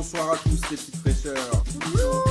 Bonsoir 0.00 0.32
à 0.32 0.36
tous 0.38 0.48
les 0.70 0.76
petites 0.78 0.96
fraîcheurs. 0.96 1.62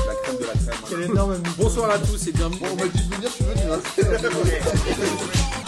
La 0.07 0.15
crème 0.23 0.37
de 0.37 0.43
la 0.43 0.53
crème. 0.87 1.03
Énorme 1.03 1.37
Bonsoir 1.55 1.91
à 1.91 1.99
tous 1.99 2.25
et 2.25 2.31
bienvenue. 2.31 2.61
Bon, 2.61 2.67
on 2.71 2.75
m'a 2.77 2.87
dit 2.87 3.07
de 3.07 3.15
venir, 3.15 3.29
je 3.29 3.35
suis 3.35 3.45
venu. 3.45 3.61
hein. 3.71 5.49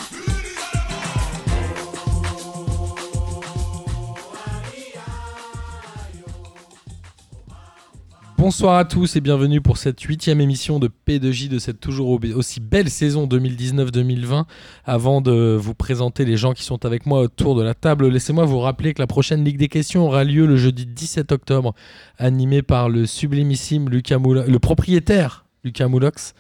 Bonsoir 8.42 8.80
à 8.80 8.86
tous 8.86 9.16
et 9.16 9.22
bienvenue 9.22 9.62
pour 9.62 9.78
cette 9.78 10.02
huitième 10.02 10.42
émission 10.42 10.80
de 10.80 10.90
P2J 11.08 11.48
de 11.48 11.60
cette 11.60 11.80
toujours 11.80 12.10
au- 12.10 12.20
aussi 12.34 12.60
belle 12.60 12.90
saison 12.90 13.28
2019-2020. 13.28 14.46
Avant 14.84 15.22
de 15.22 15.56
vous 15.62 15.76
présenter 15.76 16.26
les 16.26 16.38
gens 16.38 16.54
qui 16.54 16.64
sont 16.64 16.84
avec 16.84 17.06
moi 17.06 17.20
autour 17.20 17.56
de 17.56 17.62
la 17.62 17.76
table, 17.76 18.08
laissez-moi 18.08 18.46
vous 18.46 18.58
rappeler 18.58 18.96
que 18.96 19.00
la 19.00 19.06
prochaine 19.06 19.44
Ligue 19.44 19.60
des 19.60 19.68
questions 19.68 20.08
aura 20.08 20.24
lieu 20.24 20.48
le 20.48 20.56
jeudi 20.58 20.88
17 20.88 21.32
octobre, 21.32 21.76
animée 22.18 22.64
par 22.64 22.90
le 22.90 23.06
sublimissime 23.06 23.90
Lucas 23.90 24.18
Moula- 24.18 24.48
le 24.48 24.58
propriétaire 24.58 25.46
Lucas 25.64 25.88
Moulox. 25.88 26.34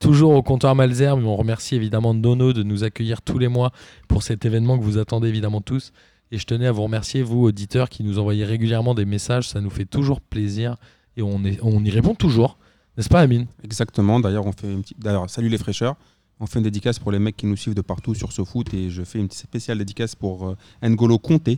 Toujours 0.00 0.32
au 0.32 0.42
comptoir 0.42 0.74
Malzerbe, 0.74 1.24
on 1.24 1.36
remercie 1.36 1.76
évidemment 1.76 2.12
Nono 2.12 2.54
de 2.54 2.64
nous 2.64 2.82
accueillir 2.82 3.22
tous 3.22 3.38
les 3.38 3.46
mois 3.46 3.70
pour 4.08 4.24
cet 4.24 4.44
événement 4.44 4.76
que 4.76 4.82
vous 4.82 4.98
attendez 4.98 5.28
évidemment 5.28 5.60
tous. 5.60 5.92
Et 6.32 6.38
je 6.38 6.44
tenais 6.44 6.66
à 6.66 6.72
vous 6.72 6.82
remercier, 6.82 7.22
vous 7.22 7.44
auditeurs, 7.44 7.88
qui 7.88 8.02
nous 8.02 8.18
envoyez 8.18 8.44
régulièrement 8.44 8.94
des 8.96 9.04
messages, 9.04 9.48
ça 9.48 9.60
nous 9.60 9.70
fait 9.70 9.84
toujours 9.84 10.20
plaisir 10.20 10.74
et 11.16 11.22
on, 11.22 11.44
est, 11.44 11.58
on 11.62 11.84
y 11.84 11.90
répond 11.90 12.14
toujours. 12.14 12.58
N'est-ce 12.96 13.08
pas, 13.08 13.20
Amine? 13.20 13.46
Exactement. 13.64 14.20
D'ailleurs, 14.20 14.46
on 14.46 14.52
fait 14.52 14.72
une 14.72 14.82
petite. 14.82 14.98
D'ailleurs, 15.00 15.28
salut 15.28 15.48
les 15.48 15.58
fraîcheurs. 15.58 15.96
On 16.40 16.46
fait 16.46 16.58
une 16.58 16.64
dédicace 16.64 16.98
pour 16.98 17.12
les 17.12 17.18
mecs 17.18 17.36
qui 17.36 17.46
nous 17.46 17.56
suivent 17.56 17.74
de 17.74 17.80
partout 17.80 18.14
sur 18.14 18.32
ce 18.32 18.44
foot 18.44 18.72
et 18.74 18.90
je 18.90 19.02
fais 19.02 19.18
une 19.18 19.26
petite 19.28 19.42
spéciale 19.42 19.78
dédicace 19.78 20.14
pour 20.14 20.48
euh, 20.48 20.56
N'Golo 20.86 21.18
Conte, 21.18 21.48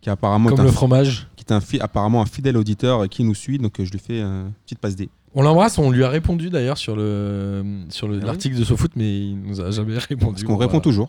qui 0.00 0.08
apparemment 0.10 0.48
est, 0.48 0.52
Comme 0.52 0.60
un, 0.60 0.64
le 0.64 0.70
fi- 0.70 0.74
fromage. 0.76 1.26
qui 1.36 1.44
est 1.48 1.52
un 1.52 1.60
fi- 1.60 1.80
apparemment 1.80 2.22
un 2.22 2.26
fidèle 2.26 2.56
auditeur 2.56 3.04
et 3.04 3.08
qui 3.08 3.24
nous 3.24 3.34
suit. 3.34 3.58
Donc, 3.58 3.80
euh, 3.80 3.84
je 3.84 3.90
lui 3.92 3.98
fais 3.98 4.20
une 4.20 4.52
petite 4.64 4.78
passe 4.78 4.94
D. 4.96 5.08
On 5.32 5.42
l'embrasse, 5.42 5.78
on 5.78 5.90
lui 5.92 6.02
a 6.02 6.08
répondu 6.08 6.50
d'ailleurs 6.50 6.76
sur 6.78 6.96
le 6.96 7.62
sur 7.88 8.08
le- 8.08 8.16
Ah 8.16 8.18
oui 8.20 8.26
l'article 8.26 8.56
de 8.58 8.64
SoFoot, 8.64 8.90
mais 8.96 9.28
il 9.28 9.36
nous 9.40 9.60
a 9.60 9.70
jamais 9.70 9.96
répondu. 9.98 10.32
Parce 10.32 10.42
qu'on 10.44 10.56
répond 10.56 10.80
toujours. 10.80 11.08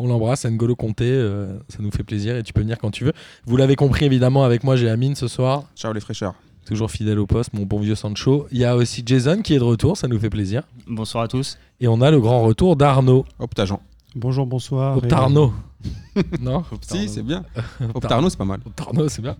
On 0.00 0.08
l'embrasse, 0.08 0.44
N'Golo 0.44 0.74
Conte, 0.74 1.02
euh, 1.02 1.56
ça 1.68 1.78
nous 1.80 1.92
fait 1.92 2.02
plaisir 2.02 2.36
et 2.36 2.42
tu 2.42 2.52
peux 2.52 2.62
venir 2.62 2.78
quand 2.78 2.90
tu 2.90 3.04
veux. 3.04 3.12
Vous 3.46 3.56
l'avez 3.56 3.76
compris 3.76 4.04
évidemment, 4.06 4.42
avec 4.44 4.64
moi 4.64 4.74
j'ai 4.74 4.88
Amine 4.88 5.14
ce 5.14 5.28
soir, 5.28 5.64
Ciao 5.76 5.92
les 5.92 6.00
fraîcheurs. 6.00 6.34
Toujours 6.70 6.92
fidèle 6.92 7.18
au 7.18 7.26
poste, 7.26 7.52
mon 7.52 7.64
bon 7.66 7.80
vieux 7.80 7.96
Sancho. 7.96 8.46
Il 8.52 8.58
y 8.58 8.64
a 8.64 8.76
aussi 8.76 9.02
Jason 9.04 9.42
qui 9.42 9.54
est 9.54 9.58
de 9.58 9.64
retour, 9.64 9.96
ça 9.96 10.06
nous 10.06 10.20
fait 10.20 10.30
plaisir. 10.30 10.62
Bonsoir 10.86 11.24
à 11.24 11.28
tous. 11.28 11.58
Et 11.80 11.88
on 11.88 12.00
a 12.00 12.12
le 12.12 12.20
grand 12.20 12.42
retour 12.42 12.76
d'Arnaud. 12.76 13.24
Optagent. 13.40 13.80
Bonjour, 14.14 14.46
bonsoir. 14.46 14.96
Optarno. 14.96 15.52
non 16.40 16.62
Si, 16.80 17.08
c'est 17.08 17.24
bien. 17.24 17.44
Optarno, 17.56 17.90
Optarno, 17.94 18.30
c'est 18.30 18.38
pas 18.38 18.44
mal. 18.44 18.60
Optarno, 18.64 19.08
c'est 19.08 19.20
bien. 19.20 19.36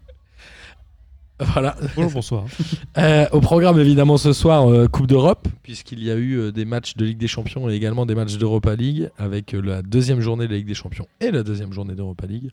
Voilà. 1.39 1.77
Bonjour, 1.95 2.11
bonsoir. 2.11 2.45
Euh, 2.99 3.27
au 3.31 3.41
programme 3.41 3.79
évidemment 3.79 4.17
ce 4.17 4.33
soir 4.33 4.69
euh, 4.69 4.89
Coupe 4.89 5.07
d'Europe 5.07 5.47
puisqu'il 5.63 6.03
y 6.03 6.11
a 6.11 6.17
eu 6.17 6.37
euh, 6.37 6.51
des 6.51 6.65
matchs 6.65 6.97
de 6.97 7.05
Ligue 7.05 7.19
des 7.19 7.29
Champions 7.29 7.71
et 7.71 7.75
également 7.75 8.05
des 8.05 8.17
matchs 8.17 8.37
d'Europa 8.37 8.75
League 8.75 9.11
avec 9.17 9.55
euh, 9.55 9.61
la 9.61 9.81
deuxième 9.81 10.21
journée 10.21 10.47
de 10.49 10.51
la 10.51 10.59
Ligue 10.59 10.67
des 10.67 10.75
Champions 10.75 11.07
et 11.21 11.31
la 11.31 11.45
deuxième 11.45 11.73
journée 11.73 11.95
d'Europa 11.95 12.27
League. 12.27 12.51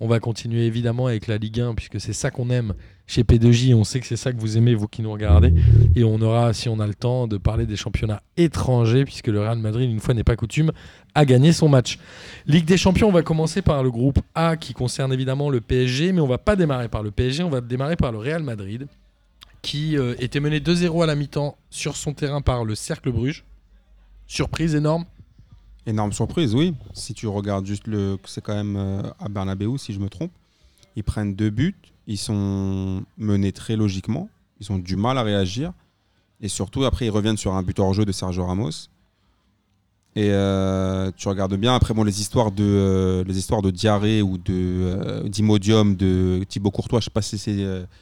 On 0.00 0.06
va 0.06 0.20
continuer 0.20 0.66
évidemment 0.66 1.06
avec 1.06 1.26
la 1.26 1.38
Ligue 1.38 1.60
1 1.60 1.74
puisque 1.74 2.00
c'est 2.00 2.12
ça 2.12 2.30
qu'on 2.30 2.50
aime 2.50 2.74
chez 3.06 3.22
P2J. 3.22 3.74
On 3.74 3.84
sait 3.84 3.98
que 3.98 4.06
c'est 4.06 4.16
ça 4.16 4.32
que 4.32 4.38
vous 4.38 4.56
aimez 4.56 4.74
vous 4.74 4.86
qui 4.86 5.02
nous 5.02 5.10
regardez 5.10 5.52
et 5.96 6.04
on 6.04 6.20
aura 6.20 6.52
si 6.52 6.68
on 6.68 6.78
a 6.78 6.86
le 6.86 6.94
temps 6.94 7.26
de 7.26 7.36
parler 7.36 7.66
des 7.66 7.76
championnats 7.76 8.22
étrangers 8.36 9.04
puisque 9.04 9.26
le 9.26 9.40
Real 9.40 9.58
Madrid 9.58 9.90
une 9.90 10.00
fois 10.00 10.14
n'est 10.14 10.24
pas 10.24 10.36
coutume 10.36 10.72
a 11.14 11.24
gagné 11.24 11.52
son 11.52 11.68
match. 11.68 11.98
Ligue 12.46 12.64
des 12.64 12.76
Champions, 12.76 13.08
on 13.08 13.12
va 13.12 13.22
commencer 13.22 13.60
par 13.60 13.82
le 13.82 13.90
groupe 13.90 14.20
A 14.34 14.56
qui 14.56 14.72
concerne 14.72 15.12
évidemment 15.12 15.50
le 15.50 15.60
PSG 15.60 16.12
mais 16.12 16.20
on 16.20 16.28
va 16.28 16.38
pas 16.38 16.54
démarrer 16.54 16.88
par 16.88 17.02
le 17.02 17.10
PSG, 17.10 17.42
on 17.42 17.50
va 17.50 17.60
démarrer 17.60 17.96
par 17.96 18.12
le 18.12 18.18
Real 18.18 18.42
Madrid 18.42 18.86
qui 19.62 19.98
euh, 19.98 20.14
était 20.20 20.40
mené 20.40 20.60
2-0 20.60 21.02
à 21.02 21.06
la 21.06 21.16
mi-temps 21.16 21.56
sur 21.70 21.96
son 21.96 22.14
terrain 22.14 22.40
par 22.40 22.64
le 22.64 22.74
Cercle 22.74 23.10
Bruges. 23.10 23.44
Surprise 24.26 24.74
énorme. 24.74 25.04
Énorme 25.86 26.12
surprise, 26.12 26.54
oui. 26.54 26.74
Si 26.92 27.14
tu 27.14 27.26
regardes 27.26 27.66
juste 27.66 27.86
le. 27.86 28.18
C'est 28.24 28.42
quand 28.42 28.54
même 28.54 28.76
euh, 28.76 29.02
à 29.18 29.28
Bernabeu, 29.28 29.76
si 29.78 29.92
je 29.92 30.00
me 30.00 30.08
trompe. 30.08 30.32
Ils 30.96 31.04
prennent 31.04 31.34
deux 31.34 31.50
buts. 31.50 31.76
Ils 32.06 32.18
sont 32.18 33.04
menés 33.16 33.52
très 33.52 33.76
logiquement. 33.76 34.28
Ils 34.60 34.72
ont 34.72 34.78
du 34.78 34.96
mal 34.96 35.18
à 35.18 35.22
réagir. 35.22 35.72
Et 36.40 36.48
surtout, 36.48 36.84
après, 36.84 37.06
ils 37.06 37.10
reviennent 37.10 37.36
sur 37.36 37.54
un 37.54 37.62
but 37.62 37.78
hors 37.78 37.94
jeu 37.94 38.04
de 38.04 38.12
Sergio 38.12 38.44
Ramos. 38.44 38.88
Et 40.18 40.30
euh, 40.32 41.12
tu 41.16 41.28
regardes 41.28 41.54
bien, 41.54 41.76
après, 41.76 41.94
bon, 41.94 42.02
les 42.02 42.20
histoires 42.20 42.50
de, 42.50 42.64
euh, 42.64 43.22
les 43.24 43.38
histoires 43.38 43.62
de 43.62 43.70
diarrhée 43.70 44.20
ou 44.20 44.36
de, 44.36 44.42
euh, 44.50 45.22
d'imodium 45.28 45.94
de 45.94 46.42
Thibaut 46.48 46.72
Courtois, 46.72 46.98
je 46.98 47.04
sais 47.04 47.10
pas 47.12 47.22
si 47.22 47.38
c'est 47.38 47.54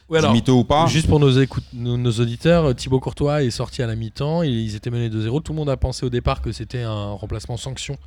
Ouais, 0.09 0.19
alors, 0.21 0.33
mytho 0.33 0.55
ou 0.61 0.65
pas. 0.65 0.87
Juste 0.87 1.09
pour 1.09 1.21
nos, 1.21 1.31
écoute- 1.39 1.65
nos, 1.75 1.99
nos 1.99 2.13
auditeurs, 2.13 2.75
Thibaut 2.75 3.01
Courtois 3.01 3.43
est 3.43 3.51
sorti 3.51 3.83
à 3.83 3.87
la 3.87 3.97
mi-temps. 3.97 4.43
Ils, 4.43 4.61
ils 4.65 4.75
étaient 4.77 4.89
menés 4.89 5.11
2-0. 5.11 5.43
Tout 5.43 5.53
le 5.53 5.59
monde 5.59 5.69
a 5.69 5.77
pensé 5.77 6.07
au 6.07 6.09
départ 6.11 6.41
que 6.41 6.53
c'était 6.53 6.85
un 6.85 7.11
remplacement 7.11 7.59
sanction 7.59 7.99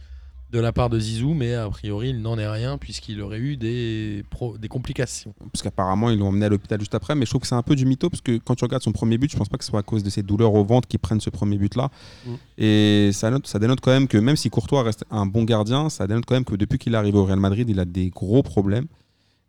de 0.52 0.60
la 0.60 0.72
part 0.74 0.90
de 0.90 1.00
Zizou, 1.00 1.34
mais 1.36 1.54
a 1.54 1.70
priori, 1.70 2.10
il 2.10 2.22
n'en 2.22 2.38
est 2.40 2.48
rien 2.50 2.78
puisqu'il 2.80 3.22
aurait 3.22 3.38
eu 3.38 3.56
des, 3.56 4.24
pro- 4.32 4.58
des 4.58 4.68
complications. 4.68 5.34
Parce 5.54 5.62
qu'apparemment, 5.62 6.10
ils 6.10 6.18
l'ont 6.18 6.30
emmené 6.30 6.46
à 6.48 6.50
l'hôpital 6.50 6.80
juste 6.80 6.96
après. 6.96 7.14
Mais 7.14 7.26
je 7.26 7.30
trouve 7.32 7.42
que 7.42 7.48
c'est 7.48 7.54
un 7.56 7.62
peu 7.62 7.76
du 7.76 7.86
mytho 7.86 8.10
parce 8.10 8.22
que 8.22 8.38
quand 8.40 8.56
tu 8.56 8.64
regardes 8.66 8.82
son 8.82 8.92
premier 8.92 9.20
but, 9.20 9.32
je 9.32 9.38
pense 9.38 9.48
pas 9.48 9.58
que 9.58 9.64
ce 9.64 9.70
soit 9.70 9.82
à 9.82 9.84
cause 9.84 10.02
de 10.02 10.10
ses 10.10 10.24
douleurs 10.24 10.54
au 10.56 10.64
ventre 10.66 10.88
qu'ils 10.88 11.00
prennent 11.00 11.22
ce 11.22 11.30
premier 11.30 11.58
but-là. 11.58 11.92
Mm. 12.26 12.30
Et 12.58 13.10
ça, 13.14 13.30
note- 13.30 13.46
ça 13.46 13.60
dénote 13.60 13.80
quand 13.82 13.92
même 13.92 14.08
que 14.08 14.18
même 14.18 14.36
si 14.38 14.50
Courtois 14.50 14.82
reste 14.82 15.06
un 15.12 15.28
bon 15.28 15.44
gardien, 15.44 15.90
ça 15.90 16.08
dénote 16.08 16.26
quand 16.26 16.34
même 16.36 16.46
que 16.46 16.56
depuis 16.56 16.80
qu'il 16.80 16.94
est 16.96 16.98
arrivé 16.98 17.18
au 17.18 17.26
Real 17.26 17.40
Madrid, 17.40 17.70
il 17.70 17.80
a 17.80 17.86
des 17.86 18.10
gros 18.10 18.42
problèmes. 18.42 18.88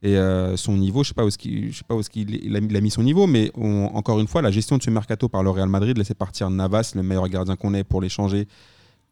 Et 0.02 0.16
euh, 0.16 0.56
son 0.56 0.76
niveau, 0.76 1.02
je 1.02 1.08
sais 1.08 1.14
pas 1.14 1.24
où 1.24 1.28
est-ce 1.28 1.36
qu'il, 1.38 1.72
je 1.72 1.78
sais 1.78 1.84
pas 1.86 1.94
où 1.94 2.00
il 2.14 2.56
a, 2.56 2.60
mis- 2.60 2.68
il 2.68 2.76
a 2.76 2.80
mis 2.80 2.90
son 2.90 3.02
niveau, 3.02 3.26
mais 3.26 3.50
on- 3.54 3.90
encore 3.94 4.18
une 4.20 4.26
fois, 4.28 4.40
la 4.42 4.50
gestion 4.50 4.76
de 4.78 4.82
ce 4.82 4.90
mercato 4.90 5.28
par 5.30 5.42
le 5.42 5.50
Real 5.50 5.68
Madrid, 5.68 5.96
laisser 5.96 6.14
partir 6.14 6.48
Navas, 6.50 6.92
le 6.94 7.02
meilleur 7.02 7.26
gardien 7.28 7.56
qu'on 7.56 7.72
ait, 7.74 7.84
pour 7.84 8.00
l'échanger 8.02 8.46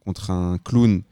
contre 0.04 0.30
un 0.30 0.56
clown 0.58 1.02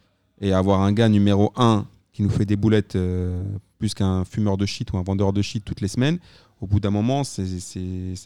et 0.41 0.53
avoir 0.53 0.81
un 0.83 0.93
gars 0.93 1.09
numéro 1.09 1.53
1 1.57 1.85
qui 2.13 2.23
nous 2.23 2.31
fait 2.31 2.45
des 2.47 2.57
boulettes 2.57 2.97
euh, 2.97 3.43
plus 3.79 3.95
qu'un 3.95 4.25
fumeur 4.25 4.57
de 4.57 4.65
shit 4.67 4.93
ou 4.93 4.99
un 4.99 5.03
vendeur 5.03 5.33
de 5.33 5.43
shit 5.43 5.65
toutes 5.65 5.81
les 5.81 5.89
semaines, 5.89 6.19
au 6.63 6.67
bout 6.67 6.81
d'un 6.81 6.91
moment, 6.91 7.23
c'est, 7.23 7.45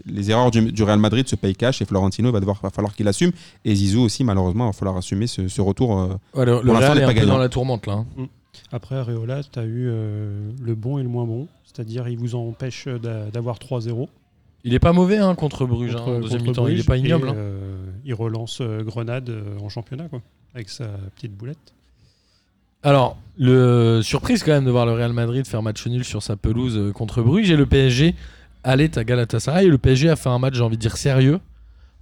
les 0.07 0.31
erreurs 0.31 0.53
du, 0.53 0.71
du 0.71 0.83
Real 0.85 1.01
Madrid 1.01 1.27
se 1.29 1.35
payent 1.35 1.57
cash 1.57 1.83
et 1.83 1.85
Florentino 1.85 2.31
va, 2.31 2.39
devoir, 2.39 2.61
va 2.63 2.71
falloir 2.71 2.95
qu'il 2.95 3.09
assume. 3.09 3.33
Et 3.65 3.75
Zizou 3.75 4.03
aussi, 4.03 4.23
malheureusement, 4.23 4.67
va 4.67 4.73
falloir 4.73 4.97
assumer 4.97 5.27
ce, 5.27 5.49
ce 5.49 5.61
retour. 5.61 5.99
euh, 5.99 6.15
Ouais, 6.35 6.45
le 6.47 6.61
le 6.63 6.73
Real 6.73 6.99
est 6.99 7.03
un 7.03 7.07
pas 7.09 7.13
peu 7.13 7.19
gagnant. 7.21 7.33
dans 7.35 7.39
la 7.39 7.49
tourmente 7.49 7.87
là. 7.89 8.05
hein. 8.19 8.27
Après, 8.71 8.95
Areola, 8.97 9.43
tu 9.43 9.59
as 9.59 9.65
eu 9.65 9.89
euh, 9.89 10.51
le 10.63 10.75
bon 10.77 10.99
et 10.99 11.03
le 11.03 11.09
moins 11.09 11.25
bon. 11.25 11.49
C'est-à-dire, 11.65 12.07
il 12.09 12.19
vous 12.19 12.37
empêche 12.37 12.87
d'a- 12.87 13.31
d'avoir 13.33 13.59
3-0. 13.59 14.09
Il 14.63 14.75
est 14.75 14.79
pas 14.79 14.93
mauvais 14.93 15.19
hein, 15.19 15.35
contre 15.35 15.67
Bruges. 15.67 15.97
hein, 15.97 15.99
contre- 15.99 16.11
en 16.17 16.21
deuxième 16.21 16.45
contre 16.47 16.71
il 16.71 16.79
est 16.81 16.87
pas 16.87 16.97
ignoble. 16.99 17.29
et, 17.29 17.31
hein. 17.31 17.35
euh, 17.37 17.85
il 18.05 18.15
relance 18.15 18.61
euh, 18.61 18.85
Grenade 18.85 19.29
euh, 19.31 19.59
en 19.61 19.69
championnat, 19.69 20.09
quoi, 20.09 20.21
avec 20.55 20.69
sa 20.69 20.87
petite 21.17 21.33
boulette. 21.37 21.75
Alors, 22.83 23.19
le 23.39 24.01
surprise 24.03 24.43
quand 24.43 24.53
même 24.53 24.65
de 24.65 24.71
voir 24.71 24.87
le 24.87 24.93
Real 24.93 25.13
Madrid 25.13 25.47
faire 25.47 25.63
match 25.63 25.87
nul 25.87 26.05
sur 26.05 26.23
sa 26.23 26.37
pelouse 26.37 26.77
euh, 26.77 26.93
contre 26.93 27.23
Bruges 27.23 27.51
et 27.51 27.57
le 27.57 27.67
PSG 27.67 28.15
allait 28.65 28.99
à 28.99 29.05
Galatasaray. 29.05 29.67
Et 29.67 29.69
le 29.69 29.79
PSG 29.79 30.09
a 30.09 30.17
fait 30.17 30.29
un 30.29 30.39
match, 30.39 30.55
j'ai 30.55 30.63
envie 30.63 30.77
de 30.77 30.83
dire, 30.83 30.97
sérieux 30.97 31.41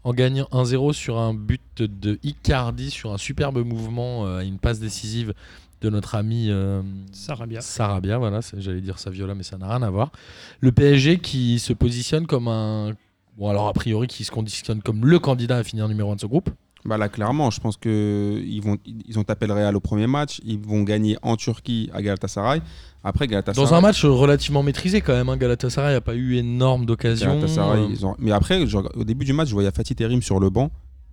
en 0.05 0.15
gagnant 0.15 0.47
1-0 0.53 0.93
sur 0.93 1.19
un 1.19 1.35
but 1.35 1.83
de 1.83 2.19
Icardi 2.23 2.91
sur 2.91 3.13
un 3.13 3.19
superbe 3.19 3.59
mouvement 3.59 4.27
euh, 4.27 4.39
à 4.39 4.45
une 4.45 4.59
passe 4.59 4.79
décisive 4.79 5.35
de 5.81 5.91
notre 5.91 6.15
ami 6.15 6.47
euh, 6.49 6.83
Sarabia. 7.13 7.61
Sarabia. 7.61 8.19
Voilà, 8.19 8.41
j'allais 8.57 8.81
dire 8.81 8.99
Saviola, 8.99 9.35
mais 9.35 9.43
ça 9.43 9.59
n'a 9.59 9.69
rien 9.69 9.83
à 9.83 9.91
voir. 9.91 10.13
Le 10.61 10.73
PSG 10.73 11.19
qui 11.19 11.59
se 11.59 11.73
positionne 11.73 12.27
comme 12.27 12.49
un. 12.49 12.95
Bon, 13.37 13.49
alors 13.49 13.69
a 13.69 13.73
priori, 13.73 14.09
qui 14.09 14.25
se 14.25 14.31
conditionne 14.31 14.83
comme 14.83 15.07
le 15.07 15.19
candidat 15.19 15.59
à 15.59 15.65
finir 15.65 15.89
numéro 15.89 16.11
1 16.11 16.17
de 16.17 16.21
ce 16.21 16.27
groupe. 16.27 16.51
Bah 16.85 16.97
là, 16.97 17.09
clairement, 17.09 17.51
je 17.51 17.61
pense 17.61 17.77
qu'ils 17.77 18.61
vont, 18.63 18.77
ils 18.87 19.19
ont 19.19 19.25
tapé 19.25 19.47
le 19.47 19.53
Real 19.53 19.77
au 19.77 19.81
premier 19.81 20.07
match. 20.07 20.41
Ils 20.45 20.59
vont 20.59 20.83
gagner 20.83 21.17
en 21.23 21.37
Turquie 21.37 21.91
à 21.93 22.01
Galatasaray. 22.03 22.63
Après, 23.05 23.27
Galatasaray. 23.27 23.65
Dans 23.69 23.75
un 23.75 23.81
match 23.81 24.05
relativement 24.05 24.63
maîtrisé 24.63 25.01
quand 25.01 25.13
même, 25.13 25.29
hein, 25.29 25.37
Galatasaray 25.37 25.93
n'a 25.95 26.01
pas 26.01 26.15
eu 26.15 26.37
énorme 26.37 26.87
d'occasions. 26.87 27.29
Galatasaray, 27.29 27.81
Euh, 27.81 27.87
ils 27.91 28.07
ont- 28.07 28.15
Mais 28.19 28.33
après, 28.33 28.63
au 28.95 29.05
début 29.05 29.25
du 29.25 29.33
match, 29.33 29.49
je 29.49 29.55
voyais 29.55 29.71
Fatih 29.71 29.95
Terim 29.95 30.23
sur 30.23 30.41
le 30.41 30.51
banc. 30.51 30.71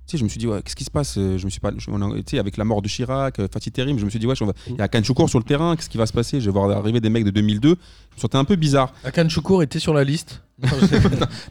Sais, 0.08 0.18
je 0.20 0.24
me 0.24 0.30
suis 0.30 0.38
dit, 0.38 0.46
ouais, 0.48 0.62
qu'est-ce 0.64 0.76
qui 0.76 0.84
se 0.84 0.92
passe 0.92 1.18
Euh, 1.18 1.38
Je 1.40 1.46
me 1.46 1.50
suis 1.50 1.60
pas, 1.60 1.72
je- 1.78 1.90
on 1.90 2.00
a- 2.00 2.40
avec 2.40 2.58
la 2.58 2.64
mort 2.64 2.82
de 2.84 2.88
Chirac, 2.88 3.40
euh, 3.40 3.48
Fatih 3.52 3.72
Terim, 3.72 3.98
je 3.98 4.06
me 4.06 4.10
suis 4.12 4.20
dit, 4.20 4.28
ouais, 4.28 4.36
il 4.70 4.76
y 4.76 4.82
a 4.82 4.88
Kanchoukour 4.88 5.30
sur 5.30 5.40
le 5.40 5.46
terrain, 5.46 5.76
qu'est-ce 5.76 5.90
qui 5.90 5.98
va 5.98 6.06
se 6.06 6.14
passer? 6.14 6.40
Je 6.40 6.46
vais 6.46 6.52
voir 6.52 6.70
arriver 6.78 7.00
des 7.02 7.10
mecs 7.10 7.26
de 7.26 7.32
2002. 7.32 7.70
Je 7.70 8.16
me 8.18 8.22
sentais 8.22 8.38
un 8.38 8.44
peu 8.46 8.56
bizarre. 8.56 8.94
Akan 9.04 9.28
Choukour 9.30 9.64
était 9.64 9.80
sur 9.80 9.94
la 9.96 10.04
liste? 10.04 10.42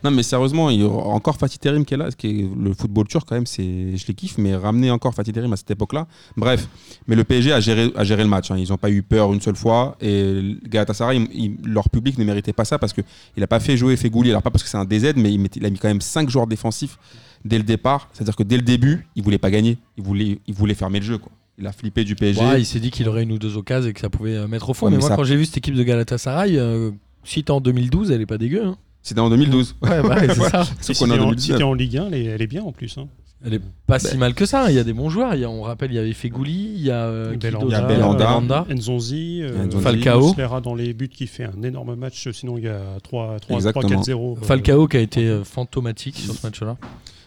Non, 0.02 0.10
mais 0.12 0.22
sérieusement, 0.22 0.70
il 0.70 0.80
y 0.80 0.82
aura 0.84 1.08
encore 1.08 1.36
Fatih 1.36 1.58
Terim 1.58 1.84
qui 1.84 1.94
est 1.94 1.96
là, 1.96 2.10
ce 2.10 2.16
qui 2.16 2.28
est 2.28 2.48
le 2.58 2.72
football 2.74 3.06
turc 3.08 3.26
quand 3.28 3.34
même, 3.34 3.44
c'est, 3.44 3.96
je 3.96 4.06
les 4.06 4.14
kiffe, 4.14 4.38
mais 4.38 4.54
ramener 4.56 4.90
encore 4.90 5.14
Fatih 5.14 5.32
Terim 5.32 5.52
à 5.52 5.56
cette 5.56 5.70
époque-là. 5.72 6.06
Bref, 6.36 6.68
mais 7.08 7.16
le 7.16 7.24
PSG 7.24 7.52
a 7.52 7.60
géré, 7.60 7.92
a 7.96 8.04
géré 8.04 8.22
le 8.22 8.28
match. 8.30 8.50
hein. 8.50 8.56
Ils 8.56 8.68
n'ont 8.70 8.78
pas 8.78 8.90
eu 8.90 9.02
peur 9.02 9.32
une 9.34 9.40
seule 9.40 9.56
fois 9.56 9.96
et 10.00 10.56
Galatasaray, 10.68 11.18
il- 11.32 11.56
il- 11.62 11.68
leur 11.68 11.90
public 11.90 12.16
ne 12.18 12.24
méritait 12.24 12.52
pas 12.54 12.64
ça 12.64 12.78
parce 12.78 12.92
que 12.92 13.02
il 13.36 13.42
a 13.42 13.46
pas 13.48 13.60
fait 13.60 13.76
jouer 13.76 13.96
Fegouli, 13.96 14.30
alors 14.30 14.42
pas 14.42 14.50
parce 14.50 14.62
que 14.62 14.68
c'est 14.70 14.78
un 14.78 14.84
DZ, 14.86 15.14
mais 15.16 15.32
il, 15.34 15.48
il 15.56 15.66
a 15.66 15.70
mis 15.70 15.78
quand 15.78 15.88
même 15.88 16.00
5 16.00 16.30
joueurs 16.30 16.46
défensifs 16.46 16.98
dès 17.44 17.58
le 17.58 17.64
départ. 17.64 18.08
C'est-à-dire 18.12 18.36
que 18.36 18.42
dès 18.42 18.56
le 18.56 18.62
début, 18.62 19.06
il 19.16 19.22
voulait 19.22 19.38
pas 19.38 19.50
gagner, 19.50 19.78
il 19.96 20.04
voulait, 20.04 20.38
il 20.46 20.54
voulait 20.54 20.74
fermer 20.74 21.00
le 21.00 21.04
jeu. 21.06 21.18
Quoi. 21.18 21.32
Il 21.58 21.66
a 21.66 21.72
flippé 21.72 22.04
du 22.04 22.14
PSG. 22.16 22.40
Ouais, 22.40 22.60
il 22.60 22.66
s'est 22.66 22.80
dit 22.80 22.90
qu'il 22.90 23.08
aurait 23.08 23.22
une 23.22 23.32
ou 23.32 23.38
deux 23.38 23.56
occasions 23.56 23.88
et 23.88 23.92
que 23.92 24.00
ça 24.00 24.10
pouvait 24.10 24.34
euh, 24.36 24.48
mettre 24.48 24.70
au 24.70 24.74
fond. 24.74 24.86
Ouais, 24.86 24.90
mais, 24.90 24.96
mais 24.96 25.00
moi, 25.02 25.08
ça- 25.10 25.16
quand 25.16 25.24
j'ai 25.24 25.36
vu 25.36 25.44
cette 25.44 25.58
équipe 25.58 25.74
de 25.74 25.82
Galatasaray, 25.84 26.58
euh, 26.58 26.90
si 27.22 27.44
t'es 27.44 27.50
en 27.52 27.60
2012, 27.60 28.10
elle 28.10 28.20
est 28.20 28.26
pas 28.26 28.38
dégueu. 28.38 28.64
hein. 28.64 28.76
C'était 29.02 29.20
en 29.20 29.28
2012. 29.30 29.76
Ouais, 29.82 30.02
bah 30.02 30.16
ouais, 30.16 30.28
c'est 30.34 30.34
ça. 30.50 30.64
Si 30.80 30.94
qu'on 30.94 31.06
est 31.06 31.14
t'es 31.14 31.20
en 31.20 31.24
en, 31.24 31.28
2019. 31.28 31.36
si 31.38 31.58
t'es 31.58 31.62
en 31.62 31.74
Ligue 31.74 31.96
1, 31.98 32.06
elle 32.08 32.14
est, 32.14 32.24
elle 32.24 32.42
est 32.42 32.46
bien 32.46 32.62
en 32.62 32.72
plus. 32.72 32.96
hein. 32.98 33.06
Elle 33.46 33.52
est 33.54 33.60
pas 33.86 33.98
si 33.98 34.16
mal 34.16 34.32
que 34.32 34.46
ça. 34.46 34.70
Il 34.70 34.74
y 34.74 34.78
a 34.78 34.84
des 34.84 34.94
bons 34.94 35.10
joueurs. 35.10 35.34
Il 35.34 35.42
y 35.42 35.44
a, 35.44 35.50
on 35.50 35.60
rappelle, 35.60 35.90
il 35.92 35.96
y 35.96 35.98
avait 35.98 36.14
Fegouli, 36.14 36.72
il 36.76 36.80
y 36.80 36.90
a 36.90 37.04
euh, 37.04 37.32
qui 37.32 37.36
Belhanda, 37.40 37.64
d'autre 37.66 37.76
Il 37.76 37.78
y 37.78 37.84
a 37.84 37.86
Belhanda. 37.86 38.18
Belhanda. 38.24 38.66
Nzonzi, 38.74 39.40
euh, 39.42 39.66
Nzonzi. 39.66 39.84
Falcao. 39.84 40.60
Dans 40.62 40.74
les 40.74 40.94
buts 40.94 41.10
qui 41.10 41.26
fait 41.26 41.44
un 41.44 41.62
énorme 41.62 41.94
match. 41.94 42.26
Sinon, 42.32 42.56
il 42.56 42.64
y 42.64 42.68
a 42.68 42.80
3-4-0. 43.06 43.54
Exactement. 43.54 44.02
euh, 44.32 44.34
Falcao 44.42 44.88
qui 44.88 44.96
a 44.96 45.00
été 45.00 45.26
euh, 45.28 45.44
fantomatique 45.44 46.16
sur 46.16 46.32
ce 46.34 46.46
match-là. 46.46 46.78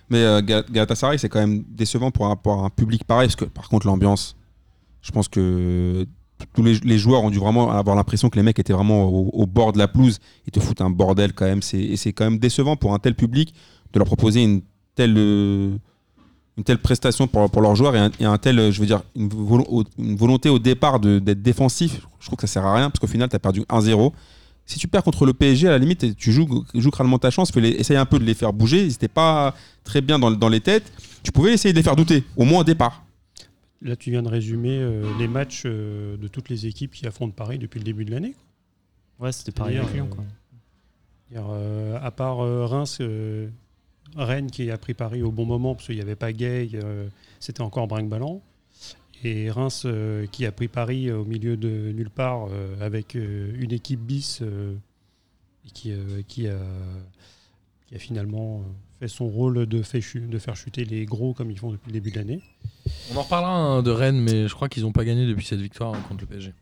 Mais 0.10 0.20
euh, 0.20 0.42
Ga- 0.42 0.64
Galatasaray, 0.70 1.20
c'est 1.20 1.30
quand 1.30 1.40
même 1.40 1.64
décevant 1.70 2.12
pour 2.12 2.28
un, 2.28 2.70
public 2.70 3.04
pareil, 3.04 3.28
parce 3.28 3.36
que 3.36 3.46
par 3.46 3.70
contre, 3.70 3.88
l'ambiance, 3.88 4.36
je 5.02 5.12
pense 5.12 5.28
que 5.28 6.06
tous 6.54 6.64
les, 6.64 6.98
joueurs 6.98 7.24
ont 7.24 7.30
dû 7.30 7.40
vraiment 7.40 7.72
avoir 7.72 7.96
l'impression 7.96 8.30
que 8.30 8.36
les 8.36 8.44
mecs 8.44 8.60
étaient 8.60 8.74
vraiment 8.74 9.06
au, 9.06 9.46
bord 9.46 9.74
de 9.74 9.80
la 9.80 9.88
pelouse. 9.88 10.20
Ils 10.46 10.52
te 10.52 10.60
foutent 10.60 10.82
un 10.82 10.90
bordel 10.90 11.34
quand 11.34 11.46
même. 11.46 11.62
Et 11.74 11.98
c'est 11.98 12.14
quand 12.14 12.26
même 12.26 12.38
décevant 12.38 12.76
pour 12.76 12.94
un 12.94 13.00
tel 13.00 13.16
public 13.16 13.54
de 13.94 14.00
leur 14.00 14.06
proposer 14.06 14.44
une 14.44 14.62
telle, 14.94 15.18
une 15.18 16.64
telle 16.64 16.78
prestation 16.78 17.28
pour, 17.28 17.62
leurs 17.62 17.76
joueurs 17.76 17.96
et 17.96 18.26
un, 18.26 18.38
tel, 18.38 18.72
je 18.72 18.80
veux 18.80 18.86
dire, 18.86 19.02
une, 19.16 19.30
volo- 19.30 19.84
volonté 19.98 20.50
au 20.50 20.60
départ 20.60 21.00
d'être 21.00 21.42
défensif. 21.42 22.08
Je 22.20 22.28
trouve 22.28 22.38
que 22.38 22.46
ça 22.48 22.54
sert 22.54 22.66
à 22.66 22.76
rien, 22.76 22.90
parce 22.92 23.00
qu'au 23.00 23.08
final, 23.08 23.30
tu 23.30 23.36
as 23.36 23.40
perdu 23.40 23.62
1-0. 23.62 24.12
Si 24.68 24.78
tu 24.78 24.88
perds 24.88 25.04
contre 25.04 25.26
le 25.26 25.34
PSG, 25.34 25.68
à 25.68 25.72
la 25.72 25.78
limite, 25.80 26.16
tu 26.18 26.32
joues, 26.32 26.64
joues 26.76 26.92
crânement 26.92 27.18
ta 27.18 27.32
chance, 27.32 27.52
fais-les- 27.52 27.70
essaye 27.80 27.98
un 27.98 28.06
peu 28.06 28.20
de 28.20 28.24
les 28.26 28.34
faire 28.36 28.54
bouger. 28.54 28.84
Ils 28.84 28.90
n'étaient 28.90 29.08
pas 29.08 29.56
très 29.84 30.02
bien 30.02 30.20
dans, 30.20 30.30
dans 30.30 30.50
les 30.50 30.60
têtes. 30.60 30.92
Tu 31.24 31.32
pouvais 31.32 31.54
essayer 31.54 31.72
de 31.74 31.78
les 31.78 31.84
faire 31.84 31.96
douter, 31.96 32.24
au 32.36 32.44
moins 32.46 32.60
au 32.62 32.64
départ. 32.64 33.04
Là, 33.82 33.96
tu 33.96 34.12
viens 34.12 34.22
de 34.24 34.28
résumer 34.30 34.78
euh, 34.80 35.04
les 35.20 35.28
matchs 35.28 35.64
euh, 35.66 36.18
de 36.18 36.28
toutes 36.28 36.50
les 36.50 36.66
équipes 36.68 36.92
qui 36.92 37.08
affrontent 37.08 37.34
Paris 37.34 37.58
depuis 37.58 37.80
le 37.80 37.86
début 37.86 38.06
de 38.06 38.12
l'année. 38.12 38.36
Ouais, 39.20 39.32
c'était 39.32 39.52
avec 39.62 39.94
Lyon. 39.94 40.08
euh, 40.12 40.16
Quoi. 40.16 40.24
Euh, 41.36 41.98
à 42.02 42.12
part 42.12 42.40
euh, 42.42 42.66
Reims, 42.66 42.98
euh, 43.02 43.48
Rennes 44.16 44.50
qui 44.50 44.72
a 44.72 44.78
pris 44.78 44.94
Paris 44.94 45.22
au 45.22 45.32
bon 45.32 45.46
moment 45.46 45.76
parce 45.76 45.86
qu'il 45.88 45.96
n'y 45.96 46.02
avait 46.02 46.16
pas 46.16 46.32
Gay, 46.34 46.70
euh, 46.76 47.08
c'était 47.40 47.62
encore 47.62 47.88
brinque-ballant. 47.88 48.42
Et 49.24 49.50
Reims 49.50 49.84
euh, 49.86 50.28
qui 50.28 50.46
a 50.46 50.52
pris 50.52 50.68
Paris 50.68 51.12
au 51.12 51.26
milieu 51.26 51.58
de 51.58 51.92
nulle 51.92 52.10
part 52.10 52.48
euh, 52.52 52.76
avec 52.82 53.16
euh, 53.16 53.52
une 53.58 53.72
équipe 53.72 54.00
bis 54.00 54.42
euh, 54.42 54.76
qui, 55.74 55.92
euh, 55.92 56.60
a, 57.94 57.98
finalement 57.98 58.60
euh, 58.60 58.72
fait 59.00 59.08
son 59.08 59.28
rôle 59.28 59.66
de 59.66 59.82
faire 59.82 60.56
chuter 60.56 60.86
les 60.86 61.06
gros 61.06 61.34
comme 61.34 61.52
ils 61.52 61.58
font 61.60 61.72
depuis 61.72 61.88
le 61.88 61.94
début 61.94 62.12
de 62.12 62.18
l'année. 62.18 62.42
On 63.12 63.18
en 63.18 63.24
reparlera 63.24 63.54
hein, 63.54 63.84
de 63.84 63.92
Rennes, 63.92 64.22
mais 64.22 64.48
je 64.48 64.54
crois 64.54 64.70
qu'ils 64.70 64.84
n'ont 64.84 64.92
pas 64.92 65.06
gagné 65.06 65.26
depuis 65.26 65.46
cette 65.46 65.62
victoire 65.62 65.94
hein, 65.96 66.02
contre 66.08 66.22
le 66.22 66.28
PSG. 66.28 66.54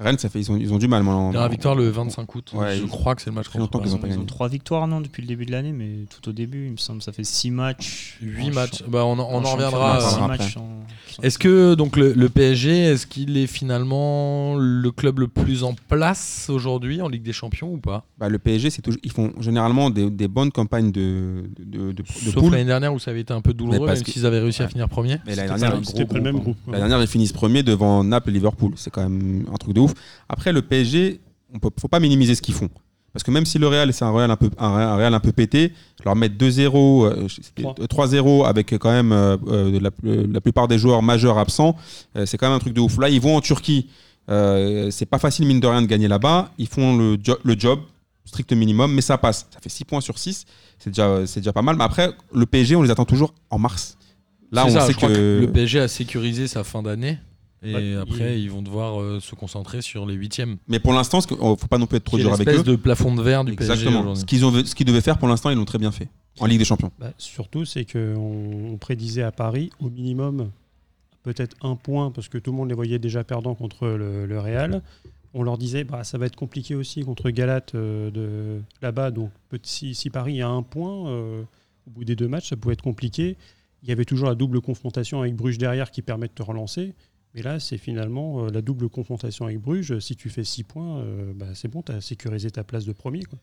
Rennes, 0.00 0.18
ça 0.18 0.28
fait, 0.28 0.38
ils, 0.40 0.50
ont, 0.52 0.56
ils 0.56 0.72
ont 0.72 0.78
du 0.78 0.86
mal. 0.88 1.02
moi, 1.02 1.14
en- 1.14 1.32
La 1.32 1.48
victoire 1.48 1.74
le 1.74 1.88
25 1.88 2.34
août. 2.34 2.50
Ouais, 2.54 2.76
je 2.76 2.82
ils- 2.84 2.88
crois 2.88 3.14
que 3.14 3.22
c'est 3.22 3.30
le 3.30 3.34
match 3.34 3.46
contre 3.48 3.58
longtemps 3.58 3.80
qu'ils 3.80 3.94
ont 3.94 4.00
Ils 4.06 4.18
ont 4.18 4.24
trois 4.24 4.48
victoires 4.48 4.86
non 4.86 5.00
depuis 5.00 5.22
le 5.22 5.28
début 5.28 5.44
de 5.46 5.50
l'année, 5.52 5.72
mais 5.72 6.04
tout 6.08 6.28
au 6.28 6.32
début, 6.32 6.66
il 6.66 6.72
me 6.72 6.76
semble, 6.76 7.02
ça 7.02 7.12
fait 7.12 7.24
six 7.24 7.50
matchs. 7.50 8.18
8 8.22 8.50
en 8.50 8.54
matchs. 8.54 8.78
champ- 8.78 8.84
Bah, 8.88 9.04
on, 9.04 9.12
en- 9.12 9.18
on 9.18 9.44
en 9.44 9.52
reviendra. 9.54 9.92
en 9.92 10.00
euh, 10.00 10.04
reviendra 10.04 10.28
matchs 10.28 10.56
en- 10.56 10.84
Est-ce 11.22 11.38
que 11.38 11.74
donc 11.74 11.96
le, 11.96 12.12
le 12.12 12.28
PSG, 12.28 12.70
est-ce 12.78 13.06
qu'il 13.06 13.36
est 13.36 13.48
finalement 13.48 14.56
le 14.56 14.90
club 14.92 15.18
le 15.18 15.28
plus 15.28 15.64
en 15.64 15.74
place 15.88 16.48
aujourd'hui 16.48 17.02
en 17.02 17.08
Ligue 17.08 17.22
des 17.22 17.32
Champions 17.32 17.72
ou 17.72 17.78
pas? 17.78 18.04
Bah, 18.18 18.28
le 18.28 18.38
PSG, 18.38 18.70
c'est 18.70 18.82
toujours, 18.82 19.00
ils 19.02 19.10
font 19.12 19.32
généralement 19.40 19.90
des, 19.90 20.10
des 20.10 20.28
bonnes 20.28 20.52
campagnes 20.52 20.92
de, 20.92 21.44
de, 21.58 21.92
de, 21.92 21.92
de 21.92 22.04
Sauf 22.32 22.50
l'année 22.50 22.64
dernière 22.64 22.92
où 22.94 22.98
ça 22.98 23.10
avait 23.10 23.20
été 23.20 23.32
un 23.32 23.40
peu 23.40 23.52
douloureux, 23.52 23.86
parce 23.86 23.98
même 23.98 24.04
que- 24.06 24.12
s'ils 24.12 24.26
avaient 24.26 24.38
réussi 24.40 24.62
à 24.62 24.68
finir 24.68 24.88
premier. 24.88 25.18
Mais 25.26 25.34
l'année 25.34 25.48
C'était 25.48 25.60
dernière, 26.04 26.14
le 26.14 26.20
même 26.20 26.38
groupe. 26.38 26.56
La 26.70 26.78
dernière, 26.78 27.00
ils 27.00 27.06
finissent 27.08 27.32
premier 27.32 27.62
devant 27.62 28.04
Naples 28.04 28.30
et 28.30 28.32
Liverpool. 28.34 28.72
C'est 28.76 28.90
quand 28.90 29.02
même 29.02 29.44
un 29.52 29.56
truc 29.56 29.74
de 29.74 29.80
ouf. 29.80 29.87
Après, 30.28 30.52
le 30.52 30.62
PSG, 30.62 31.20
on 31.54 31.58
peut, 31.58 31.70
faut 31.80 31.88
pas 31.88 32.00
minimiser 32.00 32.34
ce 32.34 32.42
qu'ils 32.42 32.54
font. 32.54 32.68
Parce 33.12 33.22
que 33.24 33.30
même 33.30 33.46
si 33.46 33.58
le 33.58 33.66
Real, 33.66 33.92
c'est 33.92 34.04
un 34.04 34.10
Real 34.10 34.30
un 34.30 34.36
peu, 34.36 34.50
un 34.58 34.74
Real, 34.76 34.88
un 34.88 34.96
Real 34.96 35.14
un 35.14 35.20
peu 35.20 35.32
pété, 35.32 35.72
leur 36.04 36.14
mettre 36.14 36.36
2-0, 36.36 37.06
euh, 37.06 37.26
c'était 37.28 37.62
Trois. 37.86 38.06
3-0 38.06 38.46
avec 38.46 38.76
quand 38.78 38.90
même 38.90 39.12
euh, 39.12 39.36
euh, 39.48 39.80
la, 39.80 39.90
la 40.04 40.40
plupart 40.40 40.68
des 40.68 40.78
joueurs 40.78 41.02
majeurs 41.02 41.38
absents, 41.38 41.74
euh, 42.16 42.26
c'est 42.26 42.36
quand 42.36 42.46
même 42.46 42.56
un 42.56 42.60
truc 42.60 42.74
de 42.74 42.80
ouf. 42.80 42.98
Là, 42.98 43.08
ils 43.08 43.20
vont 43.20 43.36
en 43.36 43.40
Turquie. 43.40 43.88
Euh, 44.30 44.90
c'est 44.90 45.06
pas 45.06 45.18
facile, 45.18 45.46
mine 45.46 45.58
de 45.58 45.66
rien, 45.66 45.80
de 45.80 45.86
gagner 45.86 46.06
là-bas. 46.06 46.50
Ils 46.58 46.68
font 46.68 46.96
le, 46.96 47.16
jo- 47.22 47.38
le 47.42 47.58
job, 47.58 47.80
strict 48.26 48.52
minimum, 48.52 48.92
mais 48.92 49.00
ça 49.00 49.16
passe. 49.16 49.46
Ça 49.52 49.58
fait 49.60 49.70
6 49.70 49.84
points 49.86 50.00
sur 50.02 50.18
6. 50.18 50.44
C'est 50.78 50.90
déjà, 50.90 51.52
pas 51.52 51.62
mal. 51.62 51.76
Mais 51.76 51.84
après, 51.84 52.10
le 52.34 52.44
PSG, 52.44 52.76
on 52.76 52.82
les 52.82 52.90
attend 52.90 53.06
toujours 53.06 53.32
en 53.50 53.58
mars. 53.58 53.96
Là, 54.52 54.66
on 54.66 54.70
ça, 54.70 54.82
sait 54.86 54.92
je 54.92 54.96
crois 54.98 55.08
que... 55.08 55.38
le 55.40 55.50
PSG 55.50 55.80
a 55.80 55.88
sécurisé 55.88 56.46
sa 56.46 56.62
fin 56.62 56.82
d'année. 56.82 57.18
Et 57.62 57.74
Ouais, 57.74 57.96
après, 58.00 58.38
il- 58.38 58.44
ils 58.44 58.50
vont 58.50 58.62
devoir 58.62 59.00
euh, 59.00 59.18
se 59.20 59.34
concentrer 59.34 59.82
sur 59.82 60.06
les 60.06 60.14
huitièmes. 60.14 60.58
Mais 60.68 60.78
pour 60.78 60.92
l'instant, 60.92 61.20
ce 61.20 61.26
que- 61.26 61.34
oh, 61.38 61.56
faut 61.56 61.66
pas 61.66 61.78
non 61.78 61.86
plus 61.86 61.96
être 61.96 62.04
trop 62.04 62.16
dur 62.16 62.32
avec 62.32 62.48
eux. 62.48 62.62
de 62.62 62.76
plafond 62.76 63.14
de 63.14 63.22
verre 63.22 63.44
du 63.44 63.54
PSG 63.54 63.72
Exactement. 63.72 64.00
aujourd'hui. 64.02 64.20
Ce 64.20 64.26
qu'ils 64.26 64.44
ont, 64.44 64.52
ce 64.64 64.74
qu'ils 64.74 64.86
devaient 64.86 65.00
faire 65.00 65.18
pour 65.18 65.26
l'instant, 65.28 65.50
ils 65.50 65.56
l'ont 65.56 65.64
très 65.64 65.78
bien 65.78 65.90
fait 65.90 66.08
en 66.40 66.46
Ligue 66.46 66.58
des 66.60 66.64
Champions. 66.64 66.92
Bah, 67.00 67.12
surtout, 67.18 67.64
c'est 67.64 67.84
qu'on 67.84 68.70
on 68.72 68.76
prédisait 68.76 69.22
à 69.24 69.32
Paris 69.32 69.70
au 69.80 69.90
minimum 69.90 70.50
peut-être 71.24 71.56
un 71.62 71.74
point 71.74 72.10
parce 72.12 72.28
que 72.28 72.38
tout 72.38 72.52
le 72.52 72.56
monde 72.56 72.68
les 72.68 72.74
voyait 72.76 72.98
déjà 73.00 73.24
perdants 73.24 73.54
contre 73.56 73.86
le, 73.88 74.24
le 74.26 74.40
Real. 74.40 74.82
On 75.34 75.42
leur 75.42 75.58
disait 75.58 75.84
bah 75.84 76.04
ça 76.04 76.16
va 76.16 76.26
être 76.26 76.36
compliqué 76.36 76.74
aussi 76.74 77.02
contre 77.02 77.28
Galate 77.30 77.74
euh, 77.74 78.10
de 78.10 78.62
là-bas. 78.80 79.10
Donc 79.10 79.30
si 79.62 79.94
Paris 80.10 80.40
a 80.40 80.48
un 80.48 80.62
point 80.62 81.08
euh, 81.10 81.42
au 81.86 81.90
bout 81.90 82.04
des 82.04 82.16
deux 82.16 82.28
matchs, 82.28 82.48
ça 82.50 82.56
pouvait 82.56 82.74
être 82.74 82.82
compliqué. 82.82 83.36
Il 83.82 83.88
y 83.88 83.92
avait 83.92 84.04
toujours 84.06 84.28
la 84.28 84.34
double 84.34 84.60
confrontation 84.60 85.20
avec 85.20 85.34
Bruges 85.36 85.58
derrière 85.58 85.90
qui 85.90 86.02
permet 86.02 86.28
de 86.28 86.32
te 86.32 86.42
relancer. 86.42 86.94
Mais 87.38 87.44
là, 87.44 87.60
c'est 87.60 87.78
finalement 87.78 88.44
euh, 88.44 88.48
la 88.52 88.62
double 88.62 88.88
confrontation 88.88 89.44
avec 89.46 89.60
Bruges. 89.60 89.98
Si 90.00 90.16
tu 90.16 90.28
fais 90.28 90.42
six 90.44 90.64
points, 90.64 90.98
euh, 90.98 91.32
bah, 91.34 91.46
c'est 91.54 91.68
bon, 91.68 91.82
tu 91.82 91.92
as 91.92 92.00
sécurisé 92.00 92.50
ta 92.50 92.64
place 92.64 92.84
de 92.84 92.92
premier. 92.92 93.22
quoi. 93.22 93.38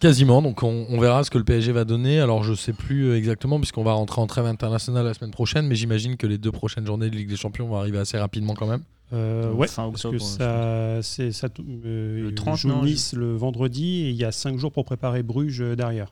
Quasiment, 0.00 0.40
donc 0.40 0.62
on, 0.62 0.86
on 0.88 0.98
verra 0.98 1.22
ce 1.24 1.30
que 1.30 1.38
le 1.38 1.44
PSG 1.44 1.72
va 1.72 1.84
donner. 1.84 2.18
Alors 2.20 2.42
je 2.44 2.54
sais 2.54 2.72
plus 2.72 3.08
euh, 3.08 3.16
exactement, 3.18 3.58
puisqu'on 3.58 3.82
va 3.84 3.92
rentrer 3.92 4.20
en 4.20 4.26
trêve 4.26 4.46
internationale 4.46 5.04
la 5.04 5.12
semaine 5.14 5.32
prochaine, 5.32 5.66
mais 5.66 5.74
j'imagine 5.74 6.16
que 6.16 6.26
les 6.26 6.38
deux 6.38 6.52
prochaines 6.52 6.86
journées 6.86 7.10
de 7.10 7.16
Ligue 7.16 7.28
des 7.28 7.36
Champions 7.36 7.66
vont 7.68 7.76
arriver 7.76 7.98
assez 7.98 8.16
rapidement 8.18 8.54
quand 8.54 8.66
même. 8.68 8.82
Euh, 9.12 9.52
ouais, 9.52 9.68
Fin 9.68 9.90
parce 9.90 10.04
octobre, 10.06 10.16
que 10.24 10.30
ça, 10.30 11.00
c'est 11.02 11.32
ça. 11.32 11.48
euh, 11.84 12.22
Le 12.22 12.28
ils 12.30 12.34
30, 12.34 12.56
jouent 12.56 12.68
non, 12.68 12.82
Nice 12.84 13.12
le 13.12 13.34
vendredi 13.36 14.04
et 14.04 14.10
il 14.10 14.16
y 14.16 14.24
a 14.24 14.32
cinq 14.32 14.56
jours 14.58 14.72
pour 14.72 14.84
préparer 14.86 15.22
Bruges 15.22 15.62
derrière. 15.76 16.10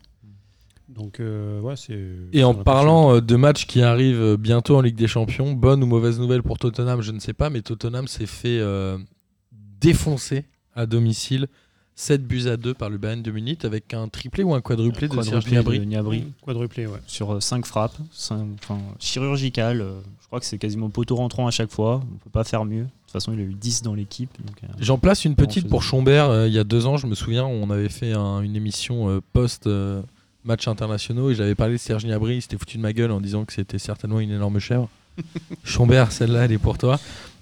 Donc 0.94 1.20
euh, 1.20 1.60
ouais, 1.60 1.76
c'est. 1.76 1.98
Et 2.32 2.42
en 2.44 2.54
parlant 2.54 3.14
euh, 3.14 3.20
de 3.20 3.37
matchs 3.37 3.66
qui 3.66 3.81
arrivent 3.82 4.20
euh, 4.20 4.37
bientôt 4.37 4.76
en 4.76 4.81
Ligue 4.81 4.96
des 4.96 5.06
Champions, 5.08 5.52
bonne 5.52 5.82
ou 5.82 5.87
mauvaise 5.87 6.19
nouvelle 6.19 6.42
pour 6.42 6.58
Tottenham, 6.58 7.00
je 7.00 7.12
ne 7.12 7.20
sais 7.20 7.32
pas, 7.32 7.48
mais 7.48 7.62
Tottenham 7.62 8.08
s'est 8.08 8.26
fait 8.26 8.58
euh, 8.60 8.98
défoncer 9.81 10.44
à 10.75 10.87
domicile 10.87 11.46
7 11.96 12.26
buts 12.26 12.46
à 12.48 12.56
2 12.56 12.72
par 12.75 12.88
le 12.88 12.96
Bayern 12.96 13.22
de 13.22 13.31
Munich 13.31 13.64
avec 13.64 13.92
un 13.92 14.08
triplé 14.08 14.42
ou 14.42 14.54
un 14.54 14.60
quadruplé 14.62 15.06
de 15.06 15.12
Serge 15.20 15.44
Quadruplé 15.44 15.50
Gnabry. 15.52 15.78
de 15.81 15.84
Gnabry 15.84 16.16
impressionnant. 16.19 16.34
Quadruplé, 16.44 16.87
ouais. 16.87 16.98
sur 17.06 17.42
5 17.42 17.66
frappes, 17.66 17.97
enfin, 18.12 18.78
chirurgicales. 18.99 19.82
euh, 19.82 20.00
Je 20.23 20.26
crois 20.26 20.40
que 20.40 20.47
c'est 20.47 20.56
quasiment 20.59 20.88
poteau 20.88 21.16
rentrant 21.16 21.47
à 21.47 21.50
chaque 21.50 21.70
fois. 21.70 22.00
On 22.11 22.16
peut 22.16 22.30
pas 22.30 22.44
faire 22.44 22.64
mieux. 22.64 22.85
De 22.85 22.88
toute 23.04 23.12
façon, 23.12 23.32
il 23.35 23.40
a 23.40 23.42
eu 23.42 23.52
10 23.52 23.82
dans 23.82 23.92
l'équipe. 23.94 24.30
euh, 24.64 24.66
J'en 24.80 24.97
place 24.99 25.25
une 25.26 25.35
petite 25.35 25.68
pour 25.68 25.82
Chombert. 25.82 26.30
euh, 26.30 26.49
il 26.49 26.54
y 26.54 26.59
a 26.59 26.64
deux 26.64 26.87
ans, 26.87 26.97
je 26.97 27.06
me 27.06 27.14
souviens, 27.14 27.44
on 27.44 27.68
avait 27.70 27.88
fait 27.90 28.12
un- 28.12 28.40
une 28.40 28.56
émission 28.56 29.11
euh, 29.11 29.20
post 29.35 29.66
euh, 30.44 30.49
match 30.49 30.68
internationaux 30.68 31.30
et 31.30 31.35
j'avais 31.35 31.54
parlé 31.54 31.75
de 31.75 31.78
Serge 31.78 32.04
Gnabry. 32.04 32.37
Il 32.37 32.42
s'était 32.42 32.59
foutu 32.59 32.76
de 32.76 32.82
ma 32.82 32.92
gueule 32.92 33.11
en 33.11 33.20
disant 33.20 33.44
que 33.44 33.52
c'était 33.52 33.78
certainement 33.78 34.20
une 34.20 34.30
énorme 34.30 34.59
chèvre. 34.59 34.88
Chombert, 35.64 36.12
celle-là, 36.12 36.44
elle 36.44 36.52
est 36.52 36.59
pour 36.59 36.78
toi. 36.78 36.99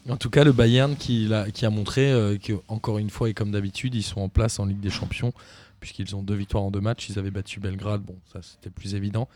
En 0.08 0.16
tout 0.16 0.30
cas, 0.30 0.42
le 0.42 0.52
Bayern 0.52 0.96
qui, 0.96 1.32
a 1.32 1.70
montré 1.70 2.10
euh, 2.10 2.38
que, 2.38 2.54
encore 2.68 2.98
une 2.98 3.10
fois 3.10 3.28
et 3.28 3.34
comme 3.34 3.50
d'habitude, 3.50 3.94
ils 3.94 4.02
sont 4.02 4.20
en 4.20 4.28
place 4.28 4.58
en 4.58 4.64
Ligue 4.64 4.80
des 4.80 4.90
Champions 4.90 5.32
puisqu'ils 5.80 6.16
ont 6.16 6.22
deux 6.22 6.34
victoires 6.34 6.64
en 6.64 6.70
deux 6.70 6.80
matchs. 6.80 7.08
Ils 7.10 7.18
avaient 7.18 7.30
battu 7.30 7.60
Belgrade, 7.60 8.02
bon, 8.02 8.16
ça 8.32 8.40
c'était 8.42 8.70
plus 8.70 8.94
évident. 8.94 9.28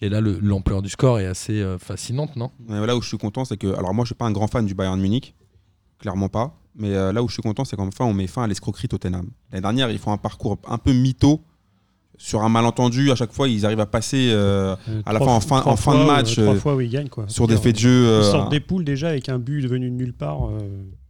Et 0.00 0.08
là, 0.08 0.20
le- 0.20 0.38
l'ampleur 0.40 0.82
du 0.82 0.88
score 0.88 1.20
est 1.20 1.26
assez 1.26 1.60
euh, 1.60 1.78
fascinante, 1.78 2.34
non? 2.36 2.50
Mais 2.66 2.84
là 2.86 2.96
où 2.96 3.02
je 3.02 3.08
suis 3.08 3.18
content, 3.18 3.44
c'est 3.44 3.56
que. 3.56 3.68
Alors, 3.76 3.94
moi, 3.94 4.04
je 4.04 4.08
suis 4.08 4.14
pas 4.14 4.24
un 4.24 4.32
grand 4.32 4.48
fan 4.48 4.66
du 4.66 4.74
Bayern 4.74 5.00
Munich. 5.00 5.34
Clairement 5.98 6.28
pas. 6.28 6.56
Mais 6.74 6.94
euh, 6.94 7.12
là 7.12 7.22
où 7.22 7.28
je 7.28 7.34
suis 7.34 7.42
content, 7.42 7.64
c'est 7.64 7.76
qu'enfin, 7.76 8.04
on 8.04 8.14
met 8.14 8.26
fin 8.26 8.42
à 8.42 8.46
l'escroquerie 8.46 8.88
Tottenham. 8.88 9.28
L'année 9.50 9.62
dernière, 9.62 9.90
ils 9.90 9.98
font 9.98 10.12
un 10.12 10.16
parcours 10.16 10.58
un 10.66 10.78
peu 10.78 10.92
mytho. 10.92 11.40
Sur 12.24 12.42
un 12.42 12.48
malentendu, 12.48 13.10
à 13.10 13.16
chaque 13.16 13.32
fois, 13.32 13.48
ils 13.48 13.66
arrivent 13.66 13.80
à 13.80 13.86
passer 13.86 14.30
euh, 14.30 14.76
Euh, 14.88 15.02
À 15.04 15.12
la 15.12 15.18
fin, 15.18 15.26
en 15.26 15.40
fin- 15.40 15.62
en 15.66 15.76
fin 15.76 15.92
de 15.98 16.04
fois, 16.04 16.06
match, 16.16 16.38
euh, 16.38 16.44
trois 16.44 16.54
fois 16.54 16.74
où 16.76 16.80
ils 16.80 16.88
gagnent 16.88 17.08
quoi. 17.08 17.24
sur 17.26 17.48
des 17.48 17.56
faits 17.56 17.74
de 17.74 17.80
jeu. 17.80 18.02
Ils 18.04 18.06
euh, 18.06 18.22
sortent 18.30 18.50
des 18.52 18.60
poules 18.60 18.84
déjà 18.84 19.08
avec 19.08 19.28
un 19.28 19.40
but 19.40 19.66
venu 19.66 19.90
de 19.90 19.94
nulle 19.96 20.12
part. 20.14 20.46
euh, 20.48 20.58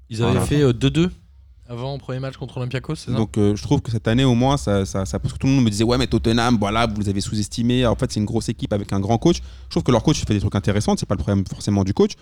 Ils 0.09 0.23
avaient 0.23 0.33
Voilà. 0.33 0.47
fait 0.47 0.63
euh, 0.63 0.73
2-2 0.73 1.11
avant 1.69 1.93
le 1.95 1.99
premier 1.99 2.19
match 2.19 2.37
contre 2.37 2.57
Olympiakos, 2.59 2.97
c'est 2.97 3.11
ça? 3.13 3.17
Donc 3.17 3.37
euh, 3.39 3.55
je 3.57 3.63
trouve 3.63 3.81
que 3.83 3.91
cette 3.91 4.09
année 4.09 4.25
au 4.25 4.35
moins, 4.35 4.57
ça, 4.57 4.85
ça, 4.87 5.05
ça- 5.07 5.19
parce 5.19 5.33
que 5.35 5.39
tout 5.39 5.47
le 5.47 5.53
monde 5.55 5.65
me 5.65 5.71
disait 5.71 5.85
ouais 5.85 5.97
mais 5.99 6.07
Tottenham, 6.07 6.57
voilà, 6.59 6.87
vous 6.87 7.01
les 7.01 7.09
avez 7.11 7.21
sous-estimés. 7.21 7.87
En 7.87 7.95
fait 7.95 8.11
c'est 8.13 8.21
une 8.21 8.27
grosse 8.27 8.49
équipe 8.49 8.73
avec 8.73 8.93
un 8.93 9.01
grand 9.01 9.19
coach. 9.19 9.37
Je 9.67 9.71
trouve 9.71 9.83
que 9.83 9.93
leur 9.93 10.03
coach 10.03 10.19
fait 10.25 10.35
des 10.35 10.41
trucs 10.41 10.55
intéressants. 10.55 10.95
C'est 10.99 11.07
pas 11.07 11.15
le 11.15 11.23
problème 11.23 11.45
forcément 11.47 11.85
du 11.85 11.93
coach. 11.95 12.13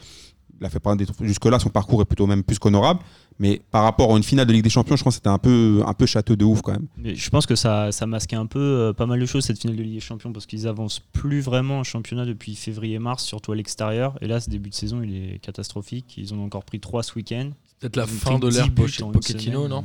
Il 0.61 0.67
a 0.67 0.71
fait 0.71 0.81
pas 0.81 0.95
des 0.95 1.07
trucs- 1.07 1.26
jusque 1.26 1.45
là 1.47 1.59
son 1.59 1.71
parcours 1.71 2.02
est 2.02 2.05
plutôt 2.05 2.26
même 2.26 2.43
plus 2.43 2.59
qu'honorable. 2.59 3.00
Mais 3.38 3.62
par 3.71 3.85
rapport 3.85 4.12
à 4.12 4.17
une 4.19 4.23
finale 4.23 4.47
de 4.47 4.52
Ligue 4.52 4.62
des 4.64 4.69
Champions, 4.71 4.97
je 4.97 5.02
pense 5.02 5.14
que 5.14 5.17
c'était 5.17 5.29
un 5.31 5.38
peu 5.38 5.83
un 5.87 5.95
peu 5.95 6.05
château 6.05 6.37
de 6.37 6.45
ouf 6.45 6.61
quand 6.61 6.73
même. 6.73 6.87
Mais 6.99 7.14
je 7.14 7.31
pense 7.31 7.47
que 7.47 7.55
ça, 7.57 7.90
ça 7.93 8.07
masquait 8.07 8.37
un 8.37 8.45
peu 8.45 8.59
euh, 8.61 8.93
pas 8.93 9.07
mal 9.07 9.19
de 9.19 9.25
choses 9.25 9.45
cette 9.47 9.59
finale 9.59 9.76
de 9.76 9.83
Ligue 9.83 9.95
des 9.95 10.00
Champions 10.00 10.33
parce 10.33 10.45
qu'ils 10.45 10.69
avancent 10.69 11.00
plus 11.12 11.40
vraiment 11.40 11.79
en 11.79 11.85
championnat 11.85 12.26
depuis 12.26 12.55
février-mars, 12.55 13.25
surtout 13.25 13.52
à 13.52 13.57
l'extérieur. 13.57 14.19
Et 14.21 14.26
là, 14.26 14.40
ce 14.40 14.50
début 14.50 14.69
de 14.69 14.75
saison, 14.75 15.00
il 15.02 15.14
est 15.17 15.38
catastrophique. 15.38 16.14
Ils 16.19 16.35
en 16.35 16.38
ont 16.38 16.45
encore 16.45 16.64
pris 16.64 16.81
3 16.81 17.02
ce 17.02 17.14
week-end. 17.14 17.50
Peut-être 17.79 17.97
la 17.97 18.07
fin 18.07 18.38
de 18.38 18.49
l'ère 18.49 18.64
10 18.64 18.71
buts 18.71 18.83
Poche- 18.83 19.02
en 19.02 19.07
une 19.07 19.12
Pochettino, 19.12 19.69
non 19.69 19.85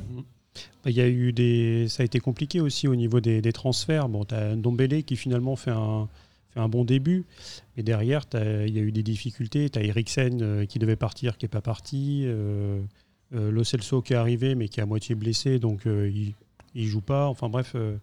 Bah, 0.84 0.92
Il 0.92 0.96
y 0.98 1.00
a 1.02 1.08
eu 1.08 1.32
des, 1.32 1.88
ça 1.88 2.04
a 2.04 2.06
été 2.06 2.20
compliqué 2.20 2.60
aussi 2.60 2.90
au 2.90 2.96
niveau 2.98 3.22
des, 3.22 3.42
des 3.42 3.54
transferts. 3.54 4.10
Bon, 4.10 4.26
tu 4.26 4.36
as 4.36 4.54
Ndombele 4.56 5.04
qui 5.06 5.16
finalement 5.16 5.56
fait 5.56 5.72
un, 5.72 6.10
fait 6.54 6.60
un 6.60 6.68
bon 6.68 6.84
début, 6.84 7.24
mais 7.78 7.84
derrière, 7.84 8.24
il 8.34 8.74
y 8.76 8.80
a 8.80 8.82
eu 8.82 8.92
des 8.92 9.04
difficultés. 9.04 9.70
Tu 9.70 9.80
as 9.80 9.84
Eriksen 9.84 10.40
euh, 10.42 10.66
qui 10.66 10.80
devait 10.80 10.96
partir, 10.96 11.38
qui 11.38 11.46
n'est 11.46 11.50
pas 11.50 11.62
parti. 11.62 12.24
Euh, 12.26 12.80
euh, 13.34 13.52
Lo 13.52 13.64
Celso 13.64 14.02
qui 14.02 14.14
est 14.14 14.18
arrivé, 14.18 14.56
mais 14.56 14.68
qui 14.70 14.80
est 14.80 14.84
à 14.84 14.86
moitié 14.86 15.16
blessé, 15.16 15.60
donc 15.60 15.86
euh, 15.88 16.10
il 16.14 16.34
ne 16.84 16.88
joue 16.88 17.02
pas. 17.02 17.28
Enfin 17.28 17.50
bref, 17.50 17.72
euh, 17.76 17.98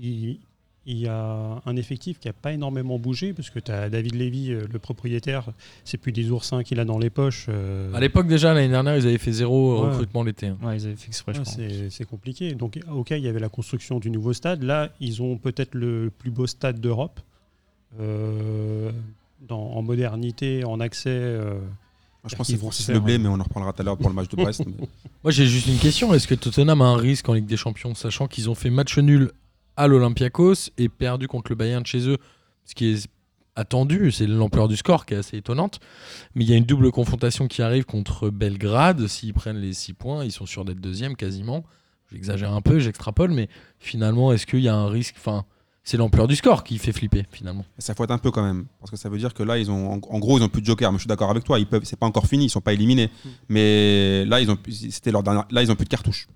il, 0.00 0.38
il 0.86 0.98
y 0.98 1.06
a 1.08 1.60
un 1.66 1.76
effectif 1.76 2.18
qui 2.18 2.28
n'a 2.28 2.32
pas 2.32 2.52
énormément 2.52 2.98
bougé, 2.98 3.32
parce 3.32 3.50
que 3.50 3.58
tu 3.58 3.70
as 3.72 3.90
David 3.90 4.14
Lévy, 4.14 4.52
euh, 4.52 4.66
le 4.72 4.78
propriétaire, 4.78 5.50
c'est 5.84 5.96
plus 5.98 6.12
des 6.12 6.30
oursins 6.30 6.62
qu'il 6.62 6.80
a 6.80 6.84
dans 6.84 6.98
les 6.98 7.10
poches. 7.10 7.46
euh, 7.48 7.92
À 7.94 8.00
l'époque, 8.00 8.26
déjà, 8.26 8.54
l'année 8.54 8.68
dernière, 8.68 8.96
ils 8.96 9.06
avaient 9.06 9.18
fait 9.18 9.32
zéro 9.32 9.82
Ouais. 9.82 9.90
recrutement 9.90 10.22
l'été. 10.22 10.46
hein. 10.48 10.58
Ouais, 10.62 10.76
ils 10.76 10.86
avaient 10.86 10.96
fait 10.96 11.08
exprès, 11.08 11.34
je 11.34 11.40
Ouais, 11.40 11.44
c'est 11.46 11.90
c'est 11.90 12.04
compliqué. 12.06 12.54
Donc, 12.54 12.78
ok, 12.90 13.10
il 13.10 13.18
y 13.20 13.28
avait 13.28 13.40
la 13.40 13.48
construction 13.50 13.98
du 13.98 14.10
nouveau 14.10 14.32
stade. 14.32 14.62
Là, 14.62 14.90
ils 15.00 15.22
ont 15.22 15.36
peut-être 15.38 15.74
le 15.74 16.10
plus 16.16 16.30
beau 16.30 16.46
stade 16.46 16.80
d'Europe. 16.80 17.20
Euh, 18.00 18.90
dans- 19.48 19.72
en 19.72 19.82
modernité, 19.82 20.64
en 20.64 20.80
accès. 20.80 21.08
euh, 21.10 21.58
Je 22.26 22.34
pense 22.34 22.46
que 22.48 22.52
c'est 22.52 22.58
vont 22.58 22.70
Francis 22.70 22.88
Leblé, 22.88 23.16
mais 23.18 23.28
on 23.28 23.34
en 23.40 23.42
reparlera 23.42 23.72
tout 23.72 23.80
à 23.80 23.84
l'heure 23.84 23.96
pour 23.96 24.08
le 24.10 24.14
match 24.14 24.28
de 24.28 24.36
Brest. 24.42 24.62
mais- 24.66 24.86
Moi, 25.24 25.30
j'ai 25.30 25.46
juste 25.46 25.66
une 25.68 25.78
question. 25.78 26.12
Est-ce 26.12 26.26
que 26.28 26.34
Tottenham 26.34 26.82
a 26.82 26.86
un 26.86 26.96
risque 26.96 27.28
en 27.28 27.32
Ligue 27.32 27.46
des 27.46 27.56
Champions, 27.56 27.94
sachant 27.94 28.26
qu'ils 28.26 28.50
ont 28.50 28.54
fait 28.54 28.70
match 28.70 28.98
nul 28.98 29.30
à 29.76 29.86
l'Olympiakos 29.86 30.70
et 30.76 30.88
perdu 30.88 31.28
contre 31.28 31.50
le 31.52 31.56
Bayern 31.56 31.82
de 31.82 31.86
chez 31.86 32.06
eux, 32.08 32.18
ce 32.64 32.74
qui 32.74 32.92
est 32.92 33.08
attendu, 33.56 34.12
c'est 34.12 34.26
l'ampleur 34.26 34.68
du 34.68 34.76
score 34.76 35.06
qui 35.06 35.14
est 35.14 35.16
assez 35.16 35.36
étonnante. 35.38 35.80
Mais 36.34 36.44
il 36.44 36.50
y 36.50 36.52
a 36.52 36.56
une 36.56 36.64
double 36.64 36.90
confrontation 36.92 37.48
qui 37.48 37.62
arrive 37.62 37.84
contre 37.86 38.28
Belgrade. 38.30 39.06
S'ils 39.06 39.32
prennent 39.32 39.58
les 39.58 39.72
6 39.72 39.94
points, 39.94 40.24
ils 40.24 40.32
sont 40.32 40.46
sûrs 40.46 40.64
d'être 40.64 40.80
deuxième 40.80 41.16
quasiment. 41.16 41.64
J'exagère 42.12 42.52
un 42.52 42.60
peu, 42.60 42.78
j'extrapole, 42.78 43.30
mais 43.30 43.48
finalement, 43.78 44.32
est-ce 44.32 44.46
qu'il 44.46 44.60
y 44.60 44.68
a 44.68 44.74
un 44.76 44.88
risque? 44.88 45.14
Enfin, 45.18 45.44
c'est 45.88 45.96
l'ampleur 45.96 46.28
du 46.28 46.36
score 46.36 46.64
qui 46.64 46.76
fait 46.78 46.92
flipper 46.92 47.24
finalement. 47.32 47.64
Ça 47.78 47.94
fouette 47.94 48.10
un 48.10 48.18
peu 48.18 48.30
quand 48.30 48.42
même, 48.44 48.66
parce 48.78 48.90
que 48.90 48.96
ça 48.98 49.08
veut 49.08 49.16
dire 49.18 49.32
que 49.32 49.42
là, 49.42 49.56
ils 49.58 49.70
ont, 49.70 49.92
en, 49.94 50.00
en 50.10 50.18
gros, 50.18 50.38
ils 50.38 50.42
ont 50.42 50.48
plus 50.48 50.60
de 50.60 50.66
joker. 50.66 50.92
Mais 50.92 50.98
je 50.98 51.02
suis 51.02 51.08
d'accord 51.08 51.30
avec 51.30 51.44
toi, 51.44 51.58
ils 51.58 51.66
peuvent, 51.66 51.84
c'est 51.84 51.98
pas 51.98 52.06
encore 52.06 52.26
fini, 52.26 52.44
ils 52.44 52.50
sont 52.50 52.60
pas 52.60 52.72
éliminés. 52.74 53.10
Mais 53.48 54.24
là, 54.26 54.40
ils 54.40 54.50
ont, 54.50 54.58
c'était 54.68 55.10
leur 55.10 55.22
dernière, 55.22 55.46
là, 55.50 55.62
ils 55.62 55.70
ont 55.72 55.76
plus 55.76 55.84
de 55.84 55.90
cartouches. 55.90 56.28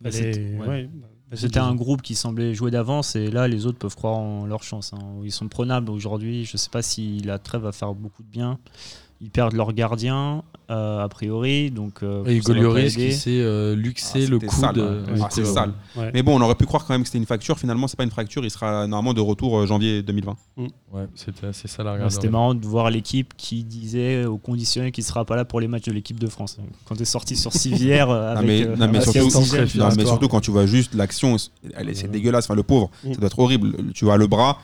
Bah, 0.00 0.10
les- 0.10 0.12
c'était- 0.12 0.56
ouais. 0.58 0.66
ouais, 0.66 0.90
bah, 1.30 1.36
C'était 1.36 1.58
un 1.58 1.74
groupe 1.74 2.02
qui 2.02 2.14
semblait 2.14 2.54
jouer 2.54 2.70
d'avance 2.70 3.16
et 3.16 3.30
là 3.30 3.48
les 3.48 3.66
autres 3.66 3.78
peuvent 3.78 3.96
croire 3.96 4.14
en 4.16 4.46
leur 4.46 4.62
chance. 4.62 4.92
hein. 4.94 4.98
Ils 5.24 5.32
sont 5.32 5.48
prenables 5.48 5.90
aujourd'hui. 5.90 6.44
Je 6.44 6.56
sais 6.56 6.70
pas 6.70 6.82
si 6.82 7.18
la 7.20 7.38
trêve 7.38 7.62
va 7.62 7.72
faire 7.72 7.94
beaucoup 7.94 8.22
de 8.22 8.28
bien. 8.28 8.58
Ils 9.22 9.30
perdent 9.30 9.54
leur 9.54 9.72
gardien 9.72 10.42
euh, 10.70 11.02
a 11.02 11.08
priori, 11.08 11.70
donc 11.70 12.02
euh, 12.02 12.24
Et 12.26 12.40
ça 12.42 12.52
Golioris 12.52 12.92
aider. 12.94 13.08
qui 13.08 13.14
s'est 13.14 13.30
euh, 13.40 13.74
luxé 13.74 14.24
Ah, 14.26 14.30
le 14.30 14.38
coude. 14.40 14.50
sale, 14.50 14.78
ouais. 14.78 15.20
Ah, 15.22 15.30
sale. 15.30 15.72
Ouais. 15.96 16.10
Mais 16.12 16.22
bon, 16.22 16.36
on 16.38 16.42
aurait 16.42 16.54
pu 16.56 16.66
croire 16.66 16.84
quand 16.84 16.92
même 16.92 17.00
que 17.02 17.06
c'était 17.08 17.16
une 17.18 17.24
fracture. 17.24 17.58
Finalement, 17.58 17.86
c'est 17.88 17.96
pas 17.96 18.04
une 18.04 18.10
fracture. 18.10 18.44
Il 18.44 18.50
sera 18.50 18.86
normalement 18.86 19.14
de 19.14 19.20
retour 19.22 19.56
euh, 19.58 19.66
janvier 19.66 20.02
2020. 20.02 20.36
Ouais, 20.58 21.06
c'était 21.14 21.46
assez 21.46 21.66
sale 21.68 21.86
Ouais, 21.86 21.92
regarder. 21.92 22.12
C'était 22.14 22.28
marrant 22.28 22.52
de 22.54 22.66
voir 22.66 22.90
l'équipe 22.90 23.32
qui 23.38 23.64
disait 23.64 24.26
au 24.26 24.36
conditionnel 24.36 24.92
qu'il 24.92 25.04
sera 25.04 25.24
pas 25.24 25.36
là 25.36 25.44
pour 25.46 25.60
les 25.60 25.68
matchs 25.68 25.84
de 25.86 25.92
l'équipe 25.92 26.18
de 26.20 26.26
France. 26.26 26.58
Quand 26.84 26.96
tu 26.96 27.02
es 27.02 27.06
sorti 27.06 27.36
sur 27.36 27.52
Civière 27.54 28.10
euh, 28.10 28.34
Non, 28.34 28.40
avec 28.40 28.46
mais, 28.48 28.66
euh, 28.66 28.76
non, 28.76 28.88
mais 28.92 29.00
surtout, 29.00 29.30
non, 29.32 29.42
fier. 29.42 29.66
mais 29.96 30.04
surtout 30.04 30.28
quand 30.28 30.40
tu 30.40 30.50
vois 30.50 30.66
juste 30.66 30.94
l'action, 30.94 31.36
elle 31.74 31.88
est- 31.88 31.94
c'est 31.94 32.02
Ouais. 32.06 32.08
dégueulasse. 32.10 32.44
Enfin, 32.46 32.54
le 32.54 32.64
pauvre, 32.64 32.90
Mm. 33.04 33.12
ça 33.14 33.18
doit 33.20 33.26
être 33.28 33.38
horrible. 33.38 33.72
Tu 33.94 34.04
vois 34.04 34.16
le 34.18 34.26
bras, 34.26 34.58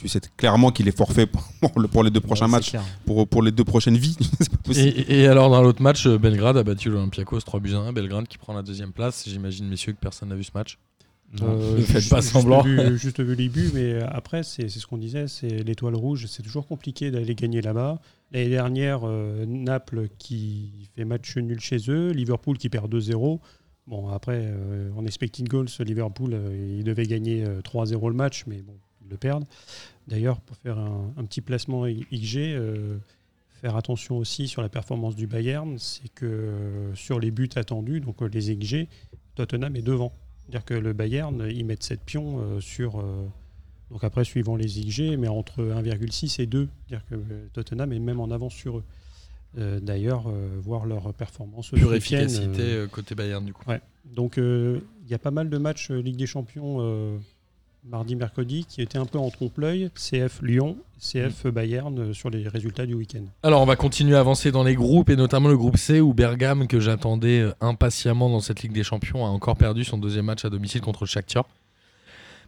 tu 0.00 0.08
sais 0.08 0.20
clairement 0.36 0.70
qu'il 0.70 0.88
est 0.88 0.96
forfait 0.96 1.26
pour, 1.26 1.42
le- 1.80 1.88
pour 1.88 2.02
les 2.02 2.10
deux 2.10 2.20
prochains 2.20 2.46
Ouais, 2.46 2.52
matchs, 2.52 2.72
pour, 3.04 3.28
pour 3.28 3.42
les 3.42 3.52
deux 3.52 3.64
prochaines 3.64 3.96
vies. 3.96 4.16
c'est 4.40 4.50
pas 4.50 4.56
possible. 4.58 4.88
Et, 5.08 5.20
et 5.20 5.26
alors 5.26 5.50
dans 5.50 5.62
l'autre 5.62 5.82
match, 5.82 6.06
euh, 6.06 6.18
Belgrade 6.18 6.56
a 6.56 6.62
battu 6.62 6.88
l'Olympiakos 6.90 7.40
3 7.40 7.60
buts 7.60 7.74
à 7.74 7.78
1. 7.78 7.92
Belgrade 7.92 8.26
qui 8.28 8.38
prend 8.38 8.52
la 8.54 8.62
deuxième 8.62 8.92
place. 8.92 9.24
J'imagine, 9.28 9.68
messieurs, 9.68 9.92
que 9.92 9.98
personne 10.00 10.30
n'a 10.30 10.34
vu 10.36 10.44
ce 10.44 10.52
match. 10.54 10.78
Euh, 11.42 11.76
Ne 11.76 11.82
faites 11.82 11.98
juste- 12.00 12.10
pas 12.10 12.20
juste 12.20 12.32
semblant. 12.32 12.62
Vu, 12.62 12.78
juste 12.98 13.20
vu 13.20 13.34
les 13.36 13.48
buts, 13.48 13.70
mais 13.72 14.00
après, 14.02 14.42
c'est 14.42 14.68
ce 14.68 14.84
qu'on 14.86 14.98
disait, 14.98 15.28
c'est 15.28 15.62
l'étoile 15.62 15.94
rouge, 15.94 16.26
c'est 16.28 16.42
toujours 16.42 16.66
compliqué 16.66 17.10
d'aller 17.12 17.34
gagner 17.36 17.60
là-bas. 17.60 18.00
L'année 18.32 18.48
dernière, 18.48 19.00
euh, 19.04 19.44
Naples 19.46 20.08
qui 20.18 20.88
fait 20.96 21.04
match 21.04 21.36
nul 21.36 21.60
chez 21.60 21.76
eux, 21.88 22.10
Liverpool 22.10 22.58
qui 22.58 22.68
perd 22.68 22.92
2-0. 22.92 23.38
Bon, 23.86 24.08
après, 24.08 24.38
euh, 24.42 24.90
en 24.96 25.04
expecting 25.06 25.46
goals, 25.46 25.66
Liverpool, 25.80 26.30
euh, 26.34 26.76
il 26.78 26.84
devait 26.84 27.06
gagner 27.06 27.44
euh, 27.44 27.60
3-0 27.62 28.08
le 28.08 28.14
match, 28.14 28.44
mais 28.46 28.62
bon, 28.62 28.74
le 29.10 29.16
perdent. 29.16 29.44
D'ailleurs, 30.08 30.40
pour 30.40 30.56
faire 30.56 30.78
un, 30.78 31.12
un 31.16 31.24
petit 31.24 31.40
placement 31.40 31.86
I- 31.86 32.06
XG, 32.12 32.38
euh, 32.38 32.96
faire 33.60 33.76
attention 33.76 34.16
aussi 34.16 34.48
sur 34.48 34.62
la 34.62 34.68
performance 34.68 35.14
du 35.16 35.26
Bayern, 35.26 35.78
c'est 35.78 36.08
que 36.14 36.24
euh, 36.26 36.94
sur 36.94 37.20
les 37.20 37.30
buts 37.30 37.50
attendus, 37.56 38.00
donc 38.00 38.22
euh, 38.22 38.26
les 38.28 38.56
XG, 38.56 38.88
Tottenham 39.34 39.76
est 39.76 39.82
devant. 39.82 40.12
C'est-à-dire 40.42 40.64
que 40.64 40.74
le 40.74 40.92
Bayern, 40.92 41.46
ils 41.48 41.64
mettent 41.64 41.82
7 41.84 42.00
pions 42.00 42.40
euh, 42.40 42.60
sur. 42.60 42.98
euh, 42.98 43.24
donc 43.90 44.04
après, 44.04 44.24
suivant 44.24 44.56
les 44.56 44.66
XG, 44.66 45.16
mais 45.18 45.28
entre 45.28 45.62
1,6 45.62 46.40
et 46.40 46.46
2. 46.46 46.68
C'est-à-dire 46.88 47.06
que 47.08 47.14
euh, 47.16 47.46
Tottenham 47.52 47.92
est 47.92 47.98
même 47.98 48.20
en 48.20 48.30
avance 48.30 48.54
sur 48.54 48.78
eux. 48.78 48.84
Euh, 49.58 49.80
D'ailleurs, 49.80 50.24
euh, 50.28 50.48
voir 50.62 50.86
leur 50.86 51.12
performance 51.12 51.66
ce 51.70 51.76
Pure 51.76 51.92
efficacité 51.94 52.62
euh, 52.62 52.84
euh, 52.84 52.86
côté 52.86 53.16
Bayern 53.16 53.44
du 53.44 53.52
coup. 53.52 53.64
donc 54.04 54.38
euh, 54.38 54.78
il 55.04 55.10
y 55.10 55.14
a 55.14 55.18
pas 55.18 55.32
mal 55.32 55.50
de 55.50 55.58
matchs 55.58 55.90
euh, 55.90 56.00
Ligue 56.00 56.16
des 56.16 56.26
Champions 56.28 56.76
euh, 56.80 57.18
mardi, 57.84 58.16
mercredi 58.16 58.64
qui 58.68 58.82
étaient 58.82 58.98
un 58.98 59.06
peu 59.06 59.18
en 59.18 59.30
trompe-l'œil. 59.30 59.90
CF 59.94 60.42
Lyon, 60.42 60.76
CF 60.98 61.46
Bayern 61.46 61.98
euh, 61.98 62.12
sur 62.12 62.30
les 62.30 62.46
résultats 62.48 62.86
du 62.86 62.94
week-end. 62.94 63.24
Alors 63.42 63.62
on 63.62 63.66
va 63.66 63.76
continuer 63.76 64.16
à 64.16 64.20
avancer 64.20 64.52
dans 64.52 64.64
les 64.64 64.74
groupes 64.74 65.10
et 65.10 65.16
notamment 65.16 65.48
le 65.48 65.56
groupe 65.56 65.76
C 65.76 66.00
où 66.00 66.12
Bergame 66.12 66.66
que 66.66 66.80
j'attendais 66.80 67.40
euh, 67.40 67.52
impatiemment 67.60 68.28
dans 68.28 68.40
cette 68.40 68.62
Ligue 68.62 68.72
des 68.72 68.84
Champions 68.84 69.24
a 69.24 69.28
encore 69.28 69.56
perdu 69.56 69.84
son 69.84 69.98
deuxième 69.98 70.26
match 70.26 70.44
à 70.44 70.50
domicile 70.50 70.80
contre 70.80 71.04
le 71.04 71.08
Shakhtar. 71.08 71.44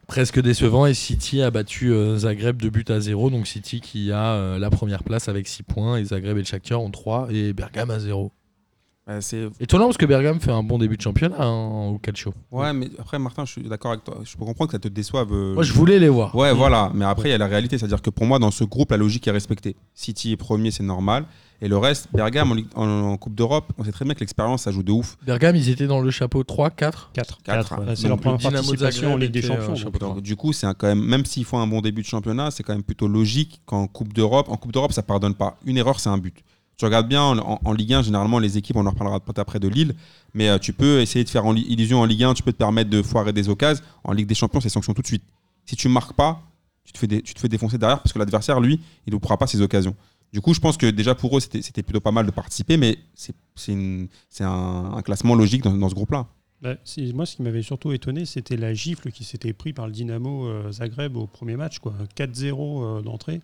Presque 0.06 0.40
décevant 0.40 0.86
et 0.86 0.94
City 0.94 1.42
a 1.42 1.50
battu 1.50 1.92
euh, 1.92 2.18
Zagreb 2.18 2.60
de 2.60 2.68
but 2.68 2.90
à 2.90 3.00
0 3.00 3.30
donc 3.30 3.46
City 3.46 3.80
qui 3.80 4.12
a 4.12 4.58
la 4.58 4.70
première 4.70 5.04
place 5.04 5.28
avec 5.28 5.48
6 5.48 5.62
points 5.62 5.96
et 5.96 6.04
Zagreb 6.04 6.36
et 6.36 6.40
le 6.40 6.46
Shakhtar 6.46 6.82
ont 6.82 6.90
3 6.90 7.28
et 7.30 7.52
Bergame 7.52 7.90
à 7.90 7.98
0. 7.98 8.32
Bah, 9.04 9.20
c'est 9.20 9.48
Étonnant 9.58 9.86
parce 9.86 9.96
que 9.96 10.06
Bergame 10.06 10.38
fait 10.38 10.52
un 10.52 10.62
bon 10.62 10.78
début 10.78 10.96
de 10.96 11.02
championnat 11.02 11.34
hein, 11.42 11.88
au 11.92 11.98
calcio. 11.98 12.32
Ouais, 12.52 12.72
mais 12.72 12.88
après, 13.00 13.18
Martin, 13.18 13.44
je 13.44 13.50
suis 13.52 13.62
d'accord 13.62 13.90
avec 13.92 14.04
toi. 14.04 14.18
Je 14.22 14.36
peux 14.36 14.44
comprendre 14.44 14.68
que 14.70 14.76
ça 14.76 14.78
te 14.78 14.86
déçoive. 14.86 15.32
euh, 15.32 15.54
Moi 15.54 15.64
je 15.64 15.72
voulais 15.72 15.98
les 15.98 16.08
voir. 16.08 16.32
Ouais, 16.36 16.52
voilà. 16.54 16.92
Mais 16.94 17.04
après, 17.04 17.28
il 17.28 17.32
y 17.32 17.34
a 17.34 17.38
la 17.38 17.48
réalité. 17.48 17.78
C'est-à-dire 17.78 18.00
que 18.00 18.10
pour 18.10 18.26
moi, 18.26 18.38
dans 18.38 18.52
ce 18.52 18.62
groupe, 18.62 18.92
la 18.92 18.96
logique 18.96 19.26
est 19.26 19.32
respectée. 19.32 19.74
City 19.94 20.30
est 20.32 20.36
premier, 20.36 20.70
c'est 20.70 20.84
normal. 20.84 21.24
Et 21.60 21.66
le 21.68 21.76
reste, 21.78 22.08
Bergame 22.12 22.52
en, 22.52 22.54
Ligue- 22.54 22.66
en- 22.76 22.88
en 22.88 23.16
Coupe 23.16 23.34
d'Europe, 23.34 23.72
on 23.78 23.82
sait 23.84 23.90
très 23.92 24.04
bien 24.04 24.14
que 24.14 24.20
l'expérience, 24.20 24.62
ça 24.62 24.70
joue 24.72 24.82
de 24.84 24.92
ouf. 24.92 25.16
Bergame 25.26 25.56
ils 25.56 25.68
étaient 25.68 25.86
dans 25.88 26.00
le 26.00 26.10
chapeau 26.12 26.42
3, 26.44 26.70
4. 26.70 27.10
4. 27.12 27.38
Quatre, 27.42 27.78
ouais. 27.80 27.86
hein. 27.88 27.92
c'est 27.96 28.06
leur 28.08 28.18
première 28.18 28.38
participation 28.40 29.14
en 29.14 29.16
Ligue 29.16 29.30
des 29.32 29.44
euh, 29.50 29.74
Champions. 29.76 29.90
donc, 29.98 30.22
du 30.22 30.36
coup, 30.36 30.52
c'est 30.52 30.66
un- 30.66 30.74
quand 30.74 30.86
même, 30.88 31.04
même 31.04 31.24
s'ils 31.24 31.44
font 31.44 31.58
un 31.58 31.66
bon 31.66 31.80
début 31.80 32.02
de 32.02 32.06
championnat, 32.06 32.50
c'est 32.52 32.62
quand 32.62 32.72
même 32.72 32.82
plutôt 32.84 33.08
logique 33.08 33.60
qu'en 33.66 33.86
Coupe 33.88 34.12
d'Europe, 34.12 34.48
en 34.48 34.56
Coupe 34.56 34.72
d'Europe, 34.72 34.92
ça 34.92 35.02
pardonne 35.02 35.34
pas. 35.34 35.56
Une 35.64 35.76
erreur, 35.76 35.98
c'est 36.00 36.08
un 36.08 36.18
but. 36.18 36.36
Tu 36.82 36.86
regardes 36.86 37.06
bien 37.06 37.22
en, 37.22 37.72
Ligue 37.74 37.92
1, 37.92 38.02
généralement, 38.02 38.40
les 38.40 38.58
équipes, 38.58 38.74
on 38.74 38.84
en 38.86 38.90
reparlera 38.90 39.20
peut-être 39.20 39.38
après 39.38 39.60
de 39.60 39.68
Lille, 39.68 39.94
mais 40.34 40.48
euh, 40.48 40.58
tu 40.58 40.72
peux 40.72 41.00
essayer 41.00 41.24
de 41.24 41.28
faire 41.28 41.46
en 41.46 41.54
illusion 41.54 42.00
en 42.00 42.04
Ligue 42.06 42.24
1, 42.24 42.34
tu 42.34 42.42
peux 42.42 42.50
te 42.50 42.56
permettre 42.56 42.90
de 42.90 43.02
foirer 43.02 43.32
des 43.32 43.48
occasions. 43.48 43.84
En 44.02 44.12
Ligue 44.12 44.26
des 44.26 44.34
Champions, 44.34 44.60
c'est 44.60 44.68
sanction 44.68 44.92
tout 44.92 45.00
de 45.00 45.06
suite. 45.06 45.22
Si 45.64 45.76
tu 45.76 45.88
marques 45.88 46.14
pas, 46.14 46.42
tu 46.82 46.92
te 46.92 46.98
fais, 47.38 47.48
défoncer 47.48 47.78
derrière 47.78 48.02
parce 48.02 48.12
que 48.12 48.18
l'adversaire, 48.18 48.58
lui, 48.58 48.80
il 49.06 49.14
ne 49.14 49.18
prendra 49.20 49.38
pas 49.38 49.46
ses 49.46 49.60
occasions. 49.60 49.94
Du 50.32 50.40
coup, 50.40 50.54
je 50.54 50.58
pense 50.58 50.76
que 50.76 50.86
déjà 50.90 51.14
pour 51.14 51.36
eux, 51.36 51.40
c'était 51.40 51.84
plutôt 51.84 52.00
pas 52.00 52.10
mal 52.10 52.26
de 52.26 52.32
participer, 52.32 52.76
mais 52.76 52.98
c'est 53.54 54.42
un, 54.42 55.02
classement 55.04 55.36
logique 55.36 55.62
dans, 55.62 55.88
ce 55.88 55.94
groupe-là. 55.94 56.26
Bah, 56.62 56.74
moi, 57.14 57.26
ce 57.26 57.36
qui 57.36 57.42
m'avait 57.42 57.62
surtout 57.62 57.92
étonné, 57.92 58.24
c'était 58.24 58.56
la 58.56 58.74
gifle 58.74 59.12
qui 59.12 59.22
s'était 59.22 59.52
pris 59.52 59.72
par 59.72 59.86
le 59.86 59.92
Dynamo 59.92 60.48
euh, 60.48 60.72
Zagreb 60.72 61.16
au 61.16 61.28
premier 61.28 61.54
match, 61.54 61.78
quoi. 61.78 61.94
4-0 62.16 62.50
euh, 62.98 63.02
d'entrée. 63.02 63.40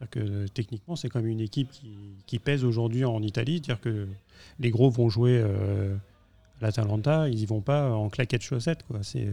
C'est-à-dire 0.00 0.10
que 0.10 0.20
euh, 0.20 0.46
techniquement, 0.48 0.96
c'est 0.96 1.08
quand 1.10 1.20
même 1.20 1.30
une 1.30 1.40
équipe 1.40 1.70
qui, 2.26 2.38
pèse 2.38 2.64
aujourd'hui 2.64 3.04
en 3.04 3.22
Italie. 3.22 3.60
C'est-à-dire 3.64 3.80
que 3.82 4.08
les 4.58 4.70
gros 4.70 4.88
vont 4.90 5.10
jouer 5.10 5.38
euh, 5.44 5.94
à 6.60 6.64
l'Atalanta, 6.66 7.28
ils 7.28 7.40
y 7.40 7.46
vont 7.46 7.60
pas 7.60 7.90
en 7.92 8.08
claquettes 8.08 8.42
chaussettes, 8.42 8.82
quoi. 8.86 9.00
C'est 9.02 9.28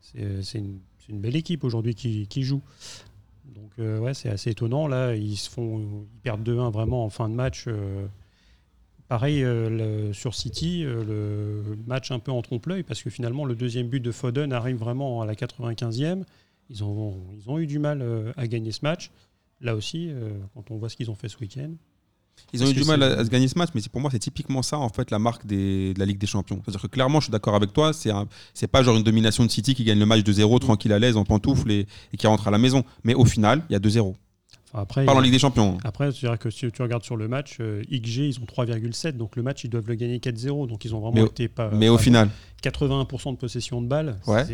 c'est- 0.00 0.42
c'est 0.42 0.58
une, 0.58 0.78
c'est 0.98 1.12
une 1.12 1.20
belle 1.20 1.34
équipe 1.36 1.64
aujourd'hui 1.64 1.94
qui, 1.94 2.42
joue. 2.42 2.62
Donc 3.54 3.70
euh, 3.80 3.98
ouais, 3.98 4.14
c'est 4.14 4.28
assez 4.28 4.50
étonnant. 4.50 4.86
Là, 4.86 5.14
ils 5.16 5.36
se 5.36 5.50
font, 5.50 5.80
ils 5.80 6.20
perdent 6.22 6.42
2-1 6.48 6.70
vraiment 6.70 7.04
en 7.04 7.10
fin 7.10 7.28
de 7.28 7.34
match. 7.34 7.64
euh, 7.66 8.06
Pareil 9.08 9.44
euh, 9.44 10.12
sur 10.12 10.34
City, 10.34 10.82
euh, 10.84 11.04
le 11.04 11.76
match 11.86 12.10
un 12.10 12.18
peu 12.18 12.32
en 12.32 12.42
trompe-l'œil 12.42 12.82
parce 12.82 13.02
que 13.04 13.10
finalement 13.10 13.44
le 13.44 13.54
deuxième 13.54 13.86
but 13.86 14.00
de 14.00 14.10
Foden 14.10 14.52
arrive 14.52 14.76
vraiment 14.78 15.22
à 15.22 15.26
la 15.26 15.34
95e. 15.34 16.24
Ils 16.70 16.82
ont, 16.82 17.14
ils 17.38 17.48
ont 17.48 17.58
eu 17.60 17.68
du 17.68 17.78
mal 17.78 18.02
euh, 18.02 18.32
à 18.36 18.48
gagner 18.48 18.72
ce 18.72 18.80
match. 18.82 19.12
Là 19.60 19.74
aussi, 19.74 20.08
euh, 20.10 20.30
quand 20.54 20.70
on 20.70 20.76
voit 20.76 20.88
ce 20.88 20.96
qu'ils 20.96 21.10
ont 21.10 21.14
fait 21.14 21.28
ce 21.28 21.38
week-end. 21.38 21.70
Ils 22.52 22.62
ont 22.62 22.68
eu 22.68 22.74
du 22.74 22.84
mal 22.84 23.02
à, 23.02 23.06
à 23.20 23.24
se 23.24 23.30
gagner 23.30 23.48
ce 23.48 23.56
match, 23.56 23.70
mais 23.74 23.80
pour 23.90 24.00
moi, 24.00 24.10
c'est 24.10 24.18
typiquement 24.18 24.60
ça, 24.62 24.76
en 24.78 24.90
fait, 24.90 25.10
la 25.10 25.18
marque 25.18 25.46
des- 25.46 25.94
de 25.94 25.98
la 25.98 26.04
Ligue 26.04 26.18
des 26.18 26.26
Champions. 26.26 26.60
C'est-à-dire 26.62 26.82
que 26.82 26.86
clairement, 26.86 27.18
je 27.20 27.24
suis 27.26 27.30
d'accord 27.32 27.54
avec 27.54 27.72
toi, 27.72 27.94
c'est 27.94 28.10
un- 28.10 28.28
c'est 28.52 28.66
pas 28.66 28.82
genre 28.82 28.94
une 28.96 29.02
domination 29.02 29.42
de 29.44 29.50
City 29.50 29.74
qui 29.74 29.84
gagne 29.84 29.98
le 29.98 30.04
match 30.04 30.22
de 30.22 30.32
0 30.32 30.58
tranquille 30.58 30.92
à 30.92 30.98
l'aise 30.98 31.16
en 31.16 31.24
pantoufles 31.24 31.70
et, 31.70 31.86
et 32.12 32.16
qui 32.18 32.26
rentre 32.26 32.46
à 32.46 32.50
la 32.50 32.58
maison. 32.58 32.84
Mais 33.04 33.14
au 33.14 33.24
final, 33.24 33.62
il 33.70 33.72
y 33.72 33.76
a 33.76 33.78
2-0. 33.78 34.14
Enfin, 34.72 34.82
après, 34.82 35.04
Parle 35.06 35.16
en 35.16 35.20
Ligue 35.22 35.32
des 35.32 35.38
Champions. 35.38 35.78
après, 35.82 36.10
dirais 36.12 36.36
que 36.36 36.50
si 36.50 36.70
tu 36.70 36.82
regardes 36.82 37.04
sur 37.04 37.16
le 37.16 37.26
match, 37.26 37.56
euh, 37.60 37.82
XG, 37.90 38.28
ils 38.28 38.38
ont 38.40 38.44
3,7, 38.44 39.16
donc 39.16 39.36
le 39.36 39.42
match, 39.42 39.64
ils 39.64 39.70
doivent 39.70 39.88
le 39.88 39.94
gagner 39.94 40.18
4-0. 40.18 40.66
Donc 40.66 40.84
ils 40.84 40.94
ont 40.94 41.00
vraiment 41.00 41.22
Mais 41.22 41.26
été 41.26 41.48
pas. 41.48 41.70
Mais 41.70 41.88
au 41.88 41.96
final, 41.96 42.28
81% 42.62 43.32
de 43.32 43.38
possession 43.38 43.80
de 43.80 43.86
balles. 43.88 44.18
Ouais. 44.26 44.44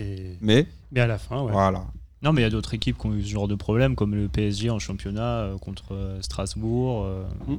mais 0.41 0.67
Mais 0.93 1.01
à 1.01 1.07
la 1.09 1.19
fin, 1.19 1.43
ouais. 1.43 1.51
voilà. 1.53 1.85
Non, 2.23 2.33
mais 2.33 2.41
il 2.43 2.45
y 2.45 2.47
a 2.47 2.51
d'autres 2.51 2.75
équipes 2.75 2.97
qui 2.99 3.07
ont 3.07 3.15
eu 3.15 3.23
ce 3.23 3.29
genre 3.31 3.49
de 3.49 3.55
problème, 3.57 3.95
comme 3.97 4.15
le 4.15 4.29
PSG 4.29 4.71
en 4.71 4.79
championnat 4.79 5.23
euh, 5.41 5.59
contre 5.59 5.93
euh, 5.93 6.21
Strasbourg. 6.23 7.05
euh, 7.05 7.25
Mm. 7.49 7.57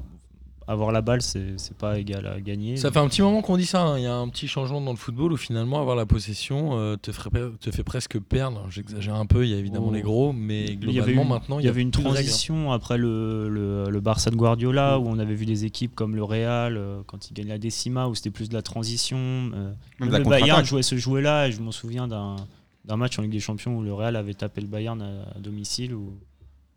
Avoir 0.65 0.93
la 0.93 1.01
balle, 1.01 1.22
c'est 1.22 1.55
c'est 1.60 1.75
pas 1.75 2.00
égal 2.00 2.25
à 2.25 2.39
gagner. 2.39 2.77
Ça 2.77 2.89
fait 2.89 3.00
un 3.00 3.10
petit 3.10 3.22
moment 3.22 3.41
qu'on 3.41 3.58
dit 3.58 3.65
ça. 3.65 3.82
hein. 3.82 3.98
Il 3.98 4.03
y 4.03 4.08
a 4.08 4.15
un 4.15 4.29
petit 4.29 4.48
changement 4.48 4.79
dans 4.79 4.91
le 4.91 4.98
football 4.98 5.34
où 5.34 5.36
finalement 5.36 5.82
avoir 5.82 5.98
la 5.98 6.05
possession 6.05 6.77
euh, 6.79 6.96
te, 6.96 7.12
ferait, 7.12 7.32
pe- 7.32 7.51
te 7.60 7.70
fait 7.70 7.84
presque 7.84 8.17
perdre. 8.17 8.65
J'exagère 8.70 9.15
un 9.15 9.25
peu. 9.25 9.43
Il 9.46 9.51
y 9.51 9.55
a 9.55 9.58
évidemment 9.58 9.88
Oh. 9.89 9.93
les 9.93 10.01
gros, 10.01 10.32
mais 10.32 10.63
Il 10.63 10.89
y 10.93 11.00
avait 11.01 11.12
globalement 11.12 11.22
une- 11.24 11.27
maintenant 11.27 11.60
il 11.60 11.65
y 11.65 11.67
avait 11.67 11.82
une 11.82 11.91
plus 11.91 12.01
de 12.03 12.08
règles. 12.08 12.20
transition 12.24 12.72
après 12.72 12.98
le, 12.98 13.50
le, 13.50 13.89
le 13.89 14.00
Barça 14.00 14.29
de 14.32 14.38
Guardiola 14.38 15.00
où 15.00 15.08
on 15.10 15.20
avait 15.20 15.36
vu 15.36 15.46
des 15.46 15.65
équipes 15.65 15.96
comme 15.96 16.15
le 16.15 16.24
Real 16.24 16.77
euh, 16.77 17.01
quand 17.08 17.29
il 17.29 17.34
gagne 17.34 17.50
la 17.50 17.58
décima 17.58 18.08
où 18.08 18.15
c'était 18.15 18.32
plus 18.32 18.48
de 18.48 18.53
la 18.53 18.62
transition. 18.62 19.17
euh, 19.17 19.50
Même 19.51 19.74
même 20.00 20.08
de 20.08 20.13
la 20.13 20.20
le 20.20 20.24
Bayern 20.24 20.39
contre-attaque. 20.48 20.65
jouait 20.65 20.82
ce 20.84 20.96
jouet-là 20.96 21.50
et 21.50 21.51
je 21.51 21.62
m'en 21.62 21.74
souviens 21.74 22.08
d'un 22.08 22.38
d'un 22.86 22.98
match 22.98 23.18
en 23.20 23.22
Ligue 23.22 23.32
des 23.32 23.40
Champions 23.40 23.78
où 23.78 23.82
le 23.84 23.94
Real 23.94 24.16
avait 24.16 24.34
tapé 24.34 24.62
le 24.62 24.68
Bayern 24.68 25.02
à, 25.02 25.38
à 25.38 25.40
domicile 25.40 25.94
où, 25.94 26.13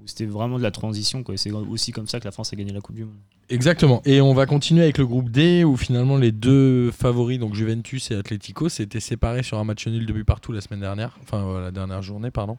où 0.01 0.07
c'était 0.07 0.27
vraiment 0.27 0.59
de 0.59 0.63
la 0.63 0.71
transition. 0.71 1.23
quoi. 1.23 1.35
Et 1.35 1.39
C'est 1.39 1.51
aussi 1.53 1.93
comme 1.93 2.07
ça 2.07 2.21
que 2.21 2.25
la 2.25 2.33
France 2.33 2.53
a 2.53 2.57
gagné 2.57 2.73
la 2.73 2.81
Coupe 2.81 2.97
du 2.97 3.05
Monde. 3.05 3.15
Exactement. 3.49 4.03
Et 4.05 4.21
on 4.21 4.35
va 4.35 4.45
continuer 4.47 4.83
avec 4.83 4.99
le 4.99 5.07
groupe 5.07 5.31
D 5.31 5.63
où 5.63 5.77
finalement 5.77 6.17
les 6.17 6.33
deux 6.33 6.91
favoris, 6.91 7.39
donc 7.39 7.55
Juventus 7.55 8.11
et 8.11 8.17
Atlético, 8.17 8.69
s'étaient 8.69 8.99
séparés 9.01 9.45
sur 9.45 9.59
un 9.59 9.65
match 9.65 9.87
nul 9.87 10.05
de 10.05 10.13
but 10.13 10.25
partout 10.25 10.51
la 10.53 10.61
semaine 10.61 10.81
dernière, 10.81 11.17
enfin 11.23 11.47
euh, 11.47 11.61
la 11.63 11.71
dernière 11.71 12.03
journée, 12.03 12.33
pardon. 12.33 12.59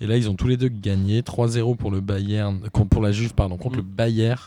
Et 0.00 0.06
là, 0.06 0.16
ils 0.16 0.30
ont 0.30 0.34
tous 0.34 0.48
les 0.48 0.56
deux 0.56 0.68
gagné 0.68 1.20
3-0 1.20 1.76
pour 1.76 1.90
le 1.90 2.00
Bayern, 2.00 2.60
pour 2.90 3.02
la 3.02 3.12
Juve, 3.12 3.34
pardon, 3.34 3.58
contre 3.58 3.76
Mm. 3.76 3.80
le 3.80 3.82
Bayern. 3.84 4.40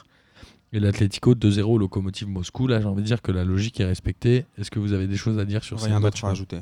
Et 0.74 0.80
l'Atlético 0.80 1.36
2-0 1.36 1.62
au 1.62 1.78
Locomotive 1.78 2.28
Moscou. 2.28 2.68
Là, 2.68 2.82
j'ai 2.82 2.88
envie 2.88 3.02
de 3.04 3.08
dire 3.08 3.22
que 3.22 3.32
la 3.32 3.46
logique 3.46 3.80
est 3.80 3.86
respectée. 3.86 4.46
Est-ce 4.58 4.70
que 4.72 4.80
vous 4.80 4.92
avez 4.92 5.08
des 5.08 5.16
choses 5.16 5.40
à 5.40 5.46
dire 5.46 5.64
sur 5.64 5.80
ces 5.80 5.86
Rien 5.86 6.00
matchs 6.02 6.16
d'autre 6.16 6.26
à 6.26 6.32
ajouter. 6.32 6.58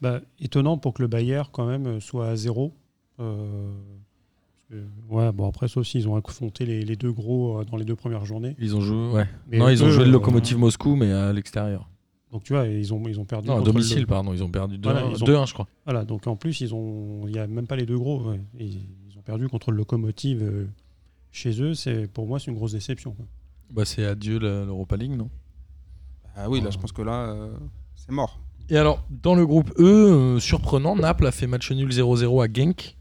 Bah, 0.00 0.20
étonnant 0.38 0.78
pour 0.78 0.94
que 0.94 1.02
le 1.02 1.08
Bayern, 1.08 1.48
quand 1.52 1.66
même, 1.66 1.86
euh, 1.86 2.00
soit 2.00 2.28
à 2.28 2.36
zéro. 2.36 2.72
Euh, 3.20 3.72
ouais, 5.08 5.32
bon, 5.32 5.48
après, 5.48 5.66
ça 5.68 5.80
aussi, 5.80 5.98
ils 5.98 6.08
ont 6.08 6.16
affronté 6.16 6.66
les, 6.66 6.82
les 6.84 6.96
deux 6.96 7.12
gros 7.12 7.60
euh, 7.60 7.64
dans 7.64 7.76
les 7.76 7.84
deux 7.84 7.96
premières 7.96 8.24
journées. 8.24 8.54
Ils 8.58 8.76
ont 8.76 8.80
joué, 8.80 9.10
ouais. 9.12 9.26
Mais 9.48 9.58
non, 9.58 9.68
ils 9.68 9.82
ont 9.82 9.88
joué 9.90 10.04
le 10.04 10.10
euh, 10.10 10.12
Locomotive 10.12 10.58
Moscou, 10.58 10.94
mais 10.96 11.10
à 11.12 11.32
l'extérieur. 11.32 11.88
Donc, 12.30 12.44
tu 12.44 12.52
vois, 12.52 12.66
ils 12.66 12.92
ont, 12.92 13.02
ils 13.08 13.18
ont 13.18 13.24
perdu. 13.24 13.48
Non, 13.48 13.56
à 13.58 13.62
domicile, 13.62 14.00
le- 14.00 14.06
pardon. 14.06 14.34
Ils 14.34 14.42
ont 14.44 14.50
perdu 14.50 14.76
2-1, 14.76 14.82
Voilà, 14.82 15.06
ils 15.10 15.22
ont- 15.24 15.26
2-1, 15.26 15.46
je 15.46 15.54
crois. 15.54 15.66
Voilà, 15.86 16.04
donc 16.04 16.26
en 16.26 16.36
plus, 16.36 16.60
ils 16.60 16.74
ont, 16.74 17.22
il 17.26 17.32
n'y 17.32 17.38
a 17.38 17.46
même 17.46 17.66
pas 17.66 17.76
les 17.76 17.86
deux 17.86 17.98
gros. 17.98 18.22
ouais. 18.30 18.40
Ils, 18.58 18.82
ils 19.08 19.18
ont 19.18 19.22
perdu 19.22 19.48
contre 19.48 19.70
le 19.70 19.78
Locomotive 19.78 20.68
chez 21.32 21.62
eux. 21.62 21.72
C'est 21.74 22.06
pour 22.06 22.26
moi, 22.26 22.38
c'est 22.38 22.50
une 22.50 22.56
grosse 22.56 22.72
déception. 22.72 23.12
quoi. 23.12 23.24
Bah, 23.70 23.84
c'est 23.86 24.04
adieu 24.04 24.38
l'Europa 24.38 24.96
League, 24.96 25.16
non? 25.16 25.30
Ah 26.36 26.48
oui, 26.50 26.60
là, 26.60 26.70
je 26.70 26.78
pense 26.78 26.92
que 26.92 27.02
là, 27.02 27.30
euh, 27.30 27.56
c'est 27.96 28.12
mort. 28.12 28.38
Et 28.70 28.76
alors, 28.76 29.02
dans 29.10 29.34
le 29.34 29.46
groupe 29.46 29.72
E, 29.78 29.82
euh, 29.82 30.40
surprenant, 30.40 30.94
Naples 30.94 31.26
a 31.26 31.32
fait 31.32 31.46
match 31.46 31.70
nul 31.72 31.88
0-0 31.88 32.44
à 32.44 32.52
Genk, 32.52 32.96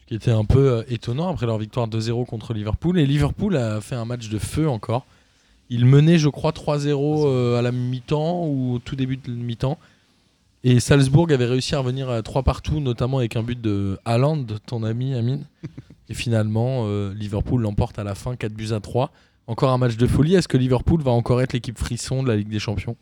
ce 0.00 0.06
qui 0.06 0.14
était 0.14 0.30
un 0.30 0.46
peu 0.46 0.70
euh, 0.70 0.82
étonnant 0.88 1.28
après 1.28 1.44
leur 1.44 1.58
victoire 1.58 1.86
2-0 1.86 2.24
contre 2.24 2.54
Liverpool. 2.54 2.98
Et 2.98 3.04
Liverpool 3.04 3.56
a 3.58 3.82
fait 3.82 3.94
un 3.94 4.06
match 4.06 4.30
de 4.30 4.38
feu 4.38 4.68
encore. 4.68 5.04
Il 5.68 5.84
menait, 5.84 6.18
je 6.18 6.30
crois, 6.30 6.52
3-0 6.52 7.26
euh, 7.26 7.58
à 7.58 7.62
la 7.62 7.72
mi-temps 7.72 8.46
ou 8.46 8.74
au 8.74 8.78
tout 8.78 8.96
début 8.96 9.18
de 9.18 9.30
mi-temps. 9.30 9.76
Et 10.64 10.80
Salzbourg 10.80 11.30
avait 11.30 11.44
réussi 11.44 11.74
à 11.74 11.80
revenir 11.80 12.08
à 12.08 12.22
3 12.22 12.42
partout, 12.42 12.80
notamment 12.80 13.18
avec 13.18 13.36
un 13.36 13.42
but 13.42 13.60
de 13.60 13.98
Haaland, 14.06 14.46
ton 14.66 14.82
ami 14.82 15.14
Amine. 15.14 15.44
Et 16.08 16.14
finalement, 16.14 16.86
Liverpool 17.12 17.62
l'emporte 17.62 17.98
à 17.98 18.04
la 18.04 18.14
fin 18.14 18.36
4 18.36 18.52
buts 18.52 18.72
à 18.72 18.80
3. 18.80 19.10
Encore 19.46 19.70
un 19.70 19.78
match 19.78 19.96
de 19.96 20.06
folie. 20.06 20.34
Est-ce 20.34 20.48
que 20.48 20.58
Liverpool 20.58 21.00
va 21.00 21.12
encore 21.12 21.40
être 21.40 21.54
l'équipe 21.54 21.78
frisson 21.78 22.22
de 22.22 22.28
la 22.28 22.36
Ligue 22.36 22.50
des 22.50 22.58
Champions? 22.58 22.96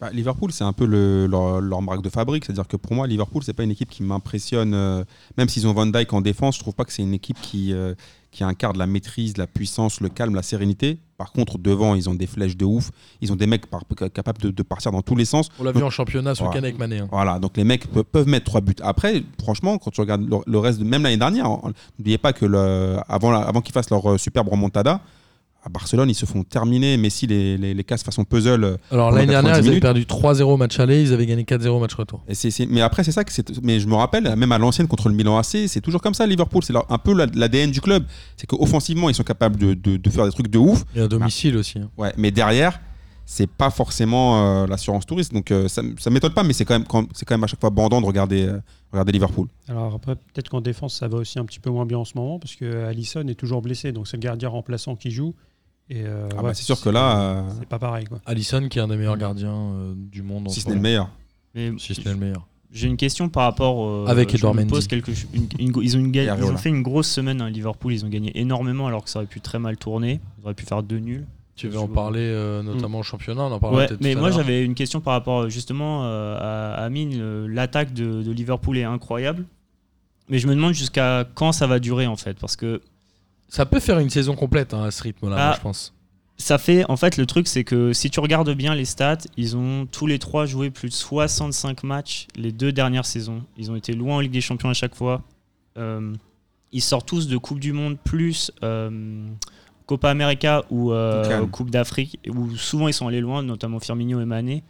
Bah, 0.00 0.08
Liverpool, 0.12 0.50
c'est 0.50 0.64
un 0.64 0.72
peu 0.72 0.86
le- 0.86 1.26
leur, 1.26 1.60
leur 1.60 1.82
marque 1.82 2.02
de 2.02 2.08
fabrique. 2.08 2.44
C'est-à-dire 2.46 2.66
que 2.66 2.76
pour 2.78 2.94
moi, 2.94 3.06
Liverpool, 3.06 3.42
c'est 3.44 3.52
pas 3.52 3.64
une 3.64 3.70
équipe 3.70 3.90
qui 3.90 4.02
m'impressionne. 4.02 4.72
euh, 4.74 5.04
même 5.36 5.48
s'ils 5.48 5.66
ont 5.66 5.74
Van 5.74 5.84
Dyke 5.86 6.12
en 6.14 6.22
défense, 6.22 6.54
je 6.56 6.60
trouve 6.60 6.74
pas 6.74 6.84
que 6.84 6.92
c'est 6.92 7.02
une 7.02 7.12
équipe 7.12 7.38
qui, 7.42 7.74
euh, 7.74 7.94
qui 8.30 8.42
incarne 8.42 8.78
la 8.78 8.86
maîtrise, 8.86 9.36
la 9.36 9.46
puissance, 9.46 10.00
le 10.00 10.08
calme, 10.08 10.34
la 10.34 10.42
sérénité. 10.42 10.98
Par 11.18 11.32
contre, 11.32 11.58
devant, 11.58 11.94
ils 11.94 12.08
ont 12.08 12.14
des 12.14 12.26
flèches 12.26 12.56
de 12.56 12.64
ouf. 12.64 12.92
Ils 13.20 13.30
ont 13.30 13.36
des 13.36 13.46
mecs 13.46 13.66
par- 13.66 13.82
capables 14.14 14.40
de, 14.40 14.50
de 14.50 14.62
partir 14.62 14.90
dans 14.90 15.02
tous 15.02 15.16
les 15.16 15.26
sens. 15.26 15.50
On 15.58 15.64
l'a 15.64 15.72
vu 15.72 15.82
en 15.82 15.90
championnat 15.90 16.34
ce 16.34 16.42
week-end 16.44 16.58
avec 16.62 16.78
Mané. 16.78 17.00
hein. 17.00 17.08
Voilà, 17.12 17.38
donc 17.38 17.58
les 17.58 17.64
mecs 17.64 17.86
pe- 17.92 18.02
peuvent 18.02 18.26
mettre 18.28 18.46
trois 18.46 18.62
buts. 18.62 18.74
Après, 18.82 19.22
franchement, 19.42 19.76
quand 19.76 19.90
tu 19.90 20.00
regardes 20.00 20.22
le, 20.26 20.36
le 20.46 20.58
reste, 20.58 20.78
de, 20.78 20.84
même 20.84 21.02
l'année 21.02 21.18
dernière, 21.18 21.44
hein, 21.44 21.60
n'oubliez 21.98 22.16
pas 22.16 22.32
que 22.32 22.46
le, 22.46 22.96
avant, 23.06 23.30
la- 23.32 23.40
avant 23.42 23.60
qu'ils 23.60 23.74
fassent 23.74 23.90
leur 23.90 24.12
euh, 24.12 24.16
superbe 24.16 24.48
remontada, 24.48 25.02
à 25.62 25.68
Barcelone, 25.68 26.08
ils 26.08 26.14
se 26.14 26.24
font 26.26 26.42
terminer. 26.42 26.96
Messi 26.96 27.26
les, 27.26 27.58
les, 27.58 27.74
les 27.74 27.84
casse 27.84 28.02
façon 28.02 28.24
puzzle. 28.24 28.64
euh, 28.64 28.76
Alors 28.90 29.10
l'année 29.10 29.26
dernière, 29.26 29.52
90 29.52 29.66
ils 29.66 29.70
avaient 29.72 29.80
perdu 29.80 30.02
3-0 30.04 30.42
au 30.44 30.56
match 30.56 30.78
aller, 30.80 31.02
ils 31.02 31.12
avaient 31.12 31.26
gagné 31.26 31.42
4-0 31.44 31.68
au 31.68 31.78
match 31.80 31.94
retour. 31.94 32.22
Et 32.28 32.66
mais 32.68 32.80
après, 32.80 33.04
c'est 33.04 33.12
ça 33.12 33.24
que 33.24 33.32
c'est. 33.32 33.62
Mais 33.62 33.78
je 33.80 33.86
me 33.86 33.94
rappelle, 33.94 34.34
même 34.36 34.52
à 34.52 34.58
l'ancienne 34.58 34.88
contre 34.88 35.08
le 35.08 35.14
Milan 35.14 35.36
AC, 35.36 35.68
c'est 35.68 35.80
toujours 35.80 36.00
comme 36.00 36.14
ça, 36.14 36.26
Liverpool. 36.26 36.62
C'est 36.62 36.74
un 36.76 36.98
peu 36.98 37.12
la- 37.14 37.26
l'ADN 37.34 37.70
du 37.70 37.80
club. 37.80 38.04
C'est 38.36 38.46
qu'offensivement, 38.46 39.10
ils 39.10 39.14
sont 39.14 39.22
capables 39.22 39.56
de, 39.58 39.74
de- 39.74 39.96
de 39.98 40.10
faire 40.10 40.24
des 40.24 40.32
trucs 40.32 40.48
de 40.48 40.58
ouf. 40.58 40.84
Et 40.96 41.00
à 41.00 41.08
domicile 41.08 41.56
aussi. 41.56 41.78
hein. 41.78 41.90
Ouais, 41.98 42.12
mais 42.16 42.30
derrière, 42.30 42.80
c'est 43.26 43.46
pas 43.48 43.70
forcément 43.70 44.62
euh, 44.62 44.66
l'assurance 44.66 45.06
touriste. 45.06 45.32
Donc 45.32 45.50
euh, 45.52 45.68
ça, 45.68 45.82
ça 45.98 46.10
m'étonne 46.10 46.32
pas, 46.32 46.42
mais 46.42 46.52
c'est 46.52 46.64
quand, 46.64 46.74
même, 46.74 46.86
quand- 46.86 47.06
c'est 47.14 47.24
quand 47.24 47.34
même 47.34 47.44
à 47.44 47.46
chaque 47.46 47.60
fois 47.60 47.70
bandant 47.70 48.00
de 48.00 48.06
regarder, 48.06 48.44
euh, 48.46 48.58
regarder 48.92 49.12
Liverpool. 49.12 49.46
Alors 49.68 49.94
après, 49.94 50.16
peut-être 50.16 50.48
qu'en 50.48 50.60
défense, 50.60 50.94
ça 50.94 51.06
va 51.06 51.18
aussi 51.18 51.38
un 51.38 51.44
petit 51.44 51.60
peu 51.60 51.70
moins 51.70 51.86
bien 51.86 51.98
en 51.98 52.04
ce 52.04 52.14
moment 52.16 52.38
parce 52.40 52.56
que 52.56 52.86
Allison 52.86 53.26
est 53.28 53.34
toujours 53.34 53.62
blessé, 53.62 53.92
donc 53.92 54.08
c'est 54.08 54.16
le 54.16 54.22
gardien 54.22 54.48
remplaçant 54.48 54.96
qui 54.96 55.10
joue. 55.12 55.34
Et 55.90 56.02
euh, 56.06 56.28
Ah 56.32 56.36
ouais, 56.36 56.42
bah, 56.44 56.54
c'est 56.54 56.62
sûr 56.62 56.80
que 56.80 56.88
là, 56.88 57.20
euh, 57.20 57.42
c'est 57.58 57.68
pas 57.68 57.78
pareil. 57.80 58.04
Quoi. 58.06 58.20
Alisson 58.24 58.68
qui 58.70 58.78
est 58.78 58.82
un 58.82 58.88
des 58.88 58.96
meilleurs 58.96 59.16
gardiens 59.18 59.52
euh, 59.52 59.92
du 59.96 60.22
monde. 60.22 60.46
en 60.46 60.50
si 60.50 60.60
ce 60.60 60.66
n'est 60.68 60.74
le 60.74 60.76
moment. 60.76 60.82
meilleur. 60.88 61.10
Mais 61.54 61.72
Si 61.78 61.94
ce 61.94 62.00
n'est 62.02 62.14
le 62.14 62.20
meilleur. 62.20 62.46
J'ai 62.72 62.86
une 62.86 62.96
question 62.96 63.28
par 63.28 63.42
rapport. 63.42 63.84
euh, 63.84 64.04
Avec 64.06 64.32
Edouard 64.32 64.54
me 64.54 64.60
Mendy. 64.60 64.70
pose 64.70 64.86
quelque 64.86 65.12
ch- 65.12 65.26
une- 65.34 65.48
une 65.58 65.72
go- 65.72 65.82
ils, 65.82 65.96
ont 65.98 66.02
ga- 66.06 66.36
ils 66.36 66.56
fait 66.58 66.68
une 66.68 66.82
grosse 66.82 67.08
semaine, 67.08 67.40
hein, 67.42 67.50
Liverpool. 67.50 67.92
Ils 67.92 68.04
ont 68.04 68.08
gagné 68.08 68.30
énormément 68.38 68.86
alors 68.86 69.02
que 69.02 69.10
ça 69.10 69.18
aurait 69.18 69.26
pu 69.26 69.40
très 69.40 69.58
mal 69.58 69.76
tourner. 69.76 70.20
Ils 70.38 70.44
auraient 70.44 70.54
pu 70.54 70.64
faire 70.64 70.84
deux 70.84 70.98
nuls. 71.00 71.26
Tu 71.56 71.66
veux 71.68 71.80
en 71.80 71.88
parler 71.88 72.20
euh, 72.22 72.62
notamment 72.62 73.00
au 73.00 73.02
championnat 73.02 73.42
On 73.42 73.52
en 73.52 73.58
parlera 73.58 73.82
Ouais, 73.82 73.88
peut-être 73.88 74.00
mais 74.00 74.12
tout 74.12 74.18
à 74.18 74.20
moi 74.20 74.30
j'avais 74.30 74.64
une 74.64 74.74
question 74.74 75.00
par 75.02 75.12
rapport 75.12 75.50
justement 75.50 76.04
euh, 76.04 76.36
à, 76.38 76.74
à 76.74 76.84
Amine. 76.84 77.46
L'attaque 77.46 77.92
de, 77.92 78.22
de 78.22 78.30
Liverpool 78.32 78.78
est 78.78 78.84
incroyable. 78.84 79.44
Mais 80.28 80.38
je 80.38 80.46
me 80.46 80.54
demande 80.54 80.72
jusqu'à 80.72 81.26
quand 81.34 81.50
ça 81.50 81.66
va 81.66 81.80
durer 81.80 82.06
en 82.06 82.16
fait. 82.16 82.38
Parce 82.38 82.54
que 82.54 82.80
Ça 83.50 83.66
peut 83.66 83.80
faire 83.80 83.98
une 83.98 84.08
saison 84.10 84.34
complète 84.36 84.72
hein, 84.72 84.84
à 84.84 84.90
ce 84.90 85.02
rythme-là, 85.02 85.36
Ah. 85.38 85.46
moi, 85.48 85.54
je 85.56 85.60
pense. 85.60 85.92
ça 86.38 86.56
fait. 86.56 86.84
En 86.88 86.96
fait, 86.96 87.16
le 87.18 87.26
truc 87.26 87.46
c'est 87.48 87.64
que 87.64 87.92
si 87.92 88.08
tu 88.08 88.20
regardes 88.20 88.50
bien 88.54 88.74
les 88.74 88.84
stats, 88.86 89.18
ils 89.36 89.56
ont 89.56 89.86
tous 89.90 90.06
les 90.06 90.18
trois 90.18 90.46
joué 90.46 90.70
plus 90.70 90.88
de 90.88 90.94
65 90.94 91.82
matchs 91.82 92.26
les 92.36 92.52
deux 92.52 92.72
dernières 92.72 93.04
saisons. 93.06 93.42
Ils 93.58 93.70
ont 93.70 93.76
été 93.76 93.92
loin 93.92 94.16
en 94.16 94.20
Ligue 94.20 94.32
des 94.32 94.40
Champions 94.40 94.70
à 94.70 94.74
chaque 94.74 94.94
fois. 94.94 95.22
Euh, 95.76 96.14
ils 96.72 96.80
sortent 96.80 97.06
tous 97.08 97.26
de 97.28 97.36
Coupe 97.36 97.58
du 97.60 97.72
Monde 97.72 97.98
plus 98.02 98.50
euh, 98.62 99.26
Copa 99.86 100.08
América 100.10 100.62
ou 100.70 100.92
euh. 100.92 101.44
Coupe 101.48 101.70
d'Afrique, 101.70 102.20
où 102.28 102.54
souvent 102.56 102.86
ils 102.88 102.94
sont 102.94 103.08
allés 103.08 103.20
loin, 103.20 103.42
notamment 103.42 103.80
Firmino 103.80 104.20
et 104.20 104.24
Mané. 104.24 104.62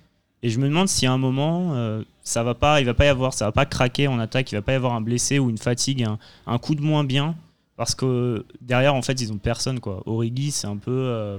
Et 0.42 0.48
je 0.48 0.58
me 0.58 0.66
demande 0.66 0.88
si 0.88 1.04
à 1.06 1.12
un 1.12 1.18
moment, 1.18 1.74
euh, 1.74 2.02
ça 2.22 2.42
va 2.42 2.54
pas, 2.54 2.80
il 2.80 2.86
va 2.86 2.94
pas 2.94 3.04
y 3.04 3.08
avoir, 3.08 3.34
ça 3.34 3.44
va 3.44 3.52
pas 3.52 3.66
craquer 3.66 4.08
en 4.08 4.18
attaque, 4.18 4.50
il 4.50 4.54
va 4.54 4.62
pas 4.62 4.72
y 4.72 4.76
avoir 4.76 4.94
un 4.94 5.02
blessé 5.02 5.38
ou 5.38 5.50
une 5.50 5.58
fatigue, 5.58 6.02
un, 6.04 6.18
un 6.46 6.56
coup 6.56 6.74
de 6.74 6.80
moins 6.80 7.04
bien, 7.04 7.36
parce 7.80 7.94
que 7.94 8.44
derrière 8.60 8.94
en 8.94 9.00
fait 9.00 9.18
ils 9.22 9.32
ont 9.32 9.38
personne 9.38 9.80
quoi. 9.80 10.02
Origi 10.04 10.50
c'est 10.50 10.66
un 10.66 10.76
peu, 10.76 10.90
euh, 10.90 11.38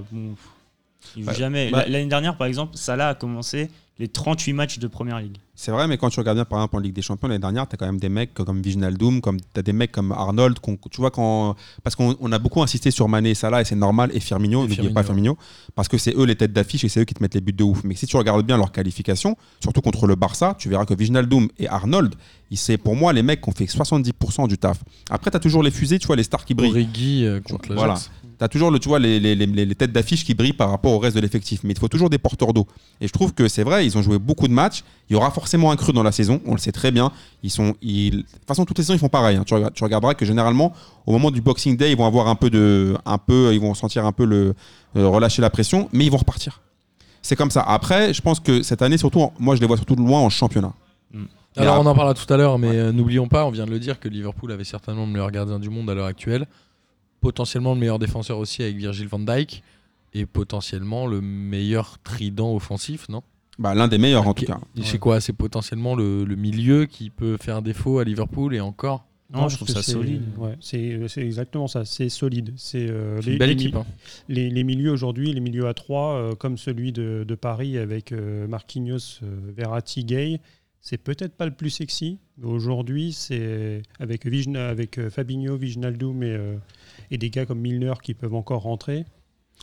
il 1.16 1.22
joue 1.24 1.28
Ouais, 1.30 1.34
jamais. 1.34 1.70
bah- 1.70 1.84
L'année 1.88 2.06
dernière 2.06 2.36
par 2.36 2.46
exemple, 2.46 2.76
Salah 2.76 3.08
a 3.10 3.14
commencé 3.14 3.70
les 3.98 4.08
38 4.08 4.52
matchs 4.54 4.78
de 4.78 4.86
première 4.88 5.20
ligue. 5.20 5.36
C'est 5.54 5.70
vrai, 5.70 5.86
mais 5.86 5.96
quand 5.98 6.08
tu 6.08 6.18
regardes 6.18 6.38
bien, 6.38 6.44
par 6.46 6.58
exemple, 6.58 6.76
en 6.76 6.78
Ligue 6.80 6.94
des 6.94 7.02
Champions, 7.02 7.28
l'année 7.28 7.38
dernière, 7.38 7.68
tu 7.68 7.74
as 7.74 7.76
quand 7.76 7.86
même 7.86 8.00
des 8.00 8.08
mecs 8.08 8.32
comme 8.34 8.60
Viginaldoum, 8.60 9.20
comme 9.20 9.38
tu 9.38 9.60
as 9.60 9.62
des 9.62 9.74
mecs 9.74 9.92
comme 9.92 10.10
Arnold, 10.10 10.56
tu 10.90 10.96
vois, 11.00 11.10
quand, 11.12 11.54
parce 11.84 11.94
qu'on 11.94 12.16
on 12.18 12.32
a 12.32 12.38
beaucoup 12.40 12.62
insisté 12.62 12.90
sur 12.90 13.06
Mané 13.08 13.30
et 13.30 13.34
Salah, 13.34 13.60
et 13.60 13.64
c'est 13.64 13.76
normal, 13.76 14.10
et 14.14 14.18
Firmino, 14.18 14.64
Et 14.64 14.68
n'oubliez 14.68 14.90
pas 14.90 15.02
Firmino, 15.04 15.36
parce 15.76 15.86
que 15.88 15.98
c'est 15.98 16.16
eux 16.16 16.24
les 16.24 16.34
têtes 16.34 16.54
d'affiche 16.54 16.82
et 16.84 16.88
c'est 16.88 17.00
eux 17.00 17.04
qui 17.04 17.14
te 17.14 17.22
mettent 17.22 17.34
les 17.34 17.40
buts 17.42 17.52
de 17.52 17.62
ouf. 17.62 17.84
Mais 17.84 17.94
si 17.94 18.06
tu 18.06 18.16
regardes 18.16 18.44
bien 18.44 18.56
leur 18.56 18.72
qualification, 18.72 19.36
surtout 19.62 19.82
contre 19.82 20.06
le 20.06 20.16
Barça, 20.16 20.56
tu 20.58 20.68
verras 20.70 20.86
que 20.86 20.94
Viginaldoum 20.94 21.48
et 21.58 21.68
Arnold, 21.68 22.14
ils- 22.50 22.56
c'est 22.56 22.78
pour 22.78 22.96
moi 22.96 23.12
les 23.12 23.22
mecs 23.22 23.42
qui 23.42 23.48
ont 23.50 23.52
fait 23.52 23.66
70% 23.66 24.48
du 24.48 24.58
taf. 24.58 24.78
Après, 25.10 25.30
tu 25.30 25.36
as 25.36 25.40
toujours 25.40 25.62
les 25.62 25.70
fusées, 25.70 25.98
tu 26.00 26.06
vois, 26.08 26.16
les 26.16 26.24
stars 26.24 26.44
qui 26.44 26.54
brillent. 26.54 26.70
Origi 26.70 27.24
euh, 27.24 27.40
contre 27.40 27.68
la 27.68 27.74
Voilà. 27.76 27.94
Tu 28.38 28.44
as 28.44 28.48
toujours 28.48 28.70
le, 28.70 28.78
tu 28.78 28.88
vois, 28.88 28.98
les, 28.98 29.20
les- 29.20 29.34
les- 29.34 29.46
les 29.66 29.74
têtes 29.74 29.92
d'affiche 29.92 30.24
qui 30.24 30.34
brillent 30.34 30.52
par 30.52 30.70
rapport 30.70 30.92
au 30.92 30.98
reste 30.98 31.14
de 31.16 31.20
l'effectif. 31.20 31.60
Mais 31.64 31.72
il 31.72 31.78
faut 31.78 31.88
toujours 31.88 32.10
des 32.10 32.18
porteurs 32.18 32.52
d'eau. 32.52 32.66
Et 33.00 33.06
je 33.06 33.12
trouve 33.12 33.32
que 33.34 33.46
c'est 33.48 33.62
vrai, 33.62 33.86
ils 33.86 33.96
ont 33.98 34.02
joué 34.02 34.18
beaucoup 34.18 34.48
de 34.48 34.52
matchs. 34.52 34.82
Il 35.08 35.12
y 35.12 35.16
aura 35.16 35.30
forcément 35.30 35.70
un 35.70 35.76
creux 35.76 35.92
dans 35.92 36.02
la 36.02 36.12
saison, 36.12 36.40
on 36.46 36.52
le 36.52 36.58
sait 36.58 36.72
très 36.72 36.90
bien. 36.90 37.12
Ils 37.42 37.50
sont, 37.50 37.74
ils... 37.82 38.10
De 38.10 38.16
toute 38.22 38.46
façon, 38.48 38.64
toutes 38.64 38.78
les 38.78 38.84
saisons, 38.84 38.94
ils 38.94 38.98
font 39.00 39.08
pareil. 39.08 39.36
hein. 39.36 39.44
Tu, 39.46 39.54
regardes- 39.54 39.74
tu 39.74 39.84
regarderas 39.84 40.14
que 40.14 40.24
généralement, 40.24 40.72
au 41.06 41.12
moment 41.12 41.30
du 41.30 41.40
Boxing 41.40 41.76
Day, 41.76 41.90
ils 41.92 41.96
vont 41.96 42.06
avoir 42.06 42.28
un 42.28 42.34
peu 42.34 42.50
de. 42.50 42.96
Un 43.06 43.18
peu, 43.18 43.52
ils 43.54 43.60
vont 43.60 43.74
sentir 43.74 44.04
un 44.06 44.12
peu 44.12 44.24
le. 44.24 44.54
euh, 44.96 45.08
relâcher 45.08 45.40
la 45.42 45.50
pression, 45.50 45.88
mais 45.92 46.04
ils 46.06 46.10
vont 46.10 46.18
repartir. 46.18 46.60
C'est 47.22 47.36
comme 47.36 47.50
ça. 47.50 47.62
Après, 47.62 48.12
je 48.12 48.20
pense 48.20 48.40
que 48.40 48.62
cette 48.62 48.82
année, 48.82 48.98
surtout, 48.98 49.30
moi, 49.38 49.54
je 49.56 49.60
les 49.60 49.66
vois 49.66 49.76
surtout 49.76 49.94
de 49.96 50.00
loin 50.02 50.20
en 50.20 50.28
championnat. 50.30 50.72
Alors 51.54 51.74
Mais 51.76 51.88
on 51.88 51.90
en 51.90 51.94
parlera 51.94 52.14
tout 52.14 52.32
à 52.32 52.36
l'heure, 52.38 52.58
mais 52.58 52.68
Ouais. 52.70 52.76
euh, 52.78 52.92
n'oublions 52.92 53.28
pas, 53.28 53.44
on 53.44 53.50
vient 53.50 53.66
de 53.66 53.70
le 53.70 53.78
dire, 53.78 54.00
que 54.00 54.08
Liverpool 54.08 54.50
avait 54.52 54.64
certainement 54.64 55.04
le 55.04 55.12
meilleur 55.12 55.30
gardien 55.30 55.58
du 55.58 55.68
monde 55.68 55.90
à 55.90 55.94
l'heure 55.94 56.06
actuelle. 56.06 56.46
Potentiellement 57.22 57.72
le 57.72 57.80
meilleur 57.80 57.98
défenseur 57.98 58.36
aussi 58.38 58.62
avec 58.62 58.76
Virgil 58.76 59.08
van 59.08 59.18
Dijk 59.20 59.62
et 60.12 60.26
potentiellement 60.26 61.06
le 61.06 61.22
meilleur 61.22 61.96
trident 62.04 62.54
offensif, 62.54 63.08
non? 63.08 63.22
Bah, 63.58 63.74
L'un 63.74 63.88
des 63.88 63.98
meilleurs 63.98 64.26
en 64.28 64.34
tout 64.34 64.44
cas. 64.44 64.58
C'est 64.82 64.98
quoi? 64.98 65.20
C'est 65.20 65.32
potentiellement 65.32 65.94
le, 65.94 66.24
le 66.24 66.36
milieu 66.36 66.84
qui 66.86 67.08
peut 67.10 67.36
faire 67.40 67.62
défaut 67.62 67.98
à 67.98 68.04
Liverpool 68.04 68.54
et 68.54 68.60
encore? 68.60 69.06
Non, 69.32 69.48
je 69.48 69.56
trouve 69.56 69.68
ça 69.68 69.82
solide. 69.82 70.22
ouais, 70.36 70.56
c'est 70.60 71.00
exactement 71.22 71.66
ça. 71.66 71.86
C'est 71.86 72.10
solide. 72.10 72.52
C'est 72.56 72.86
euh, 72.90 73.18
les- 73.22 73.38
belle 73.38 73.50
équipe. 73.50 73.74
hein. 73.76 73.86
Les, 74.28 74.50
les 74.50 74.62
milieux 74.64 74.90
aujourd'hui, 74.92 75.32
les 75.32 75.40
milieux 75.40 75.66
à 75.68 75.72
3, 75.74 76.34
comme 76.38 76.58
celui 76.58 76.92
de, 76.92 77.24
de 77.26 77.34
Paris 77.34 77.78
avec 77.78 78.12
euh, 78.12 78.46
Marquinhos, 78.46 79.20
euh, 79.22 79.38
Verratti, 79.56 80.04
Gay, 80.04 80.38
c'est 80.82 80.98
peut-être 80.98 81.34
pas 81.34 81.46
le 81.46 81.52
plus 81.54 81.70
sexy. 81.70 82.18
Aujourd'hui, 82.42 83.12
c'est 83.14 83.80
avec, 84.00 84.26
Vigna- 84.26 84.68
avec 84.68 84.98
euh, 84.98 85.08
Fabinho, 85.08 85.56
Vignaldum 85.56 86.22
et, 86.22 86.26
euh, 86.26 86.56
et 87.12 87.18
des 87.18 87.30
gars 87.30 87.46
comme 87.46 87.60
Milner 87.60 87.92
qui 88.02 88.14
peuvent 88.14 88.34
encore 88.34 88.62
rentrer. 88.62 89.04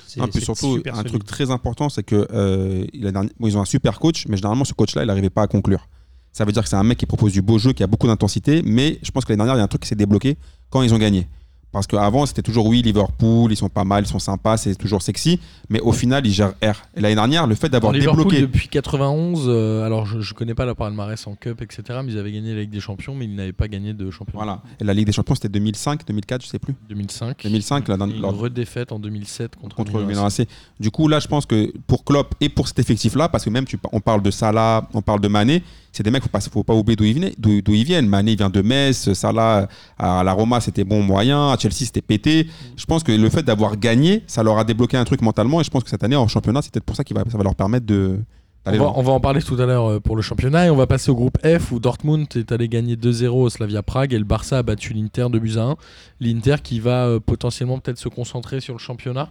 C'est 0.05 0.19
Non, 0.21 0.27
puis 0.27 0.41
surtout, 0.41 0.81
un 0.85 0.93
solide. 0.95 1.07
truc 1.09 1.25
très 1.25 1.51
important, 1.51 1.89
c'est 1.89 2.03
que 2.03 2.25
euh, 2.31 2.85
il 2.93 3.05
a 3.07 3.12
dernier- 3.12 3.31
bon, 3.39 3.47
ils 3.47 3.57
ont 3.57 3.62
un 3.62 3.65
super 3.65 3.99
coach, 3.99 4.25
mais 4.29 4.38
généralement, 4.38 4.63
ce 4.63 4.73
coach-là, 4.73 5.03
il 5.03 5.07
n'arrivait 5.07 5.29
pas 5.31 5.41
à 5.41 5.47
conclure. 5.47 5.88
Ça 6.31 6.45
veut 6.45 6.51
dire 6.51 6.63
que 6.63 6.69
c'est 6.69 6.75
un 6.77 6.83
mec 6.83 6.97
qui 6.99 7.05
propose 7.07 7.33
du 7.33 7.41
beau 7.41 7.57
jeu, 7.57 7.73
qui 7.73 7.83
a 7.83 7.88
beaucoup 7.88 8.07
d'intensité, 8.07 8.62
mais 8.63 8.99
je 9.01 9.12
pense 9.12 9.25
que 9.25 9.31
l'année 9.33 9.39
dernière, 9.39 9.55
il 9.55 9.57
y 9.57 9.62
a 9.62 9.63
un 9.63 9.67
truc 9.67 9.81
qui 9.81 9.88
s'est 9.89 9.95
débloqué 9.95 10.38
quand 10.69 10.83
ils 10.83 10.93
ont 10.93 10.99
gagné. 10.99 11.27
Parce 11.71 11.86
qu'avant, 11.86 12.25
c'était 12.25 12.41
toujours 12.41 12.65
oui, 12.65 12.82
Liverpool, 12.82 13.51
ils 13.51 13.55
sont 13.55 13.69
pas 13.69 13.84
mal, 13.84 14.03
ils 14.03 14.08
sont 14.08 14.17
sympas, 14.17 14.58
c'est 14.58 14.73
toujours 14.75 15.03
sexy, 15.03 15.39
mais 15.69 15.79
au 15.82 15.91
final, 15.91 16.25
ils 16.25 16.34
gèrent 16.34 16.53
R. 16.63 16.82
Et 16.95 17.01
l'année 17.01 17.13
dernière, 17.13 17.45
le 17.45 17.53
fait 17.53 17.69
d'avoir 17.69 17.93
débloqué. 17.93 18.41
depuis 18.41 18.67
91, 18.69 19.45
euh, 19.47 19.86
alors 19.86 20.05
je, 20.08 20.19
je 20.19 20.34
connais 20.34 20.55
pas 20.55 20.65
la 20.65 20.73
palmarès 20.73 21.27
en 21.27 21.36
Cup, 21.36 21.62
etc. 21.62 21.99
Mais 22.03 22.12
ils 22.13 22.17
avaient 22.17 22.32
gagné 22.32 22.55
la 22.55 22.62
Ligue 22.62 22.71
des 22.71 22.79
Champions, 22.79 23.13
mais 23.13 23.25
ils 23.25 23.36
n'avaient 23.36 23.53
pas 23.53 23.67
gagné 23.67 23.93
de 23.93 24.10
championnat. 24.10 24.43
Voilà. 24.43 24.62
Et 24.79 24.84
la 24.84 24.93
Ligue 24.95 25.05
des 25.05 25.12
Champions, 25.12 25.36
c'était 25.36 25.49
2005, 25.49 26.08
2004, 26.08 26.41
je 26.43 26.47
sais 26.47 26.60
plus. 26.60 26.75
2005. 26.89 27.43
2005, 27.43 27.88
là, 27.88 27.97
dans- 27.97 28.08
une 28.10 28.25
redéfaite 28.25 28.91
en 28.91 28.97
2007 28.97 29.55
contre, 29.55 29.75
contre 29.75 29.91
le 29.99 30.05
Milan 30.05 30.23
Milan 30.23 30.25
AC. 30.25 30.47
Du 30.79 30.89
coup, 30.89 31.08
là, 31.08 31.19
je 31.19 31.27
pense 31.27 31.45
que 31.45 31.71
pour 31.86 32.03
Klopp 32.03 32.34
et 32.41 32.49
pour 32.49 32.67
cet 32.67 32.79
effectif-là, 32.79 33.29
parce 33.29 33.45
que 33.45 33.51
même 33.51 33.65
tu, 33.65 33.77
on 33.91 33.99
parle 33.99 34.23
de 34.23 34.32
Salah, 34.32 34.88
on 34.95 35.03
parle 35.03 35.21
de 35.21 35.27
Mané, 35.27 35.63
c'est 35.91 36.04
des 36.04 36.12
mecs, 36.12 36.23
faut 36.23 36.30
pas, 36.30 36.39
faut 36.39 36.63
pas 36.63 36.73
oublier 36.73 36.95
d'où 36.95 37.04
ils, 37.06 37.34
d'où, 37.38 37.62
d'où 37.62 37.73
ils 37.73 37.84
viennent. 37.84 38.08
Mané 38.08 38.36
vient 38.36 38.49
de 38.49 38.62
Metz, 38.62 39.13
Salah 39.13 39.67
à 39.97 40.23
la 40.23 40.34
Roma, 40.34 40.62
c'était 40.62 40.84
bon 40.84 41.02
moyen, 41.02 41.52
à 41.52 41.58
Chelsea, 41.58 41.86
c'était 41.86 42.02
pété. 42.02 42.47
Je 42.75 42.86
pense 42.86 43.04
que 43.04 43.12
le 43.12 43.30
fait 43.30 43.43
d'avoir 43.43 43.78
gagné, 43.78 44.23
ça 44.28 44.43
leur 44.43 44.58
a 44.58 44.63
débloqué 44.63 44.97
un 44.97 45.06
truc 45.06 45.21
mentalement, 45.21 45.62
et 45.62 45.63
je 45.63 45.69
pense 45.69 45.84
que 45.84 45.89
cette 45.89 46.04
année 46.04 46.15
en 46.15 46.28
championnat, 46.28 46.62
c'est 46.62 46.71
peut-être 46.71 46.86
pour 46.86 46.95
ça 46.95 47.04
que 47.04 47.13
ça 47.13 47.38
va 47.38 47.43
leur 47.43 47.56
permettre 47.56 47.86
de 47.86 48.19
On 48.65 48.71
va, 48.71 48.91
on 48.95 49.02
va 49.02 49.12
en 49.13 49.19
parler 49.19 49.41
tout 49.41 49.56
à 49.56 49.65
l'heure 49.65 49.89
euh, 49.89 49.99
pour 49.99 50.15
le 50.15 50.21
championnat 50.21 50.67
et 50.67 50.69
on 50.69 50.75
va 50.75 50.86
passer 50.86 51.10
au 51.10 51.15
groupe 51.15 51.38
F 51.43 51.71
où 51.71 51.80
Dortmund 51.80 52.28
est 52.36 52.52
allé 52.52 52.67
gagner 52.67 52.95
2-0 52.95 53.28
au 53.30 53.49
Slavia 53.49 53.82
Prague 53.82 54.13
et 54.13 54.17
le 54.17 54.25
Barça 54.25 54.60
a 54.60 54.63
battu 54.63 54.93
l'Inter 54.93 55.28
de 55.32 55.39
buts 55.39 55.58
à 55.58 55.63
1. 55.63 55.75
L'Inter 56.19 56.58
qui 56.62 56.80
va 56.80 57.08
euh, 57.08 57.19
potentiellement 57.19 57.80
peut-être 57.80 57.97
se 57.97 58.10
concentrer 58.10 58.60
sur 58.60 58.73
le 58.73 58.80
championnat. 58.80 59.30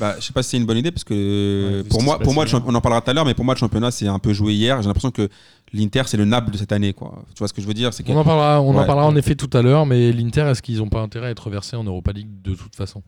Bah, 0.00 0.16
je 0.18 0.24
sais 0.24 0.32
pas 0.32 0.42
si 0.42 0.50
c'est 0.50 0.56
une 0.56 0.64
bonne 0.66 0.78
idée 0.78 0.90
parce 0.90 1.04
que 1.04 1.82
Ouais, 1.82 1.88
pour 1.88 2.02
moi, 2.02 2.18
pour 2.18 2.32
moi, 2.34 2.44
on 2.66 2.74
en 2.74 2.80
parlera 2.80 3.00
tout 3.02 3.10
à 3.10 3.12
l'heure, 3.14 3.24
mais 3.26 3.34
pour 3.34 3.44
moi 3.44 3.54
le 3.54 3.58
championnat 3.58 3.90
c'est 3.90 4.08
un 4.08 4.18
peu 4.18 4.32
joué 4.32 4.54
hier. 4.54 4.80
J'ai 4.80 4.88
l'impression 4.88 5.10
que 5.10 5.28
l'Inter 5.72 6.02
c'est 6.06 6.16
le 6.16 6.24
Naples 6.24 6.50
de 6.50 6.56
cette 6.56 6.72
année, 6.72 6.92
quoi. 6.94 7.24
Tu 7.34 7.38
vois 7.40 7.48
ce 7.48 7.52
que 7.52 7.60
je 7.62 7.66
veux 7.66 7.74
dire 7.74 7.92
C'est 7.92 8.08
On 8.10 8.16
en 8.16 8.24
parlera, 8.24 8.60
on 8.62 8.70
en 8.74 8.78
Ouais. 8.80 8.86
parlera 8.86 9.06
en 9.06 9.14
effet 9.16 9.34
tout 9.34 9.50
à 9.56 9.60
l'heure, 9.62 9.84
mais 9.86 10.10
l'Inter, 10.12 10.42
est-ce 10.50 10.62
qu'ils 10.62 10.78
n'ont 10.78 10.88
pas 10.88 11.00
intérêt 11.00 11.26
à 11.28 11.30
être 11.30 11.50
versés 11.50 11.76
en 11.76 11.84
Europa 11.84 12.12
League 12.12 12.28
de 12.42 12.54
toute 12.54 12.74
façon? 12.74 13.02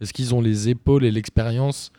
Est-ce 0.00 0.12
qu'ils 0.12 0.34
ont 0.34 0.40
les 0.40 0.68
épaules 0.68 1.04
et 1.04 1.10
l'expérience 1.12 1.92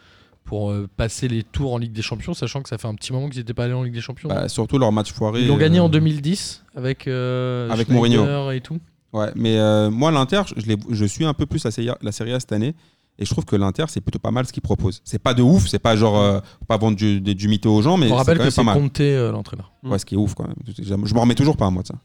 pour 0.43 0.69
euh, 0.69 0.88
passer 0.95 1.28
les 1.28 1.41
tours 1.43 1.74
en 1.74 1.78
Ligue 1.80 1.93
des 1.93 2.02
Champions, 2.04 2.34
sachant 2.36 2.62
que 2.62 2.69
ça 2.69 2.78
fait 2.78 2.88
un 2.88 2.93
petit 2.93 3.13
moment 3.13 3.30
qu'ils 3.30 3.39
n'étaient 3.39 3.54
pas 3.56 3.63
allés 3.63 3.74
en 3.74 3.84
Ligue 3.84 3.93
des 3.95 4.02
Champions? 4.02 4.30
Bah, 4.30 4.48
surtout 4.50 4.78
leur 4.78 4.91
match 4.91 5.12
foiré. 5.12 5.41
Ils 5.41 5.48
l'ont 5.48 5.58
gagné 5.58 5.80
euh, 5.80 5.84
en 5.84 5.89
2010 5.89 6.63
avec, 6.76 7.08
euh, 7.08 7.69
Avec 7.71 7.88
Schneider 7.88 8.21
Mourinho. 8.26 8.52
et 8.52 8.62
tout. 8.62 8.80
Ouais, 9.13 9.32
mais 9.36 9.58
euh, 9.58 9.89
moi, 9.89 10.12
l'Inter, 10.12 10.41
je, 10.58 10.76
je 10.89 11.06
suis 11.06 11.24
un 11.26 11.34
peu 11.34 11.45
plus 11.45 11.63
la 11.63 11.71
Serie, 11.71 11.89
A, 11.89 11.98
la 12.02 12.12
Serie 12.12 12.34
A 12.34 12.39
cette 12.41 12.52
année. 12.52 12.76
Et 13.17 13.25
je 13.25 13.30
trouve 13.32 13.45
que 13.45 13.56
l'Inter, 13.56 13.86
c'est 13.88 14.01
plutôt 14.01 14.19
pas 14.19 14.32
mal 14.32 14.45
ce 14.45 14.51
qu'ils 14.51 14.62
proposent. 14.63 15.01
C'est 15.06 15.19
pas 15.19 15.34
de 15.34 15.41
ouf, 15.41 15.67
c'est 15.67 15.80
pas 15.80 15.95
genre. 15.95 16.17
euh, 16.19 16.39
pas 16.67 16.78
vendre 16.78 16.97
du, 16.97 17.21
du, 17.21 17.34
du 17.34 17.47
mytho 17.47 17.73
aux 17.73 17.82
gens, 17.82 17.95
mais 17.97 18.08
on 18.08 18.10
c'est 18.10 18.15
rappelle 18.15 18.38
quand 18.38 18.43
que 18.43 18.49
même 18.49 18.75
pas 18.75 18.80
mal. 18.80 18.89
Euh, 18.99 19.32
l'entraîneur. 19.32 19.71
Ouais, 19.84 19.97
ce 19.99 20.06
qui 20.06 20.15
est 20.15 20.17
ouf 20.17 20.34
quand 20.34 20.45
même. 20.47 20.56
Je 20.78 21.13
m'en 21.13 21.21
remets 21.21 21.36
toujours 21.36 21.56
pas, 21.56 21.69
moi, 21.69 21.82
de 21.84 21.88
ça. 21.88 21.95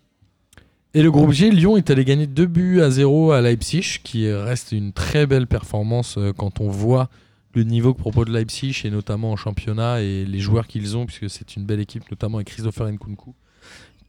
Et 0.94 1.02
le 1.02 1.10
groupe 1.10 1.30
G, 1.30 1.50
Lyon 1.50 1.76
est 1.76 1.88
allé 1.90 2.04
gagner 2.04 2.26
2 2.26 2.46
buts 2.46 2.80
à 2.80 2.90
0 2.90 3.30
à 3.32 3.40
Leipzig, 3.40 3.98
qui 4.02 4.30
reste 4.30 4.72
une 4.72 4.92
très 4.92 5.26
belle 5.26 5.46
performance 5.46 6.16
euh, 6.18 6.32
quand 6.36 6.60
on 6.60 6.68
voit 6.68 7.08
le 7.54 7.64
niveau 7.64 7.92
que 7.94 7.98
propose 8.00 8.28
Leipzig, 8.28 8.82
et 8.84 8.90
notamment 8.90 9.32
en 9.32 9.36
championnat, 9.36 10.02
et 10.02 10.24
les 10.24 10.38
joueurs 10.38 10.66
qu'ils 10.68 10.96
ont, 10.96 11.06
puisque 11.06 11.28
c'est 11.28 11.56
une 11.56 11.64
belle 11.64 11.80
équipe, 11.80 12.08
notamment 12.10 12.38
avec 12.38 12.48
Christopher 12.48 12.88
Nkunku, 12.88 13.34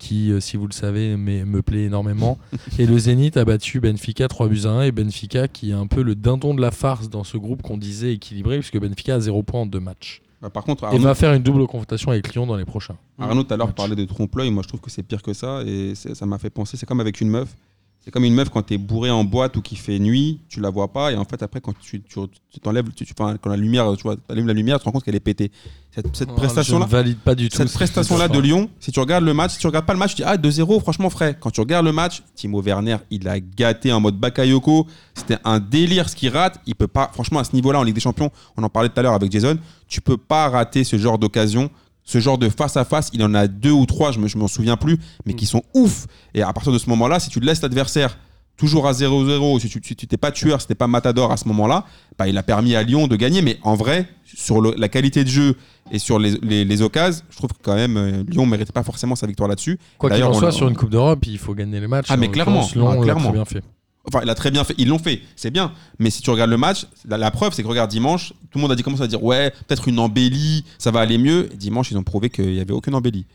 qui, 0.02 0.32
euh, 0.32 0.40
si 0.40 0.58
vous 0.58 0.66
le 0.66 0.74
savez, 0.74 1.16
mais- 1.16 1.46
me 1.46 1.62
plaît 1.62 1.84
énormément. 1.84 2.40
et 2.80 2.88
le 2.88 2.98
Zénith 2.98 3.38
a 3.38 3.46
battu 3.46 3.80
Benfica 3.80 4.28
3 4.28 4.48
buts 4.48 4.62
à 4.66 4.70
1, 4.70 4.82
et 4.84 4.92
Benfica 4.92 5.48
qui 5.48 5.70
est 5.70 5.74
un 5.76 5.86
peu 5.86 6.02
le 6.02 6.16
dindon 6.16 6.54
de 6.56 6.62
la 6.62 6.72
farce 6.72 7.10
dans 7.10 7.24
ce 7.24 7.38
groupe 7.38 7.62
qu'on 7.62 7.78
disait 7.78 8.14
équilibré, 8.14 8.58
puisque 8.58 8.80
Benfica 8.80 9.16
a 9.16 9.20
0 9.20 9.44
points 9.44 9.62
en 9.62 9.66
deux 9.68 9.80
matchs. 9.80 10.22
Bah, 10.42 10.50
par 10.50 10.64
contre, 10.64 10.92
Et 10.92 10.98
va 10.98 11.14
faire 11.14 11.34
une 11.34 11.44
double 11.44 11.68
confrontation 11.68 12.10
avec 12.10 12.34
Lyon 12.34 12.48
dans 12.48 12.56
les 12.56 12.66
prochains. 12.66 12.98
Arnaud 13.20 13.44
tout 13.44 13.54
à 13.54 13.58
l'heure 13.58 13.74
parlait 13.74 13.96
de 13.96 14.06
trompe-l'œil. 14.06 14.50
Moi, 14.50 14.64
je 14.64 14.68
trouve 14.70 14.80
que 14.82 14.90
c'est 14.90 15.04
pire 15.04 15.22
que 15.22 15.34
ça. 15.34 15.62
Et 15.68 15.94
ça 15.94 16.26
m'a 16.26 16.40
fait 16.40 16.50
penser. 16.50 16.78
C'est 16.78 16.88
comme 16.88 17.00
avec 17.00 17.22
une 17.22 17.30
meuf. 17.30 17.56
C'est 18.04 18.10
comme 18.10 18.24
une 18.26 18.34
meuf 18.34 18.50
quand 18.50 18.64
t'es 18.64 18.80
bourré 18.80 19.12
en 19.12 19.24
boîte 19.24 19.58
ou 19.58 19.62
qu'il 19.62 19.78
fait 19.78 20.00
nuit, 20.00 20.40
tu 20.50 20.60
la 20.60 20.72
vois 20.72 20.92
pas. 20.92 21.12
Et 21.12 21.16
en 21.16 21.24
fait, 21.24 21.44
après, 21.44 21.62
quand 21.62 21.74
tu 21.80 22.02
tu- 22.02 22.20
tu 22.50 22.60
t'enlèves, 22.60 22.86
tu, 22.96 23.06
tu- 23.06 23.14
enfin, 23.18 23.38
quand 23.40 23.52
la 23.52 23.58
lumière, 23.58 23.94
tu 23.96 24.02
vois, 24.02 24.16
allumes 24.28 24.48
la 24.48 24.54
lumière, 24.54 24.78
tu 24.78 24.82
te 24.82 24.86
rends 24.86 24.92
compte 24.92 25.04
qu'elle 25.04 25.14
est 25.14 25.20
pétée. 25.20 25.52
Cette, 25.94 26.16
cette 26.16 26.30
Oh, 26.32 26.36
prestation-là. 26.36 26.88
Je 26.90 26.96
ne 26.96 26.98
valide 27.00 27.18
pas 27.20 27.36
du 27.36 27.48
tout. 27.50 27.58
Cette 27.58 27.72
prestation-là 27.72 28.28
tu 28.28 28.38
de. 28.38 28.42
Lyon, 28.42 28.70
si 28.80 28.92
tu 28.92 29.00
regardes 29.00 29.24
le 29.24 29.36
match, 29.36 29.52
si 29.52 29.60
tu 29.60 29.68
regardes 29.68 29.86
pas 29.86 29.94
le 29.94 30.00
match, 30.00 30.12
tu 30.16 30.24
dis 30.24 30.24
ah 30.26 30.36
2-0, 30.38 30.80
franchement 30.80 31.12
frais. 31.12 31.38
Quand 31.40 31.52
tu 31.52 31.60
regardes 31.60 31.86
le 31.86 31.92
match, 31.92 32.24
Timo 32.34 32.60
Werner, 32.64 32.98
il 33.12 33.28
a 33.28 33.40
gâté 33.40 33.94
en 33.94 34.00
mode 34.00 34.16
Bakayoko. 34.18 34.88
C'était 35.14 35.38
un 35.44 35.60
délire 35.60 36.10
ce 36.10 36.16
qu'il 36.16 36.30
rate. 36.30 36.60
Il 36.66 36.74
peut 36.74 36.88
pas, 36.88 37.12
franchement, 37.14 37.40
à 37.40 37.44
ce 37.44 37.54
niveau-là, 37.54 37.80
en 37.80 37.84
Ligue 37.84 37.94
des 37.96 38.02
Champions, 38.02 38.32
on 38.58 38.64
en 38.64 38.70
parlait 38.70 38.90
tout 38.90 39.00
à 39.00 39.04
l'heure 39.04 39.14
avec 39.14 39.32
Jason, 39.32 39.60
tu 39.88 40.02
peux 40.02 40.18
pas 40.18 40.50
rater 40.50 40.84
ce 40.84 40.98
genre 40.98 41.20
d'occasion. 41.20 41.70
Ce 42.12 42.20
genre 42.20 42.38
de 42.38 42.50
face 42.50 42.76
à 42.76 42.84
face, 42.84 43.10
il 43.14 43.24
en 43.24 43.34
a 43.34 43.48
deux 43.48 43.72
ou 43.72 43.86
trois, 43.86 44.12
je 44.12 44.20
je 44.28 44.38
m'en 44.38 44.50
souviens 44.50 44.76
plus, 44.76 44.98
mais 45.26 45.34
qui 45.34 45.46
sont 45.46 45.64
ouf. 45.74 46.08
Et 46.34 46.42
à 46.42 46.52
partir 46.52 46.74
de 46.74 46.78
ce 46.78 46.90
moment-là, 46.90 47.22
si 47.22 47.30
tu 47.30 47.40
laisses 47.40 47.62
l'adversaire 47.62 48.18
toujours 48.58 48.86
à 48.86 48.92
0-0, 48.92 49.60
si 49.62 49.70
tu 49.70 49.80
si 49.82 49.96
tu 49.96 50.08
t'es 50.08 50.18
pas 50.18 50.32
tueur, 50.32 50.60
si 50.60 50.68
t'es 50.68 50.76
pas 50.76 50.88
matador 50.88 51.32
à 51.32 51.38
ce 51.38 51.48
moment-là, 51.48 51.86
bah, 52.20 52.28
il 52.28 52.38
a 52.38 52.44
permis 52.44 52.76
à 52.76 52.84
Lyon 52.84 53.08
de 53.08 53.16
gagner. 53.16 53.42
Mais 53.42 53.60
en 53.64 53.76
vrai, 53.76 54.10
sur 54.26 54.60
le- 54.60 54.74
la 54.78 54.90
qualité 54.90 55.24
de 55.24 55.30
jeu 55.30 55.56
et 55.90 56.00
sur 56.00 56.20
les, 56.20 56.38
les, 56.44 56.66
les 56.66 56.82
occasions, 56.82 57.24
je 57.30 57.38
trouve 57.38 57.52
que 57.54 57.62
quand 57.64 57.76
même 57.76 57.96
euh, 57.96 58.24
Lyon 58.28 58.46
ne 58.46 58.52
méritait 58.52 58.74
pas 58.74 58.84
forcément 58.84 59.16
sa 59.16 59.26
victoire 59.26 59.48
là-dessus. 59.48 59.80
Quoi 59.98 60.10
qu'il 60.12 60.22
en 60.26 60.34
soit, 60.34 60.52
sur 60.52 60.68
une 60.68 60.76
Coupe 60.76 60.90
d'Europe, 60.90 61.26
il 61.26 61.38
faut 61.38 61.54
gagner 61.56 61.80
les 61.80 61.88
matchs. 61.88 62.08
Ah, 62.10 62.18
mais 62.18 62.28
En 62.28 62.32
clairement. 62.32 62.68
Lyon 62.76 62.90
Ah, 62.92 62.96
l'a 62.98 63.02
clairement. 63.04 63.32
bien 63.32 63.46
fait. 63.46 63.64
Enfin, 64.06 64.22
il 64.24 64.30
a 64.30 64.36
très 64.36 64.52
bien 64.52 64.64
fait. 64.64 64.74
Ils 64.78 64.88
l'ont 64.88 65.00
fait, 65.00 65.22
c'est 65.36 65.52
bien. 65.52 65.74
Mais 66.00 66.10
si 66.10 66.22
tu 66.22 66.30
regardes 66.30 66.50
le 66.50 66.58
match, 66.58 66.88
la, 67.06 67.32
preuve, 67.32 67.54
c'est 67.54 67.62
que 67.62 67.68
regarde 67.68 67.90
dimanche, 67.92 68.34
tout 68.50 68.58
le 68.58 68.62
monde 68.62 68.72
a 68.72 68.76
dit 68.76 68.84
va 68.84 69.08
dire? 69.08 69.24
Ouais, 69.24 69.52
peut-être 69.68 69.88
une 69.88 70.00
embellie, 70.00 70.66
ça 70.78 70.92
va 70.92 71.02
aller 71.02 71.18
mieux. 71.18 71.50
Dimanche, 71.54 71.92
ils 71.92 71.98
ont 71.98 72.04
prouvé 72.04 72.30
qu'il 72.30 72.52
n'y 72.52 72.60
avait 72.60 72.74
aucune 72.74 72.96
embellie. 72.96 73.26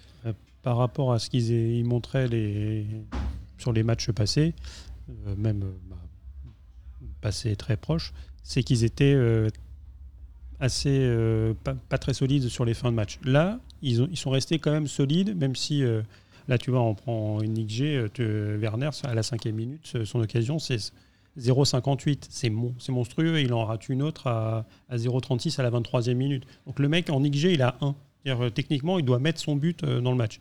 par 0.62 0.79
rapport 0.79 1.12
à 1.12 1.20
ce 1.20 1.31
qu'ils 1.31 1.52
aient- 1.52 1.79
ils 1.79 1.85
montraient 1.85 2.29
sur 3.57 3.72
les 3.72 3.85
matchs 3.85 4.11
passés, 4.11 4.52
euh, 5.09 5.35
même 5.37 5.62
euh, 5.62 5.70
bah, 5.88 5.96
passés 7.20 7.55
très 7.55 7.76
proches, 7.76 8.12
c'est 8.42 8.64
qu'ils 8.64 8.83
étaient 8.83 9.14
euh, 9.14 9.48
assez 10.61 10.90
euh, 10.90 11.55
pas, 11.88 11.98
très 11.98 12.14
solides 12.14 12.48
sur 12.48 12.64
les 12.64 12.74
fins 12.74 12.90
de 12.90 12.96
match. 12.96 13.18
Là, 13.24 13.61
ils, 13.83 14.02
ont, 14.02 14.09
ils 14.11 14.16
sont 14.16 14.31
restés 14.31 14.59
quand 14.59 14.72
même 14.72 14.88
solides, 14.88 15.37
même 15.37 15.55
si 15.55 15.85
euh, 15.85 16.02
là, 16.48 16.59
tu 16.59 16.70
vois, 16.70 16.82
on 16.82 16.94
prend 16.94 17.40
une 17.42 17.54
XG, 17.66 17.82
euh, 17.82 18.09
te- 18.09 18.56
Werner, 18.56 18.90
à 19.04 19.14
la 19.14 19.22
cinquième 19.22 19.56
minute, 19.56 19.92
euh, 19.96 20.04
son 20.04 20.20
occasion, 20.20 20.59
c'est 20.59 20.92
0,58. 21.38 22.26
C'est 22.30 22.50
mon, 22.50 22.74
c'est 22.78 22.92
monstrueux. 22.92 23.40
Il 23.40 23.52
en 23.52 23.64
rate 23.64 23.88
une 23.88 24.02
autre 24.02 24.26
à, 24.26 24.64
à 24.88 24.96
0,36 24.96 25.59
à 25.61 25.62
la 25.62 25.70
23e 25.70 26.14
minute. 26.14 26.44
Donc 26.66 26.78
le 26.78 26.88
mec 26.88 27.11
en 27.11 27.20
XG, 27.20 27.52
il 27.52 27.62
a 27.62 27.76
1. 27.80 27.94
C'est-à-dire, 28.24 28.44
euh, 28.46 28.50
techniquement, 28.50 28.98
il 28.98 29.04
doit 29.04 29.18
mettre 29.18 29.40
son 29.40 29.54
but 29.56 29.85
euh, 29.85 30.00
dans 30.00 30.11
le 30.12 30.16
match. 30.16 30.40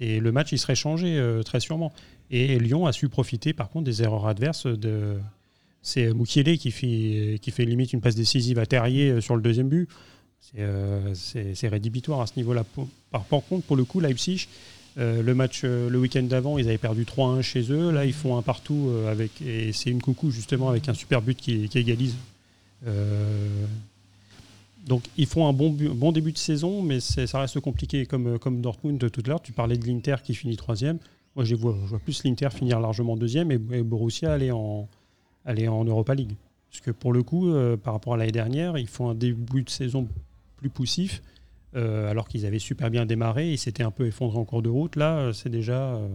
Le 0.00 0.30
match, 0.30 0.52
il 0.52 0.58
serait 0.58 0.74
changé 0.74 1.16
euh, 1.18 1.42
très 1.42 1.60
sûrement. 1.60 1.92
Et 2.30 2.58
Lyon 2.58 2.86
a 2.86 2.92
su 2.92 3.08
profiter, 3.08 3.52
par 3.52 3.70
contre, 3.70 3.84
des 3.84 4.02
erreurs 4.02 4.26
adverses. 4.26 4.66
C'est 5.80 6.12
Moukielé 6.12 6.58
qui 6.58 6.70
fait, 6.70 7.64
limite 7.64 7.92
une 7.92 8.00
passe 8.00 8.14
décisive 8.16 8.58
à 8.58 8.66
Terrier 8.66 9.10
euh, 9.10 9.20
sur 9.20 9.34
le 9.36 9.42
deuxième 9.42 9.68
but. 9.68 9.88
C'est, 10.40 10.60
euh, 10.60 11.14
c'est, 11.14 11.68
rédhibitoire 11.68 12.20
à 12.20 12.26
ce 12.26 12.32
niveau-là. 12.36 12.64
Par, 13.10 13.24
par 13.24 13.44
contre, 13.44 13.66
pour 13.66 13.76
le 13.76 13.84
coup, 13.84 14.00
Leipzig, 14.00 14.48
euh, 14.96 15.22
le 15.22 15.34
match 15.34 15.62
euh, 15.64 15.90
le 15.90 15.98
week-end 15.98 16.22
d'avant, 16.22 16.56
ils 16.58 16.66
avaient 16.68 16.78
perdu 16.78 17.04
3-1 17.04 17.42
chez 17.42 17.70
eux. 17.70 17.90
Là, 17.90 18.06
ils 18.06 18.14
font 18.14 18.38
un 18.38 18.42
partout 18.42 18.90
avec 19.08 19.42
et 19.42 19.72
c'est 19.72 19.90
une 19.90 20.00
coucou 20.00 20.30
justement 20.30 20.70
avec 20.70 20.88
un 20.88 20.94
super 20.94 21.20
but 21.20 21.36
qui, 21.36 21.68
égalise. 21.74 22.16
Donc 24.86 25.04
ils 25.18 25.26
font 25.26 25.46
un 25.46 25.52
bon, 25.52 25.70
bon 25.70 26.12
début 26.12 26.32
de 26.32 26.38
saison, 26.38 26.80
mais 26.80 27.00
ça 27.00 27.40
reste 27.40 27.60
compliqué 27.60 28.06
comme, 28.06 28.38
comme 28.38 28.62
Dortmund 28.62 29.10
tout 29.10 29.22
à 29.26 29.28
l'heure. 29.28 29.42
Tu 29.42 29.52
parlais 29.52 29.76
de 29.76 29.86
l'Inter 29.86 30.16
qui 30.24 30.34
finit 30.34 30.56
troisième. 30.56 30.98
Moi, 31.36 31.44
je 31.44 31.54
vois, 31.54 31.76
plus 32.02 32.24
l'Inter 32.24 32.48
finir 32.50 32.80
largement 32.80 33.16
deuxième 33.16 33.52
et, 33.52 33.60
et 33.72 33.82
Borussia 33.82 34.32
aller 34.32 34.50
en, 34.50 34.88
aller 35.44 35.68
en 35.68 35.84
Europa 35.84 36.14
League. 36.14 36.34
Parce 36.70 36.80
que 36.80 36.90
pour 36.90 37.12
le 37.12 37.22
coup, 37.22 37.52
par 37.82 37.92
rapport 37.92 38.14
à 38.14 38.16
l'année 38.16 38.32
dernière, 38.32 38.78
ils 38.78 38.88
font 38.88 39.10
un 39.10 39.14
début 39.14 39.62
de 39.62 39.70
saison 39.70 40.08
plus 40.58 40.68
poussif, 40.70 41.22
euh, 41.76 42.10
alors 42.10 42.28
qu'ils 42.28 42.44
avaient 42.44 42.58
super 42.58 42.90
bien 42.90 43.06
démarré. 43.06 43.50
Ils 43.50 43.58
s'étaient 43.58 43.82
un 43.82 43.90
peu 43.90 44.06
effondrés 44.06 44.38
en 44.38 44.44
cours 44.44 44.62
de 44.62 44.68
route. 44.68 44.96
Là, 44.96 45.16
euh, 45.18 45.32
c'est 45.32 45.48
déjà. 45.48 45.94
euh, 45.94 46.08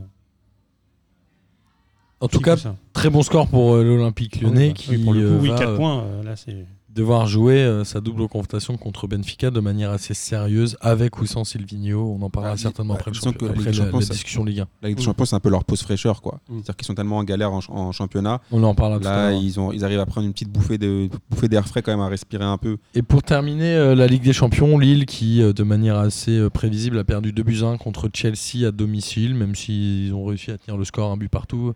En 2.20 2.28
tout 2.28 2.40
cas. 2.40 2.56
Très 2.94 3.10
bon 3.10 3.24
score 3.24 3.48
pour 3.48 3.76
l'Olympique 3.78 4.42
lyonnais 4.42 4.68
Oui, 4.68 4.74
qui 4.74 4.92
oui, 4.92 5.04
pour 5.04 5.14
le 5.14 5.28
coup, 5.30 5.44
oui, 5.44 5.50
va, 5.50 5.58
4 5.58 5.70
euh, 5.70 5.76
points, 5.78 6.06
là 6.24 6.36
c'est. 6.36 6.66
Devoir 6.96 7.28
jouer 7.28 7.56
euh, 7.64 7.84
sa 7.84 8.02
double 8.02 8.28
confrontation 8.28 8.78
contre 8.78 9.08
Benfica 9.08 9.50
de 9.52 9.60
manière 9.60 9.92
assez 9.92 10.14
sérieuse, 10.14 10.78
avec 10.82 11.20
ou 11.20 11.26
sans 11.26 11.44
Silvino. 11.44 12.16
On 12.20 12.22
en 12.24 12.30
parlera 12.30 12.54
Bah, 12.54 12.58
certainement 12.58 12.94
bah, 12.94 13.00
après, 13.00 13.12
le 13.12 13.16
champion- 13.16 13.48
la 13.48 13.54
après 13.54 14.00
discussion 14.14 14.44
Ligue 14.44 14.60
1. 14.62 14.68
La 14.82 14.90
Ligue 14.90 14.98
des. 14.98 15.04
Champions, 15.04 15.26
c'est 15.26 15.36
un 15.36 15.40
peu 15.40 15.50
leur 15.50 15.64
pause 15.66 15.82
fraîcheur. 15.82 16.22
quoi. 16.22 16.40
Mm. 16.48 16.54
C'est-à-dire 16.58 16.76
qu'ils 16.76 16.86
sont 16.88 16.96
tellement 16.96 17.18
en 17.18 17.24
galère 17.24 17.52
en, 17.52 17.62
ch- 17.62 17.70
en 17.76 17.92
championnat. 17.92 18.42
On 18.52 18.64
en 18.64 18.74
à 18.94 19.00
Là, 19.00 19.32
l'heure. 19.32 19.42
ils, 19.42 19.60
ont, 19.60 19.72
ils 19.72 19.84
arrivent 19.84 20.00
à 20.00 20.06
prendre 20.06 20.28
une 20.28 20.34
petite 20.34 20.50
bouffée 20.52 20.78
de- 20.78 21.10
bouffée 21.30 21.48
d'air 21.50 21.68
frais 21.68 21.82
quand 21.82 21.92
même, 21.92 22.02
à 22.02 22.08
respirer 22.08 22.44
un 22.46 22.58
peu. 22.58 22.78
Et 22.94 23.02
pour 23.02 23.24
terminer, 23.24 23.74
euh, 23.76 23.96
la 23.96 24.08
Ligue 24.08 24.24
des 24.24 24.34
Champions, 24.34 24.78
Lille 24.78 25.06
qui, 25.06 25.42
euh, 25.42 25.54
de 25.54 25.64
manière 25.64 25.98
assez 25.98 26.38
euh, 26.38 26.50
prévisible, 26.50 26.98
a 27.00 27.04
perdu 27.04 27.32
2 27.34 27.44
buts 27.44 27.64
1 27.64 27.78
contre 27.78 28.10
Chelsea 28.14 28.68
à 28.68 28.72
domicile, 28.72 29.34
même 29.36 29.56
s'ils 29.56 30.14
ont 30.14 30.26
réussi 30.26 30.52
à 30.52 30.58
tenir 30.58 30.78
le 30.78 30.86
score 30.86 31.12
un 31.12 31.18
but 31.18 31.30
partout. 31.30 31.74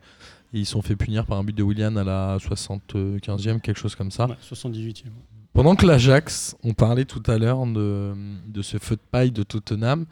Et 0.53 0.59
ils 0.59 0.65
sont 0.65 0.81
fait 0.81 0.95
punir 0.95 1.25
par 1.25 1.37
un 1.37 1.43
but 1.43 1.55
de 1.55 1.63
Willian 1.63 1.95
à 1.97 2.03
la 2.03 2.37
75e, 2.37 3.59
quelque 3.59 3.77
chose 3.77 3.95
comme 3.95 4.11
ça. 4.11 4.27
Ouais, 4.27 4.35
78e. 4.41 5.05
Pendant 5.53 5.75
que 5.75 5.85
l'Ajax, 5.85 6.55
on 6.63 6.73
parlait 6.73 7.05
tout 7.05 7.23
à 7.27 7.37
l'heure 7.37 7.65
de, 7.65 8.13
de 8.47 8.61
ce 8.61 8.77
feu 8.77 8.95
de 8.95 9.01
paille 9.11 9.31
de 9.31 9.43
Tottenham, 9.43 10.05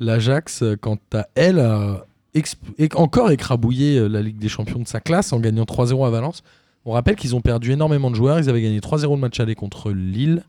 l'Ajax, 0.00 0.64
quant 0.80 0.98
à 1.14 1.28
elle, 1.34 1.60
a 1.60 2.04
encore 2.94 3.30
écrabouillé 3.30 3.98
euh, 3.98 4.08
la 4.08 4.22
Ligue 4.22 4.38
des 4.38 4.48
Champions 4.48 4.80
de 4.80 4.88
sa 4.88 5.00
classe 5.00 5.32
en 5.32 5.40
gagnant 5.40 5.64
3-0 5.64 6.06
à 6.06 6.10
Valence. 6.10 6.42
On 6.84 6.92
rappelle 6.92 7.16
qu'ils 7.16 7.34
ont 7.34 7.40
perdu 7.40 7.72
énormément 7.72 8.10
de 8.10 8.16
joueurs. 8.16 8.38
Ils 8.38 8.48
avaient 8.48 8.62
gagné 8.62 8.80
3-0 8.80 9.10
le 9.10 9.16
match 9.16 9.40
aller 9.40 9.54
contre 9.54 9.90
Lille. 9.90 10.42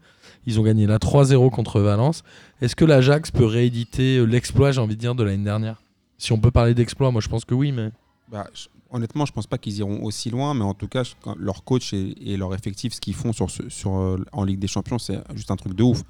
Ils 0.45 0.59
ont 0.59 0.63
gagné 0.63 0.87
la 0.87 0.97
3-0 0.97 1.49
contre 1.49 1.81
Valence. 1.81 2.23
Est-ce 2.61 2.75
que 2.75 2.85
l'Ajax 2.85 3.31
peut 3.31 3.45
rééditer 3.45 4.17
euh, 4.17 4.25
l'exploit, 4.25 4.71
j'ai 4.71 4.81
envie 4.81 4.95
de 4.95 5.01
dire, 5.01 5.15
de 5.15 5.23
l'année 5.23 5.43
dernière? 5.43 5.81
Si 6.17 6.31
on 6.31 6.39
peut 6.39 6.51
parler 6.51 6.73
d'exploit, 6.73 7.11
moi 7.11 7.21
je 7.21 7.29
pense 7.29 7.45
que 7.45 7.53
oui, 7.53 7.71
mais 7.71 7.89
Bah, 8.31 8.47
honnêtement, 8.91 9.25
je 9.25 9.31
pense 9.33 9.47
pas 9.47 9.57
qu'ils 9.57 9.77
iront 9.77 10.03
aussi 10.03 10.29
loin, 10.29 10.53
mais 10.53 10.63
en 10.63 10.73
tout 10.73 10.87
cas, 10.87 11.03
leur 11.37 11.63
coach 11.63 11.93
et, 11.93 12.15
et 12.33 12.37
leur 12.37 12.53
effectif, 12.53 12.93
ce 12.93 12.99
qu'ils 13.01 13.13
font 13.15 13.33
sur, 13.33 13.49
ce- 13.49 13.69
sur, 13.69 13.95
euh, 13.97 14.17
en 14.31 14.43
Ligue 14.43 14.59
des 14.59 14.67
Champions, 14.67 14.99
c'est 14.99 15.19
juste 15.35 15.51
un 15.51 15.55
truc 15.55 15.73
de 15.75 15.83
ouf. 15.83 16.03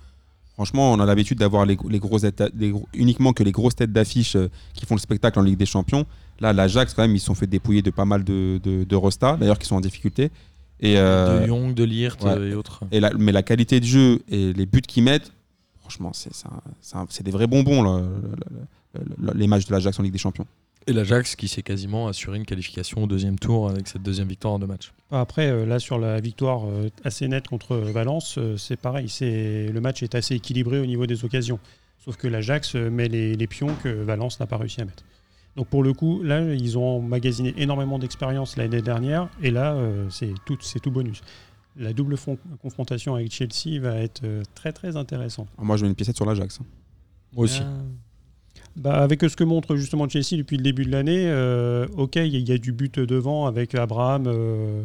Franchement, 0.53 0.91
on 0.91 0.99
a 0.99 1.05
l'habitude 1.05 1.39
d'avoir 1.39 1.65
les, 1.65 1.77
les 1.89 1.99
grosses 1.99 2.21
têtes- 2.23 2.51
les 2.55 2.71
gros- 2.71 2.87
uniquement 2.93 3.31
que 3.33 3.43
les 3.43 3.51
grosses 3.53 3.75
têtes 3.75 3.93
d'affiche 3.93 4.35
euh, 4.35 4.49
qui 4.73 4.85
font 4.85 4.95
le 4.95 4.99
spectacle 4.99 5.39
en 5.39 5.41
Ligue 5.41 5.57
des 5.57 5.65
Champions. 5.65 6.05
Là, 6.41 6.51
l'Ajax, 6.53 6.93
quand 6.93 7.01
même, 7.01 7.15
ils 7.15 7.19
se 7.19 7.25
sont 7.27 7.35
fait 7.35 7.47
dépouiller 7.47 7.81
de 7.81 7.91
pas 7.91 8.05
mal 8.05 8.23
de, 8.23 8.59
de, 8.63 8.83
d'ailleurs, 8.83 9.57
qui 9.59 9.67
sont 9.67 9.75
en 9.75 9.81
difficulté. 9.81 10.31
Et, 10.81 10.97
euh, 10.97 11.41
de 11.41 11.47
Jong, 11.47 11.73
de 11.73 11.83
Lirt 11.83 12.23
ouais. 12.23 12.29
euh, 12.31 12.51
et 12.51 12.55
autres. 12.55 12.83
et 12.91 12.99
la- 13.01 13.13
mais 13.13 13.31
la 13.33 13.43
qualité 13.43 13.79
de 13.81 13.85
jeu 13.85 14.21
et 14.29 14.53
les 14.53 14.65
buts 14.65 14.81
qu'ils 14.81 15.03
mettent, 15.03 15.31
franchement, 15.81 16.11
c'est 16.13 17.23
des 17.23 17.31
vrais 17.31 17.47
bonbons, 17.47 17.81
là, 17.83 18.01
les 19.35 19.47
matchs 19.47 19.65
de 19.65 19.73
l'Ajax 19.73 19.99
en 19.99 20.03
Ligue 20.03 20.13
des 20.13 20.17
Champions. 20.19 20.45
Et 20.89 20.93
l'Ajax 20.93 21.35
qui 21.35 21.47
s'est 21.47 21.61
quasiment 21.61 22.07
assuré 22.07 22.37
une 22.37 22.45
qualification 22.45 23.03
au 23.03 23.07
deuxième 23.07 23.37
tour 23.37 23.69
avec 23.69 23.87
cette 23.87 24.01
deuxième 24.01 24.27
victoire 24.27 24.55
en 24.55 24.59
deux 24.59 24.65
matchs. 24.65 24.91
Après, 25.11 25.47
euh, 25.47 25.65
là, 25.67 25.77
sur 25.77 25.99
la 25.99 26.19
victoire 26.19 26.65
euh, 26.67 26.89
assez 27.03 27.27
nette 27.27 27.47
contre 27.47 27.75
Valence, 27.77 28.39
euh, 28.39 28.57
c'est 28.57 28.75
pareil. 28.75 29.07
C'est 29.07 29.67
Le 29.71 29.81
match 29.81 30.01
est 30.01 30.15
assez 30.15 30.33
équilibré 30.33 30.79
au 30.79 30.87
niveau 30.87 31.05
des 31.05 31.23
occasions. 31.23 31.59
Sauf 32.03 32.17
que 32.17 32.27
l'Ajax 32.27 32.73
met 32.73 33.07
les, 33.07 33.35
les 33.35 33.45
pions 33.47 33.75
que 33.83 33.89
Valence 33.89 34.39
n'a 34.39 34.47
pas 34.47 34.57
réussi 34.57 34.81
à 34.81 34.85
mettre. 34.85 35.03
Donc 35.55 35.67
pour 35.67 35.83
le 35.83 35.93
coup, 35.93 36.23
là, 36.23 36.41
ils 36.55 36.75
ont 36.77 36.97
emmagasiné 36.97 37.53
énormément 37.57 37.99
d'expérience 37.99 38.57
l'année 38.57 38.81
dernière. 38.81 39.29
Et 39.43 39.51
là, 39.51 39.73
euh, 39.75 40.09
c'est 40.09 40.33
tout, 40.45 40.57
c'est 40.61 40.79
tout 40.79 40.91
bonus. 40.91 41.21
La 41.77 41.93
double 41.93 42.17
fon- 42.17 42.39
confrontation 42.63 43.13
avec 43.13 43.31
Chelsea 43.31 43.79
va 43.79 43.95
être 43.97 44.21
euh, 44.23 44.41
très 44.55 44.71
très 44.73 44.97
intéressante. 44.97 45.49
Moi, 45.59 45.77
je 45.77 45.83
mets 45.83 45.89
une 45.89 45.95
piécette 45.95 46.15
sur 46.15 46.25
l'Ajax. 46.25 46.59
Moi 47.33 47.43
aussi. 47.43 47.61
Bah, 48.75 48.93
avec 48.95 49.21
ce 49.21 49.35
que 49.35 49.43
montre 49.43 49.75
justement 49.75 50.07
Chelsea 50.07 50.37
depuis 50.37 50.57
le 50.57 50.63
début 50.63 50.85
de 50.85 50.91
l'année, 50.91 51.25
euh, 51.27 51.87
ok, 51.97 52.15
il 52.17 52.27
y, 52.27 52.35
a- 52.35 52.39
il 52.39 52.47
y 52.49 52.51
a 52.53 52.57
du 52.57 52.71
but 52.71 52.99
devant 52.99 53.45
avec 53.45 53.75
Abraham, 53.75 54.25
euh, 54.27 54.83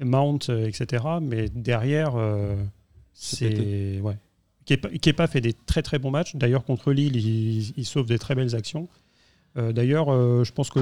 Mount, 0.00 0.38
euh, 0.48 0.66
etc. 0.66 1.04
Mais 1.22 1.48
derrière, 1.54 2.14
C'est. 3.12 4.00
Ouais. 4.00 4.16
Kepa, 5.00 5.28
fait 5.28 5.40
des 5.40 5.52
très 5.52 5.82
très 5.82 5.98
bons 6.00 6.10
matchs. 6.10 6.34
D'ailleurs, 6.34 6.64
contre 6.64 6.92
Lille, 6.92 7.14
il, 7.16 7.72
il 7.76 7.84
sauve 7.84 8.06
des 8.06 8.18
très 8.18 8.34
belles 8.34 8.56
actions. 8.56 8.88
Euh, 9.56 9.72
D'ailleurs, 9.72 10.12
euh, 10.12 10.42
je 10.44 10.52
pense 10.52 10.70
que 10.70 10.80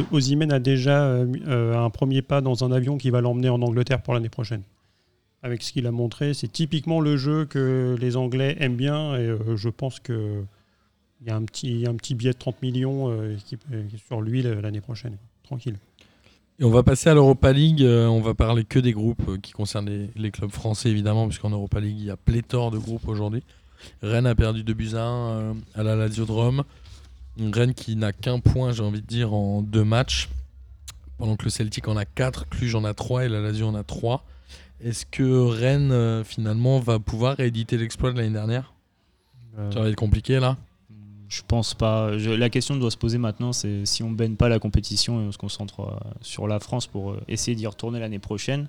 a 0.51 0.59
déjà 0.59 1.03
euh, 1.05 1.77
un 1.77 1.90
premier 1.90 2.23
pas 2.23 2.40
dans 2.40 2.64
un 2.64 2.73
avion 2.73 2.97
qui 2.97 3.11
va 3.11 3.21
l'emmener 3.21 3.51
en 3.51 3.61
Angleterre 3.61 4.01
pour 4.03 4.14
l'année 4.14 4.31
prochaine. 4.31 4.62
Avec 5.43 5.62
ce 5.62 5.71
qu'il 5.73 5.87
a 5.87 5.90
montré, 5.93 6.33
c'est 6.33 6.49
typiquement 6.51 7.01
le 7.01 7.19
jeu 7.19 7.45
que 7.45 7.95
les 8.01 8.17
Anglais 8.17 8.57
aiment 8.61 8.77
bien 8.77 9.14
et 9.17 9.29
je 9.55 9.69
pense 9.69 10.01
que 10.01 10.43
il 11.25 11.29
y 11.29 11.31
a 11.31 11.37
un 11.37 11.43
petit, 11.45 11.87
un 11.89 11.95
petit 11.95 12.15
billet 12.15 12.33
de 12.33 12.39
30 12.39 12.61
millions 12.63 13.11
euh, 13.11 13.37
qui, 13.47 13.55
est 13.55 14.07
sur 14.07 14.21
lui 14.21 14.43
le- 14.43 14.61
l'année 14.61 14.81
prochaine. 14.83 15.17
Tranquille. 15.43 15.77
Et 16.61 16.65
on 16.65 16.71
va 16.71 16.83
passer 16.83 17.09
à 17.09 17.15
l'Europa 17.15 17.53
League. 17.53 17.83
euh, 17.83 18.07
on 18.07 18.21
va 18.21 18.35
parler 18.35 18.65
que 18.65 18.79
des 18.79 18.93
groupes 18.93 19.23
euh, 19.29 19.39
qui 19.39 19.53
concernent 19.53 19.89
les, 19.89 20.11
les 20.17 20.31
clubs 20.31 20.51
français, 20.51 20.91
évidemment, 20.91 21.27
puisqu'en 21.27 21.51
Europa 21.51 21.81
League, 21.81 21.97
il 21.99 22.05
y 22.05 22.11
a 22.11 22.17
pléthore 22.17 22.71
de 22.71 22.79
groupes 22.79 23.09
aujourd'hui. 23.09 23.43
Rennes 24.03 24.27
a 24.27 24.35
perdu 24.35 24.63
2 24.65 24.73
buts 24.75 24.91
à 24.95 25.03
1 25.03 25.31
euh, 25.31 25.55
à 25.75 25.83
la 25.83 25.97
Lazio 25.97 26.25
de 26.27 26.33
Rome. 26.33 26.65
Rennes 27.41 27.75
qui 27.75 27.97
n'a 27.97 28.13
qu'un 28.13 28.39
point, 28.39 28.73
j'ai 28.73 28.83
envie 28.83 29.01
de 29.03 29.07
dire, 29.07 29.33
en 29.35 29.63
deux 29.63 29.85
matchs. 29.85 30.29
Pendant 31.19 31.37
que 31.37 31.45
le 31.45 31.51
Celtic 31.51 31.89
en 31.89 31.97
a 31.97 32.05
4, 32.05 32.49
Cluj 32.49 32.75
en 32.75 32.85
a 32.85 32.93
3 32.95 33.25
et 33.25 33.29
la 33.29 33.41
Lazio 33.41 33.67
en 33.67 33.75
a 33.75 33.83
3. 33.83 34.25
Est-ce 34.83 35.07
que 35.07 35.23
Rennes, 35.49 35.93
euh, 35.93 36.23
finalement, 36.25 36.79
va 36.81 36.99
pouvoir 36.99 37.37
rééditer 37.37 37.79
l'exploit 37.79 38.13
de 38.13 38.19
l'année 38.19 38.31
dernière? 38.33 38.73
Ça 39.73 39.81
va 39.81 39.89
être 39.89 39.95
compliqué, 39.97 40.41
là 40.41 40.57
Je 41.35 41.42
pense 41.49 41.75
pas. 41.75 42.16
Je- 42.18 42.31
la 42.31 42.49
question 42.51 42.77
doit 42.77 42.90
se 42.92 42.97
poser 42.97 43.18
maintenant, 43.18 43.53
c'est 43.53 43.85
si 43.87 44.03
on 44.05 44.11
baigne 44.12 44.37
pas 44.37 44.49
la 44.49 44.59
compétition 44.61 45.20
et 45.20 45.25
on 45.25 45.33
se 45.33 45.38
concentre 45.38 45.81
euh, 45.81 45.90
sur 46.20 46.47
la 46.47 46.61
France 46.61 46.87
pour 46.87 47.11
euh, 47.12 47.20
essayer 47.27 47.57
d'y 47.57 47.66
retourner 47.66 47.99
l'année 47.99 48.18
prochaine. 48.20 48.68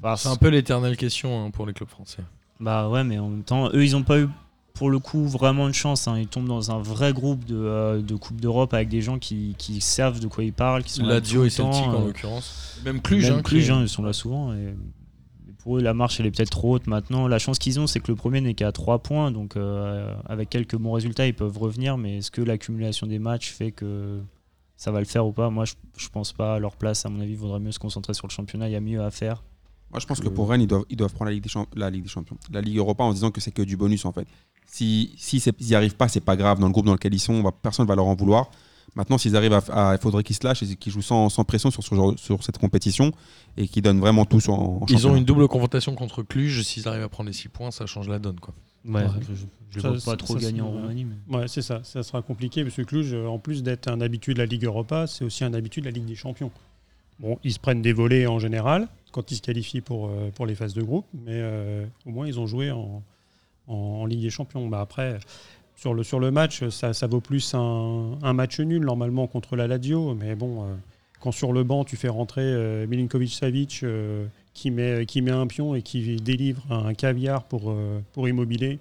Bah, 0.00 0.16
C'est 0.16 0.28
un 0.28 0.36
peu 0.36 0.48
l'éternelle 0.48 0.96
question 0.96 1.44
hein, 1.44 1.50
pour 1.50 1.66
les 1.66 1.72
clubs 1.72 1.88
français. 1.88 2.22
Bah 2.60 2.88
ouais, 2.88 3.04
mais 3.04 3.18
en 3.18 3.28
même 3.28 3.42
temps, 3.44 3.68
eux, 3.72 3.84
ils 3.84 3.94
ont 3.94 4.02
pas 4.02 4.18
eu 4.18 4.28
pour 4.74 4.90
le 4.90 4.98
coup 4.98 5.26
vraiment 5.28 5.66
de 5.68 5.72
chance. 5.74 6.08
hein. 6.08 6.18
Ils 6.18 6.26
tombent 6.28 6.48
dans 6.48 6.70
un 6.70 6.78
vrai 6.80 7.12
groupe 7.12 7.44
de, 7.44 7.56
euh, 7.56 8.00
de 8.02 8.14
Coupe 8.16 8.40
d'Europe 8.40 8.74
avec 8.74 8.88
des 8.88 9.00
gens 9.00 9.18
qui, 9.18 9.54
qui 9.58 9.80
savent 9.80 10.18
de 10.20 10.26
quoi 10.28 10.42
ils 10.44 10.52
parlent, 10.52 10.82
qui 10.84 10.92
sont 10.92 11.04
Lazio 11.04 11.44
et 11.44 11.50
Celtic, 11.50 11.82
en 11.82 12.04
l'occurrence. 12.06 12.78
Même 12.84 13.00
Cluj, 13.00 13.24
Même 13.28 13.38
hein, 13.38 13.42
Cluj, 13.42 13.64
qui 13.66 13.70
est- 13.70 13.82
ils 13.82 13.88
sont 13.88 14.02
là 14.02 14.12
souvent. 14.12 14.52
Et 14.54 14.74
pour 15.58 15.78
eux, 15.78 15.82
la 15.82 15.94
marche, 15.94 16.20
elle 16.20 16.26
est 16.26 16.30
peut-être 16.30 16.50
trop 16.50 16.74
haute 16.74 16.86
maintenant. 16.86 17.28
La 17.28 17.38
chance 17.38 17.58
qu'ils 17.58 17.78
ont, 17.80 17.86
c'est 17.86 18.00
que 18.00 18.10
le 18.10 18.16
premier 18.16 18.40
n'est 18.40 18.54
qu'à 18.54 18.72
3 18.72 19.00
points. 19.00 19.30
Donc, 19.30 19.56
euh, 19.56 20.14
avec 20.26 20.48
quelques 20.50 20.76
bons 20.76 20.92
résultats, 20.92 21.26
ils 21.26 21.34
peuvent 21.34 21.58
revenir. 21.58 21.98
Mais 21.98 22.18
est-ce 22.18 22.30
que 22.30 22.40
l'accumulation 22.42 23.06
des 23.06 23.18
matchs 23.18 23.50
fait 23.52 23.72
que 23.72 24.20
ça 24.76 24.90
va 24.92 25.00
le 25.00 25.04
faire 25.06 25.26
ou 25.26 25.32
pas? 25.32 25.50
Moi, 25.50 25.64
je, 25.64 25.74
je 25.96 26.08
pense 26.08 26.32
pas. 26.32 26.54
À 26.54 26.58
leur 26.58 26.76
place, 26.76 27.04
à 27.04 27.08
mon 27.08 27.20
avis, 27.20 27.32
il 27.32 27.38
vaudrait 27.38 27.60
mieux 27.60 27.72
se 27.72 27.78
concentrer 27.78 28.14
sur 28.14 28.26
le 28.26 28.32
championnat. 28.32 28.68
Il 28.68 28.72
y 28.72 28.76
a 28.76 28.80
mieux 28.80 29.02
à 29.02 29.10
faire. 29.10 29.42
Moi, 29.90 30.00
je 30.00 30.06
pense 30.06 30.20
que 30.20 30.28
Euh. 30.28 30.30
pour 30.30 30.48
Rennes, 30.50 30.60
ils 30.62 30.66
doivent, 30.66 30.84
ils 30.90 30.96
doivent 30.96 31.12
prendre 31.14 31.30
la 31.30 31.34
Ligue, 31.34 31.44
des 31.44 31.50
la 31.80 31.90
Ligue 31.90 32.02
des 32.02 32.08
Champions. 32.08 32.36
La 32.52 32.60
Ligue 32.60 32.76
Europa 32.76 33.04
en 33.04 33.10
se 33.10 33.14
disant 33.14 33.30
que 33.30 33.40
c'est 33.40 33.52
que 33.52 33.62
du 33.62 33.76
bonus, 33.76 34.04
en 34.04 34.12
fait. 34.12 34.26
Si, 34.66 35.14
s'ils 35.16 35.40
n'y 35.62 35.74
arrivent 35.74 35.96
pas, 35.96 36.08
c'est 36.08 36.20
pas 36.20 36.36
grave. 36.36 36.58
Dans 36.60 36.66
le 36.66 36.72
groupe 36.72 36.86
dans 36.86 36.92
lequel 36.92 37.14
ils 37.14 37.18
sont, 37.20 37.32
on 37.32 37.42
va, 37.42 37.52
personne 37.52 37.86
ne 37.86 37.88
va 37.88 37.96
leur 37.96 38.06
en 38.06 38.14
vouloir. 38.14 38.50
Maintenant, 38.94 39.18
s'ils 39.18 39.36
arrivent 39.36 39.52
à, 39.52 39.62
à- 39.70 39.94
Il 39.94 40.00
faudrait 40.00 40.22
qu'ils 40.22 40.36
se 40.36 40.44
lâchent 40.44 40.62
et 40.62 40.76
qu'ils 40.76 40.92
jouent 40.92 41.02
sans, 41.02 41.28
sans 41.28 41.44
pression 41.44 41.70
sur, 41.70 41.82
ce 41.84 41.94
genre- 41.94 42.18
sur 42.18 42.42
cette 42.42 42.58
compétition 42.58 43.12
et 43.56 43.68
qu'ils 43.68 43.82
donnent 43.82 44.00
vraiment 44.00 44.24
tout 44.24 44.40
en, 44.50 44.80
en 44.82 44.86
Ils 44.88 45.06
ont 45.06 45.14
une 45.16 45.24
double 45.24 45.46
confrontation 45.48 45.94
contre 45.94 46.22
Cluj. 46.22 46.62
S'ils 46.62 46.88
arrivent 46.88 47.02
à 47.02 47.08
prendre 47.08 47.28
les 47.28 47.34
6 47.34 47.48
points, 47.48 47.70
ça 47.70 47.86
change 47.86 48.08
la 48.08 48.18
donne. 48.18 48.40
Quoi. 48.40 48.54
Ouais, 48.84 49.02
Ouais. 49.02 49.08
je, 49.70 49.80
Ça, 49.80 49.90
vois 49.90 49.98
pas 50.04 50.16
trop 50.16 50.34
gagner 50.36 50.56
c'est- 50.56 50.60
en 50.62 50.70
Roumanie. 50.70 51.04
mais- 51.28 51.36
Ouais, 51.36 51.48
c'est 51.48 51.62
ça. 51.62 51.80
Ça 51.84 52.02
sera 52.02 52.22
compliqué 52.22 52.62
parce 52.64 52.76
que 52.76 52.82
Cluj, 52.82 53.12
euh, 53.12 53.26
en 53.26 53.38
plus 53.38 53.62
d'être 53.62 53.88
un 53.88 54.00
habitué 54.00 54.32
de 54.34 54.38
la 54.38 54.46
Ligue 54.46 54.64
Europa, 54.64 55.06
c'est 55.06 55.24
aussi 55.24 55.44
un 55.44 55.52
habitué 55.54 55.80
de 55.80 55.86
la 55.86 55.92
Ligue 55.92 56.06
des 56.06 56.14
Champions. 56.14 56.50
Bon, 57.20 57.38
ils 57.44 57.52
se 57.52 57.58
prennent 57.58 57.82
des 57.82 57.92
volets 57.92 58.26
en 58.26 58.38
général 58.38 58.88
quand 59.12 59.30
ils 59.30 59.36
se 59.36 59.42
qualifient 59.42 59.80
pour, 59.80 60.06
euh, 60.06 60.30
pour 60.34 60.46
les 60.46 60.54
phases 60.54 60.74
de 60.74 60.82
groupe, 60.82 61.06
mais 61.12 61.32
euh, 61.32 61.84
au 62.06 62.10
moins 62.10 62.26
ils 62.28 62.38
ont 62.38 62.46
joué 62.46 62.70
en, 62.70 63.02
en, 63.66 63.74
en 63.74 64.06
Ligue 64.06 64.22
des 64.22 64.30
Champions. 64.30 64.66
Bah, 64.68 64.80
après, 64.80 65.18
sur 65.78 65.94
le, 65.94 66.02
sur 66.02 66.18
le 66.18 66.30
match, 66.32 66.68
ça, 66.70 66.92
ça 66.92 67.06
vaut 67.06 67.20
plus 67.20 67.54
un, 67.54 68.18
un 68.20 68.32
match 68.32 68.58
nul 68.58 68.84
normalement 68.84 69.28
contre 69.28 69.54
la 69.54 69.68
Lazio, 69.68 70.14
mais 70.16 70.34
bon, 70.34 70.64
euh, 70.64 70.74
quand 71.20 71.30
sur 71.30 71.52
le 71.52 71.62
banc 71.62 71.84
tu 71.84 71.94
fais 71.96 72.08
rentrer 72.08 72.42
euh, 72.42 72.84
Milinkovic-Savic 72.88 73.80
euh, 73.84 74.26
qui, 74.54 74.72
met, 74.72 75.06
qui 75.06 75.22
met 75.22 75.30
un 75.30 75.46
pion 75.46 75.76
et 75.76 75.82
qui 75.82 76.16
délivre 76.16 76.62
un 76.70 76.94
caviar 76.94 77.44
pour, 77.44 77.72
pour 78.12 78.28
Immobilier. 78.28 78.80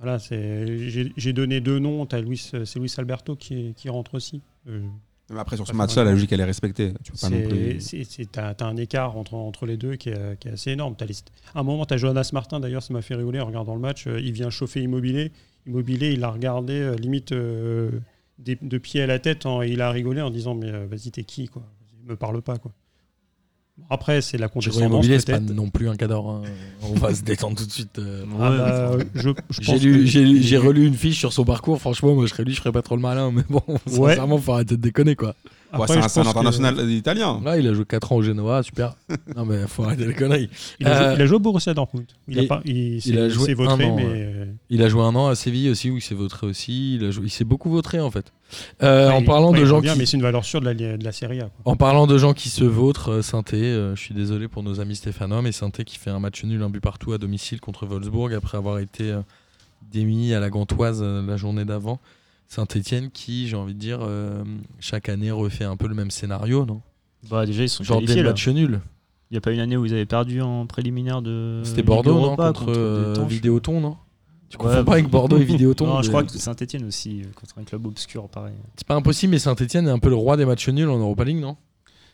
Voilà, 0.00 0.18
c'est- 0.18 0.88
j'ai 1.16 1.32
donné 1.32 1.60
deux 1.60 1.78
noms. 1.78 2.06
C'est 2.10 2.20
Luis 2.78 2.94
Alberto 2.98 3.36
qui, 3.36 3.74
qui 3.76 3.88
rentre 3.88 4.14
aussi. 4.14 4.40
Mais 5.30 5.38
après, 5.40 5.56
sur 5.56 5.66
ce 5.66 5.72
match-là, 5.72 6.04
la 6.04 6.12
logique, 6.12 6.32
elle 6.32 6.40
est 6.40 6.44
respectée. 6.44 6.94
Tu 7.04 7.12
peux 7.12 7.18
pas 7.18 7.28
non 7.30 7.48
plus... 7.48 8.26
T'as 8.32 8.54
t'as 8.54 8.66
un 8.66 8.76
écart 8.76 9.16
entre, 9.16 9.34
entre 9.34 9.66
les 9.66 9.76
deux 9.76 9.96
qui 9.96 10.08
est, 10.08 10.38
qui 10.40 10.48
est 10.48 10.52
assez 10.52 10.70
énorme. 10.70 10.94
Les- 11.06 11.14
à 11.54 11.60
un 11.60 11.62
moment, 11.64 11.84
tu 11.84 11.94
as 11.94 11.96
Jonas 11.96 12.30
Martin, 12.32 12.60
d'ailleurs, 12.60 12.82
ça 12.82 12.92
m'a 12.94 13.02
fait 13.02 13.14
rigoler 13.14 13.38
en 13.40 13.46
regardant 13.46 13.74
le 13.74 13.80
match. 13.80 14.06
il 14.06 14.32
vient 14.32 14.50
chauffer 14.50 14.82
Immobilier. 14.82 15.32
Immobilier, 15.68 16.12
il 16.12 16.24
a 16.24 16.30
regardé 16.30 16.72
euh, 16.74 16.96
limite 16.96 17.32
euh, 17.32 17.90
des- 18.38 18.58
de 18.60 18.78
pied 18.78 19.02
à 19.02 19.06
la 19.06 19.18
tête. 19.18 19.46
en- 19.46 19.62
il 19.62 19.80
a 19.80 19.90
rigolé 19.90 20.20
en 20.22 20.30
disant 20.30 20.54
Mais 20.54 20.70
euh, 20.72 20.86
vas-y, 20.90 21.10
t'es 21.10 21.24
qui 21.24 21.46
quoi? 21.46 21.62
Me 22.06 22.16
parle 22.16 22.40
pas. 22.42 22.56
quoi. 22.58 22.72
Après, 23.90 24.20
c'est 24.22 24.38
la 24.38 24.48
condescendance 24.48 24.82
Immobilier, 24.88 25.20
c'est 25.20 25.30
pas 25.30 25.38
non 25.38 25.70
plus 25.70 25.88
un 25.88 25.94
cadre. 25.94 26.26
hein. 26.28 26.42
On 26.82 26.94
va 26.94 27.14
se 27.14 27.22
détendre 27.22 27.56
tout 27.56 27.64
de 27.66 27.70
suite. 27.70 27.98
euh. 28.00 28.24
Ah 28.40 28.50
bah, 28.50 28.96
je, 29.14 29.20
je 29.20 29.30
J'ai 29.50 29.72
pense 29.72 29.82
lu- 29.82 29.92
que- 30.00 30.06
j'ai 30.06 30.42
j'ai 30.42 30.56
relu 30.56 30.84
une 30.86 30.94
fiche 30.96 31.18
sur 31.18 31.32
son 31.32 31.44
parcours. 31.44 31.78
Franchement, 31.80 32.14
moi, 32.14 32.26
je 32.26 32.30
serais 32.30 32.42
lui, 32.44 32.54
je 32.54 32.58
ferais 32.60 32.72
pas 32.72 32.82
trop 32.82 32.96
le 32.96 33.02
malin. 33.02 33.30
Mais 33.30 33.42
bon, 33.48 33.62
Ouais. 33.86 34.08
sincèrement, 34.10 34.38
faut 34.38 34.52
arrêter 34.52 34.76
de 34.76 34.82
déconner, 34.82 35.14
quoi. 35.14 35.36
Ouais, 35.72 35.80
Après, 35.82 36.08
c'est 36.08 36.20
un, 36.20 36.22
un 36.22 36.24
que- 36.24 36.28
international 36.30 36.90
italien. 36.90 37.40
Là, 37.44 37.58
il 37.58 37.66
a 37.68 37.74
joué 37.74 37.84
4 37.84 38.12
ans 38.12 38.16
au 38.16 38.22
Genoa, 38.22 38.62
super. 38.62 38.96
non, 39.36 39.44
mais 39.44 39.66
faut 39.66 39.84
arrêter 39.84 40.06
les 40.06 40.14
conneries. 40.14 40.48
Il 40.80 40.86
a, 40.86 40.96
joué, 40.96 41.06
Euh, 41.06 41.14
il 41.16 41.22
a 41.22 41.26
joué 41.26 41.36
au 41.36 41.40
Borussia 41.40 41.74
Dortmund. 41.74 42.06
Il 42.26 42.38
a, 42.38 42.44
pas, 42.44 42.62
il, 42.64 42.96
il 43.06 43.18
a 43.18 43.28
joué 43.28 43.46
s'est 43.46 43.54
vautré, 43.54 43.84
un 43.84 43.90
an, 43.90 43.96
mais 43.96 44.04
ouais. 44.06 44.10
euh, 44.14 44.44
Il 44.70 44.82
a 44.82 44.88
joué 44.88 45.02
un 45.02 45.14
an 45.14 45.26
à 45.28 45.34
Séville 45.34 45.68
aussi, 45.68 45.90
où 45.90 45.96
il 45.96 46.00
s'est 46.00 46.14
vautré 46.14 46.46
aussi. 46.46 46.94
Il, 46.94 47.04
a 47.04 47.10
joué- 47.10 47.26
il 47.26 47.30
s'est 47.30 47.44
beaucoup 47.44 47.68
vautré, 47.70 48.00
en 48.00 48.10
fait. 48.10 48.32
Euh, 48.82 49.10
en 49.10 49.22
parlant 49.22 49.52
ouais, 49.52 49.60
de 49.60 49.64
gens 49.66 49.76
revient, 49.76 49.90
qui. 49.92 49.98
mais 49.98 50.06
c'est 50.06 50.16
une 50.16 50.22
valeur 50.22 50.44
sûre 50.46 50.60
de 50.62 50.66
la, 50.66 50.74
de 50.74 51.04
la 51.04 51.12
Serie 51.12 51.40
A. 51.40 51.50
quoi. 51.62 51.72
En 51.72 51.76
parlant 51.76 52.06
de 52.06 52.16
gens 52.16 52.32
qui 52.32 52.48
se 52.48 52.64
vautrent, 52.64 53.10
euh, 53.12 53.22
Sainté, 53.22 53.56
euh, 53.62 53.94
je 53.94 54.00
suis 54.00 54.14
désolé 54.14 54.48
pour 54.48 54.62
nos 54.62 54.80
amis 54.80 54.96
stéphanois, 54.96 55.42
mais 55.42 55.52
Sainté 55.52 55.84
qui 55.84 55.98
fait 55.98 56.08
un 56.08 56.18
match 56.18 56.42
nul, 56.44 56.62
un 56.62 56.70
but 56.70 56.80
partout 56.80 57.12
à 57.12 57.18
domicile 57.18 57.60
contre 57.60 57.84
Wolfsburg 57.84 58.32
après 58.32 58.56
avoir 58.56 58.78
été 58.78 59.10
euh, 59.10 59.20
démis 59.92 60.32
à 60.32 60.40
la 60.40 60.48
Gantoise 60.48 61.00
euh, 61.02 61.20
la 61.26 61.36
journée 61.36 61.66
d'avant. 61.66 62.00
Saint-Etienne 62.48 63.10
qui, 63.10 63.46
j'ai 63.46 63.56
envie 63.56 63.74
de 63.74 63.78
dire, 63.78 63.98
euh, 64.02 64.42
chaque 64.80 65.08
année 65.08 65.30
refait 65.30 65.64
un 65.64 65.76
peu 65.76 65.86
le 65.86 65.94
même 65.94 66.10
scénario, 66.10 66.64
non? 66.64 66.80
Bah, 67.30 67.44
déjà, 67.46 67.62
ils 67.64 67.68
sont 67.68 67.84
Genre 67.84 67.98
qualifiés. 67.98 68.16
des 68.16 68.22
là. 68.22 68.30
matchs 68.30 68.48
nuls. 68.48 68.80
Il 69.30 69.34
n'y 69.34 69.38
a 69.38 69.40
pas 69.42 69.52
une 69.52 69.60
année 69.60 69.76
où 69.76 69.84
ils 69.84 69.92
avaient 69.92 70.06
perdu 70.06 70.40
en 70.40 70.64
préliminaire 70.66 71.20
de. 71.20 71.60
C'était 71.62 71.78
Ligue 71.78 71.86
Bordeaux, 71.86 72.14
non? 72.14 72.22
Europa 72.24 72.52
Contre, 72.54 72.66
des 72.66 72.78
euh. 72.78 73.24
Vidéoton, 73.28 73.80
non? 73.80 73.96
Tu 74.48 74.56
Ouais, 74.56 74.62
confonds 74.64 74.84
pas 74.84 74.92
avec 74.94 75.10
Bordeaux 75.10 75.36
et 75.36 75.44
Vidéoton 75.44 75.86
Non, 75.86 76.00
je 76.00 76.08
crois 76.08 76.24
que 76.24 76.32
Saint-Etienne 76.32 76.86
aussi, 76.86 77.20
euh, 77.20 77.26
contre 77.34 77.58
un 77.58 77.64
club 77.64 77.84
obscur, 77.86 78.26
pareil. 78.30 78.54
C'est 78.76 78.86
pas 78.86 78.94
impossible, 78.94 79.32
mais 79.32 79.38
Saint-Etienne 79.38 79.86
est 79.86 79.90
un 79.90 79.98
peu 79.98 80.08
le 80.08 80.14
roi 80.14 80.38
des 80.38 80.46
matchs 80.46 80.70
nuls 80.70 80.88
en 80.88 80.96
Europa 80.98 81.24
League, 81.24 81.36
non? 81.40 81.58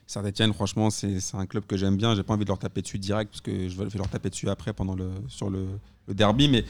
Saint-Etienne, 0.09 0.53
franchement, 0.53 0.91
c'est 0.91 1.17
un 1.35 1.47
club 1.47 1.65
que 1.67 1.77
j'aime 1.77 1.97
bien. 1.97 2.15
J'ai 2.17 2.25
pas 2.25 2.35
envie 2.35 2.45
de 2.45 2.49
leur 2.51 2.59
taper 2.59 2.83
dessus 2.83 2.99
direct 2.99 3.31
parce 3.31 3.41
que 3.41 3.69
je 3.69 3.77
vais 3.79 3.85
vais 3.87 3.99
leur 3.99 4.09
taper 4.09 4.29
dessus 4.31 4.51
après 4.51 4.73
pendant 4.73 4.97
le, 4.97 5.11
sur 5.29 5.49
le, 5.49 5.67
le 6.09 6.15
derby. 6.15 6.49
Mais 6.49 6.65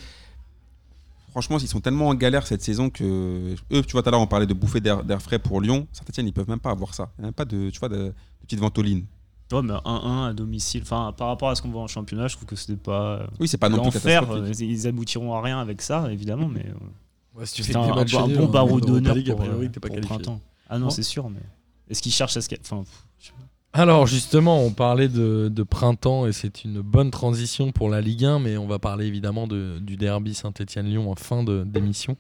franchement, 1.35 1.59
ils 1.59 1.66
sont 1.68 1.81
tellement 1.81 2.09
en 2.09 2.14
galère 2.14 2.47
cette 2.47 2.62
saison 2.62 2.90
que 2.90 3.55
eux, 3.73 3.83
tu 3.83 3.90
vois, 3.92 4.03
tout 4.03 4.09
à 4.09 4.12
l'heure, 4.12 4.20
on 4.20 4.27
parlait 4.29 4.47
de 4.47 4.55
bouffer 4.55 4.81
d'air 4.81 5.03
d'air 5.03 5.20
frais 5.20 5.40
pour 5.40 5.61
Lyon. 5.61 5.88
Saint-Etienne, 5.92 6.29
ils 6.29 6.33
peuvent 6.33 6.49
même 6.49 6.61
pas 6.61 6.70
avoir 6.70 6.94
ça. 6.94 7.11
Il 7.18 7.23
n'y 7.23 7.25
a 7.25 7.27
même 7.29 7.35
pas 7.35 7.44
de, 7.44 7.70
tu 7.70 7.79
vois, 7.81 7.88
de, 7.88 7.97
de 7.97 8.14
petite 8.42 8.61
ventoline. 8.61 9.05
Ouais, 9.53 9.62
mais 9.62 9.73
1-1 9.75 10.29
à 10.31 10.33
domicile. 10.33 10.83
Enfin, 10.83 11.12
par 11.16 11.29
rapport 11.29 11.51
à 11.51 11.55
ce 11.55 11.62
qu'on 11.62 11.70
voit 11.70 11.83
en 11.83 11.87
championnat, 11.88 12.29
je 12.29 12.37
trouve 12.37 12.47
que 12.47 12.57
c'était 12.57 12.77
pas. 12.77 13.27
Oui, 13.40 13.47
c'est 13.49 13.59
pas 13.59 13.68
non 13.68 13.90
plus 13.90 14.01
euh, 14.07 14.53
ils 14.61 14.87
aboutiront 14.87 15.35
à 15.35 15.42
rien 15.42 15.61
avec 15.61 15.83
ça, 15.83 16.11
évidemment, 16.11 16.49
mais 16.49 16.66
euh, 16.66 17.38
ouais, 17.40 17.47
Si 17.47 17.55
tu 17.55 17.62
c'est 17.64 17.77
un, 17.77 17.81
un- 17.83 17.99
un 17.99 18.29
bon 18.29 18.47
barreau 18.49 18.81
d'honneur 18.81 19.14
pour, 19.14 19.42
euh, 19.42 19.68
t'es 19.68 19.81
pas 19.81 19.88
pour 19.88 20.01
printemps. 20.01 20.40
Ah 20.68 20.79
non, 20.79 20.87
Non. 20.87 20.90
c'est 20.90 21.03
sûr, 21.03 21.29
mais 21.31 21.40
est-ce 21.88 22.01
qu'ils 22.01 22.12
cherchent 22.12 22.37
à 22.37 22.40
se. 22.40 22.49
Enfin, 22.62 22.83
pff, 22.85 23.05
je- 23.20 23.31
Alors 23.76 24.06
justement, 24.06 24.62
on 24.62 24.70
parlait 24.70 25.08
de, 25.08 25.50
printemps 25.68 26.26
et 26.26 26.32
c'est 26.32 26.62
une 26.64 26.80
bonne 26.80 27.10
transition 27.10 27.72
pour 27.72 27.88
la 27.88 28.00
Ligue 28.00 28.24
1, 28.24 28.38
mais 28.38 28.56
on 28.56 28.68
va 28.68 28.78
parler 28.78 29.06
évidemment 29.06 29.48
de- 29.48 29.78
du 29.80 29.96
derby 29.96 30.32
Saint-Etienne-Lyon 30.32 31.10
en 31.10 31.16
fin 31.16 31.42
d'émission. 31.42 32.16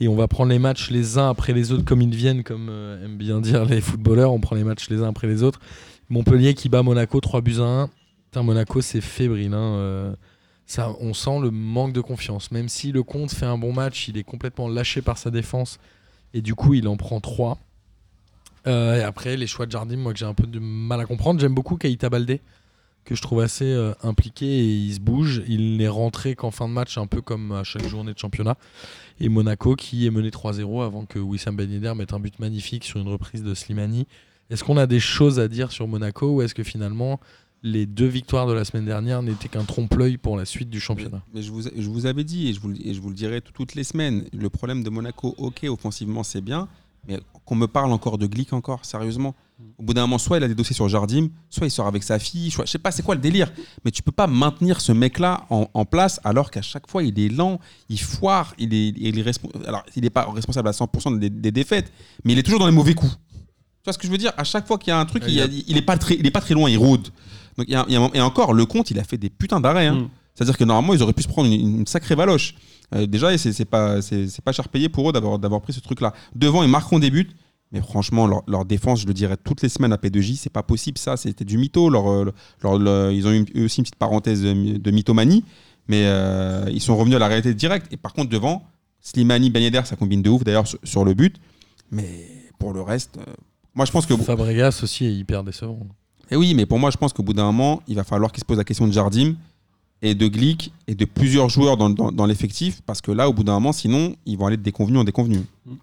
Et 0.00 0.08
on 0.08 0.16
va 0.16 0.26
prendre 0.26 0.50
les 0.50 0.58
matchs 0.58 0.90
les 0.90 1.18
uns 1.18 1.30
après 1.30 1.52
les 1.52 1.70
autres 1.70 1.84
comme 1.84 2.02
ils 2.02 2.14
viennent, 2.14 2.42
comme 2.42 2.68
euh, 2.68 3.04
aiment 3.04 3.16
bien 3.16 3.40
dire 3.40 3.64
les 3.64 3.80
footballeurs. 3.80 4.32
On 4.32 4.40
prend 4.40 4.56
les 4.56 4.64
matchs 4.64 4.88
les 4.90 5.02
uns 5.02 5.08
après 5.08 5.28
les 5.28 5.44
autres. 5.44 5.60
Montpellier 6.08 6.54
qui 6.54 6.68
bat 6.68 6.82
Monaco 6.82 7.20
3 7.20 7.40
buts 7.42 7.60
à 7.60 7.62
1. 7.62 7.90
Putain, 8.30 8.42
Monaco 8.42 8.80
c'est 8.80 9.00
fébrile. 9.00 9.54
hein, 9.54 9.74
euh, 9.76 10.14
on 11.00 11.14
sent 11.14 11.38
le 11.40 11.52
manque 11.52 11.92
de 11.92 12.00
confiance. 12.00 12.50
Même 12.50 12.68
si 12.68 12.90
le 12.90 13.04
compte 13.04 13.30
fait 13.30 13.46
un 13.46 13.58
bon 13.58 13.72
match, 13.72 14.08
il 14.08 14.16
est 14.18 14.24
complètement 14.24 14.66
lâché 14.68 15.00
par 15.00 15.16
sa 15.16 15.30
défense. 15.30 15.78
Et 16.34 16.40
du 16.42 16.56
coup, 16.56 16.74
il 16.74 16.88
en 16.88 16.96
prend 16.96 17.20
3. 17.20 17.58
Euh, 18.66 18.98
et 19.00 19.02
après, 19.02 19.36
les 19.36 19.46
choix 19.46 19.66
de 19.66 19.70
Jardim, 19.72 19.96
moi 19.96 20.12
que 20.12 20.18
j'ai 20.18 20.24
un 20.24 20.34
peu 20.34 20.46
de 20.46 20.58
mal 20.58 21.00
à 21.00 21.04
comprendre. 21.04 21.40
J'aime 21.40 21.54
beaucoup 21.54 21.76
Keita 21.76 22.08
Baldé, 22.10 22.40
que 23.04 23.14
je 23.14 23.22
trouve 23.22 23.40
assez 23.40 23.64
euh, 23.64 23.92
impliqué 24.02 24.46
et 24.46 24.64
il 24.74 24.94
se 24.94 25.00
bouge. 25.00 25.42
Il 25.48 25.76
n'est 25.78 25.88
rentré 25.88 26.34
qu'en 26.36 26.50
fin 26.50 26.68
de 26.68 26.72
match, 26.72 26.96
un 26.98 27.06
peu 27.06 27.20
comme 27.20 27.52
à 27.52 27.64
chaque 27.64 27.86
journée 27.88 28.12
de 28.14 28.18
championnat. 28.18 28.56
Et 29.20 29.28
Monaco 29.28 29.74
qui 29.76 30.06
est 30.06 30.10
mené 30.10 30.30
3-0 30.30 30.82
avant 30.84 31.04
que 31.06 31.18
Wissam 31.18 31.56
Ben 31.56 31.70
Yedder 31.70 31.94
mette 31.96 32.12
un 32.12 32.20
but 32.20 32.38
magnifique 32.38 32.84
sur 32.84 33.00
une 33.00 33.08
reprise 33.08 33.42
de 33.42 33.54
Slimani. 33.54 34.06
Est-ce 34.50 34.64
qu'on 34.64 34.76
a 34.76 34.86
des 34.86 35.00
choses 35.00 35.38
à 35.40 35.48
dire 35.48 35.72
sur 35.72 35.88
Monaco 35.88 36.34
ou 36.36 36.42
est-ce 36.42 36.54
que 36.54 36.62
finalement 36.62 37.20
les 37.64 37.86
deux 37.86 38.06
victoires 38.06 38.46
de 38.48 38.52
la 38.52 38.64
semaine 38.64 38.84
dernière 38.84 39.22
n'étaient 39.22 39.48
qu'un 39.48 39.62
trompe-l'œil 39.64 40.16
pour 40.18 40.36
la 40.36 40.44
suite 40.44 40.68
du 40.68 40.80
championnat? 40.80 41.22
Mais 41.32 41.42
je 41.42 41.50
vous, 41.52 41.62
je 41.62 41.88
vous 41.88 42.06
avais 42.06 42.24
dit, 42.24 42.48
et 42.48 42.52
je 42.52 42.60
vous, 42.60 42.68
le- 42.70 42.86
et 42.86 42.92
je 42.92 43.00
vous 43.00 43.08
le 43.08 43.14
dirai 43.14 43.40
tout- 43.40 43.52
toutes 43.52 43.76
les 43.76 43.84
semaines, 43.84 44.24
le 44.32 44.50
problème 44.50 44.82
de 44.82 44.90
Monaco, 44.90 45.34
ok, 45.38 45.64
offensivement 45.68 46.24
c'est 46.24 46.40
bien, 46.40 46.68
mais 47.06 47.18
qu'on 47.44 47.54
me 47.56 47.66
parle 47.66 47.92
encore 47.92 48.18
de 48.18 48.26
Glick 48.26 48.52
encore, 48.52 48.84
sérieusement. 48.84 49.34
Au 49.78 49.82
bout 49.84 49.94
d'un 49.94 50.02
moment, 50.02 50.18
soit 50.18 50.38
il 50.38 50.42
a 50.44 50.48
des 50.48 50.54
dossiers 50.54 50.74
sur 50.74 50.88
Jardim, 50.88 51.28
soit 51.48 51.66
il 51.66 51.70
sort 51.70 51.86
avec 51.86 52.02
sa 52.02 52.18
fille, 52.18 52.50
soit, 52.50 52.64
je 52.64 52.70
sais 52.70 52.78
pas 52.78 52.90
c'est 52.90 53.02
quoi 53.02 53.14
le 53.14 53.20
délire, 53.20 53.52
mais 53.84 53.90
tu 53.92 54.02
peux 54.02 54.10
pas 54.12 54.26
maintenir 54.26 54.80
ce 54.80 54.90
mec-là 54.92 55.46
en, 55.50 55.68
en 55.72 55.84
place 55.84 56.20
alors 56.24 56.50
qu'à 56.50 56.62
chaque 56.62 56.88
fois 56.90 57.02
il 57.04 57.18
est 57.20 57.28
lent, 57.28 57.60
il 57.88 58.00
foire, 58.00 58.54
il 58.58 58.74
est, 58.74 58.88
il 58.96 59.18
est 59.18 59.22
respo- 59.22 59.50
alors 59.66 59.84
il 59.94 60.02
n'est 60.02 60.10
pas 60.10 60.28
responsable 60.32 60.68
à 60.68 60.72
100% 60.72 61.18
des, 61.18 61.30
des 61.30 61.52
défaites, 61.52 61.92
mais 62.24 62.32
il 62.32 62.38
est 62.38 62.42
toujours 62.42 62.58
dans 62.60 62.66
les 62.66 62.72
mauvais 62.72 62.94
coups. 62.94 63.12
Tu 63.12 63.84
vois 63.84 63.92
ce 63.92 63.98
que 63.98 64.06
je 64.06 64.12
veux 64.12 64.18
dire? 64.18 64.32
À 64.36 64.44
chaque 64.44 64.66
fois 64.66 64.78
qu'il 64.78 64.88
y 64.88 64.94
a 64.94 64.98
un 64.98 65.04
truc, 65.06 65.22
il, 65.28 65.40
a- 65.40 65.46
il 65.68 65.76
est 65.76 65.82
pas 65.82 65.96
très, 65.96 66.14
il 66.16 66.26
est 66.26 66.30
pas 66.32 66.40
très 66.40 66.54
loin, 66.54 66.68
il 66.70 66.78
rôde. 66.78 67.08
Donc 67.56 67.66
il 67.68 67.72
y 67.72 67.76
a- 67.76 67.84
il 67.88 67.94
y 67.94 67.96
a 67.96 68.00
un- 68.00 68.10
et 68.14 68.20
encore, 68.20 68.52
le 68.54 68.66
compte, 68.66 68.90
il 68.90 68.98
a 68.98 69.04
fait 69.04 69.18
des 69.18 69.30
putains 69.30 69.60
d'arrêts. 69.60 69.86
hein. 69.88 69.94
Mm. 70.02 70.08
C'est-à-dire 70.34 70.56
que 70.56 70.64
normalement, 70.64 70.94
ils 70.94 71.02
auraient 71.02 71.12
pu 71.12 71.22
se 71.22 71.28
prendre 71.28 71.52
une, 71.52 71.78
une 71.80 71.86
sacrée 71.86 72.14
valoche. 72.14 72.54
Euh, 72.94 73.06
déjà, 73.06 73.32
et 73.32 73.38
c'est 73.38 73.64
pas, 73.64 74.00
cher 74.52 74.68
payé 74.68 74.88
pour 74.88 75.08
eux 75.08 75.12
d'avoir 75.12 75.60
pris 75.62 75.72
ce 75.72 75.80
truc-là. 75.80 76.12
Devant, 76.34 76.62
ils 76.62 76.68
marqueront 76.68 76.98
des 76.98 77.10
buts. 77.10 77.30
Mais 77.72 77.80
franchement, 77.80 78.26
leur, 78.26 78.42
leur 78.46 78.64
défense, 78.66 79.00
je 79.00 79.06
le 79.06 79.14
dirais 79.14 79.38
toutes 79.42 79.62
les 79.62 79.70
semaines 79.70 79.94
à 79.94 79.96
P2J, 79.96 80.36
c'est 80.36 80.50
pas 80.52 80.62
possible 80.62 80.98
ça. 80.98 81.16
C'était 81.16 81.46
du 81.46 81.56
mytho. 81.56 81.88
Leur, 81.88 82.10
euh, 82.10 82.30
leur- 82.62 82.78
leur- 82.78 83.10
ils 83.10 83.26
ont 83.26 83.32
eu 83.32 83.46
eux 83.56 83.64
aussi 83.64 83.78
une 83.80 83.84
petite 83.84 83.96
parenthèse 83.96 84.42
de, 84.42 84.52
my- 84.52 84.78
de 84.78 84.90
mythomanie. 84.90 85.42
Mais 85.88 86.02
euh, 86.04 86.66
ils 86.70 86.82
sont 86.82 86.94
revenus 86.96 87.16
à 87.16 87.18
la 87.18 87.28
réalité 87.28 87.54
directe. 87.54 87.86
Et 87.90 87.96
par 87.96 88.12
contre, 88.12 88.28
devant, 88.28 88.62
Slimani, 89.00 89.48
Ben 89.48 89.62
Yedder, 89.62 89.80
ça 89.86 89.96
combine 89.96 90.20
de 90.20 90.28
ouf 90.28 90.44
d'ailleurs 90.44 90.66
sur, 90.66 90.78
sur 90.84 91.04
le 91.04 91.14
but. 91.14 91.36
Mais 91.90 92.28
pour 92.58 92.74
le 92.74 92.82
reste, 92.82 93.16
euh, 93.16 93.32
moi 93.74 93.86
je 93.86 93.90
pense 93.90 94.04
que. 94.04 94.14
Fabregas 94.18 94.78
aussi 94.82 95.06
est 95.06 95.14
hyper 95.14 95.42
décevant. 95.42 95.78
Eh 96.30 96.36
oui, 96.36 96.52
mais 96.54 96.66
pour 96.66 96.78
moi, 96.78 96.90
je 96.90 96.96
pense 96.98 97.12
qu'au 97.12 97.22
bout 97.22 97.32
d'un 97.34 97.44
moment, 97.46 97.82
il 97.88 97.96
va 97.96 98.04
falloir 98.04 98.32
qu'il 98.32 98.40
se 98.40 98.44
pose 98.46 98.58
la 98.58 98.64
question 98.64 98.86
de 98.86 98.92
Jardim 98.92 99.34
et 100.02 100.14
de 100.14 100.26
Glick 100.26 100.72
et 100.88 100.94
de 100.94 101.04
plusieurs 101.04 101.48
joueurs 101.48 101.76
dans, 101.76 101.88
dans- 101.88 102.26
l'effectif, 102.26 102.82
parce 102.82 103.00
que 103.00 103.12
là, 103.12 103.28
au 103.28 103.32
bout 103.32 103.44
d'un 103.44 103.54
moment, 103.54 103.72
sinon, 103.72 104.16
ils 104.26 104.36
vont 104.36 104.46
aller 104.46 104.56
de 104.56 104.62
déconvenus 104.62 105.00
en 105.00 105.04
déconvenus. 105.04 105.42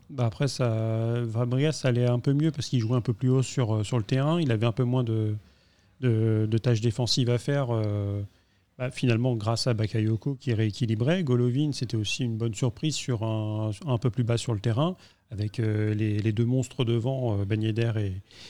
Bah 0.10 0.25
après, 0.25 0.47
ça, 0.49 1.15
Fabregas, 1.32 1.82
allait 1.86 2.05
un 2.05 2.19
peu 2.19 2.34
mieux 2.34 2.51
parce 2.51 2.67
qu'il 2.67 2.79
jouait 2.79 2.97
un 2.97 3.01
peu 3.01 3.13
plus 3.13 3.29
haut 3.29 3.41
sur, 3.43 3.75
euh, 3.75 3.84
sur 3.84 3.97
le 3.97 4.03
terrain. 4.03 4.41
Il 4.41 4.51
avait 4.51 4.65
un 4.65 4.73
peu 4.73 4.84
moins 4.84 5.03
de, 5.03 5.36
de, 6.01 6.58
tâches 6.58 6.82
défensives 6.82 7.29
à 7.29 7.38
faire. 7.38 7.67
euh, 7.71 8.21
bah, 8.77 8.91
finalement, 8.91 9.36
grâce 9.36 9.67
à 9.67 9.73
Bakayoko 9.73 10.36
qui 10.36 10.53
rééquilibrait. 10.53 11.23
Golovin, 11.23 11.71
c'était 11.73 11.97
aussi 11.97 12.23
une 12.23 12.38
bonne 12.38 12.53
surprise 12.55 12.95
sur 12.95 13.23
un, 13.23 13.71
un 13.86 13.97
peu 13.97 14.10
plus 14.10 14.23
bas 14.23 14.38
sur 14.38 14.53
le 14.53 14.60
terrain, 14.62 14.95
avec 15.32 15.60
euh, 15.60 15.93
les, 15.93 16.19
les 16.19 16.32
deux 16.32 16.45
monstres 16.45 16.86
devant, 16.86 17.39
euh, 17.39 17.45
Ben 17.45 17.62
et, 17.63 17.73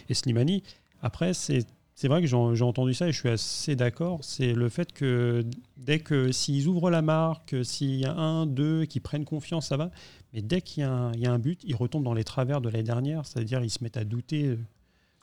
et 0.10 0.14
Slimani. 0.14 0.62
Après, 1.02 1.34
c'est. 1.34 1.66
C'est 2.02 2.08
vrai 2.08 2.22
que 2.22 2.28
j'ai 2.28 2.64
entendu 2.64 2.94
ça 2.94 3.10
et 3.10 3.12
je 3.12 3.20
suis 3.20 3.28
assez 3.28 3.76
d'accord. 3.76 4.20
C'est 4.22 4.54
le 4.54 4.70
fait 4.70 4.94
que 4.94 5.44
dès 5.76 6.00
que 6.00 6.32
s'ils 6.32 6.70
ouvrent 6.70 6.90
la 6.90 7.02
marque, 7.02 7.58
s'il 7.64 7.96
y 7.96 8.06
a 8.06 8.14
un, 8.14 8.46
deux 8.46 8.86
qui 8.86 9.02
prennent 9.02 9.26
confiance, 9.26 9.68
ça 9.68 9.76
va. 9.76 9.92
Mais 10.34 10.42
dès 10.42 10.62
qu'il 10.62 10.84
y, 10.84 10.86
a 10.86 10.90
un- 10.94 11.40
but, 11.40 11.60
ils 11.66 11.76
retombent 11.76 12.06
dans 12.06 12.14
les 12.14 12.24
travers 12.24 12.62
de 12.62 12.70
l'année 12.70 12.84
dernière, 12.84 13.26
c'est-à-dire 13.26 13.62
ils 13.66 13.70
se 13.70 13.84
mettent 13.84 13.98
à 13.98 14.06
douter. 14.06 14.58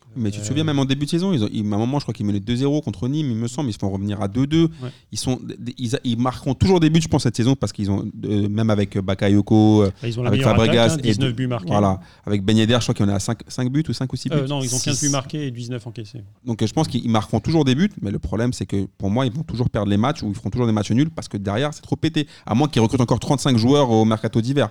Euh, 0.08 0.12
Mais 0.16 0.30
tu 0.30 0.38
te 0.38 0.44
Euh, 0.44 0.46
souviens, 0.46 0.64
même 0.64 0.78
en 0.78 0.84
début 0.84 1.04
de 1.06 1.10
saison, 1.10 1.32
ils 1.32 1.42
ont, 1.44 1.48
ils- 1.52 1.60
à 1.72 1.74
un 1.76 1.78
moment, 1.78 1.98
je 1.98 2.04
crois 2.04 2.14
qu'ils 2.14 2.24
menaient 2.26 2.40
2-0 2.40 2.80
contre 2.82 3.08
Nîmes, 3.08 3.30
il 3.30 3.36
me 3.36 3.48
semble, 3.48 3.68
ils 3.68 3.72
se 3.72 3.78
font 3.78 3.90
revenir 3.90 4.20
à 4.22 4.28
2-2. 4.28 4.62
Ouais. 4.82 4.90
Ils, 5.12 5.18
sont, 5.18 5.38
ils, 5.78 5.98
ils 6.04 6.18
marqueront 6.18 6.54
toujours 6.54 6.80
des 6.80 6.88
buts, 6.90 7.00
je 7.02 7.08
pense, 7.08 7.24
cette 7.24 7.36
saison, 7.36 7.54
parce 7.54 7.72
qu'ils 7.72 7.90
ont, 7.90 8.04
euh, 8.24 8.48
même 8.48 8.70
avec 8.70 8.96
Bakayoko, 8.98 9.82
euh, 9.84 9.90
Ils 10.02 10.18
ont 10.18 10.22
la 10.22 10.28
Avec 10.30 10.42
Fabregas 10.42 10.84
attaque, 10.94 10.98
hein, 11.00 11.08
et 11.08 11.12
19 11.12 11.32
buts 11.34 11.46
marqués. 11.46 11.68
voilà, 11.68 12.00
avec 12.24 12.42
Ben 12.44 12.56
Yedder, 12.56 12.76
je 12.78 12.84
crois 12.84 12.94
qu'il 12.94 13.06
y 13.06 13.10
en 13.10 13.14
a 13.14 13.18
5, 13.20 13.70
buts 13.70 13.84
ou 13.88 13.92
5 13.92 14.12
ou 14.12 14.16
6 14.16 14.28
buts. 14.28 14.36
Euh, 14.36 14.46
non, 14.46 14.60
ils 14.62 14.74
ont 14.74 14.78
15 14.78 14.96
Six. 14.98 15.06
buts 15.06 15.12
marqués 15.12 15.46
et 15.46 15.50
19 15.50 15.86
encaissés. 15.86 16.22
Donc 16.44 16.62
euh, 16.62 16.66
je 16.66 16.72
pense 16.72 16.88
qu'ils 16.88 17.08
marqueront 17.10 17.40
toujours 17.40 17.64
des 17.64 17.74
buts, 17.74 17.90
mais 18.00 18.10
le 18.10 18.18
problème 18.18 18.52
c'est 18.52 18.66
que 18.66 18.86
pour 18.98 19.10
moi 19.10 19.26
ils 19.26 19.32
vont 19.32 19.42
toujours 19.42 19.68
perdre 19.70 19.90
les 19.90 19.96
matchs 19.96 20.22
ou 20.22 20.28
ils 20.28 20.34
feront 20.34 20.50
toujours 20.50 20.66
des 20.66 20.72
matchs 20.72 20.90
nuls 20.92 21.10
parce 21.10 21.28
que 21.28 21.36
derrière 21.36 21.74
c'est 21.74 21.82
trop 21.82 21.96
pété. 21.96 22.26
À 22.46 22.54
moins 22.54 22.68
qu'ils 22.68 22.82
recrutent 22.82 23.00
encore 23.00 23.18
35 23.20 23.56
joueurs 23.56 23.90
au 23.90 24.04
mercato 24.04 24.40
d'hiver. 24.40 24.70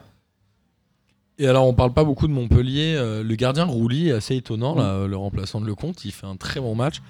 Et 1.37 1.47
alors, 1.47 1.67
on 1.67 1.73
parle 1.73 1.91
pas 1.93 2.05
beaucoup 2.05 2.27
de 2.27 2.31
Montpellier. 2.33 2.95
euh, 2.97 3.21
le 3.21 3.35
gardien 3.35 3.65
Rouli 3.65 4.07
est 4.09 4.13
assez 4.13 4.35
étonnant, 4.37 4.73
là, 4.75 4.83
euh, 4.93 5.07
le 5.07 5.17
remplaçant 5.17 5.59
de 5.59 5.65
Lecomte. 5.65 6.05
Il 6.05 6.11
fait 6.11 6.27
un 6.27 6.37
très 6.37 6.61
bon 6.61 6.75
match. 6.75 7.01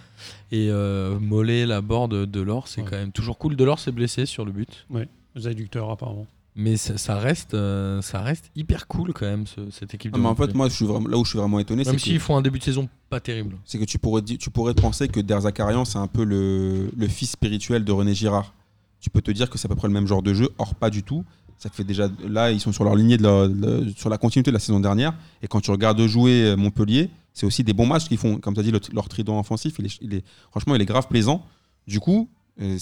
Et 0.52 0.70
euh, 0.72 1.20
Mollet, 1.20 1.66
la 1.68 1.82
borde 1.82 2.26
de 2.26 2.42
l'or, 2.42 2.68
c'est 2.68 2.82
Ouais. 2.82 2.88
quand 2.90 2.98
même 2.98 3.12
toujours 3.12 3.38
cool. 3.38 3.56
Delors 3.56 3.78
s'est 3.80 3.92
blessé 3.92 4.26
sur 4.26 4.44
le 4.44 4.52
but. 4.52 4.88
Les 5.36 5.48
adducteurs, 5.48 5.92
apparemment. 5.92 6.26
Mais 6.58 6.78
ça, 6.78 6.98
ça 6.98 7.20
reste, 7.20 7.54
euh, 7.54 8.02
ça 8.02 8.22
reste 8.22 8.50
hyper 8.56 8.88
cool 8.88 9.12
quand 9.14 9.26
même, 9.26 9.46
ce- 9.46 9.70
cette 9.72 9.94
équipe 9.94 10.12
de 10.14 10.16
Ah, 10.16 10.20
mais 10.20 10.26
en 10.26 10.30
Montpellier. 10.30 10.52
fait 10.54 10.58
moi 10.58 10.70
je 10.70 10.74
suis 10.74 10.86
vraiment, 10.86 11.10
là 11.10 11.18
où 11.18 11.26
je 11.26 11.30
suis 11.32 11.38
vraiment 11.38 11.60
étonné 11.60 11.84
c'est 11.84 11.90
Même 11.92 12.00
s'ils 12.00 12.18
font 12.22 12.38
un 12.38 12.42
début 12.42 12.60
de 12.60 12.64
saison 12.64 12.88
pas 13.10 13.20
terrible. 13.20 13.58
c'est 13.66 13.78
que 13.78 13.84
tu, 13.84 14.00
pourrais, 14.00 14.22
di- 14.22 14.38
tu 14.38 14.50
pourrais 14.50 14.74
penser 14.74 15.10
que 15.10 15.20
Der 15.20 15.42
Zakarian 15.42 15.84
c'est 15.84 15.98
un 15.98 16.08
peu 16.08 16.24
le, 16.24 16.90
le 16.96 17.08
fils 17.10 17.32
spirituel 17.32 17.84
de 17.84 17.92
René 17.92 18.14
Girard. 18.16 18.54
Tu 19.02 19.10
peux 19.10 19.22
te 19.22 19.32
dire 19.32 19.50
que 19.50 19.58
c'est 19.58 19.66
à 19.66 19.70
peu 19.70 19.76
près 19.76 19.90
le 19.90 19.94
même 19.94 20.08
genre 20.08 20.22
de 20.24 20.34
jeu, 20.34 20.48
or 20.58 20.76
pas 20.76 20.90
du 20.90 21.04
tout. 21.04 21.26
Ça 21.58 21.70
fait 21.70 21.84
déjà 21.84 22.10
là 22.28 22.52
ils 22.52 22.60
sont 22.60 22.72
sur 22.72 22.84
leur 22.84 22.96
lignée 22.96 23.18
la, 23.18 23.48
sur 23.96 24.10
la 24.10 24.18
continuité 24.18 24.52
de 24.52 24.54
la 24.56 24.60
saison 24.60 24.80
dernière 24.80 25.14
et 25.42 25.48
quand 25.48 25.62
tu 25.62 25.72
regardes 25.72 26.00
jouer 26.06 26.44
euh, 26.52 26.56
Montpellier, 26.58 27.10
c'est 27.34 27.46
aussi 27.46 27.64
des 27.64 27.74
bons 27.74 27.86
matchs 27.88 28.08
qu'ils 28.08 28.18
font. 28.18 28.38
Comme 28.38 28.54
tu 28.54 28.60
as 28.60 28.64
dit, 28.64 28.72
le- 28.72 28.80
leur 28.94 29.10
trident 29.10 29.40
offensif, 29.40 29.76
il 29.80 30.14
est, 30.14 30.24
franchement, 30.52 30.76
il 30.76 30.82
est 30.82 30.86
grave 30.86 31.08
plaisant. 31.08 31.46
Du 31.88 32.00
coup, 32.00 32.30
euh, 32.62 32.78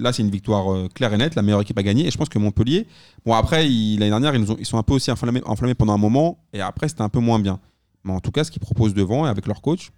là, 0.00 0.12
c'est 0.12 0.22
une 0.22 0.30
victoire 0.30 0.70
euh, 0.72 0.88
claire 0.92 1.14
et 1.14 1.16
nette. 1.16 1.34
La 1.36 1.42
meilleure 1.42 1.62
équipe 1.62 1.78
a 1.78 1.82
gagné. 1.82 2.06
Et 2.06 2.10
je 2.10 2.18
pense 2.18 2.28
que 2.28 2.38
Montpellier, 2.38 2.86
bon, 3.24 3.32
après, 3.34 3.62
l'année 3.62 3.96
dernière, 4.10 4.34
ils, 4.34 4.52
ont- 4.52 4.62
sont 4.64 4.76
un 4.78 4.82
peu 4.82 4.92
aussi 4.92 5.10
enflammés, 5.10 5.40
pendant 5.74 5.94
un 5.94 5.98
moment. 5.98 6.38
Et 6.52 6.60
après, 6.60 6.88
c'était 6.88 7.00
un 7.02 7.08
peu 7.08 7.20
moins 7.20 7.38
bien. 7.38 7.60
Mais 8.04 8.12
en 8.12 8.20
tout 8.20 8.30
cas, 8.30 8.44
ce 8.44 8.50
qu'ils 8.50 8.60
proposent 8.60 8.92
devant 8.94 9.24
et 9.26 9.30
avec 9.30 9.46
leur 9.46 9.62
coach, 9.62 9.90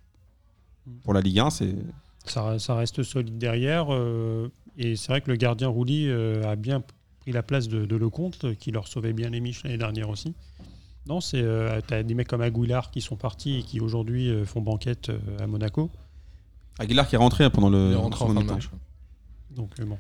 pour 1.02 1.12
la 1.14 1.20
Ligue 1.20 1.40
1, 1.40 1.50
c'est. 1.50 1.74
Ça, 2.26 2.56
reste 2.76 3.02
solide 3.02 3.38
derrière. 3.38 3.86
et 4.78 4.94
c'est 4.96 5.08
vrai 5.08 5.20
que 5.20 5.30
le 5.30 5.36
gardien 5.36 5.66
Rouli 5.68 6.08
a 6.10 6.54
bien 6.56 6.80
pris 7.24 7.32
la 7.32 7.42
place 7.42 7.68
de, 7.68 7.86
de 7.86 7.96
Lecomte, 7.96 8.44
euh, 8.44 8.54
qui 8.54 8.70
leur 8.70 8.86
sauvait 8.86 9.14
bien 9.14 9.30
les 9.30 9.40
miches 9.40 9.64
l'année 9.64 9.78
dernière 9.78 10.10
aussi. 10.10 10.34
Non, 11.06 11.20
c'est 11.20 11.40
euh, 11.40 11.80
t'as 11.86 12.02
des 12.02 12.14
mecs 12.14 12.28
comme 12.28 12.42
Aguilar 12.42 12.90
qui 12.90 13.00
sont 13.00 13.16
partis 13.16 13.58
et 13.58 13.62
qui 13.62 13.80
aujourd'hui 13.80 14.28
euh, 14.28 14.44
font 14.44 14.60
banquette 14.60 15.08
euh, 15.08 15.18
à 15.38 15.46
Monaco. 15.46 15.90
Aguilar 16.78 17.08
qui 17.08 17.14
est 17.14 17.18
rentré 17.18 17.48
pendant 17.50 17.70
le. 17.70 17.88
Il 17.90 17.92
est 17.92 17.96
rentré 17.96 18.24
en 18.24 18.28
second 18.28 18.34
fin 18.34 18.40
de 18.40 18.44
mi-temps. 18.44 18.54
match. 18.54 18.70
Donc 19.50 19.70
euh, 19.80 19.84
bon. 19.84 19.98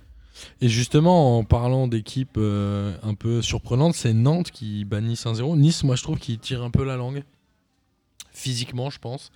Et 0.60 0.68
justement, 0.68 1.38
en 1.38 1.44
parlant 1.44 1.86
d'équipes 1.86 2.36
euh, 2.38 2.96
un 3.02 3.14
peu 3.14 3.40
surprenantes, 3.40 3.94
c'est 3.94 4.12
Nantes 4.12 4.50
qui 4.50 4.84
bat 4.84 5.00
Nice 5.00 5.24
1-0. 5.26 5.56
Nice, 5.56 5.84
moi, 5.84 5.94
je 5.94 6.02
trouve 6.02 6.18
qu'il 6.18 6.38
tire 6.38 6.62
un 6.62 6.70
peu 6.70 6.84
la 6.84 6.96
langue. 6.96 7.22
Physiquement, 8.32 8.90
je 8.90 8.98
pense. 8.98 9.30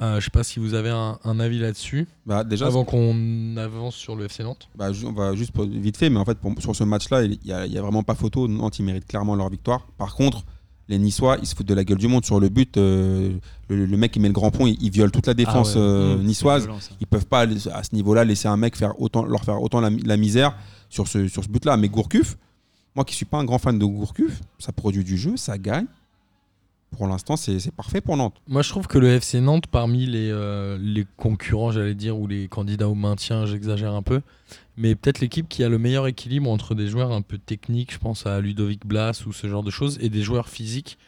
Euh, 0.00 0.18
je 0.18 0.24
sais 0.24 0.30
pas 0.30 0.42
si 0.42 0.58
vous 0.58 0.74
avez 0.74 0.88
un, 0.88 1.18
un 1.22 1.38
avis 1.38 1.58
là-dessus. 1.58 2.08
Bah, 2.26 2.44
déjà, 2.44 2.66
Avant 2.66 2.84
qu'on 2.84 3.56
avance 3.56 3.94
sur 3.94 4.16
le 4.16 4.24
FC 4.24 4.42
Nantes. 4.42 4.68
Bah, 4.74 4.88
on 5.04 5.12
va 5.12 5.34
juste 5.34 5.52
pour- 5.52 5.66
vite 5.66 5.96
fait, 5.96 6.08
mais 6.10 6.18
en 6.18 6.24
fait, 6.24 6.38
pour- 6.38 6.54
sur 6.60 6.74
ce 6.74 6.82
match-là, 6.82 7.24
il 7.24 7.38
n'y 7.44 7.52
a, 7.52 7.66
il 7.66 7.72
y 7.72 7.78
a 7.78 7.82
vraiment 7.82 8.02
pas 8.02 8.14
photo. 8.14 8.48
Nantes, 8.48 8.78
ils 8.78 8.84
méritent 8.84 9.06
clairement 9.06 9.34
leur 9.36 9.50
victoire. 9.50 9.86
Par 9.98 10.14
contre, 10.14 10.44
les 10.88 10.98
Niçois, 10.98 11.36
ils 11.40 11.46
se 11.46 11.54
foutent 11.54 11.68
de 11.68 11.74
la 11.74 11.84
gueule 11.84 11.98
du 11.98 12.08
monde 12.08 12.24
sur 12.24 12.40
le 12.40 12.48
but. 12.48 12.76
euh, 12.78 13.32
le, 13.68 13.86
le 13.86 13.96
mec 13.96 14.12
qui 14.12 14.18
met 14.20 14.28
le 14.28 14.34
grand 14.34 14.50
pont, 14.50 14.66
il, 14.66 14.76
il 14.82 14.90
viole 14.90 15.10
toute 15.10 15.26
la 15.26 15.34
défense 15.34 15.72
Ah 15.76 15.78
ouais. 15.78 15.84
euh, 15.84 16.16
Mmh, 16.16 16.22
niçoise. 16.24 16.62
violent. 16.64 16.78
Ils 17.00 17.06
peuvent 17.06 17.26
pas, 17.26 17.42
à 17.42 17.82
ce 17.84 17.94
niveau-là, 17.94 18.24
laisser 18.24 18.48
un 18.48 18.56
mec 18.56 18.76
faire 18.76 19.00
autant, 19.00 19.24
leur 19.24 19.44
faire 19.44 19.62
autant 19.62 19.80
la, 19.80 19.90
la 19.90 20.16
misère 20.16 20.56
sur 20.88 21.06
ce, 21.06 21.28
sur 21.28 21.44
ce 21.44 21.48
but-là. 21.48 21.76
Mais 21.76 21.88
Gourcuff, 21.88 22.36
moi 22.96 23.04
qui 23.04 23.14
suis 23.14 23.24
pas 23.26 23.38
un 23.38 23.44
grand 23.44 23.58
fan 23.58 23.78
de 23.78 23.84
Gourcuff, 23.84 24.40
ça 24.58 24.72
produit 24.72 25.04
du 25.04 25.16
jeu, 25.16 25.36
ça 25.36 25.58
gagne. 25.58 25.86
Pour 26.92 27.06
l'instant, 27.06 27.36
c'est 27.36 27.70
parfait 27.74 28.00
pour 28.00 28.16
Nantes. 28.16 28.34
Moi, 28.48 28.62
je 28.62 28.68
trouve 28.68 28.86
que 28.86 28.98
le 28.98 29.08
FC 29.08 29.40
Nantes, 29.40 29.66
parmi 29.66 30.06
les, 30.06 30.30
euh, 30.30 30.78
les 30.80 31.06
concurrents, 31.16 31.72
j'allais 31.72 31.94
dire, 31.94 32.18
ou 32.18 32.26
les 32.26 32.48
candidats 32.48 32.88
au 32.88 32.94
maintien, 32.94 33.46
j'exagère 33.46 33.94
un 33.94 34.02
peu, 34.02 34.20
mais 34.76 34.94
peut-être 34.94 35.20
l'équipe 35.20 35.48
qui 35.48 35.64
a 35.64 35.68
le 35.68 35.78
meilleur 35.78 36.06
équilibre 36.06 36.50
entre 36.50 36.74
des 36.74 36.86
joueurs 36.88 37.10
un 37.12 37.22
peu 37.22 37.38
techniques, 37.38 37.92
je 37.92 37.98
pense 37.98 38.26
à 38.26 38.40
Ludovic 38.40 38.86
Blas 38.86 39.24
ou 39.26 39.32
ce 39.32 39.46
genre 39.48 39.62
de 39.62 39.70
choses, 39.70 39.98
et 40.02 40.10
des 40.10 40.22
joueurs 40.22 40.48
physiques, 40.48 40.98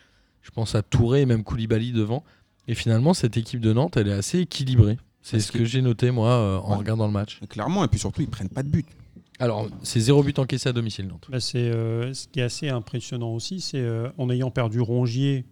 je 0.42 0.50
pense 0.50 0.74
à 0.74 0.82
Touré 0.82 1.20
et 1.22 1.26
même 1.26 1.44
Koulibaly 1.44 1.92
devant. 1.92 2.24
Et 2.66 2.74
finalement, 2.74 3.12
cette 3.12 3.36
équipe 3.36 3.60
de 3.60 3.72
Nantes, 3.74 3.96
elle 3.98 4.08
est 4.08 4.12
assez 4.12 4.40
équilibrée. 4.40 4.96
C'est 5.20 5.38
ce 5.40 5.52
que- 5.52 5.58
que 5.58 5.64
j'ai 5.64 5.82
noté, 5.82 6.10
moi, 6.10 6.30
euh, 6.30 6.58
en 6.58 6.72
Ouais. 6.72 6.76
regardant 6.78 7.06
le 7.06 7.12
match. 7.12 7.40
Clairement, 7.48 7.84
et 7.84 7.88
puis 7.88 7.98
surtout, 7.98 8.22
ils 8.22 8.28
prennent 8.28 8.48
pas 8.48 8.62
de 8.62 8.68
but. 8.68 8.86
Alors, 9.38 9.68
c'est 9.82 10.00
zéro 10.00 10.22
but 10.22 10.38
encaissé 10.38 10.68
à 10.68 10.72
domicile, 10.72 11.08
Nantes. 11.08 11.26
Bah, 11.30 11.40
c'est, 11.40 11.58
euh, 11.58 12.12
ce 12.14 12.26
qui 12.28 12.40
est 12.40 12.42
assez 12.44 12.68
impressionnant 12.68 13.30
aussi, 13.34 13.60
c'est 13.60 13.78
euh, 13.80 14.08
en 14.16 14.30
ayant 14.30 14.50
perdu 14.50 14.80
Rongier, 14.80 15.44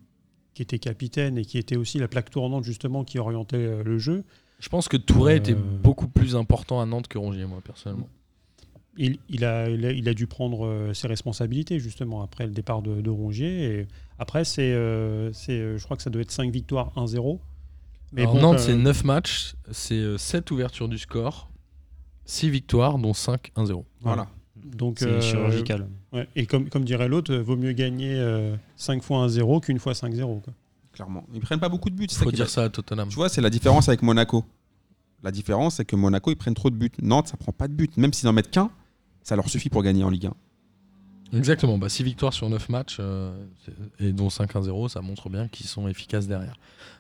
qui 0.55 0.63
était 0.63 0.79
capitaine 0.79 1.39
et 1.39 1.45
qui 1.45 1.59
était 1.59 1.77
aussi 1.77 1.99
la 1.99 2.09
plaque 2.09 2.31
tournante 2.31 2.65
justement 2.65 3.05
qui 3.05 3.19
orientait 3.19 3.57
euh, 3.57 3.83
le 3.83 3.99
jeu, 3.99 4.25
Je 4.61 4.69
pense 4.69 4.89
que 4.89 4.97
Touré 4.97 5.35
Euh, 5.35 5.37
était 5.37 5.55
beaucoup 5.55 6.09
plus 6.09 6.37
important 6.37 6.81
à 6.81 6.87
Nantes 6.87 7.09
que 7.09 7.19
Rongier, 7.19 7.47
moi, 7.47 7.61
personnellement. 7.65 8.09
il, 8.99 9.19
il 9.29 9.45
a, 9.45 9.69
il, 9.71 9.85
a, 9.87 9.93
il 9.93 10.09
a 10.09 10.15
dû 10.15 10.27
prendre 10.27 10.67
euh, 10.67 10.93
ses 10.95 11.09
responsabilités 11.09 11.79
justement 11.81 12.23
après 12.23 12.47
le 12.47 12.53
départ 12.53 12.83
de, 12.83 13.01
de 13.01 13.11
Rongier. 13.11 13.65
Et 13.65 13.87
après, 14.19 14.45
c'est, 14.45 14.73
euh, 14.73 15.33
c'est, 15.33 15.79
je 15.79 15.83
crois 15.85 15.97
que 15.97 16.03
ça 16.03 16.11
doit 16.11 16.23
être 16.23 16.31
5 16.31 16.51
victoires, 16.53 16.93
1-0. 16.97 17.39
Mais 18.13 18.23
Alors, 18.23 18.35
bon, 18.35 18.41
Nantes, 18.43 18.57
euh, 18.57 18.59
c'est 18.59 18.77
9 18.77 19.05
matchs, 19.05 19.55
c'est 19.71 20.19
7 20.19 20.51
ouvertures 20.51 20.89
du 20.89 20.99
score, 20.99 21.49
6 22.27 22.51
victoires, 22.51 22.99
dont 22.99 23.15
5 23.15 23.51
1-0. 23.57 23.85
Voilà. 24.03 24.29
donc, 24.63 24.99
C'est 24.99 25.07
euh, 25.07 25.21
chirurgical. 25.23 25.89
Ouais, 26.13 26.29
et 26.37 26.47
comme, 26.47 26.69
comme 26.69 26.85
dirait 26.85 27.09
l'autre, 27.09 27.35
vaut 27.35 27.57
mieux 27.57 27.73
gagner 27.73 28.21
5 28.77 29.03
fois 29.03 29.27
1-0 29.27 29.61
qu'une 29.61 29.79
fois 29.79 29.93
5-0. 29.93 30.41
quoi. 30.43 30.53
Clairement. 30.93 31.25
Ils 31.33 31.41
prennent 31.41 31.61
pas 31.61 31.69
beaucoup 31.69 31.91
de 31.91 31.95
buts. 31.95 32.07
Il 32.11 32.17
faut 32.17 32.31
dire 32.33 32.51
ça 32.51 32.65
à 32.65 32.69
Tottenham. 32.69 33.09
Tu 33.09 33.17
vois, 33.17 33.29
c'est 33.29 33.41
la 33.41 33.51
différence 33.51 33.89
avec 33.89 34.03
Monaco. 34.03 34.45
La 35.23 35.31
différence, 35.31 35.77
c'est 35.77 35.85
que 35.85 35.97
Monaco, 35.97 36.31
ils 36.31 36.37
prennent 36.37 36.55
trop 36.55 36.69
de 36.69 36.75
buts. 36.75 36.91
Nantes, 37.01 37.29
ça 37.29 37.37
prend 37.37 37.53
pas 37.53 37.69
de 37.69 37.73
buts. 37.73 37.89
Même 37.97 38.13
s'ils 38.13 38.29
en 38.29 38.33
mettent 38.33 38.51
qu'un, 38.51 38.71
ça 39.23 39.37
leur 39.37 39.49
suffit 39.49 39.69
pour 39.71 39.83
gagner 39.83 40.05
en 40.05 40.11
Ligue 40.11 40.27
1. 40.27 40.35
Exactement, 41.33 41.79
bah, 41.79 41.89
6 41.89 42.03
victoires 42.03 42.33
sur 42.33 42.49
9 42.49 42.69
matchs, 42.69 42.99
euh, 43.01 43.33
et 43.99 44.13
dont 44.13 44.29
5-1-0, 44.29 44.89
ça 44.89 45.01
montre 45.01 45.31
bien 45.31 45.49
qu'ils 45.49 45.67
sont 45.67 45.89
efficaces 45.89 46.29
derrière. 46.29 46.57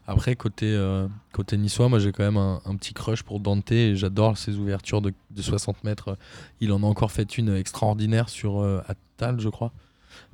Après, 0.07 0.37
côté, 0.37 0.66
euh, 0.66 1.07
côté 1.33 1.57
niçois, 1.57 1.89
moi 1.89 1.99
j'ai 1.99 2.12
quand 2.12 2.24
même 2.24 2.39
un, 2.39 2.76
petit 2.76 2.95
crush 2.95 3.22
pour 3.22 3.41
Dante, 3.41 3.70
et 3.72 3.95
j'adore 3.95 4.39
ses 4.39 4.57
ouvertures 4.57 5.03
de, 5.03 5.12
de 5.30 5.43
60 5.43 5.85
mètres. 5.85 6.16
Il 6.61 6.72
en 6.72 6.83
a 6.83 6.87
encore 6.87 7.12
fait 7.12 7.37
une 7.37 7.55
extraordinaire 7.55 8.28
sur 8.28 8.61
euh, 8.61 8.80
Attal, 8.89 9.39
je 9.41 9.49
crois. 9.49 9.72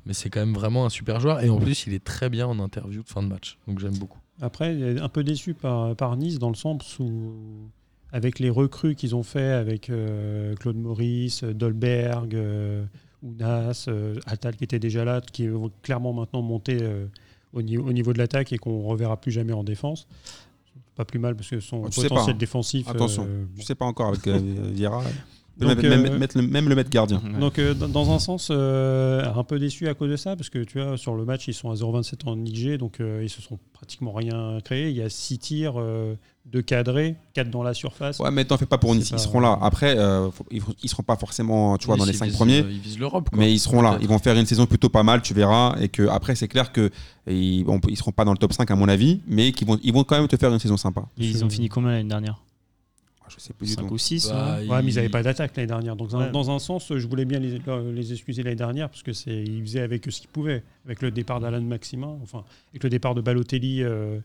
Mais 0.05 0.13
c'est 0.13 0.29
quand 0.29 0.41
même 0.41 0.53
vraiment 0.53 0.85
un 0.85 0.89
super 0.89 1.19
joueur, 1.19 1.43
et 1.43 1.49
en 1.49 1.57
plus, 1.57 1.85
il 1.87 1.93
est 1.93 2.03
très 2.03 2.29
bien 2.29 2.47
en 2.47 2.59
interview 2.59 3.03
de 3.03 3.07
fin 3.07 3.21
de 3.21 3.27
match, 3.27 3.57
donc 3.67 3.79
j'aime 3.79 3.97
beaucoup. 3.97 4.19
Après, 4.41 4.99
un 4.99 5.09
peu 5.09 5.23
déçu 5.23 5.53
par, 5.53 5.95
par 5.95 6.15
Nice 6.15 6.39
dans 6.39 6.49
le 6.49 6.55
sens 6.55 6.97
où, 6.99 7.33
avec 8.11 8.39
les 8.39 8.49
recrues 8.49 8.95
qu'ils 8.95 9.15
ont 9.15 9.23
fait 9.23 9.51
avec 9.51 9.89
euh, 9.89 10.55
Claude 10.55 10.77
Maurice, 10.77 11.43
Dolberg, 11.43 12.35
euh, 12.35 12.85
Ounas, 13.23 13.85
euh, 13.87 14.15
Attal 14.25 14.55
qui 14.55 14.63
était 14.63 14.79
déjà 14.79 15.03
là, 15.05 15.21
qui 15.21 15.47
vont 15.47 15.71
clairement 15.81 16.13
maintenant 16.13 16.41
monter 16.41 16.77
euh, 16.81 17.05
au, 17.53 17.61
niveau, 17.61 17.87
au 17.87 17.93
niveau 17.93 18.13
de 18.13 18.17
l'attaque 18.17 18.53
et 18.53 18.57
qu'on 18.57 18.83
reverra 18.83 19.17
plus 19.17 19.31
jamais 19.31 19.53
en 19.53 19.63
défense. 19.63 20.07
Pas 20.95 21.05
plus 21.05 21.19
mal 21.19 21.35
parce 21.35 21.49
que 21.49 21.59
son 21.59 21.83
tu 21.89 22.01
potentiel 22.01 22.09
pas, 22.09 22.31
hein. 22.31 22.33
défensif. 22.37 22.87
Attention. 22.87 23.25
euh, 23.27 23.45
Je 23.57 23.63
sais 23.63 23.75
pas 23.75 23.85
encore 23.85 24.09
avec 24.09 24.27
Vieira. 24.27 25.03
Donc, 25.67 25.83
même, 25.83 26.05
euh, 26.05 26.17
mettre 26.17 26.37
le, 26.37 26.47
même 26.47 26.69
le 26.69 26.75
mettre 26.75 26.89
gardien. 26.89 27.21
Donc 27.39 27.59
euh, 27.59 27.73
dans- 27.73 28.13
un 28.13 28.19
sens, 28.19 28.49
euh, 28.51 29.23
un 29.35 29.43
peu 29.43 29.59
déçu 29.59 29.87
à 29.87 29.93
cause 29.93 30.09
de 30.09 30.15
ça, 30.15 30.35
parce 30.35 30.49
que 30.49 30.59
tu 30.63 30.79
vois, 30.81 30.97
sur 30.97 31.15
le 31.15 31.25
match, 31.25 31.47
ils 31.47 31.53
sont 31.53 31.69
à 31.69 31.75
0,27 31.75 32.27
en 32.27 32.37
IG, 32.45 32.77
donc 32.77 32.99
euh, 32.99 33.21
ils 33.23 33.29
se 33.29 33.41
sont 33.41 33.59
pratiquement 33.73 34.13
rien 34.13 34.59
créé. 34.63 34.89
Il 34.89 34.95
y 34.95 35.01
a 35.01 35.09
6 35.09 35.37
tirs, 35.39 35.73
2 36.45 36.61
cadrés, 36.61 37.15
4 37.33 37.49
dans 37.49 37.61
la 37.63 37.73
surface. 37.73 38.19
Ouais, 38.19 38.31
mais 38.31 38.45
t'en 38.45 38.57
fais 38.57 38.65
pas 38.65 38.77
pour 38.77 38.95
Nice. 38.95 39.09
pas- 39.11 39.17
Ils 39.17 39.19
seront 39.19 39.39
là. 39.39 39.57
Après, 39.61 39.97
euh, 39.97 40.31
faut- 40.31 40.45
ils, 40.49 40.61
ils 40.83 40.89
seront 40.89 41.03
pas 41.03 41.15
forcément 41.15 41.77
tu 41.77 41.87
vois, 41.87 41.97
dans 41.97 42.05
les 42.05 42.11
ils 42.11 42.17
5 42.17 42.25
visent, 42.27 42.35
premiers. 42.35 42.59
Ils 42.59 42.79
visent 42.79 42.99
l'Europe. 42.99 43.29
Mais 43.35 43.51
ils 43.53 43.59
seront 43.59 43.81
là. 43.81 43.97
Ils 44.01 44.07
vont 44.07 44.19
faire 44.19 44.35
une 44.37 44.45
saison 44.45 44.65
plutôt 44.65 44.89
pas 44.89 45.03
mal, 45.03 45.21
tu 45.21 45.33
verras. 45.33 45.75
Et 45.79 45.89
que 45.89 46.07
après, 46.07 46.35
c'est 46.35 46.47
clair 46.47 46.71
que 46.71 46.89
ils, 47.27 47.65
seront 47.95 48.11
pas 48.11 48.25
dans 48.25 48.31
le 48.31 48.37
top 48.37 48.53
5 48.53 48.69
à 48.71 48.75
mon 48.75 48.87
avis, 48.89 49.21
mais 49.27 49.51
qu'ils 49.51 49.67
vont, 49.67 49.77
ils 49.83 49.93
vont 49.93 50.03
quand 50.03 50.17
même 50.17 50.27
te 50.27 50.37
faire 50.37 50.51
une 50.51 50.59
saison 50.59 50.77
sympa. 50.77 51.03
Et 51.19 51.25
ils 51.25 51.43
ont 51.45 51.49
fini 51.49 51.69
combien 51.69 51.91
l'année 51.91 52.09
dernière? 52.09 52.41
Je 53.29 53.39
sais 53.39 53.53
plus 53.53 53.67
du 53.67 53.73
5 53.73 53.87
tout. 53.87 53.93
ou 53.93 53.97
6 53.97 54.29
Bah, 54.29 54.57
Ouais, 54.59 54.65
mais 54.81 54.83
ils 54.83 54.89
il- 54.89 54.95
n'avaient 54.95 55.09
pas 55.09 55.23
d'attaque 55.23 55.55
l'année 55.55 55.67
dernière. 55.67 55.95
Donc, 55.95 56.09
dans- 56.09 56.19
Ouais. 56.19 56.31
dans 56.31 56.51
un 56.51 56.59
sens, 56.59 56.91
je 56.95 57.07
voulais 57.07 57.25
bien 57.25 57.39
les, 57.39 57.59
les 57.93 58.11
excuser 58.13 58.43
l'année 58.43 58.55
dernière 58.55 58.89
parce 58.89 59.03
que 59.03 59.13
c'est 59.13 59.43
ils 59.43 59.61
faisaient 59.61 59.81
avec 59.81 60.05
ce 60.11 60.19
qu'ils 60.21 60.29
pouvaient. 60.29 60.63
Avec 60.85 61.01
le 61.01 61.11
départ 61.11 61.39
d'Alan 61.39 61.61
Maximin, 61.61 62.17
enfin, 62.21 62.43
avec 62.71 62.83
le 62.83 62.89
départ 62.89 63.15
de 63.15 63.21
Balotelli 63.21 63.83
euh, 63.83 64.19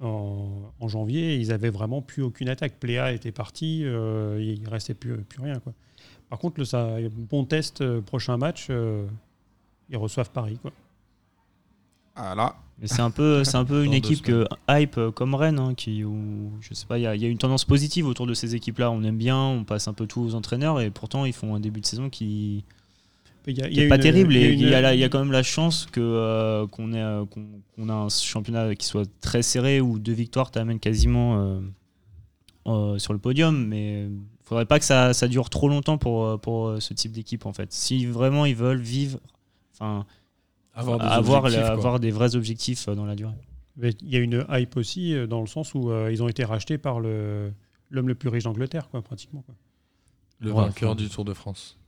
en, 0.00 0.48
en 0.80 0.88
janvier, 0.88 1.36
ils 1.36 1.52
avaient 1.52 1.70
vraiment 1.70 2.02
plus 2.02 2.22
aucune 2.22 2.48
attaque. 2.48 2.74
Pléa 2.80 3.12
était 3.12 3.32
parti, 3.32 3.82
euh, 3.84 4.38
il 4.40 4.68
restait 4.68 4.94
plus, 4.94 5.16
plus 5.18 5.42
rien. 5.42 5.58
Quoi. 5.60 5.72
Par 6.28 6.38
contre, 6.38 6.58
le, 6.58 6.64
ça, 6.64 6.96
bon 7.30 7.44
test, 7.44 7.80
euh, 7.80 8.00
prochain 8.00 8.36
match, 8.36 8.66
euh, 8.70 9.06
ils 9.90 9.96
reçoivent 9.96 10.30
Paris. 10.30 10.58
Quoi. 10.60 10.72
Mais 12.80 12.88
c'est 12.88 13.00
un 13.00 13.10
peu, 13.10 13.42
c'est 13.44 13.56
un 13.56 13.64
peu 13.64 13.84
une 13.86 13.94
équipe 13.94 14.22
que 14.22 14.46
hype 14.68 14.98
euh, 14.98 15.10
comme 15.10 15.34
Rennes, 15.34 15.58
hein, 15.58 15.74
qui, 15.74 16.04
où, 16.04 16.50
je 16.60 16.74
sais 16.74 16.86
pas, 16.86 16.98
il 16.98 17.02
y, 17.02 17.06
a- 17.06 17.14
il 17.14 17.22
y 17.22 17.24
a 17.24 17.28
une 17.28 17.38
tendance 17.38 17.64
positive 17.64 18.06
autour 18.06 18.26
de 18.26 18.34
ces 18.34 18.54
équipes-là. 18.54 18.90
On 18.90 19.02
aime 19.02 19.16
bien, 19.16 19.36
on 19.38 19.64
passe 19.64 19.88
un 19.88 19.94
peu 19.94 20.06
tout 20.06 20.20
aux 20.20 20.34
entraîneurs, 20.34 20.80
et 20.80 20.90
pourtant 20.90 21.24
ils 21.24 21.32
font 21.32 21.54
un 21.54 21.60
début 21.60 21.80
de 21.80 21.86
saison 21.86 22.10
qui, 22.10 22.64
Il 23.46 23.56
y 23.58 23.62
a, 23.62 23.68
il 23.68 23.72
qui 23.72 23.78
y 23.78 23.82
a 23.82 23.84
est 23.86 23.88
pas 23.88 23.96
une- 23.96 24.02
terrible. 24.02 24.34
il 24.34 24.40
y 24.40 24.44
a 24.44 24.48
Et 24.48 24.52
il 24.52 24.60
y, 24.60 24.74
a 24.74 24.76
une- 24.78 24.82
là- 24.82 24.94
il 24.94 25.00
y 25.00 25.04
a 25.04 25.08
quand 25.08 25.18
même 25.20 25.32
la 25.32 25.42
chance 25.42 25.86
que 25.90 26.00
euh, 26.00 26.66
qu'on 26.66 26.92
ait, 26.92 27.00
euh, 27.00 27.24
qu'on 27.24 27.46
qu'on 27.76 27.88
a 27.88 27.94
un 27.94 28.08
championnat 28.10 28.74
qui 28.74 28.86
soit 28.86 29.08
très 29.20 29.42
serré 29.42 29.80
où 29.80 29.98
deux 29.98 30.12
victoires 30.12 30.50
t'amènent 30.50 30.80
quasiment 30.80 31.38
euh, 31.38 31.60
euh, 32.66 32.98
sur 32.98 33.12
le 33.14 33.18
podium. 33.18 33.66
Mais 33.66 34.08
faudrait 34.42 34.66
pas 34.66 34.78
que 34.78 34.84
ça, 34.84 35.12
ça 35.14 35.28
dure 35.28 35.48
trop 35.50 35.68
longtemps 35.68 35.96
pour, 35.98 36.38
pour 36.40 36.76
ce 36.80 36.92
type 36.94 37.12
d'équipe 37.12 37.46
en 37.46 37.52
fait. 37.54 37.72
Si 37.72 38.04
vraiment 38.06 38.44
ils 38.44 38.54
veulent 38.56 38.80
vivre, 38.80 39.18
enfin 39.74 40.04
Avoir 40.76 40.98
des 40.98 41.04
avoir, 41.06 41.48
la- 41.94 41.98
des 41.98 42.10
vrais 42.10 42.36
objectifs 42.36 42.86
euh, 42.88 42.94
dans 42.94 43.04
la 43.06 43.14
durée. 43.16 43.34
Mais 43.76 43.90
Il 44.02 44.08
y 44.10 44.16
a 44.16 44.20
une 44.20 44.44
hype 44.50 44.76
aussi 44.76 45.14
euh, 45.14 45.26
dans 45.26 45.40
le 45.40 45.46
sens 45.46 45.74
où 45.74 45.90
euh, 45.90 46.10
ils 46.12 46.22
ont 46.22 46.28
été 46.28 46.44
rachetés 46.44 46.78
par 46.78 47.00
le 47.00 47.50
l'homme 47.90 48.08
le 48.08 48.14
plus 48.14 48.28
riche 48.28 48.44
d'Angleterre, 48.44 48.88
quoi, 48.90 49.00
pratiquement. 49.02 49.42
Quoi. 49.46 49.54
Le 50.40 50.50
Ouais, 50.52 50.56
vainqueur 50.64 50.90
enfin. 50.92 50.96
du 51.02 51.08
Tour 51.08 51.24
de 51.24 51.34
France. 51.34 51.78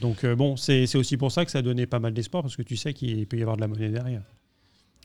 Donc 0.00 0.24
euh, 0.24 0.34
bon, 0.36 0.56
c'est 0.56 0.86
c'est 0.86 0.98
aussi 0.98 1.16
pour 1.16 1.32
ça 1.32 1.44
que 1.44 1.50
ça 1.50 1.58
a 1.58 1.62
donné 1.62 1.86
pas 1.86 1.98
mal 1.98 2.12
d'espoir 2.12 2.42
parce 2.42 2.56
que 2.56 2.62
tu 2.62 2.76
sais 2.76 2.92
qu'il 2.92 3.26
peut 3.26 3.38
y 3.38 3.42
avoir 3.42 3.56
de 3.56 3.62
la 3.62 3.68
monnaie 3.68 3.88
derrière. 3.90 4.22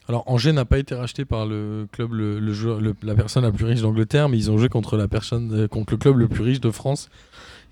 Alors 0.07 0.23
Angers 0.25 0.51
n'a 0.51 0.65
pas 0.65 0.79
été 0.79 0.95
racheté 0.95 1.25
par 1.25 1.45
le 1.45 1.87
club, 1.91 2.13
le, 2.13 2.39
le 2.39 2.53
joueur- 2.53 2.81
le- 2.81 2.95
la 3.03 3.13
personne 3.15 3.43
la 3.43 3.51
plus 3.51 3.65
riche 3.65 3.81
d'Angleterre, 3.81 4.27
mais 4.29 4.37
ils 4.37 4.49
ont 4.51 4.57
joué 4.57 4.67
contre 4.67 4.97
la 4.97 5.07
personne, 5.07 5.53
euh, 5.53 5.67
contre 5.67 5.93
le 5.93 5.97
club 5.97 6.17
le 6.17 6.27
plus 6.27 6.41
riche 6.43 6.59
de 6.59 6.71
France. 6.71 7.09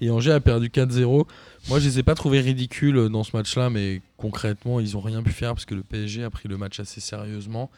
Et 0.02 0.10
Angers 0.10 0.32
a 0.32 0.40
perdu 0.40 0.70
4-0. 0.70 1.26
Moi, 1.68 1.80
je 1.80 1.86
les 1.86 2.00
ai 2.00 2.04
pas 2.04 2.16
trouvés 2.16 2.40
ridicules 2.42 2.98
euh, 2.98 3.10
dans 3.10 3.24
ce 3.24 3.36
match-là, 3.36 3.70
mais 3.70 4.02
concrètement, 4.18 4.80
ils 4.80 4.96
ont 4.96 5.02
rien 5.02 5.22
pu 5.22 5.32
faire 5.32 5.54
parce 5.54 5.66
que 5.66 5.76
le 5.76 5.84
PSG 5.84 6.24
a 6.24 6.30
pris 6.30 6.48
le 6.48 6.58
match 6.58 6.80
assez 6.80 7.02
sérieusement. 7.02 7.70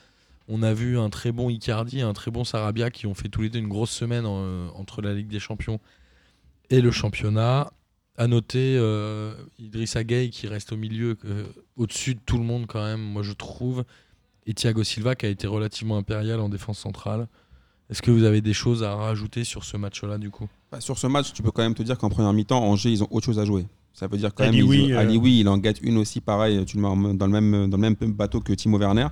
On 0.47 0.63
a 0.63 0.74
vu 0.74 0.97
un 0.99 1.09
très 1.09 1.32
bon 1.32 1.49
Icardi 1.49 1.99
et 1.99 2.01
un 2.03 2.13
très 2.13 2.30
bon 2.32 2.43
Sarabia 2.43 2.91
qui 2.91 3.07
ont 3.07 3.13
fait 3.13 3.30
tous 3.30 3.41
les 3.41 3.49
deux 3.49 3.59
une 3.59 3.67
grosse 3.69 3.91
semaine 3.91 4.26
en- 4.26 4.67
entre 4.76 5.01
la 5.01 5.13
Ligue 5.13 5.28
des 5.30 5.39
Champions 5.39 5.80
et 6.69 6.82
le 6.82 6.91
championnat. 6.91 7.72
À 8.17 8.28
noter 8.28 8.76
euh, 8.78 9.34
Idrissa 9.57 10.03
qui 10.03 10.47
reste 10.47 10.74
au 10.74 10.78
milieu, 10.78 11.17
euh, 11.26 11.45
au-dessus 11.78 12.13
de 12.15 12.19
tout 12.26 12.38
le 12.38 12.43
monde 12.43 12.65
quand 12.67 12.84
même, 12.84 12.99
moi 13.01 13.24
je 13.24 13.32
trouve. 13.34 13.84
Et 14.45 14.53
Thiago 14.53 14.84
Silva 14.84 15.15
qui 15.15 15.26
a 15.26 15.30
été 15.30 15.47
relativement 15.47 15.97
impérial 15.97 16.39
en 16.39 16.49
défense 16.49 16.78
centrale. 16.80 17.28
Est-ce 17.89 18.01
que 18.01 18.11
vous 18.11 18.24
avez 18.26 18.41
des 18.41 18.53
choses 18.53 18.84
à 18.84 18.93
rajouter 18.95 19.43
sur 19.43 19.63
ce 19.63 19.78
match-là 19.78 20.17
du 20.17 20.30
coup? 20.30 20.49
Bah, 20.72 20.80
sur 20.80 20.97
ce 20.97 21.07
match, 21.07 21.34
tu 21.34 21.41
peux 21.43 21.51
quand 21.51 21.63
même 21.63 21.74
te 21.74 21.84
dire 21.84 21.97
qu'en 21.97 22.09
première 22.09 22.32
mi-temps, 22.34 22.63
Angers, 22.63 22.91
ils 22.91 23.03
ont 23.03 23.07
autre 23.11 23.26
chose 23.26 23.39
à 23.39 23.45
jouer. 23.45 23.65
Ça 23.93 24.07
veut 24.07 24.17
dire 24.17 24.34
quand 24.34 24.45
même. 24.45 24.53
Alioui, 24.53 24.78
ils- 24.86 24.93
euh, 24.93 25.39
il 25.41 25.49
en 25.49 25.57
gâte 25.57 25.82
une 25.82 25.97
aussi, 25.97 26.22
pareil. 26.22 26.63
Tu 26.65 26.78
le 26.78 26.84
mets 26.84 27.13
dans 27.15 27.26
le 27.28 27.32
même, 27.41 27.69
dans 27.69 27.78
le 27.78 27.82
même 27.82 27.95
bateau 28.13 28.39
que 28.39 28.53
Timo 28.53 28.78
Werner. 28.80 29.07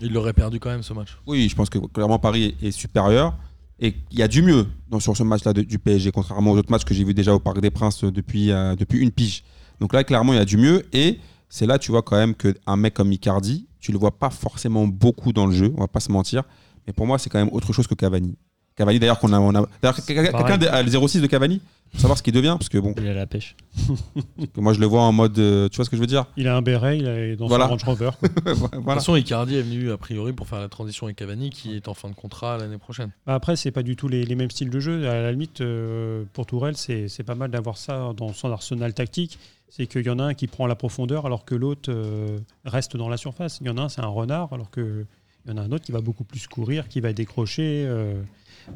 Il 0.00 0.12
l'aurait 0.12 0.32
perdu 0.32 0.58
quand 0.58 0.70
même 0.70 0.82
ce 0.82 0.92
match. 0.92 1.16
Oui, 1.26 1.48
je 1.48 1.54
pense 1.54 1.70
que 1.70 1.78
clairement 1.78 2.18
Paris 2.18 2.56
est, 2.60 2.66
est 2.68 2.70
supérieur. 2.72 3.36
Et 3.78 3.94
il 4.10 4.18
y 4.18 4.22
a 4.22 4.28
du 4.28 4.42
mieux 4.42 4.66
dans, 4.88 4.98
sur 4.98 5.16
ce 5.16 5.22
match-là 5.22 5.52
du 5.52 5.78
PSG, 5.78 6.10
contrairement 6.10 6.52
aux 6.52 6.58
autres 6.58 6.70
matchs 6.70 6.84
que 6.84 6.94
j'ai 6.94 7.04
vus 7.04 7.14
déjà 7.14 7.32
au 7.34 7.38
Parc 7.38 7.60
des 7.60 7.70
Princes 7.70 8.02
euh, 8.04 8.10
depuis, 8.10 8.50
euh, 8.50 8.74
depuis 8.74 8.98
une 8.98 9.10
pige. 9.12 9.44
Donc 9.80 9.92
là, 9.92 10.02
clairement, 10.02 10.32
il 10.32 10.36
y 10.36 10.40
a 10.40 10.44
du 10.44 10.56
mieux. 10.56 10.84
Et 10.92 11.18
c'est 11.48 11.66
là, 11.66 11.78
tu 11.78 11.92
vois 11.92 12.02
quand 12.02 12.16
même 12.16 12.34
qu'un 12.34 12.76
mec 12.76 12.94
comme 12.94 13.12
Icardi, 13.12 13.68
tu 13.78 13.92
le 13.92 13.98
vois 13.98 14.18
pas 14.18 14.30
forcément 14.30 14.86
beaucoup 14.88 15.32
dans 15.32 15.46
le 15.46 15.52
jeu, 15.52 15.72
on 15.76 15.80
va 15.80 15.88
pas 15.88 16.00
se 16.00 16.10
mentir. 16.10 16.42
Mais 16.88 16.92
pour 16.92 17.06
moi, 17.06 17.18
c'est 17.20 17.30
quand 17.30 17.38
même 17.38 17.50
autre 17.52 17.72
chose 17.72 17.86
que 17.86 17.94
Cavani. 17.94 18.36
Cavani, 18.76 18.98
d'ailleurs, 18.98 19.18
qu'on 19.20 19.32
a. 19.32 19.38
On 19.38 19.54
a 19.54 19.66
d'ailleurs, 19.82 20.04
quelqu'un 20.04 20.34
a 20.34 20.82
le 20.82 20.90
06 21.08 21.20
de 21.20 21.26
Cavani 21.28 21.60
Pour 21.92 22.00
savoir 22.00 22.18
ce 22.18 22.22
qu'il 22.24 22.32
devient 22.32 22.56
Parce 22.58 22.68
que 22.68 22.78
bon, 22.78 22.92
Il 22.98 23.06
a 23.06 23.14
la 23.14 23.26
pêche. 23.26 23.54
que 24.52 24.60
moi, 24.60 24.72
je 24.72 24.80
le 24.80 24.86
vois 24.86 25.02
en 25.02 25.12
mode. 25.12 25.38
euh, 25.38 25.68
tu 25.68 25.76
vois 25.76 25.84
ce 25.84 25.90
que 25.90 25.96
je 25.96 26.00
veux 26.00 26.08
dire? 26.08 26.24
Il 26.36 26.48
a 26.48 26.56
un 26.56 26.62
béret, 26.62 26.98
il 26.98 27.06
est 27.06 27.36
dans 27.36 27.46
Voilà. 27.46 27.66
son 27.66 27.70
Range 27.72 27.84
Rover. 27.84 28.10
quoi. 28.18 28.28
De 28.28 28.34
toute 28.52 28.68
Voilà. 28.82 28.98
façon, 29.00 29.14
Icardi 29.14 29.56
est 29.56 29.62
venu 29.62 29.92
a 29.92 29.96
priori 29.96 30.32
pour 30.32 30.48
faire 30.48 30.58
la 30.60 30.68
transition 30.68 31.06
avec 31.06 31.16
Cavani 31.16 31.50
qui 31.50 31.76
est 31.76 31.86
en 31.86 31.94
fin 31.94 32.08
de 32.08 32.14
contrat 32.14 32.58
l'année 32.58 32.78
prochaine. 32.78 33.10
Bah 33.26 33.34
après, 33.34 33.54
c'est 33.54 33.70
pas 33.70 33.82
du 33.84 33.94
tout 33.94 34.08
les, 34.08 34.24
les 34.24 34.34
mêmes 34.34 34.50
styles 34.50 34.70
de 34.70 34.80
jeu. 34.80 35.08
À 35.08 35.20
la 35.22 35.30
limite, 35.30 35.60
euh, 35.60 36.24
pour 36.32 36.46
Tourelle, 36.46 36.76
c'est 36.76 37.06
c'est 37.08 37.22
pas 37.22 37.36
mal 37.36 37.50
d'avoir 37.52 37.76
ça 37.78 38.10
dans 38.16 38.32
son 38.32 38.50
arsenal 38.50 38.92
tactique. 38.92 39.38
C'est 39.68 39.86
qu'il 39.86 40.04
y 40.06 40.10
en 40.10 40.18
a 40.18 40.24
un 40.24 40.34
qui 40.34 40.46
prend 40.48 40.66
la 40.66 40.74
profondeur 40.76 41.26
alors 41.26 41.44
que 41.44 41.54
l'autre 41.54 41.90
euh, 41.92 42.38
reste 42.64 42.96
dans 42.96 43.08
la 43.08 43.16
surface. 43.16 43.58
Il 43.60 43.66
y 43.66 43.70
en 43.70 43.76
a 43.78 43.82
un, 43.82 43.88
c'est 43.88 44.00
un 44.02 44.06
renard, 44.06 44.52
alors 44.52 44.70
que 44.70 45.04
il 45.46 45.50
y 45.50 45.54
en 45.54 45.58
a 45.58 45.62
un 45.62 45.72
autre 45.72 45.84
qui 45.84 45.92
va 45.92 46.00
beaucoup 46.00 46.24
plus 46.24 46.46
courir, 46.48 46.88
qui 46.88 47.00
va 47.00 47.12
décrocher. 47.12 47.84
euh, 47.86 48.14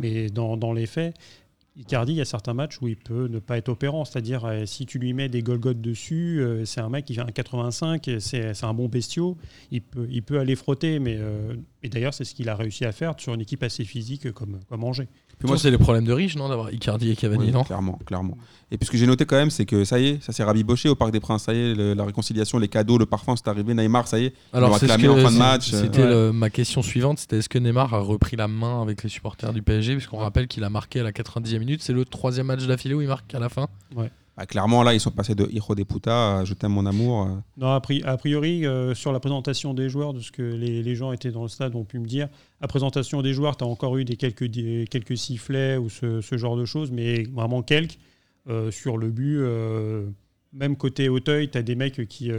mais 0.00 0.28
dans, 0.28 0.72
les 0.72 0.86
faits, 0.86 1.14
Icardi, 1.76 2.12
il 2.12 2.16
y 2.16 2.20
a 2.20 2.24
certains 2.24 2.54
matchs 2.54 2.80
où 2.80 2.88
il 2.88 2.96
peut 2.96 3.28
ne 3.28 3.38
pas 3.38 3.56
être 3.56 3.68
opérant. 3.68 4.04
C'est-à-dire, 4.04 4.44
euh, 4.44 4.66
si 4.66 4.84
tu 4.84 4.98
lui 4.98 5.12
mets 5.12 5.28
des 5.28 5.42
Golgotes 5.42 5.80
dessus, 5.80 6.40
euh, 6.40 6.64
c'est 6.64 6.80
un 6.80 6.88
mec 6.88 7.04
qui 7.04 7.14
fait 7.14 7.20
un 7.20 7.26
85, 7.26 8.08
et 8.08 8.20
c'est 8.20 8.64
un 8.64 8.74
bon 8.74 8.88
bestiau. 8.88 9.36
Il 9.70 9.82
peut, 9.82 10.08
il 10.10 10.22
peut 10.24 10.40
aller 10.40 10.56
frotter, 10.56 10.98
mais 10.98 11.16
euh, 11.18 11.54
et 11.82 11.88
d'ailleurs, 11.88 12.12
c'est 12.14 12.24
ce 12.24 12.34
qu'il 12.34 12.48
a 12.48 12.54
réussi 12.54 12.84
à 12.84 12.92
faire 12.92 13.14
sur 13.18 13.34
une 13.34 13.40
équipe 13.40 13.62
assez 13.62 13.84
physique 13.84 14.32
comme, 14.32 14.58
comme 14.68 14.84
Angers. 14.84 15.08
Puis 15.38 15.46
Moi, 15.46 15.56
c'est 15.56 15.70
les 15.70 15.78
problèmes 15.78 16.04
de 16.04 16.12
riches, 16.12 16.34
non 16.34 16.48
D'avoir 16.48 16.72
Icardi 16.72 17.10
et 17.12 17.14
Cavani, 17.16 17.44
Oui, 17.46 17.52
non 17.52 17.62
Clairement, 17.62 17.98
clairement. 18.04 18.36
Et 18.72 18.76
puis 18.76 18.86
ce 18.86 18.90
que 18.90 18.98
j'ai 18.98 19.06
noté 19.06 19.24
quand 19.24 19.36
même, 19.36 19.50
c'est 19.50 19.64
que 19.66 19.84
ça 19.84 20.00
y 20.00 20.08
est, 20.08 20.22
ça 20.22 20.32
s'est 20.32 20.42
rabiboché 20.42 20.88
au 20.88 20.96
Parc 20.96 21.12
des 21.12 21.20
Princes. 21.20 21.44
Ça 21.44 21.54
y 21.54 21.58
est, 21.58 21.74
le- 21.76 21.94
la 21.94 22.04
réconciliation, 22.04 22.58
les 22.58 22.66
cadeaux, 22.66 22.98
le 22.98 23.06
parfum, 23.06 23.36
c'est 23.36 23.46
arrivé. 23.46 23.72
Neymar, 23.72 24.08
ça 24.08 24.18
y 24.18 24.24
est. 24.24 24.34
Alors, 24.52 24.70
l'ont 24.70 24.78
c'est 24.78 24.88
ce 24.88 24.92
acclamé 24.92 25.14
que- 25.14 25.20
en 25.20 25.24
fin 25.28 25.32
de 25.32 25.38
match. 25.38 25.70
C'était 25.70 26.02
Ouais. 26.02 26.08
le- 26.08 26.32
ma 26.32 26.50
question 26.50 26.82
suivante 26.82 27.20
c'était 27.20 27.38
est-ce 27.38 27.48
que 27.48 27.58
Neymar 27.60 27.94
a 27.94 28.00
repris 28.00 28.34
la 28.36 28.48
main 28.48 28.82
avec 28.82 29.04
les 29.04 29.08
supporters 29.08 29.52
du 29.52 29.62
PSG 29.62 29.94
Puisqu'on 29.94 30.18
rappelle 30.18 30.48
qu'il 30.48 30.64
a 30.64 30.70
marqué 30.70 30.98
à 30.98 31.04
la 31.04 31.12
90e 31.12 31.60
minute. 31.60 31.82
C'est 31.82 31.92
le 31.92 32.04
troisième 32.04 32.46
match 32.46 32.66
d'affilée 32.66 32.94
où 32.94 33.00
il 33.00 33.06
marque 33.08 33.32
à 33.32 33.38
la 33.38 33.48
fin. 33.48 33.68
Bah, 34.38 34.46
clairement, 34.46 34.84
là, 34.84 34.94
ils 34.94 35.00
sont 35.00 35.10
passés 35.10 35.34
de 35.34 35.48
Hijo 35.50 35.74
de 35.74 35.82
puta 35.82 36.38
à 36.38 36.44
Je 36.44 36.54
t'aime 36.54 36.70
mon 36.70 36.86
amour. 36.86 37.26
euh. 37.26 37.30
Non, 37.56 37.72
a, 37.72 37.80
pri- 37.80 38.04
a 38.04 38.16
priori, 38.16 38.64
euh, 38.64 38.94
sur 38.94 39.10
la 39.10 39.18
présentation 39.18 39.74
des 39.74 39.88
joueurs, 39.88 40.14
de 40.14 40.20
ce 40.20 40.30
que 40.30 40.42
les, 40.42 40.94
gens 40.94 41.10
étaient 41.10 41.32
dans 41.32 41.42
le 41.42 41.48
stade 41.48 41.74
ont 41.74 41.84
pu 41.84 41.98
me 41.98 42.06
dire, 42.06 42.28
la 42.60 42.68
présentation 42.68 43.20
des 43.20 43.32
joueurs, 43.32 43.56
tu 43.56 43.64
as 43.64 43.66
encore 43.66 43.96
eu 43.96 44.04
des 44.04 44.14
quelques, 44.14 44.48
quelques 44.90 45.16
sifflets 45.16 45.76
ou 45.76 45.90
ce, 45.90 46.20
ce 46.20 46.36
genre 46.38 46.56
de 46.56 46.64
choses, 46.64 46.92
mais 46.92 47.24
vraiment 47.24 47.62
quelques. 47.62 47.98
Euh, 48.48 48.70
sur 48.70 48.96
le 48.96 49.10
but, 49.10 49.42
même 50.52 50.76
côté 50.76 51.08
Auteuil, 51.08 51.50
tu 51.50 51.58
as 51.58 51.62
des 51.62 51.74
mecs 51.74 52.06
qui, 52.06 52.30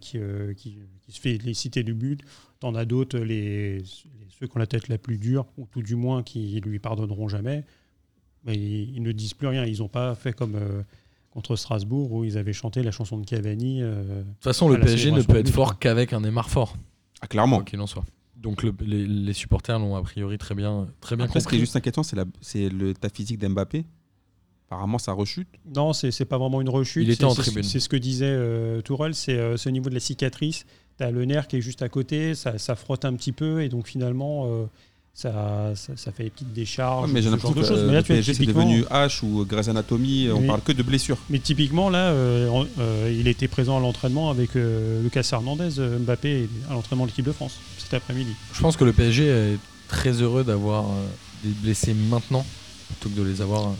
qui, 0.00 0.18
qui, 0.56 0.78
se 1.08 1.20
fait 1.20 1.38
les 1.38 1.54
cités 1.54 1.84
du 1.84 1.94
but. 1.94 2.20
Tu 2.60 2.66
en 2.66 2.74
as 2.74 2.84
d'autres, 2.84 3.20
les, 3.20 3.80
ceux 4.28 4.48
qui 4.48 4.56
ont 4.56 4.58
la 4.58 4.66
tête 4.66 4.88
la 4.88 4.98
plus 4.98 5.18
dure, 5.18 5.46
ou 5.56 5.68
tout 5.70 5.82
du 5.82 5.94
moins 5.94 6.24
qui 6.24 6.60
lui 6.60 6.80
pardonneront 6.80 7.28
jamais. 7.28 7.62
Mais 8.44 8.56
ils, 8.56 8.96
ils 8.96 9.02
ne 9.02 9.12
disent 9.12 9.34
plus 9.34 9.46
rien. 9.46 9.64
Ils 9.64 9.78
n'ont 9.78 9.88
pas 9.88 10.16
fait 10.16 10.32
comme 10.32 10.58
contre 11.34 11.56
Strasbourg 11.56 12.12
où 12.12 12.24
ils 12.24 12.38
avaient 12.38 12.52
chanté 12.52 12.82
la 12.82 12.90
chanson 12.92 13.18
de 13.18 13.26
Cavani. 13.26 13.82
euh, 13.82 14.20
De 14.20 14.24
toute 14.34 14.44
façon, 14.44 14.68
le 14.68 14.78
PSG 14.80 15.10
ne 15.10 15.20
peut 15.22 15.36
être 15.36 15.50
fort 15.50 15.78
qu'avec 15.78 16.12
un 16.12 16.20
Neymar 16.20 16.48
fort, 16.48 16.76
Ah, 17.20 17.26
clairement. 17.26 17.56
quoi 17.56 17.64
qu'il 17.64 17.80
en 17.80 17.86
soit. 17.86 18.04
Donc 18.36 18.62
le- 18.62 18.74
les, 18.80 19.06
les 19.06 19.32
supporters 19.32 19.78
l'ont 19.78 19.96
a 19.96 20.02
priori 20.02 20.38
très 20.38 20.54
bien, 20.54 20.86
très 21.00 21.16
bien 21.16 21.24
Après, 21.24 21.40
ce 21.40 21.44
qui 21.44 21.48
est 21.48 21.58
compris. 21.58 21.60
juste 21.60 21.76
inquiétant, 21.76 22.02
c'est 22.02 22.16
ta 23.00 23.08
physique 23.08 23.38
d'Mbappé. 23.38 23.84
Apparemment, 24.68 24.98
ça 24.98 25.12
rechute. 25.12 25.48
Non, 25.74 25.92
c'est 25.92 26.24
pas 26.24 26.38
vraiment 26.38 26.60
une 26.60 26.68
rechute. 26.68 27.04
Il 27.04 27.10
était 27.10 27.18
C'est- 27.20 27.24
en 27.24 27.34
tribune. 27.34 27.62
C'est 27.62 27.80
ce 27.80 27.88
que 27.88 27.96
disait 27.96 28.26
euh, 28.28 28.80
Tourelle, 28.80 29.14
c'est 29.14 29.36
euh, 29.38 29.56
au 29.66 29.70
niveau 29.70 29.88
de 29.88 29.94
la 29.94 30.00
cicatrice. 30.00 30.64
Tu 30.98 31.04
as 31.04 31.10
le 31.10 31.24
nerf 31.24 31.48
qui 31.48 31.56
est 31.56 31.60
juste 31.60 31.82
à 31.82 31.88
côté, 31.88 32.34
ça, 32.34 32.58
ça 32.58 32.74
frotte 32.74 33.04
un 33.04 33.14
petit 33.14 33.32
peu, 33.32 33.62
et 33.62 33.68
donc 33.68 33.86
finalement, 33.88 34.46
euh, 34.46 34.66
ça, 35.14 35.72
ça, 35.76 35.92
ça 35.96 36.10
fait 36.12 36.24
des 36.24 36.30
petites 36.30 36.52
décharges. 36.52 37.06
Ouais, 37.06 37.12
mais 37.12 37.22
j'ai 37.22 37.30
ce 37.30 37.36
genre 37.36 37.50
l'impression 37.52 37.54
de 37.54 37.60
que 37.62 37.68
choses. 37.68 37.78
euh, 37.84 37.86
Mais 37.86 37.92
là, 37.92 37.98
le 38.00 38.04
tu 38.04 38.12
vois, 38.12 38.16
PSG, 38.16 38.34
c'est 38.34 38.40
typiquement- 38.40 38.62
devenu 38.64 38.82
H 38.82 39.24
ou 39.24 39.44
Grey's 39.44 39.68
Anatomy. 39.68 40.28
On 40.32 40.40
Oui. 40.40 40.46
parle 40.46 40.60
que 40.62 40.72
de 40.72 40.82
blessures. 40.82 41.18
Mais 41.30 41.38
typiquement, 41.38 41.88
là, 41.88 42.08
euh, 42.10 42.64
euh, 42.80 43.14
il 43.16 43.28
était 43.28 43.46
présent 43.48 43.76
à 43.76 43.80
l'entraînement 43.80 44.30
avec 44.30 44.56
euh, 44.56 45.02
Lucas 45.02 45.28
Hernandez, 45.32 45.78
euh, 45.78 45.98
Mbappé, 46.00 46.48
à 46.68 46.72
l'entraînement 46.72 47.04
de 47.04 47.10
l'équipe 47.10 47.24
de 47.24 47.32
France 47.32 47.58
cet 47.78 47.94
après-midi. 47.94 48.32
Je 48.52 48.60
pense 48.60 48.76
que 48.76 48.84
le 48.84 48.92
PSG 48.92 49.26
est 49.26 49.58
très 49.88 50.10
heureux 50.20 50.42
d'avoir 50.42 50.84
euh, 50.86 51.06
des 51.44 51.50
blessés 51.50 51.94
maintenant 51.94 52.44
plutôt 52.88 53.14
que 53.14 53.20
de 53.20 53.26
les 53.26 53.40
avoir 53.40 53.62
euh, 53.68 53.72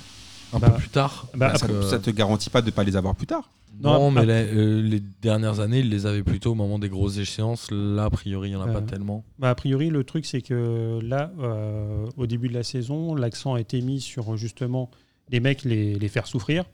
un 0.54 0.58
Bah, 0.60 0.70
peu 0.70 0.76
plus 0.78 0.88
tard. 0.88 1.26
bah, 1.34 1.48
Parce 1.48 1.60
ça, 1.62 1.66
que- 1.66 1.82
ça 1.82 1.98
te 1.98 2.10
garantit 2.10 2.48
pas 2.50 2.62
de 2.62 2.70
pas 2.70 2.84
les 2.84 2.96
avoir 2.96 3.14
plus 3.16 3.26
tard. 3.26 3.42
Non, 3.80 3.94
Non, 3.98 4.10
mais 4.10 4.24
les, 4.26 4.32
euh, 4.32 4.82
les 4.82 5.00
dernières 5.00 5.60
années, 5.60 5.80
il 5.80 5.90
les 5.90 6.06
avait 6.06 6.22
plutôt 6.22 6.52
au 6.52 6.54
moment 6.54 6.78
des 6.78 6.88
grosses 6.88 7.18
échéances. 7.18 7.68
Là, 7.70 8.04
a 8.04 8.10
priori, 8.10 8.48
il 8.50 8.52
n'y 8.52 8.56
en 8.56 8.62
a 8.62 8.68
Euh, 8.68 8.72
pas 8.72 8.82
tellement. 8.82 9.24
Bah, 9.38 9.50
a 9.50 9.54
priori, 9.54 9.90
le 9.90 10.04
truc, 10.04 10.24
c'est 10.26 10.40
que 10.42 11.00
là, 11.02 11.32
euh, 11.40 12.06
au 12.16 12.26
début 12.26 12.48
de 12.48 12.54
la 12.54 12.62
saison, 12.62 13.14
l'accent 13.14 13.54
a 13.54 13.60
été 13.60 13.80
mis 13.80 14.00
sur 14.00 14.36
justement 14.36 14.90
les 15.30 15.40
mecs 15.40 15.64
les, 15.64 15.94
les 15.94 16.08
faire 16.08 16.26
souffrir 16.26 16.64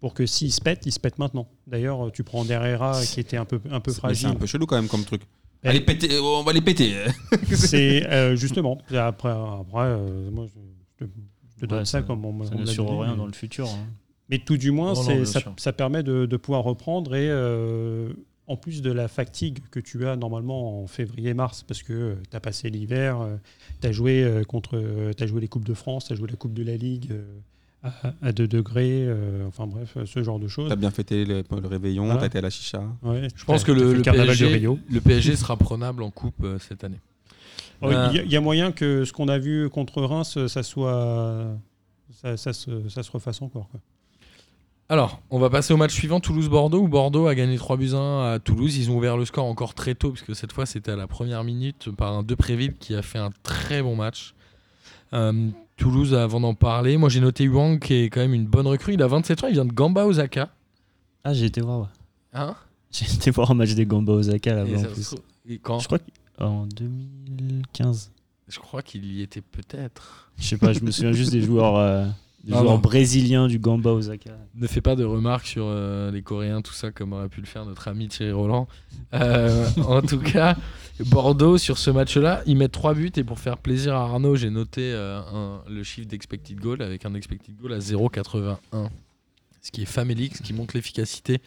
pour 0.00 0.14
que 0.14 0.26
s'ils 0.26 0.52
se 0.52 0.60
pètent, 0.60 0.86
ils 0.86 0.92
se 0.92 1.00
pètent 1.00 1.18
maintenant. 1.18 1.48
D'ailleurs, 1.66 2.10
tu 2.12 2.24
prends 2.24 2.44
Herrera 2.46 3.00
qui 3.04 3.20
était 3.20 3.36
un 3.36 3.44
peu, 3.44 3.60
un 3.70 3.80
peu 3.80 3.90
Mais 3.90 3.94
C'est 3.94 3.98
fragile. 4.00 4.28
un 4.28 4.34
peu 4.34 4.46
chelou 4.46 4.66
quand 4.66 4.76
même 4.76 4.88
comme 4.88 5.04
truc. 5.04 5.22
Elle- 5.62 5.70
Allez, 5.70 5.80
péter, 5.80 6.18
on 6.20 6.42
va 6.42 6.52
les 6.54 6.62
péter. 6.62 6.94
C'est 7.52 8.06
euh, 8.10 8.34
justement. 8.36 8.78
Après, 8.94 9.28
après 9.30 9.80
euh, 9.84 10.30
moi, 10.30 10.46
je, 10.46 11.04
je 11.04 11.06
te, 11.60 11.66
donne 11.66 11.80
Ouais, 11.80 11.84
ça, 11.84 11.98
ça- 12.00 12.02
comme 12.02 12.24
on, 12.24 12.44
Ça 12.44 12.52
on 12.56 12.62
dit, 12.62 12.76
rien 12.78 13.14
dans 13.16 13.26
le 13.26 13.32
futur. 13.32 13.66
hein. 13.68 13.86
Mais 14.30 14.38
tout 14.38 14.56
du 14.56 14.70
moins, 14.70 14.94
Non, 14.94 15.02
non, 15.02 15.24
c'est- 15.24 15.42
bien 15.44 15.54
ça, 15.58 15.72
permet 15.72 16.02
de, 16.02 16.24
de 16.26 16.36
pouvoir 16.36 16.62
reprendre 16.62 17.14
et 17.16 17.28
euh, 17.28 18.12
en 18.46 18.56
plus 18.56 18.80
de 18.82 18.90
la 18.92 19.08
fatigue 19.08 19.58
que 19.70 19.80
tu 19.80 20.06
as 20.06 20.16
normalement 20.16 20.82
en 20.82 20.86
février-mars, 20.86 21.64
parce 21.66 21.82
que 21.82 22.16
tu 22.30 22.36
as 22.36 22.40
passé 22.40 22.70
l'hiver, 22.70 23.18
tu 23.80 23.86
as 23.88 23.92
joué 23.92 24.22
euh, 24.24 24.42
contre, 24.44 24.76
euh, 24.76 25.12
t'as 25.12 25.26
joué 25.26 25.40
les 25.40 25.48
Coupes 25.48 25.64
de 25.64 25.74
France, 25.74 26.06
tu 26.06 26.12
as 26.12 26.16
joué 26.16 26.28
la 26.28 26.36
Coupe 26.36 26.54
de 26.54 26.62
la 26.64 26.76
Ligue 26.76 27.10
euh, 27.12 27.22
à, 27.82 27.92
à 28.22 28.32
2 28.32 28.46
degrés, 28.46 29.04
euh, 29.06 29.46
enfin 29.48 29.66
bref, 29.66 29.96
ce 30.04 30.22
genre 30.22 30.38
de 30.38 30.48
choses. 30.48 30.68
T'as 30.68 30.76
bien 30.76 30.90
fêté 30.90 31.24
le, 31.24 31.42
le 31.50 31.66
réveillon, 31.66 32.04
Voilà. 32.06 32.20
t'as 32.20 32.26
été 32.26 32.38
à 32.38 32.42
la 32.42 32.50
chicha. 32.50 32.82
Ouais, 33.02 33.28
Je 33.34 33.44
pense 33.44 33.64
que 33.64 33.72
le, 33.72 34.00
PSG, 34.02 34.46
Rio. 34.48 34.78
le 34.90 35.00
PSG 35.00 35.36
sera 35.36 35.56
prenable 35.56 36.02
en 36.02 36.10
coupe 36.10 36.42
euh, 36.44 36.58
cette 36.58 36.84
année. 36.84 37.00
Euh, 37.82 38.08
Il 38.12 38.16
y, 38.16 38.18
a- 38.18 38.22
il 38.24 38.30
y 38.30 38.36
a 38.36 38.40
moyen 38.42 38.72
que 38.72 39.04
ce 39.06 39.12
qu'on 39.12 39.28
a 39.28 39.38
vu 39.38 39.70
contre 39.70 40.02
Reims, 40.02 40.38
ça 40.48 40.62
soit. 40.62 41.56
Ça, 42.20 42.36
ça 42.36 42.52
se, 42.52 42.88
ça 42.90 43.02
se 43.02 43.10
refasse 43.10 43.40
encore. 43.40 43.68
Quoi. 43.70 43.80
Alors, 44.90 45.22
on 45.30 45.38
va 45.38 45.50
passer 45.50 45.72
au 45.72 45.76
match 45.76 45.92
suivant, 45.94 46.18
Toulouse-Bordeaux, 46.18 46.80
où 46.80 46.88
Bordeaux 46.88 47.28
a 47.28 47.34
gagné 47.36 47.56
3 47.56 47.76
buts 47.76 47.92
1 47.94 48.32
à 48.32 48.38
Toulouse. 48.40 48.76
Ils 48.76 48.90
ont 48.90 48.96
ouvert 48.96 49.16
le 49.16 49.24
score 49.24 49.44
encore 49.46 49.72
très 49.74 49.94
tôt, 49.94 50.10
puisque 50.10 50.34
cette 50.34 50.50
fois 50.52 50.66
c'était 50.66 50.90
à 50.90 50.96
la 50.96 51.06
première 51.06 51.44
minute 51.44 51.90
par 51.96 52.12
un 52.12 52.24
Depréville 52.24 52.74
qui 52.74 52.96
a 52.96 53.02
fait 53.02 53.20
un 53.20 53.30
très 53.44 53.82
bon 53.82 53.94
match. 53.94 54.34
Euh, 55.12 55.48
Toulouse, 55.76 56.12
avant 56.12 56.40
d'en 56.40 56.54
parler, 56.54 56.96
moi 56.96 57.08
j'ai 57.08 57.20
noté 57.20 57.48
Wang 57.48 57.78
qui 57.78 57.94
est 57.94 58.10
quand 58.10 58.20
même 58.20 58.34
une 58.34 58.46
bonne 58.46 58.66
recrue. 58.66 58.94
Il 58.94 59.02
a 59.02 59.06
27 59.06 59.44
ans, 59.44 59.46
il 59.46 59.52
vient 59.54 59.64
de 59.64 59.72
Gamba 59.72 60.04
Osaka. 60.06 60.50
Ah, 61.22 61.32
j'ai 61.34 61.46
été 61.46 61.60
voir. 61.60 61.80
ouais. 61.82 61.86
Hein? 62.32 62.56
J'ai 62.90 63.06
été 63.06 63.30
voir 63.30 63.48
un 63.52 63.54
match 63.54 63.74
des 63.74 63.86
Gamba 63.86 64.12
Osaka 64.14 64.54
là-bas 64.56 64.76
en 64.76 64.92
plus. 64.92 65.02
trouve- 65.04 65.20
et 65.48 65.58
quand? 65.58 65.78
Je 65.78 65.86
crois 65.86 65.98
qu'en 66.36 66.66
2015. 66.66 68.10
Je 68.48 68.58
crois 68.58 68.82
qu'il 68.82 69.04
y 69.04 69.22
était 69.22 69.40
peut-être. 69.40 70.32
Je 70.36 70.44
sais 70.48 70.58
pas, 70.58 70.72
je 70.72 70.80
me 70.80 70.90
souviens 70.90 71.12
juste 71.12 71.30
des 71.30 71.42
joueurs, 71.42 71.76
euh, 71.76 72.06
des 72.44 72.52
Ah 72.54 72.60
joueurs 72.60 72.72
non. 72.74 72.78
brésiliens 72.78 73.48
du 73.48 73.58
Gamba 73.58 73.90
Osaka. 73.90 74.30
Ne 74.54 74.66
fais 74.66 74.80
pas 74.80 74.96
de 74.96 75.04
remarques 75.04 75.46
sur 75.46 75.64
euh, 75.66 76.10
les 76.10 76.22
Coréens, 76.22 76.62
tout 76.62 76.72
ça, 76.72 76.90
comme 76.90 77.12
aurait 77.12 77.28
pu 77.28 77.40
le 77.40 77.46
faire 77.46 77.66
notre 77.66 77.86
ami 77.88 78.08
Thierry 78.08 78.32
Roland. 78.32 78.66
Euh, 79.14 79.66
en 79.86 80.00
tout 80.00 80.18
cas, 80.20 80.56
Bordeaux, 81.06 81.58
sur 81.58 81.76
ce 81.78 81.90
match-là, 81.90 82.42
ils 82.46 82.56
mettent 82.56 82.72
3 82.72 82.94
buts. 82.94 83.12
Et 83.16 83.24
pour 83.24 83.38
faire 83.38 83.58
plaisir 83.58 83.94
à 83.94 84.00
Arnaud, 84.04 84.36
j'ai 84.36 84.48
noté 84.50 84.80
euh, 84.92 85.20
un- 85.20 85.62
le 85.70 85.82
chiffre 85.82 86.08
d'expected 86.08 86.58
goal 86.58 86.80
avec 86.82 87.04
un 87.04 87.14
expected 87.14 87.54
goal 87.60 87.72
à 87.74 87.78
0,81. 87.78 88.56
Ce 89.62 89.70
qui 89.70 89.82
est 89.82 89.86
famélique, 89.86 90.36
ce 90.38 90.42
qui 90.42 90.54
montre 90.54 90.74
l'efficacité 90.74 91.42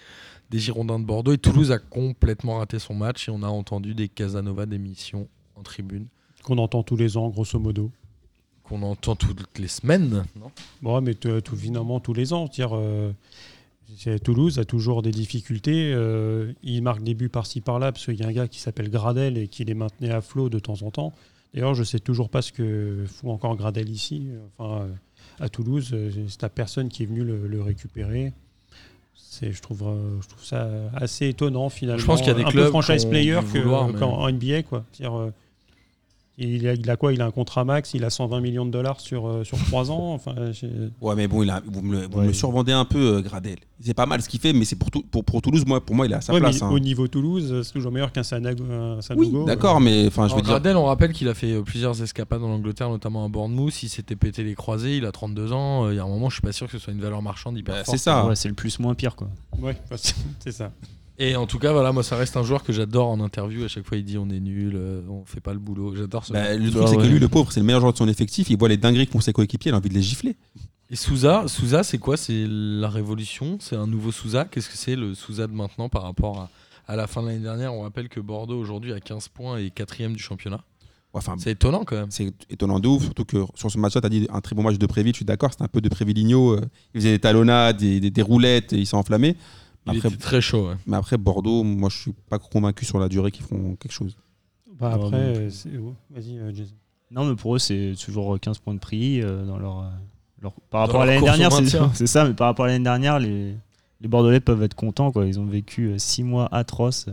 des 0.51 0.59
Girondins 0.59 0.99
de 0.99 1.05
Bordeaux. 1.05 1.33
Et 1.33 1.39
Toulouse 1.39 1.71
a 1.71 1.79
complètement 1.79 2.59
raté 2.59 2.77
son 2.77 2.93
match. 2.93 3.27
Et 3.27 3.31
on 3.31 3.41
a 3.41 3.47
entendu 3.47 3.95
des 3.95 4.07
Casanova 4.09 4.67
d'émission 4.67 5.27
en 5.55 5.63
tribune. 5.63 6.05
Qu'on 6.43 6.59
entend 6.59 6.83
tous 6.83 6.97
les 6.97 7.17
ans, 7.17 7.29
grosso 7.29 7.57
modo. 7.59 7.89
Qu'on 8.63 8.81
entend 8.81 9.15
toutes 9.15 9.59
les 9.59 9.67
semaines, 9.67 10.23
non? 10.39 10.51
Bon, 10.81 11.01
mais 11.01 11.15
tout, 11.15 11.55
finalement, 11.55 11.99
tous 11.99 12.13
les 12.13 12.31
ans. 12.33 12.45
Dire, 12.47 12.69
euh, 12.73 13.11
Toulouse 14.23 14.57
a 14.59 14.65
toujours 14.65 15.01
des 15.01 15.11
difficultés. 15.11 15.91
euh, 15.93 16.53
il 16.63 16.81
marque 16.81 17.03
des 17.03 17.13
buts 17.13 17.29
par-ci 17.29 17.61
par-là, 17.61 17.91
parce 17.91 18.05
qu'il 18.05 18.15
y 18.19 18.23
a 18.23 18.27
un 18.27 18.31
gars 18.31 18.47
qui 18.47 18.59
s'appelle 18.59 18.89
Gradel 18.89 19.37
et 19.37 19.47
qui 19.47 19.65
les 19.65 19.73
maintenait 19.73 20.11
à 20.11 20.21
flot 20.21 20.49
de 20.49 20.59
temps 20.59 20.81
en 20.81 20.91
temps. 20.91 21.13
D'ailleurs, 21.53 21.73
je 21.75 21.83
sais 21.83 21.99
toujours 21.99 22.29
pas 22.29 22.41
ce 22.41 22.51
que 22.51 23.05
fout 23.07 23.29
encore 23.29 23.55
Gradel 23.57 23.89
ici. 23.89 24.27
Enfin, 24.57 24.87
à 25.39 25.49
Toulouse, 25.49 25.89
euh, 25.93 26.09
c'est 26.27 26.41
la 26.41 26.49
personne 26.49 26.89
qui 26.89 27.03
est 27.03 27.05
venue 27.05 27.23
le, 27.23 27.47
le 27.47 27.61
récupérer. 27.61 28.31
C'est, 29.15 29.51
je, 29.51 29.61
trouve, 29.61 29.83
je 30.21 30.27
trouve 30.27 30.43
ça 30.43 30.69
assez 30.95 31.27
étonnant 31.27 31.69
finalement. 31.69 31.99
Je 31.99 32.05
pense 32.05 32.19
qu'il 32.21 32.27
y 32.29 32.31
a 32.31 32.35
des 32.35 32.43
un 32.43 32.49
clubs 32.49 32.69
franchise 32.69 33.05
player 33.05 33.39
que, 33.51 33.59
vouloir, 33.59 33.87
mais- 33.87 33.99
qu'en- 33.99 34.19
en 34.19 34.29
NBA. 34.31 34.63
Quoi. 34.63 34.85
C'est-à-dire, 34.91 35.31
il, 36.37 36.67
a, 36.67 36.73
il 36.73 36.89
a 36.89 36.95
quoi? 36.95 37.13
Il 37.13 37.21
a 37.21 37.25
un 37.25 37.31
contrat 37.31 37.63
max, 37.63 37.93
il 37.93 38.03
a 38.03 38.09
120 38.09 38.41
millions 38.41 38.65
de 38.65 38.71
dollars 38.71 38.99
sur, 38.99 39.27
euh, 39.27 39.43
sur 39.43 39.57
3 39.65 39.91
ans. 39.91 40.13
Enfin, 40.13 40.33
Ouais, 41.01 41.15
mais 41.15 41.27
bon, 41.27 41.43
il 41.43 41.49
a, 41.49 41.61
vous 41.65 41.81
me, 41.81 42.01
le- 42.01 42.07
vous 42.07 42.17
Ouais. 42.17 42.21
me 42.23 42.27
le 42.27 42.33
survendez 42.33 42.71
un 42.71 42.85
peu, 42.85 43.17
euh, 43.17 43.21
Gradel. 43.21 43.57
C'est 43.79 43.93
pas 43.93 44.05
mal 44.05 44.21
ce 44.21 44.29
qu'il 44.29 44.39
fait, 44.39 44.53
mais 44.53 44.65
c'est 44.65 44.75
pour, 44.77 44.89
tout- 44.89 45.03
pour, 45.11 45.23
pour 45.23 45.41
Toulouse, 45.41 45.63
moi, 45.67 45.85
pour 45.85 45.95
moi, 45.95 46.05
il 46.05 46.11
est 46.11 46.15
à 46.15 46.21
sa 46.21 46.33
Ouais, 46.33 46.39
mais 46.39 46.49
place. 46.49 46.61
hein. 46.61 46.69
Au 46.71 46.79
niveau 46.79 47.07
Toulouse, 47.07 47.61
c'est 47.63 47.71
toujours 47.73 47.91
meilleur 47.91 48.11
qu'un 48.11 48.23
Sanogo. 48.23 48.63
un 48.63 48.99
Oui, 49.15 49.31
d'accord, 49.45 49.77
euh. 49.77 49.79
mais 49.79 50.07
enfin, 50.07 50.27
je 50.27 50.35
veux 50.35 50.41
dire. 50.41 50.49
Gradel, 50.51 50.75
on 50.77 50.85
rappelle 50.85 51.11
qu'il 51.13 51.27
a 51.27 51.33
fait 51.33 51.51
euh, 51.51 51.61
plusieurs 51.61 52.01
escapades 52.01 52.41
en 52.41 52.49
Angleterre, 52.49 52.89
notamment 52.89 53.25
à 53.25 53.27
Bournemouth. 53.27 53.83
Il 53.83 53.89
s'était 53.89 54.15
pété 54.15 54.43
les 54.43 54.55
croisés, 54.55 54.97
il 54.97 55.05
a 55.05 55.11
32 55.11 55.51
ans. 55.53 55.85
Euh, 55.85 55.93
Il 55.93 55.97
y 55.97 55.99
a 55.99 56.03
un 56.03 56.07
moment, 56.07 56.29
je 56.29 56.35
suis 56.35 56.41
pas 56.41 56.51
sûr 56.51 56.65
que 56.67 56.71
ce 56.73 56.79
soit 56.79 56.93
une 56.93 57.01
valeur 57.01 57.21
marchande 57.21 57.57
hyper 57.57 57.75
Bah, 57.75 57.83
forte. 57.83 57.97
c'est 57.97 58.03
ça. 58.03 58.25
Ouais, 58.25 58.35
c'est 58.35 58.47
le 58.47 58.55
plus 58.55 58.79
moins 58.79 58.95
pire 58.95 59.15
quoi. 59.15 59.27
Ouais, 59.59 59.75
c'est 60.39 60.51
ça. 60.51 60.71
Et 61.19 61.35
en 61.35 61.45
tout 61.45 61.59
cas, 61.59 61.71
voilà, 61.71 61.91
moi, 61.91 62.01
ça 62.03 62.15
reste 62.15 62.37
un 62.37 62.43
joueur 62.43 62.63
que 62.63 62.73
j'adore 62.73 63.07
en 63.09 63.19
interview. 63.19 63.63
À 63.63 63.67
chaque 63.67 63.85
fois, 63.85 63.97
il 63.97 64.03
dit 64.03 64.17
on 64.17 64.29
est 64.29 64.39
nul, 64.39 64.73
euh, 64.75 65.01
on 65.09 65.25
fait 65.25 65.41
pas 65.41 65.53
le 65.53 65.59
boulot. 65.59 65.95
J'adore 65.95 66.25
ce 66.25 66.33
Bah, 66.33 66.55
le 66.55 66.71
truc, 66.71 66.87
c'est 66.87 66.97
que 66.97 67.03
lui, 67.03 67.19
le 67.19 67.27
pauvre, 67.27 67.51
c'est 67.51 67.59
le 67.59 67.65
meilleur 67.65 67.81
joueur 67.81 67.93
de 67.93 67.97
son 67.97 68.07
effectif. 68.07 68.49
Il 68.49 68.57
voit 68.57 68.69
les 68.69 68.77
dingueries 68.77 69.05
que 69.05 69.11
font 69.11 69.21
ses 69.21 69.33
coéquipiers, 69.33 69.69
il 69.71 69.75
a 69.75 69.77
envie 69.77 69.89
de 69.89 69.93
les 69.93 70.01
gifler. 70.01 70.35
Et 70.89 70.95
Souza, 70.95 71.47
Souza, 71.47 71.83
c'est 71.83 71.97
quoi? 71.97 72.17
C'est 72.17 72.45
la 72.47 72.89
révolution? 72.89 73.57
C'est 73.59 73.75
un 73.75 73.87
nouveau 73.87 74.11
Souza? 74.11 74.45
Qu'est-ce 74.45 74.69
que 74.69 74.77
c'est 74.77 74.95
le 74.95 75.13
Souza 75.15 75.47
de 75.47 75.53
maintenant 75.53 75.87
par 75.89 76.03
rapport 76.03 76.39
à, 76.39 76.49
à 76.87 76.95
la 76.95 77.07
fin 77.07 77.21
de 77.21 77.27
l'année 77.27 77.39
dernière? 77.39 77.73
On 77.73 77.81
rappelle 77.83 78.09
que 78.09 78.19
Bordeaux 78.19 78.59
aujourd'hui 78.59 78.91
a 78.93 78.99
15 78.99 79.27
points 79.29 79.57
et 79.57 79.69
quatrième 79.69 80.13
du 80.13 80.21
championnat. 80.21 80.61
Enfin, 81.15 81.35
C'est 81.37 81.51
étonnant 81.51 81.83
quand 81.85 81.95
même. 81.95 82.09
c'est 82.09 82.33
étonnant 82.49 82.79
de 82.79 82.87
ouf, 82.87 83.03
surtout 83.03 83.23
que 83.23 83.37
sur 83.53 83.69
ce 83.69 83.77
match-là, 83.77 84.01
tu 84.01 84.07
as 84.07 84.09
dit 84.09 84.27
un 84.33 84.41
très 84.41 84.55
bon 84.55 84.63
match 84.63 84.79
de 84.79 84.85
Préville, 84.87 85.13
je 85.13 85.17
suis 85.17 85.25
d'accord, 85.25 85.51
c'était 85.51 85.63
un 85.63 85.67
peu 85.67 85.79
de 85.79 85.87
Préviligno, 85.87 86.53
euh, 86.53 86.61
il 86.95 87.01
faisait 87.01 87.11
des 87.11 87.19
talonnades, 87.19 87.77
des, 87.77 87.99
des, 87.99 88.09
des 88.09 88.21
roulettes, 88.23 88.73
et 88.73 88.77
il 88.79 88.87
s'est 88.87 88.95
enflammé. 88.95 89.37
Il 89.85 89.97
Après, 89.97 90.07
était 90.09 90.17
très 90.17 90.39
chaud. 90.41 90.69
ouais. 90.69 90.75
mais 90.87 90.95
après, 90.97 91.17
Bordeaux, 91.17 91.63
moi, 91.63 91.89
je 91.89 91.97
suis 91.97 92.13
pas 92.29 92.39
convaincu 92.39 92.85
sur 92.85 92.99
la 92.99 93.09
durée 93.09 93.31
qu'ils 93.31 93.45
feront 93.45 93.75
quelque 93.75 93.91
chose. 93.91 94.15
Bah, 94.79 94.91
Ah, 94.93 94.95
après, 94.95 95.49
bon. 95.77 95.95
vas-y, 96.09 96.37
euh, 96.37 96.53
Jason. 96.53 96.73
Non, 97.11 97.25
mais 97.25 97.35
pour 97.35 97.55
eux, 97.55 97.59
c'est 97.59 97.93
toujours 98.03 98.39
15 98.39 98.59
points 98.59 98.73
de 98.73 98.79
prix 98.79 99.21
euh, 99.21 99.45
dans 99.45 99.57
leur, 99.59 99.79
euh, 99.79 99.83
leur- 100.41 100.53
par 100.69 100.81
Dans 100.81 100.87
rapport 100.87 101.01
à 101.01 101.05
l'année 101.05 101.21
dernière. 101.21 101.51
C'est 101.93 102.07
ça, 102.07 102.25
mais 102.25 102.33
par 102.33 102.47
rapport 102.47 102.65
à 102.65 102.69
l'année 102.69 102.83
dernière, 102.83 103.19
les, 103.19 103.55
les 104.01 104.07
Bordelais 104.07 104.39
peuvent 104.39 104.63
être 104.63 104.73
contents. 104.73 105.11
Quoi. 105.11 105.25
Ils 105.27 105.39
ont 105.39 105.45
vécu 105.45 105.93
6 105.97 106.23
mois 106.23 106.47
atroces. 106.53 107.07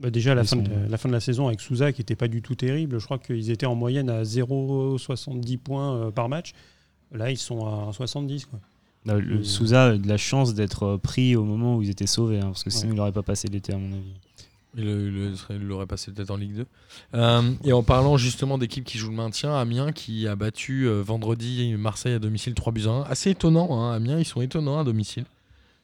Bah, 0.00 0.10
déjà, 0.10 0.34
la 0.36 0.44
fin, 0.44 0.56
de, 0.56 0.70
la 0.88 0.96
fin 0.96 1.08
de 1.08 1.12
la 1.14 1.20
saison 1.20 1.48
avec 1.48 1.60
Souza, 1.60 1.92
qui 1.92 2.00
n'était 2.00 2.14
pas 2.16 2.28
du 2.28 2.40
tout 2.42 2.54
terrible, 2.54 3.00
je 3.00 3.04
crois 3.04 3.18
qu'ils 3.18 3.50
étaient 3.50 3.66
en 3.66 3.74
moyenne 3.74 4.08
à 4.08 4.22
0,70 4.22 5.58
points 5.58 6.10
par 6.12 6.28
match. 6.28 6.52
Là, 7.12 7.30
ils 7.30 7.36
sont 7.38 7.66
à 7.66 7.92
70. 7.92 8.46
Quoi. 8.46 8.60
Le 9.16 9.40
Et- 9.40 9.44
Souza 9.44 9.86
a 9.86 9.94
eu 9.94 9.98
de 9.98 10.08
la 10.08 10.16
chance 10.16 10.54
d'être 10.54 10.82
euh, 10.84 10.98
pris 10.98 11.34
au 11.36 11.44
moment 11.44 11.76
où 11.76 11.82
ils 11.82 11.90
étaient 11.90 12.06
sauvés, 12.06 12.38
hein, 12.38 12.46
parce 12.48 12.64
que 12.64 12.70
sinon 12.70 12.88
Ouais. 12.90 12.94
il 12.94 12.96
n'aurait 12.98 13.12
pas 13.12 13.22
passé 13.22 13.48
l'été, 13.48 13.72
à 13.72 13.78
mon 13.78 13.92
avis. 13.92 14.12
Il 14.76 15.66
l'aurait 15.66 15.86
passé 15.86 16.12
peut-être 16.12 16.30
en 16.30 16.36
Ligue 16.36 16.54
2. 16.54 16.66
Euh, 17.14 17.52
et 17.64 17.72
en 17.72 17.82
parlant 17.82 18.16
justement 18.16 18.58
d'équipes 18.58 18.84
qui 18.84 18.98
jouent 18.98 19.10
le 19.10 19.16
maintien, 19.16 19.54
Amiens 19.56 19.92
qui 19.92 20.28
a 20.28 20.36
battu 20.36 20.86
euh, 20.86 21.02
vendredi 21.02 21.74
Marseille 21.76 22.12
à 22.12 22.18
domicile 22.18 22.54
3 22.54 22.72
buts 22.72 22.82
à 22.86 22.90
1. 22.90 23.02
Assez 23.04 23.30
étonnant, 23.30 23.80
hein, 23.82 23.92
Amiens, 23.94 24.18
ils 24.18 24.24
sont 24.24 24.40
étonnants 24.40 24.78
à 24.78 24.84
domicile. 24.84 25.24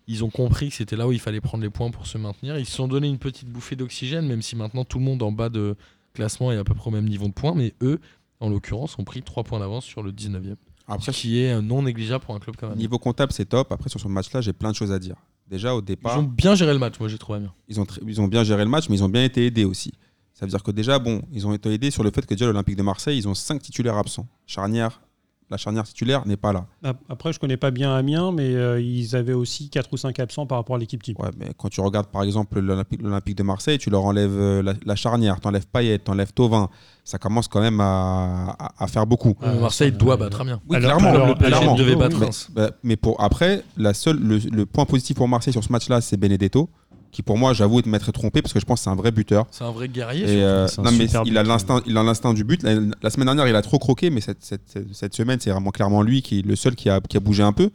Ils 0.07 0.23
ont 0.23 0.31
compris 0.31 0.69
que 0.69 0.75
c'était 0.75 0.97
là 0.97 1.09
où 1.09 1.13
il 1.13 1.19
fallait 1.19 1.41
prendre 1.41 1.65
les 1.65 1.71
points 1.71 1.91
pour 1.91 2.07
se 2.07 2.19
maintenir. 2.19 2.59
Ils 2.59 2.67
se 2.67 2.73
sont 2.77 2.87
donné 2.87 3.09
une 3.09 3.19
petite 3.19 3.49
bouffée 3.49 3.75
d'oxygène, 3.75 4.27
même 4.29 4.43
si 4.43 4.55
maintenant 4.55 4.85
tout 4.85 4.99
le 4.99 5.05
monde 5.05 5.23
en 5.23 5.33
bas 5.33 5.49
de 5.49 5.77
classement 6.13 6.53
est 6.53 6.59
à 6.59 6.63
peu 6.63 6.75
près 6.75 6.89
au 6.89 6.93
même 6.93 7.09
niveau 7.09 7.27
de 7.27 7.33
points. 7.33 7.55
Mais 7.55 7.73
eux, 7.83 7.99
en 8.39 8.51
l'occurrence, 8.51 8.99
ont 8.99 9.05
pris 9.05 9.23
3 9.23 9.45
points 9.45 9.61
d'avance 9.61 9.87
sur 9.87 10.03
le 10.03 10.13
19e. 10.13 10.57
Après, 10.87 11.13
Ce 11.13 11.19
qui 11.19 11.41
est 11.41 11.53
euh, 11.55 11.63
non 11.63 11.83
négligeable 11.83 12.25
pour 12.25 12.35
un 12.35 12.39
club 12.39 12.57
comme 12.57 12.71
Amiens. 12.71 12.79
niveau 12.81 12.99
comptable, 12.99 13.33
c'est 13.33 13.47
top. 13.47 13.73
Après, 13.73 13.89
sur 13.89 13.99
ce 14.01 14.09
match-là, 14.09 14.41
j'ai 14.41 14.53
plein 14.53 14.71
de 14.71 14.77
choses 14.77 14.93
à 14.93 14.99
dire. 14.99 15.17
Déjà, 15.49 15.75
au 15.75 15.81
Ils 15.81 15.85
départ, 15.85 16.19
ont 16.19 16.23
bien 16.23 16.55
géré 16.55 16.73
le 16.73 16.79
match, 16.79 16.99
moi 17.01 17.09
j'ai 17.09 17.19
trouvé 17.19 17.39
Amiens. 17.39 17.53
ils 17.69 17.81
ont, 17.81 17.87
ils 18.07 18.21
ont 18.21 18.29
bien 18.29 18.45
géré 18.45 18.65
le 18.65 18.71
match, 18.71 18.89
mais 18.89 18.97
ils 18.97 19.05
ont 19.05 19.09
bien 19.09 19.25
été 19.25 19.47
aidés 19.47 19.65
aussi. 19.65 19.93
Ça 20.33 20.45
veut 20.47 20.51
dire 20.51 20.63
que 20.63 20.71
déjà, 20.71 20.99
bon, 20.99 21.23
ils 21.33 21.47
ont 21.47 21.53
été 21.55 21.73
aidés 21.73 21.91
sur 21.91 22.03
le 22.03 22.11
fait 22.11 22.27
que 22.27 22.35
déjà 22.35 22.47
l'Olympique 22.47 22.77
de 22.77 22.83
Marseille, 22.83 23.17
ils 23.19 23.29
ont 23.29 23.35
cinq 23.35 23.63
titulaires 23.63 23.97
absents. 23.97 24.27
Charnière, 24.47 25.01
la 25.51 25.57
charnière 25.57 25.85
titulaire 25.85 26.27
n'est 26.27 26.37
pas 26.37 26.53
là. 26.53 26.67
Ap- 26.83 26.97
Après, 27.09 27.33
je 27.33 27.39
connais 27.39 27.57
pas 27.57 27.71
bien 27.71 27.95
Amiens, 27.95 28.33
mais 28.33 28.55
euh, 28.55 28.81
ils 28.81 29.15
avaient 29.15 29.33
aussi 29.35 29.69
4 29.69 29.89
ou 29.93 29.97
5 29.97 30.19
absents 30.19 30.47
par 30.47 30.59
rapport 30.59 30.77
à 30.77 30.79
l'équipe 30.79 31.03
type. 31.03 31.19
Ouais, 31.19 31.29
mais 31.39 31.51
quand 31.57 31.69
tu 31.69 31.81
regardes 31.81 32.07
par 32.07 32.23
exemple 32.23 32.61
l'Olympique 32.61 33.37
de 33.37 33.43
Marseille, 33.43 33.79
tu 33.79 33.91
leur 33.91 34.05
enlèves 34.05 34.31
euh, 34.37 34.63
la, 34.63 34.73
la 34.85 34.97
charnière, 34.97 35.41
t'enlèves 35.41 35.67
Payet, 35.67 35.99
t'enlèves 35.99 36.33
Tovin, 36.33 36.69
ça 37.05 37.19
commence 37.19 37.47
quand 37.49 37.61
même 37.61 37.81
à, 37.81 38.57
à- 38.59 38.85
à 38.85 38.87
faire 38.87 39.07
beaucoup. 39.07 39.35
Marseille 39.43 39.93
doit 39.93 40.15
euh, 40.15 40.17
battre 40.17 40.41
Amiens. 40.41 40.61
Oui, 40.69 40.77
Alors- 40.77 40.97
clairement, 40.99 41.15
alors- 41.15 41.27
le 41.29 41.35
PSG 41.35 41.57
clairement. 41.59 41.75
devait 41.77 41.97
battre 41.97 42.19
Reims. 42.19 42.49
bah, 42.53 42.71
mais 42.83 42.97
pour 42.97 43.21
après, 43.23 43.63
la 43.77 43.93
seule, 43.95 44.19
le, 44.19 44.39
le 44.39 44.67
point 44.67 44.87
positif 44.87 45.17
pour 45.17 45.29
Marseille 45.29 45.53
sur 45.53 45.63
ce 45.63 45.71
match-là, 45.73 46.01
c'est 46.01 46.17
Benedetto, 46.17 46.71
qui 47.15 47.23
pour 47.23 47.39
moi, 47.39 47.55
j'avoue, 47.55 47.81
m'être 47.87 48.13
trompé 48.13 48.43
parce 48.43 48.53
que 48.53 48.61
je 48.61 48.67
pense 48.67 48.81
que 48.81 48.85
c'est 48.85 48.91
un 48.91 48.95
vrai 48.97 49.11
buteur. 49.13 49.47
C'est 49.51 49.65
un 49.65 49.71
vrai 49.71 49.89
guerrier. 49.89 50.25
Et, 50.25 50.43
euh, 50.43 50.67
non, 50.79 50.91
mais 50.93 51.07
il 51.07 51.39
a 51.39 51.43
but, 51.43 51.49
l'instinct, 51.49 51.81
il 51.87 51.97
a 51.97 52.03
l'instinct 52.03 52.35
du 52.35 52.45
but. 52.45 52.63
La, 52.63 52.75
la 53.03 53.11
semaine 53.11 53.27
dernière, 53.27 53.49
il 53.49 53.55
a 53.57 53.63
trop 53.63 53.79
croqué, 53.79 54.11
mais 54.11 54.21
cette, 54.21 54.45
cette, 54.45 54.63
cette- 54.67 54.93
cette 54.95 55.15
semaine, 55.15 55.39
c'est 55.41 55.51
vraiment 55.51 55.71
clairement 55.71 56.03
lui 56.03 56.21
qui 56.21 56.41
est 56.41 56.43
le 56.47 56.57
seul 56.57 56.75
qui 56.75 56.91
a, 56.91 57.01
qui 57.01 57.17
a 57.17 57.21
bougé 57.21 57.43
un 57.43 57.53
peu. 57.53 57.71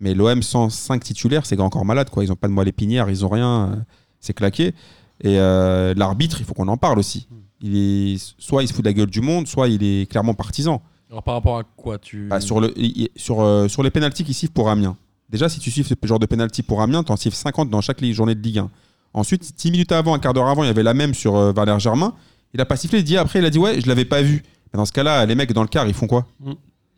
Mais 0.00 0.14
l'OM 0.14 0.42
sans 0.42 0.70
5 0.70 1.02
titulaires, 1.04 1.44
c'est 1.46 1.60
encore 1.60 1.84
malade. 1.84 2.08
Quoi. 2.10 2.24
Ils 2.24 2.28
n'ont 2.28 2.36
pas 2.36 2.48
de 2.48 2.52
moelle 2.52 2.68
épinière, 2.68 3.10
ils 3.10 3.20
n'ont 3.22 3.28
rien. 3.28 3.70
euh, 3.72 3.76
c'est 4.20 4.32
claqué. 4.32 4.74
Et 5.22 5.38
euh, 5.38 5.94
l'arbitre, 5.96 6.40
il 6.40 6.44
faut 6.46 6.54
qu'on 6.54 6.68
en 6.68 6.76
parle 6.76 6.98
aussi. 6.98 7.28
Il 7.60 7.76
est, 7.76 8.34
soit 8.38 8.62
il 8.62 8.68
se 8.68 8.72
fout 8.72 8.84
de 8.84 8.88
la 8.88 8.92
gueule 8.94 9.10
du 9.10 9.20
monde, 9.20 9.46
soit 9.48 9.68
il 9.68 9.82
est 9.82 10.08
clairement 10.10 10.34
partisan. 10.34 10.80
Alors 11.10 11.22
par 11.24 11.34
rapport 11.34 11.58
à 11.58 11.64
quoi 11.64 11.98
tu 11.98 12.28
Bah, 12.28 12.40
sur, 12.40 12.60
le, 12.60 12.72
il- 12.76 12.96
il- 13.02 13.08
sur, 13.16 13.66
sur 13.68 13.82
les 13.82 13.90
pénalties 13.90 14.22
qu'il 14.24 14.34
siffle 14.34 14.52
pour 14.52 14.68
Amiens. 14.70 14.96
Déjà, 15.28 15.48
si 15.48 15.60
tu 15.60 15.70
siffles 15.70 15.94
ce 16.00 16.06
genre 16.06 16.18
de 16.18 16.26
pénalty 16.26 16.62
pour 16.62 16.80
Amiens, 16.80 17.04
tu 17.04 17.12
en 17.12 17.16
siffles 17.16 17.36
50 17.36 17.70
dans 17.70 17.80
chaque 17.80 18.02
journée 18.04 18.34
de 18.34 18.40
Ligue 18.40 18.58
1. 18.58 18.70
Ensuite, 19.14 19.56
10 19.56 19.70
minutes 19.70 19.92
avant, 19.92 20.14
un 20.14 20.18
quart 20.18 20.34
d'heure 20.34 20.48
avant, 20.48 20.62
il 20.64 20.66
y 20.66 20.70
avait 20.70 20.82
la 20.82 20.94
même 20.94 21.14
sur 21.14 21.36
euh, 21.36 21.52
Valère 21.52 21.78
Germain. 21.78 22.14
Il 22.54 22.60
a 22.60 22.66
pas 22.66 22.76
sifflé, 22.76 23.00
il 23.00 23.04
dit 23.04 23.16
après, 23.16 23.38
il 23.40 23.44
a 23.44 23.50
dit 23.50 23.58
ouais, 23.58 23.80
je 23.80 23.86
l'avais 23.86 24.04
pas 24.04 24.22
vu. 24.22 24.42
Mais 24.72 24.78
dans 24.78 24.86
ce 24.86 24.92
cas-là, 24.92 25.26
les 25.26 25.34
mecs 25.34 25.52
dans 25.52 25.62
le 25.62 25.68
quart, 25.68 25.86
ils 25.86 25.94
font 25.94 26.06
quoi? 26.06 26.26
Mm. 26.40 26.52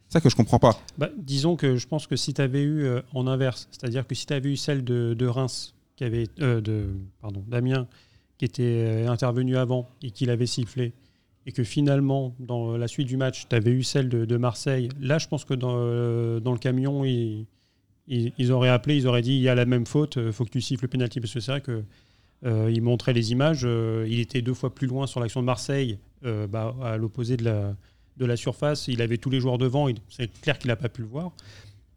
C'est 0.09 0.15
ça 0.15 0.21
que 0.21 0.29
je 0.29 0.37
comprends 0.37 0.59
pas. 0.59 0.77
Bah, 0.99 1.09
disons 1.17 1.57
que 1.57 1.77
je 1.77 1.87
pense 1.87 2.07
que 2.07 2.17
si 2.17 2.35
tu 2.35 2.41
avais 2.41 2.63
eu 2.63 2.85
euh, 2.85 3.01
en 3.15 3.27
inverse, 3.27 3.69
c'est-à-dire 3.71 4.07
que 4.07 4.15
si 4.15 4.27
tu 4.27 4.35
avais 4.35 4.51
eu 4.51 4.57
celle 4.57 4.83
de, 4.83 5.15
de 5.15 5.27
Reims, 5.27 5.75
qui 6.01 6.05
avait, 6.05 6.29
euh, 6.41 6.63
de, 6.63 6.87
pardon, 7.21 7.45
d'Amiens, 7.47 7.87
qui 8.39 8.47
était 8.47 8.63
euh, 8.63 9.11
intervenu 9.11 9.59
avant 9.59 9.87
et 10.03 10.11
qui 10.11 10.25
l'avait 10.25 10.47
sifflé, 10.47 10.95
et 11.45 11.53
que 11.53 11.63
finalement, 11.63 12.35
dans 12.39 12.77
la 12.77 12.89
suite 12.89 13.07
du 13.07 13.19
match, 13.19 13.45
tu 13.49 13.55
avais 13.55 13.71
eu 13.71 13.83
celle 13.83 14.09
de, 14.09 14.25
de 14.25 14.37
Marseille, 14.39 14.89
là, 14.99 15.19
je 15.19 15.29
pense 15.29 15.45
que 15.45 15.53
dans, 15.53 15.75
euh, 15.77 16.41
dans 16.41 16.53
le 16.53 16.59
camion, 16.59 17.05
ils, 17.05 17.47
ils, 18.11 18.53
auraient 18.53 18.69
appelé, 18.69 18.97
ils 18.97 19.07
auraient 19.07 19.23
dit 19.23 19.35
il 19.35 19.41
y 19.41 19.49
a 19.49 19.55
la 19.55 19.65
même 19.65 19.87
faute, 19.87 20.17
il 20.17 20.33
faut 20.33 20.45
que 20.45 20.51
tu 20.51 20.61
siffles 20.61 20.85
le 20.85 20.89
pénalty. 20.89 21.21
Parce 21.21 21.33
que 21.33 21.41
c'est 21.41 21.53
vrai 21.53 21.61
que 21.61 21.85
euh, 22.45 22.81
montrait 22.81 23.13
les 23.13 23.33
images, 23.33 23.63
euh, 23.65 24.07
il 24.09 24.19
était 24.19 24.43
deux 24.43 24.55
fois 24.55 24.75
plus 24.75 24.87
loin 24.87 25.07
sur 25.07 25.21
l'action 25.21 25.41
de 25.41 25.47
Marseille, 25.47 25.99
euh, 26.25 26.47
bah, 26.47 26.75
à 26.83 26.97
l'opposé 26.97 27.37
de 27.37 27.45
la, 27.45 27.77
de 28.17 28.25
la 28.27 28.37
surface. 28.37 28.89
Il 28.89 29.01
avait 29.01 29.19
tous 29.19 29.31
les 29.31 29.41
joueurs 29.41 29.59
devant. 29.59 29.89
C'est 30.09 30.31
clair 30.41 30.59
qu'il 30.59 30.69
n'a 30.69 30.77
pas 30.77 30.89
pu 30.89 31.03
le 31.03 31.09
voir. 31.09 31.33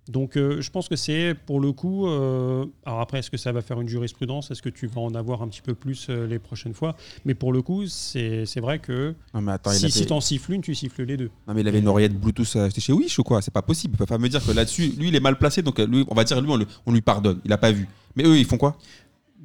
Donc, 0.10 0.36
euh, 0.36 0.60
je 0.62 0.70
pense 0.70 0.90
que 0.90 0.98
c'est 0.98 1.34
pour 1.46 1.62
le 1.62 1.72
coup. 1.72 2.08
euh, 2.08 2.66
alors 2.86 3.00
après, 3.00 3.20
est-ce 3.20 3.32
que 3.32 3.38
ça 3.38 3.52
va 3.54 3.62
faire 3.62 3.80
une 3.80 3.88
jurisprudence? 3.88 4.52
Est-ce 4.52 4.62
que 4.62 4.68
tu 4.70 4.86
vas 4.88 5.00
en 5.00 5.16
avoir 5.16 5.42
un 5.42 5.48
petit 5.48 5.62
peu 5.62 5.76
plus 5.76 6.08
euh, 6.10 6.28
les 6.28 6.40
prochaines 6.40 6.74
fois? 6.74 6.96
Mais 7.24 7.34
pour 7.34 7.54
le 7.54 7.62
coup, 7.62 7.86
c'est 7.88 8.44
vrai 8.60 8.80
que 8.80 9.16
Non, 9.34 9.42
mais 9.42 9.54
attends, 9.54 9.72
il 9.72 9.78
si, 9.78 9.86
avait, 9.86 9.92
si 9.94 10.06
t'en 10.06 10.20
siffles 10.20 10.54
une, 10.54 10.62
tu 10.62 10.76
siffles 10.76 11.04
les 11.04 11.16
deux. 11.16 11.30
non, 11.48 11.54
mais 11.54 11.62
il 11.62 11.68
avait 11.70 11.80
une 11.80 11.88
oreillette 11.88 12.20
Bluetooth 12.20 12.56
acheté 12.58 12.82
chez 12.82 12.92
Wish 12.92 13.18
ou 13.20 13.24
quoi 13.24 13.42
C'est 13.42 13.54
pas 13.54 13.62
possible. 13.62 13.94
Il 13.96 13.98
peut 13.98 14.06
pas 14.06 14.18
me 14.18 14.28
dire 14.28 14.46
que 14.46 14.52
là-dessus, 14.52 14.94
lui, 14.98 15.08
il 15.08 15.16
est 15.16 15.22
mal 15.22 15.38
placé. 15.38 15.62
Donc, 15.62 15.80
lui, 15.80 16.04
on 16.10 16.16
va 16.16 16.26
dire, 16.26 16.42
lui, 16.42 16.50
on, 16.52 16.58
le- 16.58 16.68
on 16.86 16.92
lui 16.92 17.02
pardonne. 17.02 17.40
Il 17.46 17.54
a 17.54 17.58
pas 17.58 17.72
vu. 17.72 17.88
Mais 18.16 18.26
eux, 18.26 18.38
ils 18.38 18.46
font 18.46 18.58
quoi? 18.58 18.78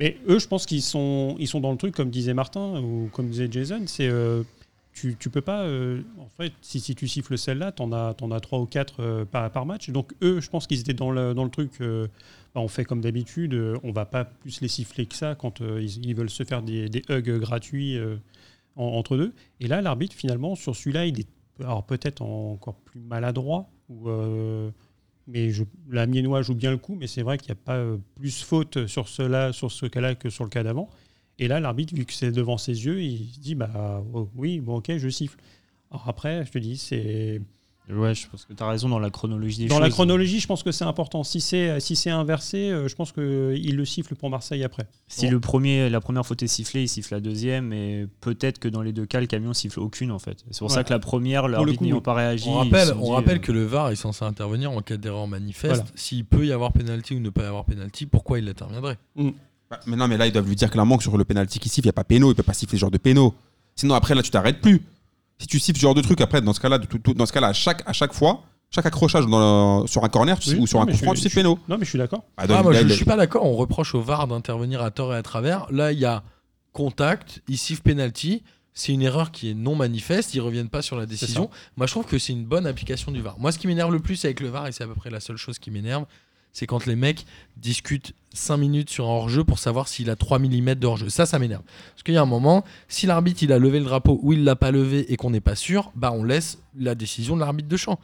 Mais 0.01 0.17
eux, 0.29 0.39
je 0.41 0.47
pense 0.49 0.67
qu'ils 0.67 0.83
sont, 0.83 1.37
ils 1.39 1.47
sont 1.49 1.61
dans 1.61 1.71
le 1.73 1.77
truc, 1.79 1.95
comme 1.95 2.11
disait 2.11 2.35
Martin 2.35 2.81
ou 2.81 3.09
comme 3.13 3.29
disait 3.29 3.49
Jason. 3.51 3.83
C'est 3.87 4.09
euh, 4.09 4.43
tu, 5.19 5.31
peux 5.31 5.41
pas. 5.41 5.63
euh, 5.63 6.03
en 6.19 6.29
fait, 6.29 6.53
si, 6.61 6.81
tu 6.95 7.09
siffles 7.09 7.39
celle-là, 7.39 7.73
t'en 7.73 7.93
as, 7.93 8.15
t'en 8.15 8.31
as 8.31 8.41
trois 8.41 8.59
ou 8.59 8.67
quatre 8.67 9.01
euh, 9.01 9.25
par, 9.25 9.67
match. 9.67 9.91
Donc 9.91 10.15
eux, 10.23 10.41
je 10.41 10.51
pense 10.51 10.67
qu'ils 10.67 10.81
étaient 10.81 10.95
dans 10.95 11.11
le, 11.11 11.35
dans 11.35 11.45
le 11.45 11.51
truc. 11.51 11.73
euh, 11.81 12.07
bah, 12.55 12.61
on 12.61 12.69
fait 12.69 12.85
comme 12.85 13.01
d'habitude. 13.01 13.55
on 13.83 13.93
va 13.93 14.05
pas 14.07 14.25
plus 14.25 14.61
les 14.61 14.69
siffler 14.69 15.07
que 15.07 15.15
ça 15.15 15.35
quand 15.35 15.61
ils, 15.61 16.15
veulent 16.15 16.31
se 16.31 16.45
faire 16.45 16.63
des, 16.63 17.03
hugs 17.09 17.39
gratuits 17.39 17.99
en- 18.77 18.85
entre 18.85 19.17
deux. 19.17 19.35
Et 19.61 19.69
là, 19.69 19.81
l'arbitre, 19.83 20.17
finalement, 20.17 20.55
sur 20.55 20.75
celui-là, 20.75 21.07
il 21.07 21.21
est 21.21 21.29
alors 21.61 21.85
peut-être 21.85 22.23
encore 22.23 22.77
plus 22.77 23.01
maladroit. 23.01 23.69
Mais 25.27 25.51
je, 25.51 25.65
la 25.91 26.07
Miennois 26.07 26.41
joue 26.41 26.55
bien 26.55 26.71
le 26.71 26.79
coup, 26.79 26.95
mais 26.95 27.07
c'est 27.07 27.23
vrai 27.23 27.37
qu'il 27.37 27.49
n'y 27.49 27.59
a 27.59 27.63
pas 27.63 27.85
plus 28.15 28.43
faute 28.43 28.87
sur, 28.87 29.09
cela, 29.09 29.53
sur 29.53 29.71
ce 29.71 29.85
cas-là 29.85 30.15
que 30.15 30.31
sur 30.31 30.45
le 30.45 30.51
cas 30.51 30.63
d'avant. 30.63 30.89
Et 31.39 31.49
là, 31.49 31.61
l'arbitre, 31.61 31.95
vu 31.95 32.05
que 32.05 32.13
c'est 32.13 32.33
devant 32.33 32.59
ses 32.59 32.85
yeux, 32.87 33.03
il 33.03 33.33
se 33.33 33.39
dit 33.41 33.55
bah 33.55 34.03
oh, 34.13 34.29
oui, 34.37 34.61
bon, 34.61 34.77
ok, 34.77 34.97
je 34.97 35.09
siffle. 35.09 35.39
Alors 35.91 36.05
après, 36.09 36.45
je 36.45 36.51
te 36.51 36.59
dis, 36.59 36.77
c'est 36.77 37.41
Ouais, 37.91 38.15
je 38.15 38.29
pense 38.29 38.45
que 38.45 38.53
tu 38.53 38.63
as 38.63 38.69
raison 38.69 38.91
dans 38.91 38.99
la 38.99 39.09
chronologie 39.09 39.61
des 39.61 39.69
dans 39.69 39.77
choses. 39.77 39.83
la 39.85 39.89
chronologie, 39.89 40.41
je 40.41 40.47
pense 40.47 40.63
que 40.63 40.71
c'est 40.73 40.85
important. 40.85 41.25
Si 41.25 41.41
c'est 41.41 41.81
si 41.81 41.97
c'est 41.97 42.11
inversé, 42.11 42.69
euh, 42.71 42.87
je 42.87 42.95
pense 42.95 43.13
que 43.13 43.55
il 43.57 43.77
le 43.77 43.87
siffle 43.87 44.15
pour 44.15 44.29
Marseille 44.29 44.63
après. 44.63 44.87
Si 45.07 45.25
Bon. 45.25 45.33
le 45.33 45.41
premier, 45.41 45.89
la 45.89 46.03
première 46.03 46.27
faute 46.27 46.43
est 46.43 46.49
sifflée, 46.49 46.83
il 46.83 46.89
siffle 46.89 47.15
la 47.15 47.21
deuxième, 47.21 47.73
et 47.73 48.07
peut-être 48.21 48.59
que 48.59 48.69
dans 48.69 48.83
les 48.83 48.93
deux 48.93 49.07
cas, 49.07 49.21
le 49.23 49.27
camion 49.27 49.55
siffle 49.55 49.81
aucune 49.81 50.11
en 50.13 50.19
fait. 50.19 50.45
C'est 50.51 50.59
pour 50.59 50.69
Ouais. 50.69 50.75
ça 50.75 50.85
que 50.85 50.91
la 50.93 50.99
première, 50.99 51.49
l'arbitre 51.49 51.81
oui. 51.81 51.99
pas 52.03 52.13
réagi. 52.13 52.47
On 52.51 52.57
rappelle, 52.59 52.93
on 53.01 53.05
dit, 53.07 53.11
rappelle 53.13 53.37
euh, 53.39 53.41
que 53.41 53.53
le 53.53 53.65
VAR 53.65 53.89
est 53.89 53.97
censé 53.97 54.23
intervenir 54.23 54.71
en 54.71 54.83
cas 54.83 54.99
d'erreur 54.99 55.27
manifeste. 55.27 55.77
Voilà. 55.77 55.91
S'il 55.95 56.27
peut 56.27 56.45
y 56.45 56.53
avoir 56.53 56.75
pénalty 56.75 57.15
ou 57.15 57.21
ne 57.21 57.31
pas 57.31 57.45
y 57.45 57.47
avoir 57.47 57.65
pénalty, 57.65 58.05
pourquoi 58.05 58.39
il 58.39 58.47
interviendrait 58.51 58.99
Bah, 59.71 59.79
mais 59.87 59.97
non, 59.97 60.09
mais 60.09 60.17
là, 60.17 60.27
ils 60.27 60.33
doivent 60.33 60.49
lui 60.49 60.57
dire 60.57 60.71
clairement 60.71 60.97
que 60.97 61.03
sur 61.03 61.17
le 61.19 61.25
penalty 61.25 61.59
qui 61.59 61.69
siffle, 61.69 61.87
il 61.87 61.91
n'y 61.91 61.91
a 61.91 61.95
pas 61.95 62.05
péno, 62.05 62.31
il 62.33 62.35
peut 62.35 62.43
pas 62.43 62.55
siffler 62.55 62.79
ce 62.79 62.81
genre 62.81 62.91
de 62.91 62.99
péno. 62.99 63.35
Sinon, 63.77 63.95
après, 63.95 64.15
là, 64.15 64.23
tu 64.23 64.31
t'arrêtes 64.31 64.61
plus. 64.61 64.83
Si 65.39 65.47
tu 65.47 65.59
siffles 65.61 65.79
ce 65.79 65.83
genre 65.83 65.95
de 65.95 66.01
truc, 66.01 66.21
après, 66.21 66.41
dans 66.41 66.53
ce 66.53 66.61
cas-là, 66.61 66.79
tout- 66.79 66.99
tout- 66.99 67.15
dans 67.15 67.27
ce 67.27 67.33
cas-là, 67.33 67.49
à 67.49 67.53
chaque, 67.53 67.83
à 67.87 67.93
chaque 67.93 68.13
fois, 68.13 68.43
chaque 68.71 68.87
accrochage 68.87 69.27
dans 69.27 69.83
le- 69.83 69.87
sur 69.87 70.05
un 70.05 70.09
corner 70.09 70.39
tu- 70.39 70.51
Oui, 70.51 70.57
ou 70.61 70.67
sur 70.67 70.79
non, 70.79 70.85
un 70.89 70.91
coup 70.91 70.97
franc, 70.97 71.13
tu 71.15 71.21
siffles 71.21 71.37
péno. 71.37 71.59
Non, 71.69 71.77
mais 71.79 71.85
je 71.85 71.91
suis 71.91 71.99
d'accord. 71.99 72.21
Bah, 72.37 72.45
Ah, 72.45 72.47
donc, 72.47 72.63
moi, 72.65 72.73
là, 72.73 72.81
je 72.81 72.85
ne 72.87 72.93
suis 72.93 73.05
pas 73.05 73.17
d'accord. 73.17 73.45
On 73.45 73.55
reproche 73.57 73.95
au 73.95 74.01
VAR 74.03 74.27
d'intervenir 74.27 74.83
à 74.83 74.91
tort 74.91 75.15
et 75.15 75.17
à 75.17 75.23
travers. 75.23 75.67
Là, 75.71 75.93
il 75.93 75.99
y 75.99 76.05
a 76.07 76.23
contact, 76.73 77.43
il 77.49 77.59
siffle 77.59 77.83
penalty. 77.83 78.43
C'est 78.75 78.93
une 78.93 79.03
erreur 79.03 79.33
qui 79.33 79.51
est 79.51 79.55
non 79.55 79.75
manifeste. 79.75 80.35
Ils 80.35 80.41
reviennent 80.41 80.69
pas 80.69 80.83
sur 80.83 80.97
la 80.97 81.05
décision. 81.07 81.51
Moi, 81.77 81.87
je 81.87 81.93
trouve 81.93 82.07
que 82.07 82.19
c'est 82.19 82.33
une 82.33 82.45
bonne 82.45 82.67
application 82.67 83.11
du 83.11 83.21
VAR. 83.21 83.39
Moi, 83.39 83.51
ce 83.53 83.59
qui 83.59 83.67
m'énerve 83.67 83.93
le 83.93 83.99
plus 84.01 84.25
avec 84.25 84.41
le 84.41 84.49
VAR, 84.49 84.67
et 84.69 84.73
c'est 84.73 84.85
à 84.85 84.87
peu 84.87 84.95
près 84.95 85.11
la 85.11 85.21
seule 85.21 85.37
chose 85.37 85.59
qui 85.59 85.71
m'énerve, 85.71 86.05
c'est 86.59 86.67
quand 86.67 86.87
les 86.87 86.97
mecs 86.97 87.25
discutent 87.57 88.15
5 88.35 88.57
minutes 88.57 88.91
sur 88.91 89.05
un 89.05 89.11
hors-jeu 89.11 89.45
pour 89.45 89.61
savoir 89.61 89.87
s'il 89.87 90.11
a 90.11 90.17
3 90.17 90.41
mm 90.41 90.75
de 90.75 90.87
hors-jeu. 90.89 91.09
Ça, 91.09 91.25
ça 91.25 91.39
m'énerve. 91.39 91.63
Parce 91.93 92.03
qu'il 92.03 92.15
y 92.15 92.17
a 92.17 92.23
un 92.23 92.27
moment, 92.27 92.65
si 92.89 93.07
l'arbitre 93.07 93.45
il 93.45 93.53
a 93.53 93.61
levé 93.61 93.79
le 93.79 93.85
drapeau 93.85 94.19
ou 94.23 94.33
il 94.33 94.43
l'a 94.43 94.57
pas 94.57 94.73
levé 94.73 95.13
et 95.13 95.17
qu'on 95.17 95.31
n'est 95.31 95.41
pas 95.41 95.55
sûr, 95.55 95.93
bah 95.95 96.11
on 96.13 96.25
laisse 96.25 96.59
la 96.77 96.97
décision 96.97 97.37
de 97.37 97.41
l'arbitre 97.41 97.69
de 97.69 97.77
champ. 97.77 98.01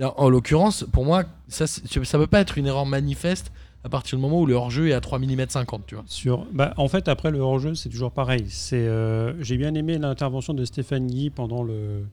En 0.00 0.28
l'occurrence, 0.28 0.84
pour 0.92 1.06
moi, 1.06 1.24
ça, 1.48 1.66
ça 1.66 2.18
peut 2.18 2.26
pas 2.26 2.40
être 2.40 2.58
une 2.58 2.66
erreur 2.66 2.84
manifeste 2.84 3.50
à 3.82 3.88
partir 3.88 4.18
du 4.18 4.22
moment 4.22 4.42
où 4.42 4.46
le 4.46 4.52
hors-jeu 4.52 4.88
est 4.88 4.92
à 4.92 5.00
3 5.00 5.18
mm 5.18 5.46
50, 5.48 5.86
tu 5.86 5.94
vois. 5.94 6.46
Bah, 6.52 6.74
en 6.76 6.88
fait, 6.88 7.08
après 7.08 7.30
le 7.30 7.38
hors-jeu, 7.38 7.74
c'est 7.74 7.88
toujours 7.88 8.12
pareil. 8.12 8.46
Euh, 8.74 9.32
j'ai 9.40 9.56
bien 9.56 9.74
aimé 9.74 9.96
l'intervention 9.96 10.52
de 10.52 10.66
Stéphane 10.66 11.06
Guy 11.06 11.30
pendant 11.30 11.62
le 11.62 12.04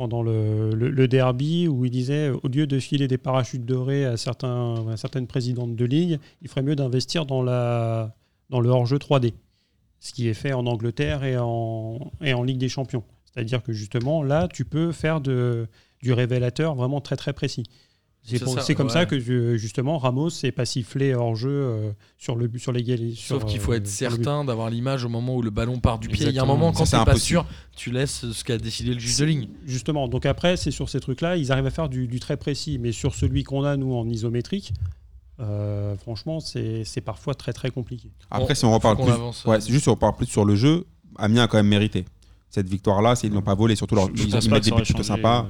pendant 0.00 0.22
le, 0.22 1.06
derby 1.08 1.68
où 1.68 1.84
il 1.84 1.90
disait 1.90 2.30
au 2.30 2.48
lieu 2.48 2.66
de 2.66 2.78
filer 2.78 3.06
des 3.06 3.18
parachutes 3.18 3.66
dorés 3.66 4.06
à 4.06 4.16
certaines 4.16 5.26
présidentes 5.26 5.76
de 5.76 5.84
ligue, 5.84 6.18
il 6.40 6.48
ferait 6.48 6.62
mieux 6.62 6.74
d'investir 6.74 7.26
dans 7.26 7.42
le 7.42 8.08
hors-jeu 8.50 8.96
3D, 8.96 9.34
ce 9.98 10.14
qui 10.14 10.28
est 10.28 10.34
fait 10.34 10.54
en 10.54 10.64
Angleterre 10.64 11.22
et 11.22 11.36
en 11.36 12.42
Ligue 12.42 12.56
des 12.56 12.70
Champions. 12.70 13.04
C'est-à-dire 13.26 13.62
que 13.62 13.74
justement 13.74 14.22
là, 14.22 14.48
tu 14.48 14.64
peux 14.64 14.90
faire 14.90 15.20
du 15.20 16.12
révélateur 16.14 16.74
vraiment 16.74 17.02
très 17.02 17.16
très 17.16 17.34
précis. 17.34 17.64
C'est 18.22 18.74
comme 18.74 18.86
ouais. 18.86 18.92
ça 18.92 19.06
que 19.06 19.18
ju- 19.18 19.58
justement 19.58 19.98
Ramos 19.98 20.30
s'est 20.30 20.52
pas 20.52 20.64
sifflé 20.66 21.14
hors 21.14 21.34
jeu 21.34 21.48
euh, 21.50 21.90
sur 22.18 22.36
le 22.36 22.46
but 22.48 22.58
sur 22.58 22.70
l'égal. 22.70 23.00
Sauf 23.16 23.44
qu'il 23.44 23.58
faut 23.60 23.72
euh, 23.72 23.76
être 23.76 23.86
certain 23.88 24.44
d'avoir 24.44 24.68
l'image 24.70 25.04
au 25.04 25.08
moment 25.08 25.34
où 25.36 25.42
le 25.42 25.50
ballon 25.50 25.78
part 25.80 25.98
du 25.98 26.08
pied. 26.08 26.26
Il 26.26 26.34
y 26.34 26.38
a 26.38 26.42
un 26.42 26.46
moment, 26.46 26.72
quand 26.72 26.84
t'es 26.84 27.04
pas 27.04 27.16
sûr, 27.16 27.46
tu 27.74 27.90
laisses 27.90 28.30
ce 28.30 28.44
qu'a 28.44 28.58
décidé 28.58 28.92
le 28.94 29.00
juge 29.00 29.16
de 29.18 29.24
ligne. 29.24 29.48
Justement, 29.66 30.06
donc 30.06 30.26
après, 30.26 30.56
c'est 30.56 30.70
sur 30.70 30.88
ces 30.90 31.00
trucs-là, 31.00 31.36
ils 31.36 31.50
arrivent 31.50 31.66
à 31.66 31.70
faire 31.70 31.88
du, 31.88 32.06
du 32.06 32.20
très 32.20 32.36
précis, 32.36 32.78
mais 32.78 32.92
sur 32.92 33.14
celui 33.14 33.42
qu'on 33.42 33.64
a, 33.64 33.76
nous, 33.76 33.94
en 33.94 34.06
isométrique, 34.08 34.74
euh, 35.40 35.96
franchement, 35.96 36.40
c'est 36.40 36.84
parfois 37.04 37.34
très 37.34 37.52
très 37.54 37.70
compliqué. 37.70 38.10
Après, 38.30 38.48
Bon, 38.48 38.54
si 38.54 38.64
on 38.66 38.72
reparle 38.74 38.96
plus, 38.96 39.10
avance, 39.10 39.44
ouais, 39.46 39.60
c'est 39.60 39.72
juste 39.72 39.84
si 39.84 39.88
on 39.88 39.94
reparle 39.94 40.14
plus 40.16 40.26
sur 40.26 40.44
le 40.44 40.54
jeu, 40.56 40.84
Amiens 41.16 41.44
a 41.44 41.48
quand 41.48 41.56
même 41.56 41.66
mérité. 41.68 42.04
Cette 42.50 42.68
victoire-là, 42.68 43.16
c'est- 43.16 43.28
ils 43.28 43.32
l'ont 43.32 43.40
pas 43.42 43.54
volé, 43.54 43.76
surtout 43.76 43.94
leur, 43.94 44.08
je 44.14 44.24
ils, 44.24 44.50
mettent 44.50 44.64
des 44.64 44.70
buts 44.72 44.82
plutôt 44.82 45.02
sympas. 45.02 45.48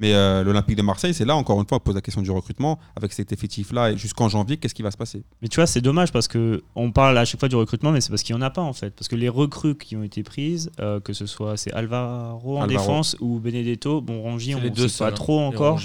Mais 0.00 0.14
euh, 0.14 0.44
l'Olympique 0.44 0.76
de 0.76 0.82
Marseille, 0.82 1.12
c'est 1.12 1.24
là, 1.24 1.34
encore 1.34 1.60
une 1.60 1.66
fois, 1.66 1.78
on 1.78 1.80
pose 1.80 1.94
la 1.96 2.00
question 2.00 2.22
du 2.22 2.30
recrutement. 2.30 2.78
Avec 2.94 3.12
cet 3.12 3.32
effectif-là, 3.32 3.90
et 3.92 3.96
jusqu'en 3.96 4.28
janvier, 4.28 4.56
qu'est-ce 4.56 4.74
qui 4.74 4.82
va 4.82 4.90
se 4.92 4.96
passer? 4.96 5.24
Mais 5.42 5.48
tu 5.48 5.56
vois, 5.56 5.66
c'est 5.66 5.80
dommage 5.80 6.12
parce 6.12 6.28
que 6.28 6.62
on 6.76 6.92
parle 6.92 7.18
à 7.18 7.24
chaque 7.24 7.40
fois 7.40 7.48
du 7.48 7.56
recrutement, 7.56 7.90
mais 7.90 8.00
c'est 8.00 8.10
parce 8.10 8.22
qu'il 8.22 8.34
n'y 8.36 8.40
en 8.40 8.44
a 8.46 8.50
pas 8.50 8.62
en 8.62 8.72
fait. 8.72 8.94
Parce 8.94 9.08
que 9.08 9.16
les 9.16 9.28
recrues 9.28 9.74
qui 9.76 9.96
ont 9.96 10.04
été 10.04 10.22
prises, 10.22 10.70
euh, 10.78 11.00
que 11.00 11.12
ce 11.12 11.26
soit 11.26 11.56
c'est 11.56 11.72
Alvaro 11.72 12.58
en 12.58 12.62
Alvaro. 12.62 12.68
défense 12.86 13.16
ou 13.20 13.40
Benedetto, 13.40 14.00
bon 14.00 14.22
Rongier, 14.22 14.54
on 14.54 14.60
ne 14.60 14.72
sait 14.88 15.04
pas 15.04 15.10
trop 15.12 15.40
hein, 15.40 15.50
et 15.50 15.56
encore, 15.56 15.80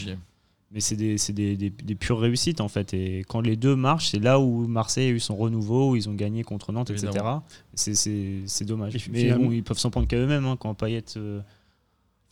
mais 0.72 0.80
c'est 0.80 0.95
des, 0.95 1.18
c'est 1.20 1.34
des, 1.34 1.55
des- 1.55 1.70
des 1.70 1.95
pures 1.95 2.20
réussites 2.20 2.61
en 2.61 2.68
fait. 2.68 2.93
Et 2.93 3.24
quand 3.28 3.41
les 3.41 3.55
deux 3.55 3.76
marchent, 3.76 4.09
c'est 4.09 4.20
là 4.20 4.39
où 4.39 4.68
Marseille 4.68 5.07
a 5.07 5.11
eu 5.11 5.20
son 5.20 5.36
renouveau, 5.36 5.91
où 5.91 5.95
ils 5.95 6.07
ont 6.09 6.14
gagné 6.16 6.43
contre 6.43 6.72
Nantes, 6.72 6.89
etc. 6.91 7.07
Évidemment. 7.07 7.43
C'est- 7.74 7.95
C'est 7.95 8.41
c'est 8.45 8.66
dommage. 8.66 8.95
Et 8.95 8.99
Mais 9.11 9.34
bon, 9.34 9.51
ils 9.51 9.64
peuvent 9.64 9.78
s'en 9.80 9.89
prendre 9.89 10.07
qu'à 10.07 10.18
eux-mêmes 10.18 10.45
hein, 10.45 10.55
quand 10.59 10.74
Payet. 10.76 11.03
euh, 11.18 11.41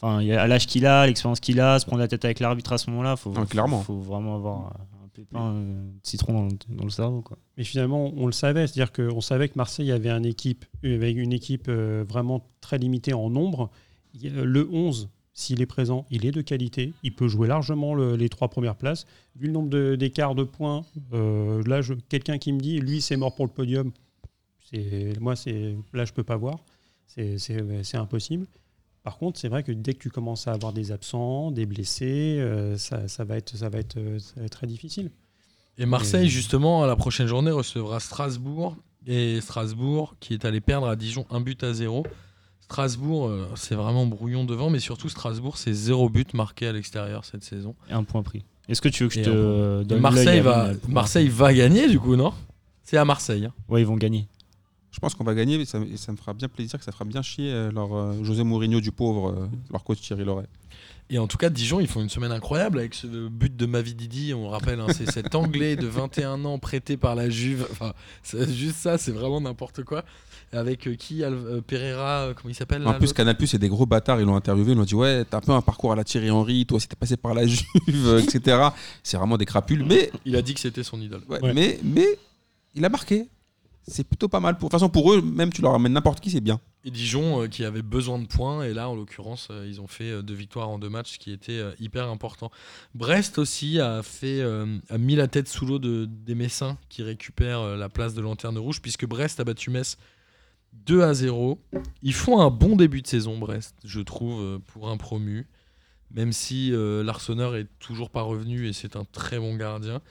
Enfin, 0.02 0.22
il 0.22 0.28
y 0.28 0.34
a- 0.34 0.42
à 0.42 0.48
l'âge 0.48 0.66
qu'il 0.68 0.86
a, 0.86 1.06
l'expérience 1.06 1.40
qu'il 1.40 1.60
a, 1.60 1.78
se 1.80 1.86
prendre 1.86 2.02
la 2.02 2.08
tête 2.08 2.26
avec 2.26 2.40
l'arbitre 2.40 2.74
à 2.74 2.78
ce 2.78 2.90
moment-là, 2.90 3.16
faut, 3.16 3.34
Ah, 3.36 3.46
clairement. 3.46 3.82
faut 3.82 4.00
vraiment 4.00 4.36
avoir 4.36 4.74
un 5.04 5.08
pépin 5.14 5.54
euh, 5.54 5.84
de 5.84 5.90
citron 6.02 6.34
dans, 6.34 6.46
le- 6.46 6.76
dans 6.76 6.84
le 6.86 6.90
cerveau. 6.90 7.22
Quoi. 7.22 7.38
Mais 7.58 7.64
finalement, 7.64 8.12
on 8.18 8.26
le 8.26 8.32
savait, 8.32 8.66
c'est-à-dire 8.68 8.92
qu'on 8.92 9.22
savait 9.22 9.48
que 9.50 9.54
Marseille 9.58 9.92
avait 9.92 10.10
une 10.10 10.26
équipe, 10.26 10.66
avec 10.84 11.18
une 11.18 11.34
équipe 11.34 11.66
euh, 11.70 12.04
vraiment 12.08 12.48
très 12.62 12.78
limitée 12.80 13.14
en 13.14 13.30
nombre. 13.30 13.70
Le 14.24 14.68
11, 14.72 15.10
s'il 15.34 15.62
est 15.62 15.66
présent, 15.68 16.06
il 16.10 16.26
est 16.26 16.32
de 16.32 16.42
qualité, 16.42 16.94
il 17.04 17.14
peut 17.16 17.28
jouer 17.28 17.48
largement 17.48 17.94
le- 17.94 18.16
les 18.16 18.28
trois 18.30 18.48
premières 18.50 18.76
places. 18.76 19.06
Vu 19.36 19.48
le 19.48 19.54
nombre 19.54 19.96
d'écarts 19.96 20.34
de, 20.36 20.44
points, 20.44 20.84
euh, 21.14 21.62
là, 21.68 21.82
quelqu'un 22.10 22.38
qui 22.40 22.52
me 22.54 22.60
dit, 22.60 22.80
lui, 22.80 23.02
c'est 23.02 23.18
mort 23.18 23.36
pour 23.36 23.46
le 23.46 23.52
podium, 23.52 23.92
moi, 25.20 25.36
là, 25.94 26.06
je 26.06 26.14
peux 26.14 26.24
pas 26.24 26.38
voir, 26.38 26.60
c'est 27.06 27.96
impossible. 27.96 28.48
Par 29.04 29.18
contre, 29.18 29.40
c'est 29.40 29.48
vrai 29.48 29.64
que 29.64 29.72
dès 29.72 29.94
que 29.94 30.00
tu 30.00 30.10
commences 30.12 30.48
à 30.48 30.52
avoir 30.54 30.74
des 30.74 30.92
absents, 30.92 31.50
des 31.52 31.66
blessés, 31.66 32.38
euh, 32.40 32.78
ça, 32.78 33.08
ça 33.08 33.24
va 33.24 33.38
être, 33.38 33.56
ça, 33.58 33.68
va 33.70 33.80
être, 33.80 33.98
euh, 33.98 34.20
ça 34.20 34.34
va 34.38 34.46
être 34.46 34.52
très 34.52 34.68
difficile. 34.68 35.12
Et 35.78 35.86
Marseille, 35.88 36.26
Et- 36.28 36.30
justement, 36.30 36.84
à 36.84 36.88
la 36.88 36.96
prochaine 36.96 37.26
journée, 37.28 37.50
recevra 37.52 38.00
Strasbourg. 38.00 38.76
Et 39.08 39.42
Strasbourg, 39.42 40.16
qui 40.20 40.34
est 40.36 40.46
allé 40.46 40.62
perdre 40.62 40.88
à 40.88 40.96
Dijon 40.96 41.26
un 41.32 41.42
but 41.42 41.64
à 41.64 41.74
zéro. 41.74 42.06
Strasbourg, 42.60 43.28
euh, 43.28 43.48
c'est 43.56 43.74
vraiment 43.76 44.06
brouillon 44.06 44.46
devant, 44.46 44.70
mais 44.70 44.80
surtout 44.80 45.10
Strasbourg, 45.10 45.58
c'est 45.58 45.74
zéro 45.74 46.08
but 46.10 46.34
marqué 46.36 46.68
à 46.68 46.72
l'extérieur 46.74 47.26
cette 47.26 47.44
saison. 47.44 47.76
Et 47.90 47.94
un 47.94 48.04
point 48.04 48.22
pris. 48.22 48.46
Est-ce 48.70 48.82
que 48.82 48.90
tu 48.90 49.04
veux 49.04 49.10
que 49.10 49.16
je 49.16 49.20
Et 49.22 49.24
te 49.24 49.84
donne 49.84 50.00
Marseille 50.00 50.40
va, 50.40 50.70
Marseille 50.88 51.28
va 51.28 51.54
gagner, 51.54 51.90
du 51.90 52.00
coup, 52.00 52.16
non? 52.16 52.34
C'est 52.84 52.98
à 52.98 53.04
Marseille. 53.06 53.46
hein. 53.46 53.54
Ouais, 53.68 53.82
ils 53.82 53.88
vont 53.88 53.98
gagner. 53.98 54.28
Je 55.02 55.08
pense 55.08 55.16
qu'on 55.16 55.24
va 55.24 55.34
gagner, 55.34 55.58
mais 55.58 55.66
ça, 55.66 55.80
et 55.80 55.98
ça 55.98 56.12
me 56.12 56.18
fera 56.18 56.32
bien 56.36 56.48
plaisir, 56.48 56.78
que 56.78 56.86
ça 56.86 56.92
fera 56.92 57.06
bien 57.06 57.24
chier 57.24 57.52
euh, 57.52 57.72
leur 57.72 57.92
euh, 57.96 58.24
José 58.24 58.44
Mourinho 58.44 58.80
du 58.82 58.92
pauvre, 58.92 59.32
euh, 59.32 59.48
leur 59.72 59.84
coach 59.84 60.00
Thierry 60.00 60.24
Loret. 60.24 60.46
Et 61.10 61.18
en 61.18 61.26
tout 61.26 61.38
cas, 61.38 61.50
Dijon, 61.50 61.80
ils 61.80 61.88
font 61.88 62.02
une 62.02 62.10
semaine 62.10 62.32
incroyable 62.32 62.78
avec 62.78 62.94
ce 62.94 63.08
but 63.28 63.56
de 63.58 63.66
Mavididi. 63.66 64.32
On 64.36 64.48
rappelle, 64.48 64.80
hein, 64.80 64.86
c'est 64.96 65.10
cet 65.10 65.34
Anglais 65.34 65.76
de 65.76 65.88
21 65.88 66.46
ans 66.46 66.60
prêté 66.60 66.98
par 66.98 67.16
la 67.16 67.32
Juve. 67.32 67.68
Enfin, 67.72 67.94
c'est 68.22 68.48
juste 68.54 68.76
ça, 68.78 69.00
c'est 69.00 69.12
vraiment 69.12 69.42
n'importe 69.42 69.84
quoi. 69.84 70.06
Avec 70.54 70.88
euh, 70.88 70.94
qui 70.96 71.24
Al- 71.24 71.34
euh, 71.34 71.62
Pereira, 71.66 72.28
euh, 72.28 72.34
comment 72.36 72.52
il 72.52 72.56
s'appelle 72.56 72.86
En 72.88 72.92
là, 72.92 72.98
plus, 73.00 73.12
Canal 73.12 73.36
c'est 73.48 73.58
des 73.58 73.70
gros 73.70 73.88
bâtards, 73.88 74.22
ils 74.22 74.26
l'ont 74.28 74.36
interviewé, 74.36 74.74
ils 74.74 74.78
l'ont 74.78 74.84
dit 74.84 74.94
Ouais, 74.94 75.26
t'as 75.26 75.38
un 75.38 75.42
peu 75.42 75.52
un 75.54 75.62
parcours 75.62 75.92
à 75.94 75.96
la 75.96 76.04
Thierry 76.04 76.30
Henry, 76.30 76.66
toi, 76.68 76.80
c'était 76.80 76.96
passé 76.96 77.18
par 77.18 77.34
la 77.34 77.48
Juve, 77.48 78.20
etc. 78.24 78.70
C'est 79.02 79.18
vraiment 79.18 79.38
des 79.40 79.46
crapules, 79.46 79.84
mais, 79.84 80.12
Il 80.26 80.36
a 80.36 80.44
dit 80.44 80.54
que 80.54 80.60
c'était 80.60 80.84
son 80.84 81.02
idole. 81.02 81.24
ouais, 81.28 81.42
Ouais. 81.42 81.54
mais, 81.56 81.80
mais 81.84 82.06
il 82.76 82.86
a 82.86 82.90
marqué. 82.90 83.28
C'est 83.88 84.04
plutôt 84.04 84.28
pas 84.28 84.40
mal. 84.40 84.58
Pour... 84.58 84.70
De 84.70 84.72
toute 84.72 84.80
façon, 84.80 84.90
pour 84.90 85.14
eux, 85.14 85.22
même 85.22 85.52
tu 85.52 85.62
leur 85.62 85.74
amènes 85.74 85.94
n'importe 85.94 86.20
qui, 86.20 86.32
c'est 86.32 86.42
bien. 86.42 86.60
Et 86.84 86.92
Dijon 86.92 87.44
euh, 87.44 87.48
qui 87.48 87.64
avait 87.64 87.84
besoin 87.84 88.18
de 88.18 88.26
points 88.26 88.64
et 88.64 88.74
là 88.74 88.90
en 88.90 88.96
l'occurrence 88.96 89.50
euh, 89.52 89.68
ils 89.68 89.80
ont 89.82 89.88
fait 89.88 90.10
euh, 90.10 90.22
deux 90.24 90.34
victoires 90.34 90.68
en 90.68 90.80
deux 90.80 90.90
matchs 90.90 91.14
ce 91.14 91.20
qui 91.20 91.32
était 91.32 91.62
hyper 91.80 92.10
important. 92.10 92.50
Brest 92.96 93.38
aussi 93.38 93.80
a 93.80 94.02
fait 94.02 94.42
a 94.42 94.98
mis 94.98 95.16
la 95.16 95.28
tête 95.28 95.48
sous 95.48 95.66
l'eau 95.66 95.80
de, 95.80 96.06
des 96.06 96.36
Messins 96.36 96.78
qui 96.90 97.04
récupèrent 97.04 97.78
la 97.78 97.90
place 97.90 98.14
de 98.14 98.22
lanterne 98.22 98.58
rouge 98.58 98.82
puisque 98.82 99.06
Brest 99.06 99.40
a 99.40 99.44
battu 99.44 99.70
Metz 99.70 99.98
2 100.74 101.04
à 101.04 101.14
0. 101.14 101.60
Ils 102.02 102.14
font 102.14 102.40
un 102.40 102.50
bon 102.50 102.76
début 102.76 103.02
de 103.02 103.08
saison 103.08 103.38
Brest 103.38 103.76
je 103.84 104.02
trouve 104.02 104.60
pour 104.62 104.90
un 104.90 104.98
promu 104.98 105.48
même 106.10 106.34
si 106.34 106.72
l'Arseneur 106.74 107.56
est 107.56 107.68
toujours 107.80 108.10
pas 108.10 108.22
revenu 108.22 108.68
et 108.68 108.74
c'est 108.74 108.96
un 108.96 109.06
très 109.06 109.38
bon 109.38 109.56
gardien. 109.56 110.02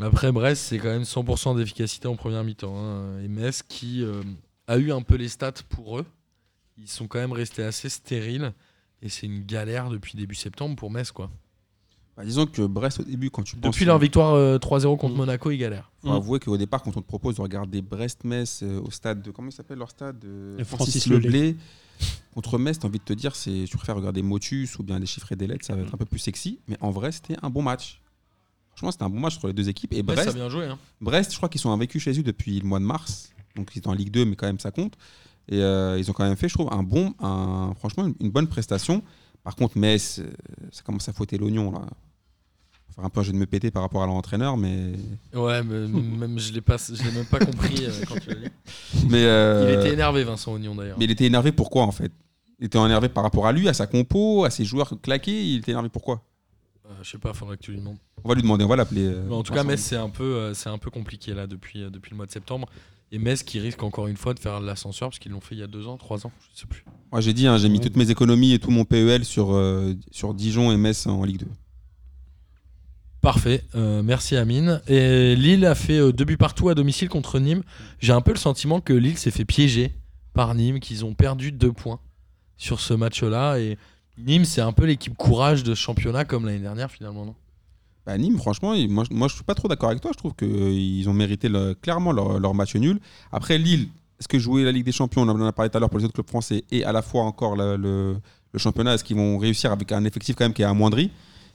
Après 0.00 0.32
Brest 0.32 0.62
c'est 0.62 0.78
quand 0.78 0.88
même 0.88 1.02
100% 1.02 1.56
d'efficacité 1.56 2.08
en 2.08 2.16
première 2.16 2.44
mi-temps 2.44 2.76
hein. 2.76 3.20
et 3.20 3.28
Metz 3.28 3.62
qui 3.62 4.02
euh, 4.02 4.22
a 4.66 4.78
eu 4.78 4.90
un 4.90 5.02
peu 5.02 5.16
les 5.16 5.28
stats 5.28 5.52
pour 5.68 5.98
eux. 5.98 6.06
Ils 6.78 6.88
sont 6.88 7.06
quand 7.06 7.18
même 7.18 7.32
restés 7.32 7.62
assez 7.62 7.88
stériles. 7.88 8.52
Et 9.02 9.08
c'est 9.08 9.26
une 9.26 9.44
galère 9.44 9.90
depuis 9.90 10.16
début 10.16 10.34
septembre 10.34 10.76
pour 10.76 10.90
Metz. 10.90 11.10
Quoi. 11.10 11.30
Bah, 12.16 12.24
disons 12.24 12.46
que 12.46 12.62
Brest, 12.62 13.00
au 13.00 13.04
début, 13.04 13.30
quand 13.30 13.42
tu 13.42 13.56
penses. 13.56 13.72
Depuis 13.72 13.84
leur 13.84 13.98
victoire 13.98 14.34
euh, 14.34 14.58
3-0 14.58 14.98
contre 14.98 15.14
Mm. 15.14 15.16
Monaco, 15.16 15.50
ils 15.50 15.58
galèrent. 15.58 15.90
faut 16.02 16.12
avouer 16.12 16.40
qu'au 16.40 16.56
départ, 16.56 16.82
quand 16.82 16.96
on 16.96 17.00
te 17.00 17.06
propose 17.06 17.36
de 17.36 17.42
regarder 17.42 17.80
Brest-Metz 17.80 18.62
euh, 18.62 18.80
au 18.80 18.90
stade 18.90 19.22
de. 19.22 19.30
Comment 19.30 19.48
il 19.48 19.52
s'appelle 19.52 19.78
leur 19.78 19.90
stade 19.90 20.22
euh, 20.24 20.58
Le 20.58 20.64
Francis 20.64 21.04
Francis 21.04 21.06
Leblé. 21.06 21.56
Contre 22.34 22.58
Metz, 22.58 22.78
t'as 22.78 22.88
envie 22.88 22.98
de 22.98 23.04
te 23.04 23.12
dire, 23.12 23.34
c'est, 23.36 23.64
tu 23.68 23.76
préfères 23.76 23.96
regarder 23.96 24.22
Motus 24.22 24.78
ou 24.78 24.82
bien 24.82 24.98
les 24.98 25.06
chiffres 25.06 25.30
et 25.32 25.36
des 25.36 25.46
lettres, 25.46 25.64
ça 25.64 25.74
va 25.74 25.82
être 25.82 25.94
un 25.94 25.98
peu 25.98 26.04
plus 26.04 26.18
sexy. 26.18 26.58
Mais 26.66 26.76
en 26.80 26.90
vrai, 26.90 27.12
c'était 27.12 27.36
un 27.42 27.50
bon 27.50 27.62
match. 27.62 28.01
Franchement, 28.82 28.90
c'était 28.90 29.04
un 29.04 29.10
bon 29.10 29.20
match 29.20 29.36
entre 29.36 29.46
les 29.46 29.52
deux 29.52 29.68
équipes. 29.68 29.92
Et 29.92 29.98
Ouais, 29.98 30.02
Brest, 30.02 30.24
ça 30.24 30.30
a 30.30 30.32
bien 30.32 30.48
joué. 30.48 30.64
hein. 30.64 30.76
Brest, 31.00 31.30
je 31.30 31.36
crois 31.36 31.48
qu'ils 31.48 31.60
sont 31.60 31.70
invaincus 31.70 32.02
chez 32.02 32.18
eux 32.18 32.24
depuis 32.24 32.58
le 32.58 32.66
mois 32.66 32.80
de 32.80 32.84
mars. 32.84 33.30
Donc 33.54 33.70
ils 33.74 33.78
étaient 33.78 33.86
en 33.86 33.92
Ligue 33.92 34.10
2, 34.10 34.24
mais 34.24 34.34
quand 34.34 34.48
même 34.48 34.58
ça 34.58 34.72
compte. 34.72 34.94
Et 35.48 35.62
euh, 35.62 35.96
ils 36.00 36.10
ont 36.10 36.12
quand 36.14 36.24
même 36.24 36.36
fait, 36.36 36.48
je 36.48 36.54
trouve, 36.54 36.68
un 36.72 36.82
bon, 36.82 37.14
un, 37.20 37.74
franchement, 37.78 38.10
une, 38.18 38.30
bonne 38.30 38.48
prestation. 38.48 39.00
Par 39.44 39.54
contre, 39.54 39.78
Metz, 39.78 40.18
euh, 40.18 40.26
ça 40.72 40.82
commence 40.82 41.08
à 41.08 41.12
fouetter 41.12 41.38
l'oignon 41.38 41.70
là. 41.70 41.82
Faire 42.96 43.04
un 43.04 43.08
peu 43.08 43.22
jeu 43.22 43.32
de 43.32 43.38
me 43.38 43.46
péter 43.46 43.70
par 43.70 43.82
rapport 43.82 44.02
à 44.02 44.06
l'entraîneur, 44.06 44.56
mais. 44.56 44.94
Ouais, 45.32 45.62
mais 45.62 45.86
même 45.86 46.38
je 46.40 46.52
l'ai 46.52 46.60
pas, 46.60 46.76
je 46.76 47.02
l'ai 47.04 47.12
même 47.12 47.26
pas 47.26 47.38
compris 47.38 47.84
euh, 47.86 47.90
quand 48.08 48.18
tu 48.18 48.30
l'as 48.30 48.34
dit. 48.34 48.48
mais 49.08 49.24
euh, 49.24 49.70
Il 49.72 49.78
était 49.78 49.94
énervé, 49.94 50.24
Vincent 50.24 50.52
Ognon 50.52 50.74
d'ailleurs. 50.74 50.98
Mais 50.98 51.04
il 51.04 51.10
était 51.12 51.24
énervé 51.26 51.52
pourquoi 51.52 51.84
en 51.84 51.92
fait? 51.92 52.10
Il 52.58 52.66
était 52.66 52.78
énervé 52.78 53.08
par 53.08 53.22
rapport 53.22 53.46
à 53.46 53.52
lui, 53.52 53.68
à 53.68 53.72
sa 53.74 53.86
compo, 53.86 54.44
à 54.44 54.50
ses 54.50 54.64
joueurs 54.64 55.00
claqués. 55.00 55.44
Il 55.44 55.58
était 55.58 55.70
énervé 55.70 55.88
pourquoi? 55.88 56.22
Je 57.02 57.10
sais 57.10 57.18
pas, 57.18 57.32
faudrait 57.32 57.56
que 57.56 57.62
tu 57.62 57.72
lui 57.72 57.78
demandes. 57.78 57.98
On 58.24 58.28
va 58.28 58.34
lui 58.34 58.42
demander, 58.42 58.64
on 58.64 58.68
va 58.68 58.76
l'appeler. 58.76 59.04
euh, 59.06 59.30
en 59.30 59.42
tout 59.42 59.52
cas. 59.52 59.64
Metz, 59.64 59.80
c'est 59.80 59.96
un, 59.96 60.08
peu, 60.08 60.24
euh, 60.24 60.54
c'est 60.54 60.68
un 60.68 60.78
peu 60.78 60.90
compliqué 60.90 61.34
là 61.34 61.46
depuis, 61.46 61.82
euh, 61.82 61.90
depuis 61.90 62.10
le 62.10 62.16
mois 62.16 62.26
de 62.26 62.32
septembre. 62.32 62.68
Et 63.14 63.18
Metz 63.18 63.42
qui 63.42 63.60
risque 63.60 63.82
encore 63.82 64.06
une 64.06 64.16
fois 64.16 64.32
de 64.32 64.38
faire 64.38 64.58
l'ascenseur 64.60 65.10
parce 65.10 65.18
qu'ils 65.18 65.32
l'ont 65.32 65.40
fait 65.42 65.54
il 65.54 65.58
y 65.58 65.62
a 65.62 65.66
deux 65.66 65.86
ans, 65.86 65.98
trois 65.98 66.26
ans, 66.26 66.32
je 66.54 66.60
sais 66.60 66.66
plus. 66.66 66.82
Moi 67.10 67.20
j'ai 67.20 67.34
dit, 67.34 67.46
hein, 67.46 67.58
j'ai 67.58 67.68
mis 67.68 67.78
toutes 67.78 67.96
mes 67.96 68.10
économies 68.10 68.54
et 68.54 68.58
tout 68.58 68.70
mon 68.70 68.86
PEL 68.86 69.26
sur, 69.26 69.52
euh, 69.52 69.92
sur 70.10 70.32
Dijon 70.32 70.72
et 70.72 70.78
Metz 70.78 71.06
en 71.06 71.22
Ligue 71.22 71.40
2. 71.40 71.46
Parfait, 73.20 73.64
euh, 73.76 74.02
merci 74.02 74.34
Amine. 74.36 74.80
Et 74.88 75.36
Lille 75.36 75.64
a 75.66 75.74
fait 75.76 75.98
euh, 75.98 76.12
deux 76.12 76.24
buts 76.24 76.36
partout 76.36 76.70
à 76.70 76.74
domicile 76.74 77.08
contre 77.08 77.38
Nîmes. 77.38 77.62
J'ai 78.00 78.12
un 78.12 78.20
peu 78.20 78.32
le 78.32 78.38
sentiment 78.38 78.80
que 78.80 78.92
Lille 78.92 79.16
s'est 79.16 79.30
fait 79.30 79.44
piéger 79.44 79.92
par 80.32 80.54
Nîmes, 80.54 80.80
qu'ils 80.80 81.04
ont 81.04 81.14
perdu 81.14 81.52
deux 81.52 81.72
points 81.72 82.00
sur 82.56 82.80
ce 82.80 82.94
match-là. 82.94 83.58
Et 83.58 83.78
Nîmes, 84.18 84.44
c'est 84.44 84.60
un 84.60 84.72
peu 84.72 84.84
l'équipe 84.84 85.16
courage 85.16 85.62
de 85.62 85.74
ce 85.74 85.80
championnat 85.80 86.24
comme 86.24 86.46
l'année 86.46 86.58
dernière 86.58 86.90
finalement, 86.90 87.24
non? 87.24 87.34
Bah, 88.04 88.18
Nîmes, 88.18 88.36
franchement, 88.38 88.74
moi, 88.88 89.04
je- 89.08 89.14
moi 89.14 89.28
je 89.28 89.34
suis 89.34 89.44
pas 89.44 89.54
trop 89.54 89.68
d'accord 89.68 89.90
avec 89.90 90.02
toi. 90.02 90.10
Je 90.12 90.18
trouve 90.18 90.34
qu'ils 90.34 91.08
ont 91.08 91.12
mérité 91.14 91.48
le- 91.48 91.74
clairement 91.74 92.12
leur, 92.12 92.38
leur 92.40 92.52
match 92.54 92.74
nul. 92.74 92.98
Après, 93.30 93.58
Lille, 93.58 93.88
est-ce 94.18 94.28
que 94.28 94.38
jouer 94.38 94.64
la 94.64 94.72
Ligue 94.72 94.84
des 94.84 94.92
Champions, 94.92 95.22
on 95.22 95.28
en 95.28 95.44
a 95.46 95.52
parlé 95.52 95.70
tout 95.70 95.76
à 95.76 95.80
l'heure 95.80 95.88
pour 95.90 95.98
les 95.98 96.04
autres 96.04 96.14
clubs 96.14 96.28
français, 96.28 96.64
et 96.70 96.84
à 96.84 96.92
la 96.92 97.00
fois 97.02 97.22
encore 97.22 97.56
le, 97.56 97.76
le- 97.76 98.16
le 98.52 98.58
championnat, 98.58 98.94
est-ce 98.94 99.04
qu'ils 99.04 99.16
vont 99.16 99.38
réussir 99.38 99.72
avec 99.72 99.92
un 99.92 100.04
effectif 100.04 100.36
quand 100.36 100.44
même 100.44 100.52
qui 100.52 100.62
est 100.62 100.66
amoindri? 100.66 101.10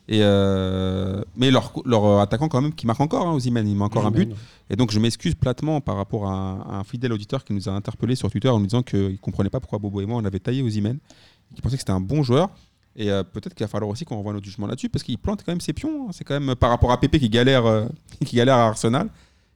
Et 0.10 0.20
euh, 0.24 1.22
Mais 1.36 1.52
leur, 1.52 1.74
leur 1.86 2.22
attaquant, 2.22 2.48
quand 2.48 2.62
même, 2.62 2.74
qui 2.74 2.88
marque 2.88 3.02
encore, 3.02 3.28
hein, 3.28 3.38
il 3.44 3.52
met 3.52 3.82
encore 3.82 4.06
un 4.06 4.12
but. 4.12 4.30
Et 4.70 4.76
donc, 4.78 4.92
je 4.92 5.00
m'excuse 5.00 5.36
platement 5.36 5.82
par 5.82 5.98
rapport 5.98 6.28
à 6.28 6.32
un, 6.34 6.60
à 6.62 6.76
un 6.80 6.84
fidèle 6.86 7.12
auditeur 7.12 7.44
qui 7.44 7.52
nous 7.54 7.68
a 7.68 7.74
interpellé 7.74 8.16
sur 8.16 8.32
Twitter 8.32 8.48
en 8.48 8.58
nous 8.60 8.66
disant 8.68 8.84
qu'il 8.84 9.00
ne 9.12 9.18
comprenait 9.18 9.50
pas 9.50 9.60
pourquoi 9.60 9.80
Bobo 9.80 10.00
et 10.02 10.06
moi 10.06 10.18
on 10.22 10.26
avait 10.26 10.40
taillé 10.40 10.62
Osimhen, 10.64 10.98
qui 11.56 11.62
pensait 11.62 11.76
que 11.76 11.82
c'était 11.82 11.92
un 11.92 12.00
bon 12.00 12.24
joueur. 12.24 12.50
Et 12.96 13.12
euh, 13.12 13.24
peut-être 13.24 13.54
qu'il 13.54 13.64
va 13.64 13.68
falloir 13.68 13.92
aussi 13.92 14.06
qu'on 14.06 14.16
renvoie 14.16 14.34
notre 14.34 14.46
jugement 14.46 14.66
là-dessus 14.68 14.90
parce 14.90 15.04
qu'il 15.04 15.18
plante 15.20 15.44
quand 15.46 15.52
même 15.52 15.62
ses 15.62 15.74
pions. 15.74 16.08
hein. 16.08 16.12
C'est 16.12 16.24
quand 16.24 16.40
même 16.40 16.56
par 16.56 16.70
rapport 16.72 16.92
à 16.92 17.00
Pépé 17.00 17.20
qui 17.20 17.30
galère, 17.30 17.66
euh, 17.66 17.86
qui 18.26 18.36
galère 18.36 18.56
à 18.56 18.68
Arsenal. 18.68 19.10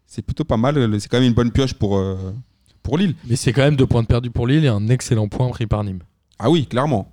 C'est 0.06 0.22
plutôt 0.22 0.44
pas 0.44 0.58
mal. 0.58 1.00
C'est 1.00 1.08
quand 1.10 1.18
même 1.20 1.28
une 1.28 1.34
bonne 1.34 1.52
pioche 1.52 1.74
pour, 1.74 1.98
euh, 1.98 2.34
pour 2.84 2.98
Lille. 2.98 3.16
Mais 3.28 3.36
c'est 3.36 3.52
quand 3.54 3.62
même 3.64 3.76
deux 3.76 3.88
points 3.88 4.04
de 4.04 4.08
perdus 4.08 4.30
pour 4.30 4.46
Lille 4.46 4.64
et 4.66 4.68
un 4.68 4.88
excellent 4.90 5.28
point 5.28 5.50
pris 5.50 5.66
par 5.68 5.84
Nîmes. 5.84 6.02
Ah 6.38 6.50
oui, 6.52 6.66
clairement. 6.68 7.12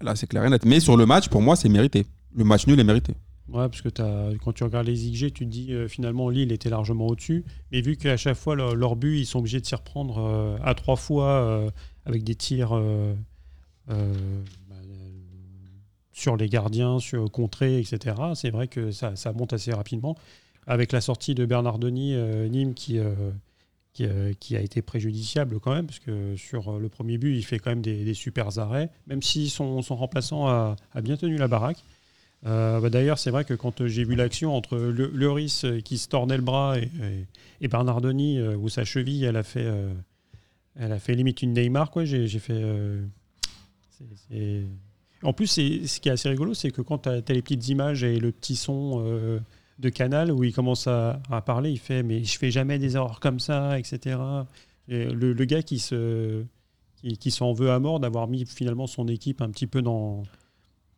Là, 0.00 0.16
c'est 0.16 0.26
clair 0.26 0.44
et 0.44 0.50
net. 0.50 0.64
Mais 0.66 0.80
sur 0.80 0.96
le 0.96 1.06
match, 1.06 1.28
pour 1.28 1.40
moi, 1.42 1.54
c'est 1.56 1.68
mérité. 1.68 2.06
Le 2.34 2.44
match 2.44 2.66
nul 2.66 2.78
est 2.80 2.84
mérité. 2.84 3.14
Ouais, 3.48 3.68
parce 3.68 3.82
que 3.82 3.88
t'as- 3.88 4.30
quand 4.42 4.52
tu 4.52 4.64
regardes 4.64 4.86
les 4.86 4.94
XG, 4.94 5.30
tu 5.32 5.44
te 5.46 5.50
dis 5.50 5.72
euh, 5.72 5.86
finalement 5.88 6.28
Lille 6.28 6.52
était 6.52 6.70
largement 6.70 7.06
au-dessus. 7.06 7.44
Mais 7.70 7.80
vu 7.82 7.96
qu'à 7.96 8.16
chaque 8.16 8.36
fois, 8.36 8.54
leur, 8.56 8.74
leur 8.74 8.96
but, 8.96 9.18
ils 9.20 9.26
sont 9.26 9.38
obligés 9.40 9.60
de 9.60 9.66
s'y 9.66 9.74
reprendre 9.74 10.18
euh, 10.18 10.56
à 10.64 10.74
trois 10.74 10.96
fois 10.96 11.26
euh, 11.28 11.70
avec 12.06 12.24
des 12.24 12.34
tirs 12.34 12.72
euh, 12.74 12.80
euh, 12.80 13.14
bah, 13.92 14.76
euh, 14.76 15.22
sur 16.12 16.36
les 16.36 16.48
gardiens, 16.48 16.98
sur 16.98 17.30
contrées, 17.30 17.78
etc. 17.78 18.16
C'est 18.34 18.50
vrai 18.50 18.68
que 18.68 18.90
ça, 18.90 19.14
monte 19.34 19.52
assez 19.52 19.72
rapidement. 19.72 20.16
Avec 20.66 20.92
la 20.92 21.00
sortie 21.00 21.34
de 21.34 21.44
Bernard 21.44 21.78
Denis, 21.78 22.14
euh, 22.14 22.48
Nîmes 22.48 22.74
qui, 22.74 22.98
euh, 22.98 23.14
euh, 24.00 24.32
a 24.52 24.60
été 24.60 24.80
préjudiciable 24.80 25.58
quand 25.58 25.74
même, 25.74 25.86
parce 25.86 25.98
que 25.98 26.36
sur 26.36 26.68
euh, 26.68 26.78
le 26.78 26.88
premier 26.88 27.18
but, 27.18 27.36
il 27.36 27.42
fait 27.42 27.58
quand 27.58 27.70
même 27.70 27.82
des, 27.82 28.14
super 28.14 28.58
arrêts, 28.58 28.90
même 29.06 29.22
si 29.22 29.50
son, 29.50 29.80
remplaçant 29.80 30.46
a, 30.46 30.76
bien 31.02 31.16
tenu 31.16 31.36
la 31.36 31.48
baraque. 31.48 31.82
Euh, 32.46 32.80
bah, 32.80 32.90
D'ailleurs, 32.90 33.18
c'est 33.18 33.30
vrai 33.30 33.44
que 33.44 33.54
quand 33.54 33.80
euh, 33.80 33.88
j'ai 33.88 34.04
vu 34.04 34.14
l'action 34.14 34.54
entre 34.54 34.76
le, 34.76 35.12
euh, 35.64 35.80
qui 35.80 35.98
se 35.98 36.08
tordait 36.08 36.36
le 36.36 36.42
bras 36.42 36.78
et, 36.78 36.84
et, 36.84 37.26
et 37.60 37.68
Bernard 37.68 38.00
Denis, 38.00 38.38
euh, 38.38 38.56
où 38.56 38.68
sa 38.68 38.84
cheville, 38.84 39.24
elle 39.24 39.36
a 39.36 39.42
fait, 39.42 39.64
euh, 39.64 39.92
elle 40.76 40.92
a 40.92 40.98
fait 40.98 41.14
limite 41.14 41.42
une 41.42 41.52
Neymar. 41.52 41.90
J'ai 42.04 42.28
fait. 42.38 42.52
euh, 42.54 43.04
En 45.22 45.32
plus, 45.32 45.46
c'est- 45.46 45.86
ce 45.86 46.00
qui 46.00 46.08
est 46.08 46.12
assez 46.12 46.28
rigolo, 46.28 46.54
c'est 46.54 46.70
que 46.70 46.82
quand 46.82 46.98
tu 46.98 47.08
as, 47.08 47.22
les 47.28 47.42
petites 47.42 47.68
images 47.68 48.02
et 48.04 48.18
le 48.18 48.32
petit 48.32 48.56
son 48.56 49.02
euh, 49.04 49.38
de 49.78 49.88
Canal 49.88 50.32
où 50.32 50.44
il 50.44 50.52
commence 50.52 50.86
à, 50.86 51.20
parler, 51.46 51.70
il 51.70 51.78
fait 51.78 52.02
Mais 52.02 52.24
je 52.24 52.38
fais 52.38 52.50
jamais 52.50 52.78
des 52.78 52.96
erreurs 52.96 53.20
comme 53.20 53.40
ça, 53.40 53.78
etc. 53.78 54.18
Et 54.88 55.04
le, 55.04 55.44
gars 55.44 55.62
qui 55.62 55.78
s'en 55.78 57.52
veut 57.52 57.70
à 57.70 57.78
mort 57.78 58.00
d'avoir 58.00 58.28
mis 58.28 58.44
finalement 58.46 58.86
son 58.86 59.06
équipe 59.08 59.40
un 59.40 59.50
petit 59.50 59.66
peu 59.66 59.82
dans 59.82 60.24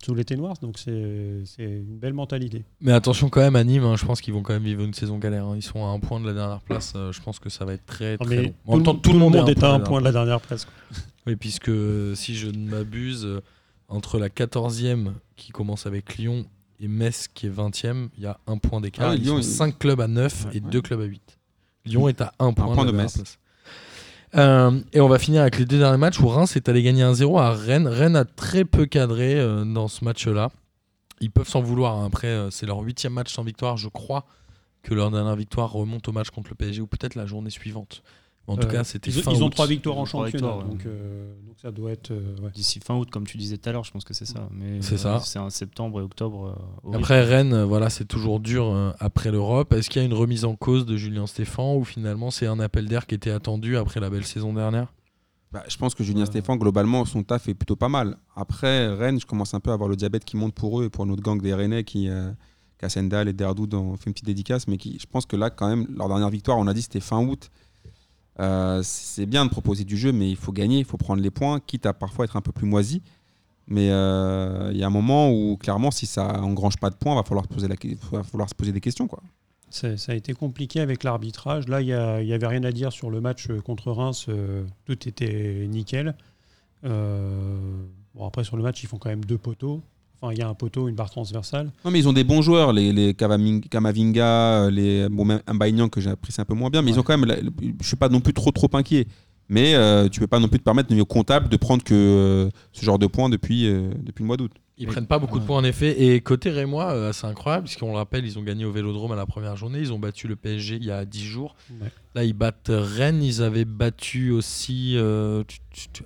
sous 0.05 0.15
l'été 0.15 0.37
noir. 0.37 0.55
Donc 0.61 0.79
c'est 0.79 1.43
c'est 1.47 1.63
une 1.65 1.99
belle 1.99 2.13
mentalité. 2.15 2.65
Mais 2.81 2.93
attention 2.93 3.29
quand 3.31 3.41
même 3.41 3.57
à 3.57 3.65
Nîmes, 3.65 3.85
hein, 3.85 3.97
je 3.97 4.05
pense 4.05 4.21
qu'ils 4.21 4.35
vont 4.35 4.43
quand 4.43 4.53
même 4.53 4.65
vivre 4.65 4.83
une 4.83 4.95
saison 4.95 5.19
galère. 5.19 5.47
hein. 5.47 5.55
Ils 5.57 5.63
sont 5.63 5.85
à 5.85 5.89
un 5.89 5.99
point 5.99 6.21
de 6.21 6.27
la 6.27 6.33
dernière 6.35 6.61
place. 6.61 6.93
euh, 6.97 7.13
je 7.13 7.21
pense 7.23 7.39
que 7.39 7.49
ça 7.49 7.65
va 7.65 7.73
être 7.75 7.87
très, 7.87 8.17
très 8.19 8.29
mais 8.37 8.55
long. 8.67 8.77
Tout, 8.79 8.83
temps, 8.83 8.93
le- 8.95 8.99
tout 9.01 9.13
le 9.13 9.19
monde 9.19 9.35
est 9.49 9.63
à 9.65 9.73
un 9.73 9.81
point 9.81 10.01
de 10.01 10.05
la 10.05 10.13
dernière 10.13 10.41
place. 10.41 10.65
quoi. 10.65 10.75
Oui, 11.27 11.37
puisque 11.37 11.71
euh, 11.71 12.15
si 12.15 12.35
je 12.35 12.49
ne 12.49 12.69
m'abuse, 12.69 13.27
entre 13.89 14.19
la 14.19 14.29
14e 14.29 15.13
qui 15.37 15.53
commence 15.53 15.87
avec 15.87 16.19
Lyon 16.19 16.45
et 16.81 16.87
Metz 16.89 17.29
qui 17.33 17.47
est 17.47 17.51
20e, 17.51 18.09
il 18.19 18.25
y 18.25 18.27
a 18.27 18.39
un 18.47 18.59
point 18.59 18.83
d'écart. 18.83 19.09
Ah 19.09 19.13
oui, 19.13 19.19
Ils 19.21 19.25
Lyon, 19.25 19.37
sont 19.37 19.41
il- 19.41 19.45
5 19.45 19.79
clubs 19.79 20.01
à 20.03 20.07
9 20.09 20.47
et 20.53 20.57
Ouais. 20.57 20.71
2 20.71 20.83
clubs 20.83 21.01
à 21.01 21.05
8. 21.05 21.39
Lyon 21.87 22.09
est 22.09 22.21
à 22.21 22.35
un 22.41 22.53
point, 22.53 22.75
point 22.75 22.85
de, 22.85 22.91
de 22.91 22.97
la 22.97 23.05
Metz. 23.05 23.15
dernière 23.15 23.25
place. 23.25 23.39
Euh, 24.37 24.81
et 24.93 25.01
on 25.01 25.09
va 25.09 25.19
finir 25.19 25.43
avec 25.43 25.59
les 25.59 25.65
deux 25.65 25.79
derniers 25.79 25.99
matchs 25.99 26.19
où 26.21 26.27
Reims 26.29 26.57
est 26.57 26.69
allé 26.69 26.83
gagner 26.83 27.05
1-0 27.05 27.39
à 27.41 27.53
Rennes. 27.53 27.87
Rennes 27.87 28.17
a 28.17 28.25
très 28.25 28.65
peu 28.65 28.87
cadré 28.87 29.39
euh, 29.39 29.65
dans 29.65 29.89
ce 29.89 30.05
match-là. 30.05 30.51
Ils 31.21 31.31
peuvent 31.31 31.49
s'en 31.49 31.61
vouloir. 31.61 31.99
hein. 31.99 32.07
Après, 32.07 32.27
euh, 32.29 32.51
c'est 32.51 32.67
leur 32.67 32.79
huitième 32.81 33.13
match 33.13 33.33
sans 33.33 33.45
victoire. 33.45 33.77
Je 33.77 33.89
crois 33.89 34.25
que 34.83 34.93
leur 34.93 35.11
dernière 35.11 35.37
victoire 35.37 35.71
remonte 35.73 36.09
au 36.09 36.13
match 36.13 36.31
contre 36.31 36.51
le 36.51 36.57
PSG 36.57 36.81
ou 36.81 36.87
peut-être 36.87 37.15
la 37.15 37.27
journée 37.27 37.51
suivante. 37.51 38.03
En 38.47 38.57
tout 38.57 38.67
Euh, 38.67 38.71
cas, 38.71 38.85
c'était 38.85 39.11
ils, 39.11 39.23
fin 39.23 39.33
ils 39.33 39.43
ont 39.43 39.47
août. 39.47 39.51
trois 39.51 39.67
victoires 39.67 39.97
en 39.97 40.05
trois 40.05 40.27
championnat, 40.27 40.49
victoires, 40.49 40.59
ouais. 40.69 40.71
donc, 40.77 40.85
euh, 40.87 41.33
donc 41.47 41.57
ça 41.63 41.71
doit 41.71 41.93
être. 41.93 42.11
euh, 42.11 42.37
ouais. 42.43 42.51
D'ici 42.55 42.79
fin 42.79 42.95
août, 42.95 43.09
comme 43.11 43.27
tu 43.27 43.39
disais 43.39 43.57
tout 43.57 43.69
à 43.69 43.73
l'heure, 43.73 43.85
je 43.85 43.91
pense 43.91 44.05
que 44.05 44.13
c'est 44.13 44.27
ça. 44.27 44.49
Mais 44.51 44.83
C'est 44.83 44.95
euh, 44.97 44.99
ça. 44.99 45.21
C'est 45.21 45.39
un 45.39 45.49
septembre 45.49 46.01
et 46.01 46.03
octobre. 46.03 46.55
euh. 46.85 46.93
Après 46.99 47.23
Rennes, 47.23 47.63
voilà, 47.63 47.89
c'est 47.89 48.05
toujours 48.05 48.41
dur 48.41 48.67
euh, 48.67 48.93
après 49.01 49.31
l'Europe. 49.31 49.73
Est-ce 49.73 49.89
qu'il 49.89 50.03
y 50.03 50.05
a 50.05 50.07
une 50.07 50.13
remise 50.13 50.45
en 50.45 50.57
cause 50.57 50.85
de 50.85 50.97
Julien 50.99 51.27
Stéphan 51.27 51.77
ou 51.77 51.85
finalement 51.85 52.31
c'est 52.31 52.47
un 52.47 52.61
appel 52.61 52.87
d'air 52.87 53.07
qui 53.07 53.15
était 53.15 53.31
attendu 53.31 53.79
après 53.79 53.99
la 54.01 54.11
belle 54.11 54.27
saison 54.27 54.53
dernière? 54.53 54.93
Bah, 55.51 55.63
je 55.69 55.77
pense 55.79 55.95
que 55.95 56.05
Julien 56.05 56.23
Euh. 56.23 56.27
Stéphane, 56.27 56.59
globalement, 56.59 57.05
son 57.07 57.23
taf 57.23 57.49
est 57.49 57.55
plutôt 57.55 57.77
pas 57.77 57.89
mal. 57.89 58.19
Après, 58.37 58.89
Rennes, 58.93 59.21
je 59.21 59.25
commence 59.27 59.55
un 59.55 59.61
peu 59.61 59.71
à 59.71 59.75
avoir 59.75 59.89
le 59.89 59.97
diabète 59.97 60.25
qui 60.27 60.37
monte 60.37 60.53
pour 60.53 60.81
eux 60.83 60.87
et 60.87 60.91
pour 60.91 61.07
notre 61.07 61.23
gang 61.23 61.41
des 61.41 61.55
Rennais 61.55 61.85
qui, 61.85 62.09
euh, 62.11 62.31
Cassendal 62.77 63.29
et 63.29 63.33
Derdoud 63.33 63.73
ont 63.73 63.97
fait 63.97 64.07
une 64.11 64.13
petite 64.15 64.27
dédicace, 64.27 64.67
mais 64.69 64.77
qui, 64.77 64.99
je 65.01 65.07
pense 65.07 65.25
que 65.27 65.37
là, 65.37 65.49
quand 65.51 65.69
même, 65.69 65.87
leur 65.97 66.09
dernière 66.09 66.29
victoire, 66.29 66.59
on 66.59 66.67
a 66.67 66.75
dit 66.75 66.83
c'était 66.83 67.01
fin 67.01 67.25
août. 67.25 67.51
Euh, 68.41 68.81
c'est 68.83 69.27
bien 69.27 69.45
de 69.45 69.51
proposer 69.51 69.85
du 69.85 69.97
jeu, 69.97 70.13
mais 70.13 70.29
il 70.29 70.37
faut 70.37 70.53
gagner, 70.53 70.79
il 70.79 70.85
faut 70.85 70.97
prendre 70.97 71.23
les 71.23 71.31
points, 71.31 71.61
quitte 71.61 71.87
à 71.87 71.93
parfois 71.93 72.25
être 72.25 72.37
un 72.37 72.41
peu 72.41 72.53
plus 72.53 72.67
moisi. 72.67 73.03
Mais 73.67 73.91
euh, 73.91 74.71
il 74.73 74.79
y 74.79 74.83
a 74.83 74.87
un 74.87 74.91
moment 74.91 75.31
où, 75.31 75.57
clairement, 75.57 75.91
si 75.91 76.07
ça 76.07 76.41
engrange 76.43 76.77
pas 76.77 76.91
de 76.91 76.97
points, 76.97 77.15
la- 77.15 77.21
va 78.13 78.23
falloir 78.25 78.49
se 78.49 78.55
poser 78.55 78.73
des 78.73 78.81
questions. 78.81 79.07
Quoi. 79.07 79.23
Ça 79.71 79.89
a 80.09 80.15
été 80.15 80.35
compliqué 80.35 80.81
avec 80.81 81.03
l'arbitrage. 81.03 81.67
Là, 81.69 81.81
il 81.81 81.87
n'y 81.87 82.33
avait 82.33 82.47
rien 82.47 82.63
à 82.65 82.73
dire 82.73 82.93
sur 82.93 83.11
le 83.11 83.21
match 83.21 83.49
euh, 83.51 83.61
contre 83.61 83.91
Reims. 83.91 84.27
tout 84.85 85.09
était 85.09 85.67
nickel. 85.69 86.15
Bon, 88.15 88.27
après, 88.27 88.45
sur 88.45 88.57
le 88.57 88.63
match, 88.63 88.83
ils 88.83 88.87
font 88.87 88.99
quand 88.99 89.09
même 89.09 89.25
deux 89.25 89.39
poteaux. 89.39 89.83
Enfin, 90.25 90.33
il 90.33 90.39
y 90.39 90.43
a 90.43 90.49
un 90.49 90.55
poteau, 90.55 90.89
une 90.89 90.95
barre 90.95 91.11
transversale. 91.11 91.71
Non, 91.85 91.91
mais 91.91 91.99
ils 91.99 92.09
ont 92.09 92.13
des 92.15 92.25
bons 92.25 92.41
joueurs, 92.41 92.73
les, 92.73 93.15
Kamavinga, 93.15 94.71
les, 94.71 95.09
bon, 95.11 95.25
même 95.25 95.41
que 95.91 96.01
j'ai 96.01 96.11
apprécié 96.11 96.41
un 96.41 96.47
peu 96.47 96.55
moins 96.55 96.71
bien, 96.71 96.81
mais 96.81 96.93
ils 96.93 96.99
ont 96.99 97.03
quand 97.03 97.19
même. 97.19 97.31
je 97.81 97.87
suis 97.87 97.97
pas 97.97 98.09
non 98.09 98.21
plus 98.21 98.33
trop 98.33 98.51
trop 98.51 98.71
inquiet. 98.75 99.07
Mais 99.51 99.75
euh, 99.75 100.09
tu 100.09 100.21
peux 100.21 100.27
pas 100.27 100.39
non 100.39 100.49
plus 100.49 100.59
te 100.59 100.65
permettre, 100.65 100.91
au 100.91 100.95
niveau 100.95 101.05
comptable, 101.05 101.51
de 101.51 101.57
prendre 101.59 101.85
que 101.85 101.95
euh, 101.95 102.51
ce 102.73 102.83
genre 102.83 102.99
de 102.99 103.07
points 103.07 103.29
depuis, 103.29 103.67
euh, 103.67 103.91
depuis 104.03 104.23
le 104.23 104.27
mois 104.27 104.39
d'août. 104.39 104.53
Ils 104.77 104.89
prennent 104.89 105.07
pas 105.07 105.21
beaucoup 105.21 105.39
de 105.39 105.45
points 105.45 105.59
en 105.59 105.65
effet. 105.65 106.03
Et 106.03 106.21
côté 106.21 106.51
Rémois, 106.51 106.93
euh, 106.93 107.13
c'est 107.13 107.27
incroyable, 107.27 107.65
puisqu'on 107.65 107.93
le 107.93 107.97
rappelle, 107.97 108.27
ils 108.27 108.39
ont 108.39 108.43
gagné 108.43 108.65
au 108.65 108.73
Vélodrome 108.73 109.13
à 109.13 109.17
la 109.17 109.27
première 109.27 109.57
journée. 109.57 109.79
Ils 109.79 109.93
ont 109.93 110.01
battu 110.01 110.27
le 110.27 110.35
PSG 110.35 110.77
il 110.77 110.85
y 110.85 110.91
a 110.91 111.05
10 111.05 111.25
jours. 111.25 111.55
Ouais. 111.81 111.89
Là, 112.15 112.25
ils 112.25 112.33
battent 112.33 112.71
Rennes. 112.71 113.23
Ils 113.23 113.43
avaient 113.43 113.65
battu 113.65 114.33
aussi 114.33 114.95
euh, 114.97 115.45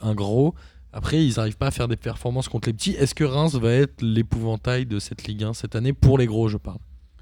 un 0.02 0.14
gros. 0.14 0.54
Après, 0.98 1.24
ils 1.24 1.34
n'arrivent 1.36 1.56
pas 1.56 1.68
à 1.68 1.70
faire 1.70 1.86
des 1.86 1.96
performances 1.96 2.48
contre 2.48 2.68
les 2.68 2.72
petits. 2.72 2.90
Est-ce 2.90 3.14
que 3.14 3.22
Reims 3.22 3.54
va 3.54 3.70
être 3.72 4.02
l'épouvantail 4.02 4.84
de 4.84 4.98
cette 4.98 5.28
Ligue 5.28 5.44
1 5.44 5.52
cette 5.54 5.76
année 5.76 5.92
pour 5.92 6.18
les 6.18 6.26
gros, 6.26 6.48
je 6.48 6.56
parle? 6.56 6.78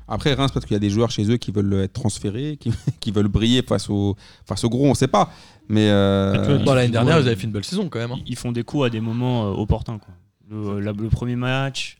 Après, 0.09 0.33
Reims, 0.33 0.51
parce 0.55 0.65
qu'il 0.65 0.73
y 0.75 0.77
a 0.77 0.81
des 0.81 0.89
joueurs 0.89 1.11
chez 1.11 1.31
eux 1.31 1.37
qui 1.37 1.51
veulent 1.53 1.75
être 1.83 1.93
transférés, 1.93 2.57
qui, 2.59 2.71
qui 3.01 3.11
veulent 3.11 3.29
briller 3.29 3.61
face 3.63 3.91
aux 3.91 4.17
face 4.47 4.65
au 4.65 4.71
gros, 4.71 4.87
on 4.87 4.95
sait 4.95 5.09
pas. 5.09 5.31
Mais 5.69 5.91
euh, 5.91 6.33
Ah, 6.37 6.65
Bon, 6.65 6.73
L'année 6.75 6.89
dernière, 6.91 7.17
ouais. 7.17 7.23
ils 7.23 7.27
avaient 7.27 7.37
fait 7.37 7.45
une 7.45 7.53
belle 7.53 7.65
saison 7.65 7.89
quand 7.91 7.99
même. 7.99 8.13
hein. 8.13 8.19
Ils- 8.27 8.37
font 8.37 8.51
des 8.53 8.63
coups 8.63 8.87
à 8.87 8.89
des 8.89 9.01
moments 9.01 9.47
euh, 9.49 9.51
opportuns. 9.51 9.99
Quoi. 9.99 10.15
Le, 10.49 10.81
la- 10.81 10.93
le 10.93 11.09
premier 11.11 11.37
match, 11.37 11.99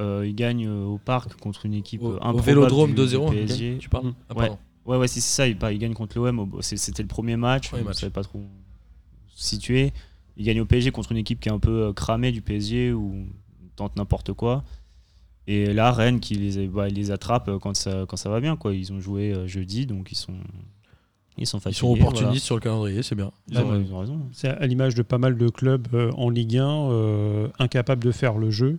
euh, 0.00 0.24
ils 0.26 0.34
gagnent 0.34 0.68
au 0.68 0.98
parc 0.98 1.34
contre 1.38 1.66
une 1.66 1.74
équipe 1.74 2.02
Au, 2.02 2.12
euh, 2.12 2.14
au 2.14 2.16
improbable 2.16 2.42
Vélodrome 2.42 2.94
du- 2.94 3.06
du 3.06 3.16
2-0, 3.16 3.30
PSG. 3.30 3.76
tu 3.78 3.88
parles? 3.88 4.06
Mm. 4.06 4.14
Ah, 4.30 4.34
Ouais. 4.38 4.50
Ouais, 4.86 4.96
ouais, 4.96 5.06
c'est 5.06 5.20
ça. 5.20 5.46
Ils, 5.46 5.56
bah, 5.56 5.72
ils 5.72 5.78
gagnent 5.78 5.94
contre 5.94 6.18
l'OM. 6.18 6.50
C'était 6.62 7.02
le 7.02 7.08
premier 7.08 7.36
match. 7.36 7.68
Premier 7.68 7.82
on 7.82 7.86
match. 7.86 8.00
savait 8.00 8.10
pas 8.10 8.24
trop 8.24 8.40
où 8.40 8.46
ils 10.36 10.44
gagnent 10.44 10.60
au 10.60 10.64
PSG 10.66 10.90
contre 10.90 11.12
une 11.12 11.18
équipe 11.18 11.40
qui 11.40 11.48
est 11.48 11.52
un 11.52 11.58
peu 11.58 11.84
euh, 11.88 11.92
cramée 11.92 12.32
du 12.32 12.42
PSG 12.42 12.92
ou 12.92 13.26
tente 13.76 13.96
n'importe 13.96 14.32
quoi. 14.32 14.64
Et 15.46 15.66
là, 15.72 15.90
Rennes 15.92 16.20
qui 16.20 16.34
les, 16.34 16.68
bah, 16.68 16.88
ils 16.88 16.94
les 16.94 17.10
attrape 17.10 17.48
euh, 17.48 17.58
quand 17.58 17.74
ça, 17.76 18.04
quand 18.08 18.16
ça 18.16 18.30
va 18.30 18.40
bien. 18.40 18.56
Quoi. 18.56 18.74
Ils 18.74 18.92
ont 18.92 19.00
joué 19.00 19.32
euh, 19.32 19.46
jeudi, 19.48 19.86
donc 19.86 20.12
ils 20.12 20.16
sont, 20.16 20.34
ils 21.36 21.46
sont 21.46 21.58
Ils 21.58 21.62
fatigués. 21.62 21.78
sont 21.80 21.92
opportunistes 21.92 22.44
sur 22.44 22.54
le 22.54 22.60
calendrier, 22.60 23.02
c'est 23.02 23.14
bien. 23.16 23.32
Ils 23.50 23.58
ont- 23.58 23.70
Ouais, 23.70 23.80
ils 23.84 23.92
ont 23.92 23.98
raison. 23.98 24.20
C'est 24.32 24.48
à 24.48 24.66
l'image 24.66 24.94
de 24.94 25.02
pas 25.02 25.18
mal 25.18 25.36
de 25.36 25.48
clubs 25.48 25.88
euh, 25.94 26.12
en 26.12 26.30
Ligue 26.30 26.58
1, 26.58 26.90
euh, 26.90 27.48
incapables 27.58 28.04
de 28.04 28.12
faire 28.12 28.38
le 28.38 28.50
jeu. 28.50 28.78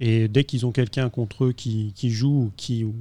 Et 0.00 0.28
dès 0.28 0.44
qu'ils 0.44 0.64
ont 0.64 0.70
quelqu'un 0.72 1.08
contre 1.10 1.46
eux 1.46 1.52
qui, 1.52 1.92
qui 1.96 2.10
joue 2.10 2.44
ou 2.44 2.52
qui, 2.56 2.84
ou- 2.84 2.94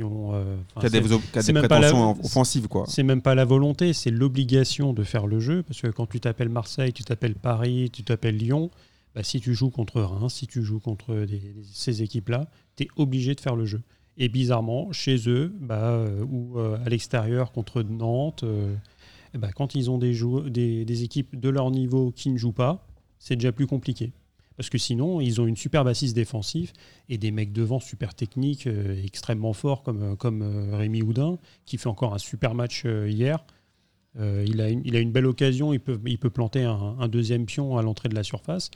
qui 0.00 0.04
ont. 0.04 0.34
euh, 0.34 0.56
enfin, 0.74 0.80
Qui 0.80 0.86
a 0.96 1.00
des, 1.00 1.08
c'est- 1.08 1.18
qui 1.32 1.38
a 1.38 1.42
c'est 1.42 1.52
des 1.52 1.60
même 1.60 1.68
pas 1.68 1.78
la- 1.80 1.88
prétentions 1.92 2.24
offensives, 2.24 2.68
quoi. 2.68 2.84
C'est 2.88 3.02
même 3.02 3.22
pas 3.22 3.34
la 3.34 3.44
volonté, 3.44 3.92
c'est 3.92 4.10
l'obligation 4.10 4.92
de 4.92 5.02
faire 5.04 5.26
le 5.26 5.40
jeu. 5.40 5.62
Parce 5.62 5.80
que 5.80 5.88
quand 5.88 6.06
tu 6.06 6.20
t'appelles 6.20 6.48
Marseille, 6.48 6.92
tu 6.92 7.04
t'appelles 7.04 7.34
Paris, 7.34 7.90
tu 7.92 8.02
t'appelles 8.02 8.36
Lyon, 8.36 8.70
bah, 9.14 9.22
si 9.22 9.40
tu 9.40 9.54
joues 9.54 9.70
contre 9.70 10.00
Reims, 10.00 10.34
si 10.34 10.46
tu 10.46 10.62
joues 10.62 10.80
contre 10.80 11.14
des- 11.26 11.54
ces 11.72 12.02
équipes-là, 12.02 12.48
tu 12.76 12.84
es 12.84 12.88
obligé 12.96 13.34
de 13.34 13.40
faire 13.40 13.56
le 13.56 13.66
jeu. 13.66 13.80
Et 14.16 14.28
bizarrement, 14.28 14.90
chez 14.92 15.28
eux, 15.28 15.52
bah, 15.60 15.80
euh, 15.82 16.24
ou 16.24 16.58
euh, 16.58 16.78
à 16.84 16.88
l'extérieur 16.88 17.52
contre 17.52 17.82
Nantes, 17.82 18.42
euh, 18.44 18.74
bah, 19.38 19.50
quand 19.54 19.74
ils 19.74 19.90
ont 19.90 19.98
des, 19.98 20.12
jou- 20.14 20.48
des, 20.48 20.84
des 20.84 21.02
équipes 21.04 21.38
de 21.38 21.48
leur 21.48 21.70
niveau 21.70 22.10
qui 22.14 22.30
ne 22.30 22.36
jouent 22.38 22.52
pas, 22.52 22.86
c'est 23.18 23.36
déjà 23.36 23.52
plus 23.52 23.66
compliqué. 23.66 24.12
Parce 24.60 24.68
que 24.68 24.76
sinon, 24.76 25.22
ils 25.22 25.40
ont 25.40 25.46
une 25.46 25.56
superbe 25.56 25.88
assise 25.88 26.12
défensive 26.12 26.74
et 27.08 27.16
des 27.16 27.30
mecs 27.30 27.50
devant 27.50 27.80
super 27.80 28.14
techniques, 28.14 28.66
euh, 28.66 29.02
extrêmement 29.02 29.54
forts 29.54 29.82
comme, 29.82 30.02
euh, 30.02 30.16
comme 30.16 30.42
euh, 30.42 30.76
Rémi 30.76 31.00
Houdin, 31.00 31.38
qui 31.64 31.78
fait 31.78 31.88
encore 31.88 32.12
un 32.12 32.18
super 32.18 32.54
match 32.54 32.82
euh, 32.84 33.08
hier. 33.08 33.42
Il, 34.18 34.60
a 34.60 34.68
une, 34.68 34.82
il 34.84 34.96
a 34.96 34.98
une 35.00 35.12
belle 35.12 35.24
occasion, 35.24 35.72
il 35.72 35.80
peut, 35.80 35.98
il 36.04 36.18
peut 36.18 36.28
planter 36.28 36.64
un, 36.64 36.96
un 37.00 37.08
deuxième 37.08 37.46
pion 37.46 37.78
à 37.78 37.82
l'entrée 37.82 38.10
de 38.10 38.14
la 38.14 38.22
surface. 38.22 38.70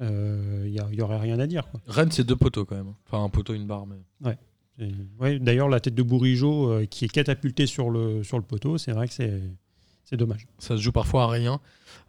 Il 0.00 0.72
n'y 0.72 1.02
aurait 1.02 1.18
rien 1.18 1.38
à 1.38 1.46
dire. 1.46 1.68
quoi. 1.68 1.82
Rennes, 1.86 2.12
c'est 2.12 2.24
deux 2.24 2.36
poteaux 2.36 2.64
quand 2.64 2.76
même. 2.76 2.94
Enfin, 3.06 3.22
un 3.22 3.28
poteau, 3.28 3.52
une 3.52 3.66
barre. 3.66 3.84
Mais... 3.86 4.38
Et, 4.78 4.90
ouais, 5.18 5.38
D'ailleurs, 5.38 5.68
la 5.68 5.80
tête 5.80 5.94
de 5.94 6.02
Bourigeau 6.02 6.80
qui 6.88 7.04
est 7.04 7.08
catapultée 7.08 7.66
sur 7.66 7.90
le, 7.90 8.24
sur 8.24 8.38
le 8.38 8.44
poteau, 8.44 8.78
c'est 8.78 8.92
vrai 8.92 9.06
que 9.06 9.12
c'est 9.12 9.42
c'est 10.10 10.16
dommage. 10.16 10.46
Ça 10.58 10.76
se 10.76 10.82
joue 10.82 10.90
parfois 10.90 11.24
à 11.24 11.28
rien. 11.28 11.60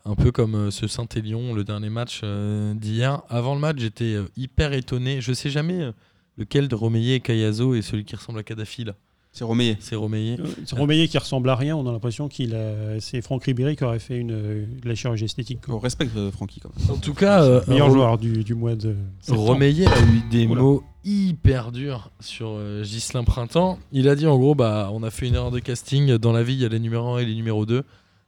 Un 0.06 0.16
peu 0.16 0.32
comme 0.32 0.56
euh, 0.56 0.72
ce 0.72 0.88
Saint-Élion, 0.88 1.54
le 1.54 1.64
dernier 1.64 1.90
match 1.90 2.22
euh, 2.24 2.74
d'hier. 2.74 3.22
Avant 3.30 3.54
le 3.54 3.62
match, 3.62 3.78
j'étais 3.80 4.16
euh, 4.16 4.26
hyper 4.36 4.74
étonné. 4.74 5.22
Je 5.22 5.32
sais 5.34 5.50
jamais 5.50 5.82
euh, 5.82 5.92
lequel 6.38 6.68
de 6.68 6.76
Romeyer 6.76 7.16
et 7.16 7.20
Cayazo 7.20 7.76
est 7.76 7.82
celui 7.84 8.04
qui 8.04 8.16
ressemble 8.16 8.40
à 8.40 8.44
Kadhafi. 8.44 8.84
là. 8.84 8.94
C'est 9.34 9.46
Romeyer. 9.46 9.78
C'est 9.80 9.96
Romeyer. 9.96 10.36
C'est 10.66 10.76
Romeyer 10.76 11.08
qui 11.08 11.18
ressemble 11.18 11.50
à 11.50 11.56
rien, 11.56 11.78
on 11.78 11.88
a 11.88 11.92
l'impression 11.94 12.28
qu'il 12.28 12.54
a... 12.54 13.00
c'est 13.00 13.22
Franck 13.22 13.46
Ribéry 13.46 13.78
qui 13.78 13.84
aurait 13.86 14.00
fait 14.00 14.18
une, 14.18 14.28
de 14.28 14.66
la 14.84 14.94
chirurgie 14.94 15.24
esthétique. 15.24 15.62
quoi. 15.62 15.76
On 15.76 15.80
respecte 15.80 16.14
euh, 16.18 16.32
Francky 16.32 16.60
quand 16.60 16.70
même. 16.78 16.92
En 16.92 17.00
tout 17.00 17.14
cas, 17.14 17.42
euh, 17.44 17.62
Meilleur 17.70 17.90
joueur 17.92 18.18
du, 18.18 18.44
du 18.44 18.56
mois 18.56 18.76
de. 18.76 18.94
Romeyer 19.30 19.88
a 19.88 20.02
eu 20.02 20.22
des 20.30 20.48
Oula. 20.48 20.62
mots 20.62 20.84
hyper 21.06 21.72
durs 21.72 22.12
sur 22.20 22.48
euh, 22.50 22.84
Ghislain 22.84 23.24
Printemps. 23.24 23.80
Il 23.94 24.10
a 24.10 24.16
dit 24.16 24.28
en 24.28 24.38
gros, 24.38 24.54
bah, 24.54 24.90
on 24.92 25.02
a 25.02 25.10
fait 25.10 25.30
une 25.30 25.36
erreur 25.36 25.52
de 25.52 25.60
casting. 25.60 26.18
Dans 26.18 26.34
la 26.34 26.44
vie, 26.44 26.56
il 26.56 26.60
y 26.60 26.66
a 26.66 26.70
les 26.70 26.80
numéros 26.80 27.16
1 27.16 27.20
et 27.20 27.26
les 27.26 27.36
numéros 27.36 27.66
2. 27.66 27.84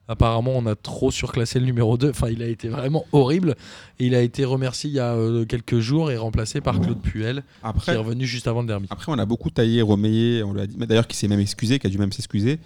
Apparemment, 0.08 0.52
on 0.56 0.66
a 0.66 0.76
trop 0.76 1.12
surclassé 1.12 1.60
le 1.60 1.66
numéro 1.66 1.98
2. 1.98 2.10
Enfin, 2.10 2.28
il 2.30 2.44
a 2.44 2.48
été 2.48 2.68
vraiment 2.68 3.06
horrible. 3.14 3.56
Et 4.00 4.08
il 4.08 4.16
a 4.16 4.22
été 4.22 4.44
remercié 4.44 4.90
il 4.90 4.94
y 4.94 5.00
a 5.00 5.14
euh, 5.14 5.46
quelques 5.46 5.80
jours 5.80 6.12
et 6.12 6.18
remplacé 6.18 6.60
par 6.60 6.80
Claude 6.82 7.00
Puel, 7.00 7.36
qui 7.36 7.42
est 7.66 7.70
Après, 7.70 7.96
revenu 7.96 8.26
juste 8.26 8.48
avant 8.48 8.62
le 8.62 8.68
derby. 8.68 8.88
après, 8.90 9.12
on 9.12 9.18
a 9.18 9.26
beaucoup 9.26 9.50
taillé 9.50 9.82
Romeyer, 9.82 10.44
on 10.44 10.54
lui 10.54 10.62
a 10.62 10.68
dit, 10.68 10.76
d'ailleurs 10.76 11.08
qui 11.08 11.16
s'est 11.16 11.30
même 11.30 11.40
excusé, 11.40 11.80
qui 11.80 11.88
a 11.88 11.90
dû 11.90 11.98
même 11.98 12.12
s'excuser 12.12 12.60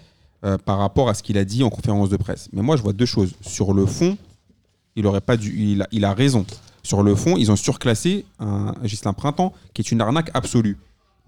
euh, 0.45 0.57
par 0.57 0.79
rapport 0.79 1.09
à 1.09 1.13
ce 1.13 1.21
qu'il 1.21 1.37
a 1.37 1.45
dit 1.45 1.63
en 1.63 1.69
conférence 1.69 2.09
de 2.09 2.17
presse. 2.17 2.49
Mais 2.53 2.63
moi, 2.63 2.75
je 2.75 2.81
vois 2.81 2.93
deux 2.93 3.05
choses. 3.05 3.33
Sur 3.41 3.73
le 3.73 3.85
fond, 3.85 4.17
il 4.95 5.05
aurait 5.05 5.21
pas 5.21 5.37
dû, 5.37 5.53
il 5.57 5.83
a, 5.83 5.87
il 5.91 6.05
a 6.05 6.13
raison. 6.15 6.43
Sur 6.81 7.03
le 7.03 7.13
fond, 7.15 7.37
ils 7.37 7.51
ont 7.51 7.55
surclassé 7.55 8.25
un 8.39 8.73
Gislain 8.83 9.13
Printemps, 9.13 9.53
qui 9.73 9.81
est 9.83 9.91
une 9.91 10.01
arnaque 10.01 10.31
absolue. 10.33 10.77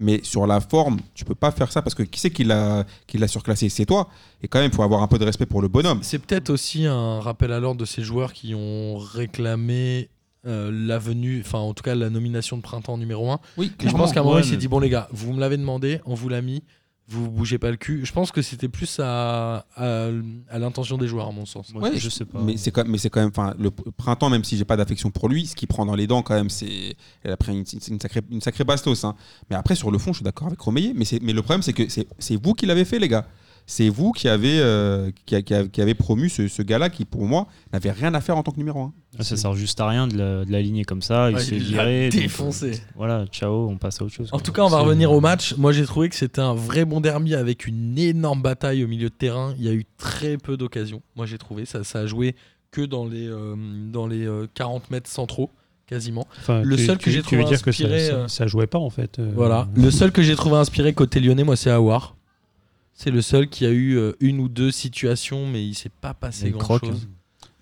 Mais 0.02 0.20
sur 0.24 0.46
la 0.46 0.60
forme, 0.60 0.98
tu 1.14 1.24
peux 1.26 1.34
pas 1.34 1.50
faire 1.50 1.70
ça 1.70 1.82
parce 1.82 1.94
que 1.94 2.02
qui 2.02 2.18
c'est 2.18 2.30
qui 2.30 2.42
l'a 2.44 2.84
surclassé? 3.28 3.68
C'est 3.68 3.84
toi. 3.84 4.08
Et 4.42 4.48
quand 4.48 4.58
même, 4.58 4.70
il 4.72 4.74
faut 4.74 4.82
avoir 4.82 5.02
un 5.02 5.06
peu 5.08 5.18
de 5.18 5.24
respect 5.26 5.44
pour 5.46 5.60
le 5.60 5.68
bonhomme. 5.68 5.98
C'est 6.02 6.18
peut-être 6.18 6.48
aussi 6.50 6.86
un 6.86 7.20
rappel 7.20 7.52
à 7.52 7.60
l'ordre 7.60 7.80
de 7.80 7.84
ces 7.84 8.02
joueurs 8.02 8.32
qui 8.32 8.54
ont 8.54 8.96
réclamé 8.98 10.08
euh, 10.46 10.70
la 10.72 10.98
venue, 10.98 11.42
enfin 11.44 11.58
en 11.58 11.74
tout 11.74 11.82
cas 11.82 11.94
la 11.94 12.08
nomination 12.08 12.56
de 12.56 12.62
printemps 12.62 12.96
numéro 12.96 13.30
1. 13.30 13.40
Oui, 13.58 13.70
Et 13.84 13.88
je 13.88 13.92
pense 13.92 14.12
qu'à 14.12 14.20
un 14.20 14.22
moment, 14.22 14.36
ouais, 14.36 14.40
il 14.40 14.44
s'est 14.46 14.52
mais- 14.52 14.56
dit 14.56 14.68
bon 14.68 14.78
les 14.78 14.88
gars, 14.88 15.06
vous 15.12 15.34
me 15.34 15.40
l'avez 15.40 15.58
demandé, 15.58 16.00
on 16.06 16.14
vous 16.14 16.30
l'a 16.30 16.40
mis, 16.40 16.62
vous 17.10 17.30
bougez 17.30 17.58
pas 17.58 17.70
le 17.70 17.76
cul. 17.76 18.00
Je 18.04 18.12
pense 18.12 18.30
que 18.32 18.40
c'était 18.42 18.68
plus 18.68 18.98
à, 19.00 19.66
à, 19.76 20.06
à 20.48 20.58
l'intention 20.58 20.96
des 20.96 21.08
joueurs, 21.08 21.26
à 21.28 21.32
mon 21.32 21.44
sens. 21.46 21.72
Moi, 21.74 21.82
Ouais, 21.82 21.98
je 21.98 22.08
sais 22.08 22.24
pas. 22.24 22.40
Mais 22.42 22.56
c'est 22.56 22.70
quand, 22.70 22.86
mais 22.86 22.98
c'est 22.98 23.10
quand 23.10 23.20
même, 23.20 23.30
enfin, 23.36 23.54
le 23.58 23.70
printemps, 23.70 24.30
même 24.30 24.44
si 24.44 24.56
j'ai 24.56 24.64
pas 24.64 24.76
d'affection 24.76 25.10
pour 25.10 25.28
lui, 25.28 25.46
ce 25.46 25.56
qu'il 25.56 25.68
prend 25.68 25.84
dans 25.86 25.94
les 25.96 26.06
dents, 26.06 26.22
quand 26.22 26.34
même, 26.34 26.50
c'est, 26.50 26.94
elle 27.22 27.32
a 27.32 27.36
pris 27.36 27.52
une, 27.52 27.64
sacrée, 28.00 28.20
une 28.30 28.40
sacrée 28.40 28.64
bastos. 28.64 29.04
hein. 29.04 29.14
Mais 29.50 29.56
après, 29.56 29.74
sur 29.74 29.90
le 29.90 29.98
fond, 29.98 30.12
je 30.12 30.18
suis 30.18 30.24
d'accord 30.24 30.46
avec 30.48 30.60
Romeyer. 30.60 30.92
Mais, 30.94 31.04
c'est, 31.04 31.20
mais 31.20 31.32
le 31.32 31.42
problème, 31.42 31.62
c'est 31.62 31.72
que 31.72 31.82
c'est 31.88 32.36
vous 32.42 32.54
qui 32.54 32.66
l'avez 32.66 32.84
fait, 32.84 32.98
les 32.98 33.08
gars. 33.08 33.26
C'est 33.72 33.88
vous 33.88 34.10
qui 34.10 34.26
avez, 34.26 34.58
euh, 34.58 35.12
qui, 35.26 35.36
a- 35.36 35.42
qui 35.42 35.54
a- 35.54 35.64
qui 35.68 35.80
avez 35.80 35.94
promu 35.94 36.28
ce, 36.28 36.48
ce 36.48 36.60
gars-là 36.60 36.90
qui, 36.90 37.04
pour 37.04 37.22
moi, 37.24 37.46
n'avait 37.72 37.92
rien 37.92 38.12
à 38.14 38.20
faire 38.20 38.36
en 38.36 38.42
tant 38.42 38.50
que 38.50 38.56
numéro 38.58 38.80
1. 38.80 38.92
Ah, 39.16 39.22
ça 39.22 39.36
sert 39.36 39.54
juste 39.54 39.80
à 39.80 39.86
rien 39.88 40.08
de 40.08 40.18
la- 40.18 40.44
de 40.44 40.50
l'aligner 40.50 40.84
comme 40.84 41.02
ça. 41.02 41.30
Il 41.30 41.36
Ouais, 41.36 41.40
s'est 41.42 41.56
viré. 41.56 42.08
défoncé. 42.08 42.72
euh, 42.72 42.90
voilà, 42.96 43.26
ciao, 43.30 43.68
on 43.68 43.76
passe 43.76 44.00
à 44.00 44.04
autre 44.04 44.12
chose. 44.14 44.26
En 44.32 44.38
quoi. 44.38 44.40
tout 44.40 44.50
cas, 44.50 44.62
on 44.64 44.68
va 44.68 44.80
revenir 44.80 45.12
au 45.12 45.20
match. 45.20 45.54
Moi, 45.56 45.70
j'ai 45.70 45.84
trouvé 45.86 46.08
que 46.08 46.16
c'était 46.16 46.40
un 46.40 46.52
vrai 46.54 46.84
bon 46.84 47.00
derby 47.00 47.36
avec 47.36 47.68
une 47.68 47.96
énorme 47.96 48.42
bataille 48.42 48.82
au 48.82 48.88
milieu 48.88 49.08
de 49.08 49.14
terrain. 49.14 49.54
Il 49.56 49.64
y 49.64 49.68
a 49.68 49.72
eu 49.72 49.84
très 49.98 50.36
peu 50.36 50.56
d'occasions. 50.56 51.00
Moi, 51.14 51.26
j'ai 51.26 51.38
trouvé 51.38 51.64
ça, 51.64 51.84
ça 51.84 52.00
a 52.00 52.06
joué 52.06 52.34
que 52.72 52.82
dans 52.82 53.06
les, 53.06 53.28
euh, 53.28 53.54
dans 53.92 54.08
les 54.08 54.26
euh, 54.26 54.48
40 54.54 54.90
mètres 54.90 55.08
centraux, 55.08 55.48
quasiment. 55.86 56.26
Enfin, 56.40 56.62
Le 56.64 56.76
tu- 56.76 56.86
seul 56.86 56.98
que 56.98 57.04
j'ai 57.10 57.22
tu 57.22 57.36
veux 57.36 57.42
trouvé 57.42 57.44
dire 57.56 57.62
que 57.62 57.70
ça, 57.70 57.84
inspiré, 57.84 58.06
ça, 58.08 58.26
ça 58.28 58.46
jouait 58.48 58.66
pas 58.66 58.78
en 58.80 58.90
fait. 58.90 59.20
euh, 59.20 59.30
Voilà. 59.34 59.68
Le 59.76 59.90
seul 59.92 60.10
que 60.10 60.22
j'ai 60.22 60.34
trouvé 60.34 60.56
inspiré 60.56 60.92
côté 60.92 61.20
lyonnais, 61.20 61.44
moi, 61.44 61.54
c'est 61.54 61.70
Awar. 61.70 62.16
C'est 63.02 63.10
le 63.10 63.22
seul 63.22 63.48
qui 63.48 63.64
a 63.64 63.70
eu 63.70 63.96
euh, 63.96 64.12
une 64.20 64.40
ou 64.40 64.48
deux 64.48 64.70
situations, 64.70 65.46
mais 65.46 65.64
il 65.66 65.74
s'est 65.74 65.88
pas 66.02 66.12
passé 66.12 66.46
Il 66.48 66.52
grand 66.52 66.60
croque, 66.78 66.84
chose. 66.84 67.08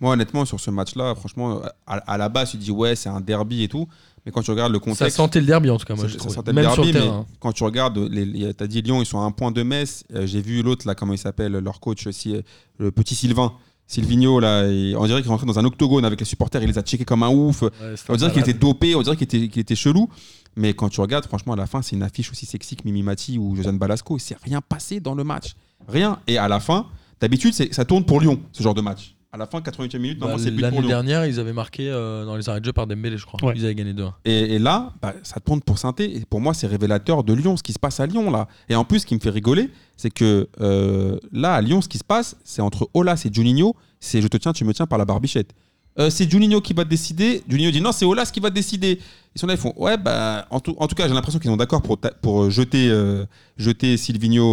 Moi, 0.00 0.12
honnêtement, 0.12 0.44
sur 0.44 0.58
ce 0.58 0.70
match-là, 0.70 1.14
franchement, 1.14 1.60
à, 1.86 1.94
à 1.98 2.18
la 2.18 2.28
base, 2.28 2.50
tu 2.52 2.56
dis, 2.56 2.70
ouais, 2.72 2.96
c'est 2.96 3.08
un 3.08 3.20
derby 3.20 3.62
et 3.62 3.68
tout. 3.68 3.86
Mais 4.26 4.32
quand 4.32 4.42
tu 4.42 4.50
regardes 4.50 4.72
le 4.72 4.78
Ça 4.80 4.84
contexte. 4.84 5.16
sentait 5.16 5.40
le 5.40 5.46
derby 5.46 5.70
en 5.70 5.76
tout 5.78 5.86
cas, 5.86 5.94
moi 5.94 6.04
Ça- 6.06 6.08
j'ai 6.12 6.18
ça 6.18 6.28
sentait 6.28 6.50
le 6.50 6.56
Même 6.56 6.64
derby, 6.64 6.74
sur 6.74 6.84
le 6.84 6.92
mais 6.92 7.00
terrain. 7.06 7.18
hein. 7.20 7.26
quand 7.40 7.52
tu 7.52 7.62
regardes, 7.64 8.10
t'as 8.56 8.66
dit 8.66 8.82
Lyon, 8.82 9.00
ils 9.00 9.06
sont 9.06 9.20
à 9.20 9.22
un 9.22 9.30
point 9.30 9.52
de 9.52 9.62
Metz. 9.62 10.02
Euh, 10.12 10.26
J'ai 10.26 10.40
vu 10.42 10.60
l'autre, 10.62 10.86
là, 10.88 10.94
comment 10.96 11.12
il 11.12 11.18
s'appelle, 11.18 11.52
leur 11.52 11.78
coach 11.78 12.06
aussi, 12.08 12.34
euh, 12.34 12.42
le 12.78 12.90
petit 12.90 13.14
Sylvain. 13.14 13.52
Silvino, 13.86 14.38
là, 14.38 14.64
on 14.98 15.06
dirait 15.06 15.22
qu'il 15.22 15.30
rentrait 15.30 15.46
dans 15.46 15.58
un 15.58 15.64
octogone 15.64 16.04
avec 16.04 16.20
les 16.20 16.26
supporters, 16.26 16.62
il 16.62 16.68
les 16.68 16.76
a 16.78 16.82
checkés 16.82 17.06
comme 17.06 17.22
un 17.22 17.30
ouf. 17.30 17.62
Ouais, 17.62 17.70
On 18.10 18.16
dirait 18.16 18.30
qu'il 18.32 18.42
était 18.42 18.52
dopé, 18.52 18.94
on 18.94 19.00
dirait 19.02 19.16
qu'il 19.16 19.24
était, 19.24 19.48
qu'il 19.48 19.60
était 19.62 19.76
chelou. 19.76 20.10
Mais 20.58 20.74
quand 20.74 20.88
tu 20.88 21.00
regardes, 21.00 21.24
franchement, 21.26 21.52
à 21.54 21.56
la 21.56 21.66
fin, 21.66 21.80
c'est 21.82 21.96
une 21.96 22.02
affiche 22.02 22.30
aussi 22.30 22.44
sexy 22.46 22.76
que 22.76 22.82
Mimi 22.84 23.02
Mati 23.02 23.38
ou 23.38 23.54
Josiane 23.56 23.78
Balasco. 23.78 24.16
Il 24.16 24.20
s'est 24.20 24.36
rien 24.42 24.60
passé 24.60 25.00
dans 25.00 25.14
le 25.14 25.24
match. 25.24 25.54
Rien. 25.86 26.18
Et 26.26 26.36
à 26.36 26.48
la 26.48 26.60
fin, 26.60 26.86
d'habitude, 27.20 27.54
c'est- 27.54 27.72
ça 27.72 27.84
tourne 27.84 28.04
pour 28.04 28.20
Lyon, 28.20 28.40
ce 28.52 28.62
genre 28.62 28.74
de 28.74 28.80
match. 28.80 29.14
À 29.30 29.36
la 29.36 29.46
fin, 29.46 29.60
88e 29.60 30.00
minute, 30.00 30.18
Bah, 30.18 30.34
c'est 30.38 30.50
L'année 30.50 30.80
dernière, 30.88 31.26
ils 31.26 31.38
avaient 31.38 31.52
marqué 31.52 31.88
euh, 31.90 32.24
dans 32.24 32.34
les 32.34 32.48
arrêts 32.48 32.60
de 32.60 32.64
jeu 32.64 32.72
par 32.72 32.86
Dembélé, 32.86 33.18
je 33.18 33.26
crois. 33.26 33.38
Ouais. 33.44 33.52
Ils 33.56 33.64
avaient 33.66 33.74
gagné 33.74 33.92
2-1. 33.92 34.14
Et, 34.24 34.54
et 34.54 34.58
là, 34.58 34.94
bah, 35.02 35.12
ça 35.22 35.38
tourne 35.38 35.60
pour 35.60 35.78
Sainté. 35.78 36.16
Et 36.16 36.24
pour 36.24 36.40
moi, 36.40 36.54
c'est 36.54 36.66
révélateur 36.66 37.22
de 37.24 37.34
Lyon, 37.34 37.56
ce 37.58 37.62
qui 37.62 37.74
se 37.74 37.78
passe 37.78 38.00
à 38.00 38.06
Lyon 38.06 38.30
là. 38.30 38.48
Et 38.70 38.74
en 38.74 38.84
plus, 38.86 39.00
ce 39.00 39.06
qui 39.06 39.14
me 39.14 39.20
fait 39.20 39.28
rigoler, 39.30 39.70
c'est 39.98 40.08
que 40.10 40.48
euh, 40.62 41.18
là, 41.30 41.54
à 41.54 41.60
Lyon, 41.60 41.82
ce 41.82 41.88
qui 41.88 41.98
se 41.98 42.04
passe, 42.04 42.36
c'est 42.42 42.62
entre 42.62 42.88
Olas 42.94 43.20
et 43.26 43.32
Juninho, 43.32 43.76
c'est 44.00 44.22
je 44.22 44.28
te 44.28 44.38
tiens, 44.38 44.54
tu 44.54 44.64
me 44.64 44.72
tiens 44.72 44.86
par 44.86 44.98
la 44.98 45.04
barbichette. 45.04 45.52
Euh, 45.98 46.10
c'est 46.10 46.30
Juninho 46.30 46.60
qui 46.60 46.72
va 46.74 46.84
décider. 46.84 47.42
Juninho 47.48 47.70
dit 47.70 47.80
non, 47.80 47.92
c'est 47.92 48.04
Olas 48.04 48.30
qui 48.32 48.40
va 48.40 48.50
décider. 48.50 49.00
Ils 49.34 49.40
sont 49.40 49.46
là, 49.46 49.54
ils 49.54 49.58
font 49.58 49.72
ouais, 49.76 49.96
bah, 49.96 50.46
en 50.50 50.60
tout, 50.60 50.74
cas, 50.94 51.08
j'ai 51.08 51.14
l'impression 51.14 51.38
qu'ils 51.40 51.50
sont 51.50 51.56
d'accord 51.56 51.82
pour, 51.82 51.98
pour 51.98 52.44
euh, 52.44 52.50
jeter, 52.50 52.88
euh, 52.88 53.24
jeter 53.56 53.96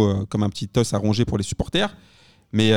euh, 0.08 0.24
comme 0.28 0.42
un 0.42 0.48
petit 0.50 0.68
os 0.76 0.92
à 0.92 0.98
ronger 0.98 1.24
pour 1.24 1.38
les 1.38 1.44
supporters. 1.44 1.96
Mais 2.52 2.72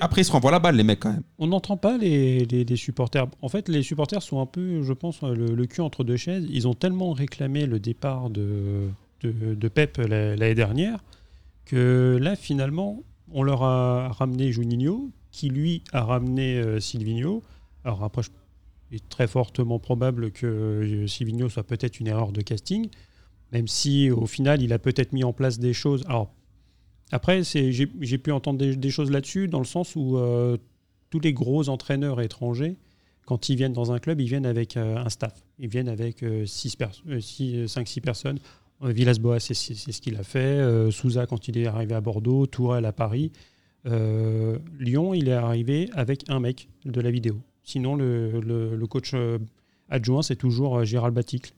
après, 0.00 0.20
ils 0.20 0.24
se 0.24 0.30
renvoient 0.30 0.50
la 0.50 0.58
balle, 0.58 0.76
les 0.76 0.84
mecs, 0.84 1.00
quand 1.00 1.10
même. 1.12 1.22
On 1.38 1.46
n'entend 1.48 1.76
pas 1.76 1.96
les, 1.96 2.44
les- 2.44 2.64
supporters. 2.76 3.26
En 3.40 3.48
fait, 3.48 3.68
les 3.68 3.82
supporters 3.82 4.22
sont 4.22 4.40
un 4.40 4.46
peu, 4.46 4.82
je 4.82 4.92
pense, 4.92 5.22
le, 5.22 5.66
cul 5.66 5.80
entre 5.80 6.04
deux 6.04 6.16
chaises. 6.18 6.46
Ils 6.50 6.68
ont 6.68 6.74
tellement 6.74 7.12
réclamé 7.12 7.66
le 7.66 7.80
départ 7.80 8.30
de, 8.30 8.88
de, 9.22 9.54
de 9.54 9.68
Pep 9.68 9.96
la- 9.98 10.36
l'année 10.36 10.54
dernière 10.54 10.98
que 11.64 12.18
là, 12.20 12.36
finalement, 12.36 13.02
on 13.32 13.42
leur 13.42 13.62
a 13.62 14.08
ramené 14.08 14.52
Juninho, 14.52 15.10
qui 15.32 15.48
lui 15.48 15.82
a 15.92 16.04
ramené 16.04 16.58
euh, 16.58 16.78
Silvino. 16.78 17.42
Alors 17.84 18.04
après, 18.04 18.22
il 18.92 18.96
est 18.96 19.08
très 19.08 19.26
fortement 19.26 19.78
probable 19.78 20.30
que 20.30 20.46
euh, 20.46 21.06
Silvino 21.06 21.48
soit 21.48 21.64
peut-être 21.64 21.98
une 21.98 22.06
erreur 22.06 22.30
de 22.30 22.42
casting, 22.42 22.90
même 23.50 23.66
si 23.66 24.10
au 24.10 24.26
final, 24.26 24.62
il 24.62 24.72
a 24.72 24.78
peut-être 24.78 25.12
mis 25.12 25.24
en 25.24 25.32
place 25.32 25.58
des 25.58 25.72
choses. 25.72 26.04
Alors 26.06 26.32
après, 27.10 27.42
j'ai 27.42 28.18
pu 28.18 28.32
entendre 28.32 28.58
des, 28.58 28.90
choses 28.90 29.10
là-dessus, 29.10 29.48
dans 29.48 29.58
le 29.58 29.64
sens 29.64 29.96
où 29.96 30.18
euh, 30.18 30.56
tous 31.10 31.20
les 31.20 31.32
gros 31.32 31.68
entraîneurs 31.68 32.20
étrangers, 32.20 32.76
quand 33.26 33.48
ils 33.48 33.56
viennent 33.56 33.72
dans 33.72 33.92
un 33.92 33.98
club, 33.98 34.20
ils 34.20 34.28
viennent 34.28 34.46
avec 34.46 34.76
un 34.76 35.08
staff. 35.08 35.34
Ils 35.58 35.68
viennent 35.68 35.88
avec 35.88 36.22
5-6 36.22 38.00
personnes. 38.00 38.38
Euh, 38.82 38.92
Villas-Boas, 38.92 39.40
c'est 39.40 39.54
ce 39.54 40.00
qu'il 40.00 40.16
a 40.16 40.22
fait. 40.22 40.90
Souza, 40.90 41.26
quand 41.26 41.48
il 41.48 41.56
est 41.56 41.66
arrivé 41.66 41.94
à 41.94 42.00
Bordeaux. 42.00 42.46
Tourelle 42.46 42.84
à 42.84 42.92
Paris. 42.92 43.30
Euh, 43.86 44.58
Lyon, 44.78 45.14
il 45.14 45.28
est 45.28 45.32
arrivé 45.32 45.90
avec 45.94 46.24
un 46.28 46.40
mec 46.40 46.68
de 46.84 47.00
la 47.00 47.10
vidéo. 47.10 47.40
Sinon, 47.64 47.96
le, 47.96 48.40
le- 48.40 48.76
le 48.76 48.86
coach 48.86 49.12
euh, 49.14 49.38
adjoint, 49.90 50.22
c'est 50.22 50.36
toujours 50.36 50.78
euh, 50.78 50.84
Gérald 50.84 51.14
Baticle. 51.14 51.52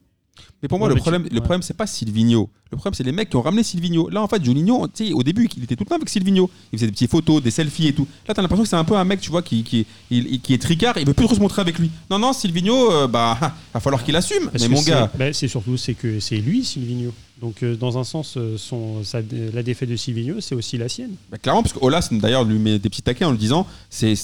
Mais 0.61 0.67
pour 0.67 0.79
moi, 0.79 0.89
Ouais, 0.89 0.93
le 0.93 0.99
tu- 0.99 1.01
problème, 1.01 1.23
le 1.23 1.29
ouais. 1.35 1.39
problème, 1.39 1.61
c'est 1.61 1.77
pas 1.77 1.87
Silvino. 1.87 2.49
Le 2.69 2.75
problème, 2.75 2.93
c'est 2.93 3.03
les 3.03 3.13
mecs 3.13 3.29
qui 3.29 3.37
ont 3.37 3.41
ramené 3.41 3.63
Silvino. 3.63 4.09
Là, 4.09 4.21
en 4.21 4.27
fait, 4.27 4.43
Juninho, 4.43 4.85
tu 4.89 5.07
sais, 5.07 5.13
au 5.13 5.23
début, 5.23 5.47
il 5.55 5.63
était 5.63 5.77
tout 5.77 5.85
le 5.85 5.89
temps 5.89 5.95
avec 5.95 6.09
Silvino. 6.09 6.49
Il 6.73 6.77
faisait 6.77 6.87
des 6.87 6.91
petites 6.91 7.09
photos, 7.09 7.41
des 7.41 7.51
selfies 7.51 7.87
et 7.87 7.93
tout. 7.93 8.05
Là, 8.27 8.33
t'as 8.33 8.41
l'impression 8.41 8.63
que 8.63 8.69
c'est 8.69 8.75
un 8.75 8.83
peu 8.83 8.97
un 8.97 9.05
mec, 9.05 9.21
tu 9.21 9.29
vois, 9.31 9.41
qui, 9.41 9.63
qui, 9.63 9.85
il- 10.09 10.41
qui 10.41 10.53
est 10.53 10.57
tricard. 10.61 10.97
Il 10.97 11.07
veut 11.07 11.13
plus 11.13 11.25
trop 11.25 11.35
se 11.35 11.39
montrer 11.39 11.61
avec 11.61 11.79
lui. 11.79 11.89
Non, 12.09 12.19
non, 12.19 12.33
Silvino, 12.33 12.91
euh, 12.91 13.07
bah, 13.07 13.37
va 13.73 13.79
falloir 13.79 14.03
qu'il 14.03 14.15
assume. 14.17 14.49
Parce 14.51 14.61
Mais 14.67 14.75
mon 14.75 14.81
gars, 14.81 15.09
bah, 15.17 15.31
c'est 15.31 15.47
surtout 15.47 15.77
c'est 15.77 15.93
que 15.93 16.19
c'est 16.19 16.37
lui, 16.37 16.65
Silvino. 16.65 17.13
Donc, 17.41 17.63
euh, 17.63 17.75
dans 17.75 17.97
un 17.97 18.03
sens, 18.05 18.37
euh, 18.37 18.57
son, 18.57 19.03
sa- 19.03 19.19
la 19.53 19.61
défaite 19.61 19.89
de 19.89 19.95
Silvino, 19.97 20.39
c'est 20.39 20.55
aussi 20.55 20.77
la 20.77 20.87
sienne. 20.87 21.15
bah, 21.29 21.37
clairement, 21.37 21.61
parce 21.63 21.73
que 21.73 21.79
Olas, 21.81 22.07
d'ailleurs, 22.11 22.45
lui 22.45 22.57
met 22.59 22.79
des 22.79 22.89
petits 22.89 23.01
taquets 23.01 23.25
en 23.25 23.31
lui 23.31 23.37
disant 23.37 23.67
c'est 23.89 24.15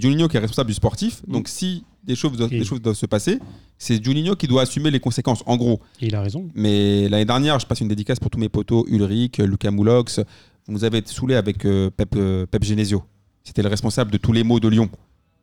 Juninho 0.00 0.26
qui 0.28 0.36
est 0.36 0.40
responsable 0.40 0.68
du 0.68 0.74
sportif. 0.74 1.20
Mm. 1.26 1.32
Donc, 1.32 1.48
si 1.48 1.84
des 2.02 2.16
choses, 2.16 2.32
doivent, 2.36 2.52
Et- 2.52 2.58
des 2.60 2.64
choses 2.64 2.80
doivent 2.80 2.96
se 2.96 3.06
passer, 3.06 3.38
c'est 3.78 4.02
Juninho 4.02 4.36
qui 4.36 4.46
doit 4.48 4.62
assumer 4.62 4.90
les 4.90 5.00
conséquences, 5.00 5.42
en 5.46 5.56
gros. 5.56 5.80
Et 6.00 6.06
il 6.06 6.14
a 6.14 6.22
raison. 6.22 6.48
Mais 6.54 7.08
l'année 7.10 7.26
dernière, 7.26 7.58
je 7.58 7.66
passe 7.66 7.80
une 7.80 7.88
dédicace 7.88 8.18
pour 8.18 8.30
tous 8.30 8.38
mes 8.38 8.48
potos, 8.48 8.84
Ulrich, 8.88 9.36
Lucas 9.38 9.70
Moulox. 9.70 10.20
Vous 10.66 10.72
nous 10.72 10.84
avez 10.84 10.98
été 10.98 11.12
saoulés 11.12 11.34
avec 11.36 11.64
euh, 11.66 11.90
Pep, 11.90 12.14
euh, 12.16 12.46
Pep 12.46 12.64
Genesio. 12.64 13.02
C'était 13.44 13.62
le 13.62 13.68
responsable 13.68 14.10
de 14.10 14.16
tous 14.18 14.32
les 14.32 14.44
maux 14.44 14.60
de 14.60 14.68
Lyon. 14.68 14.88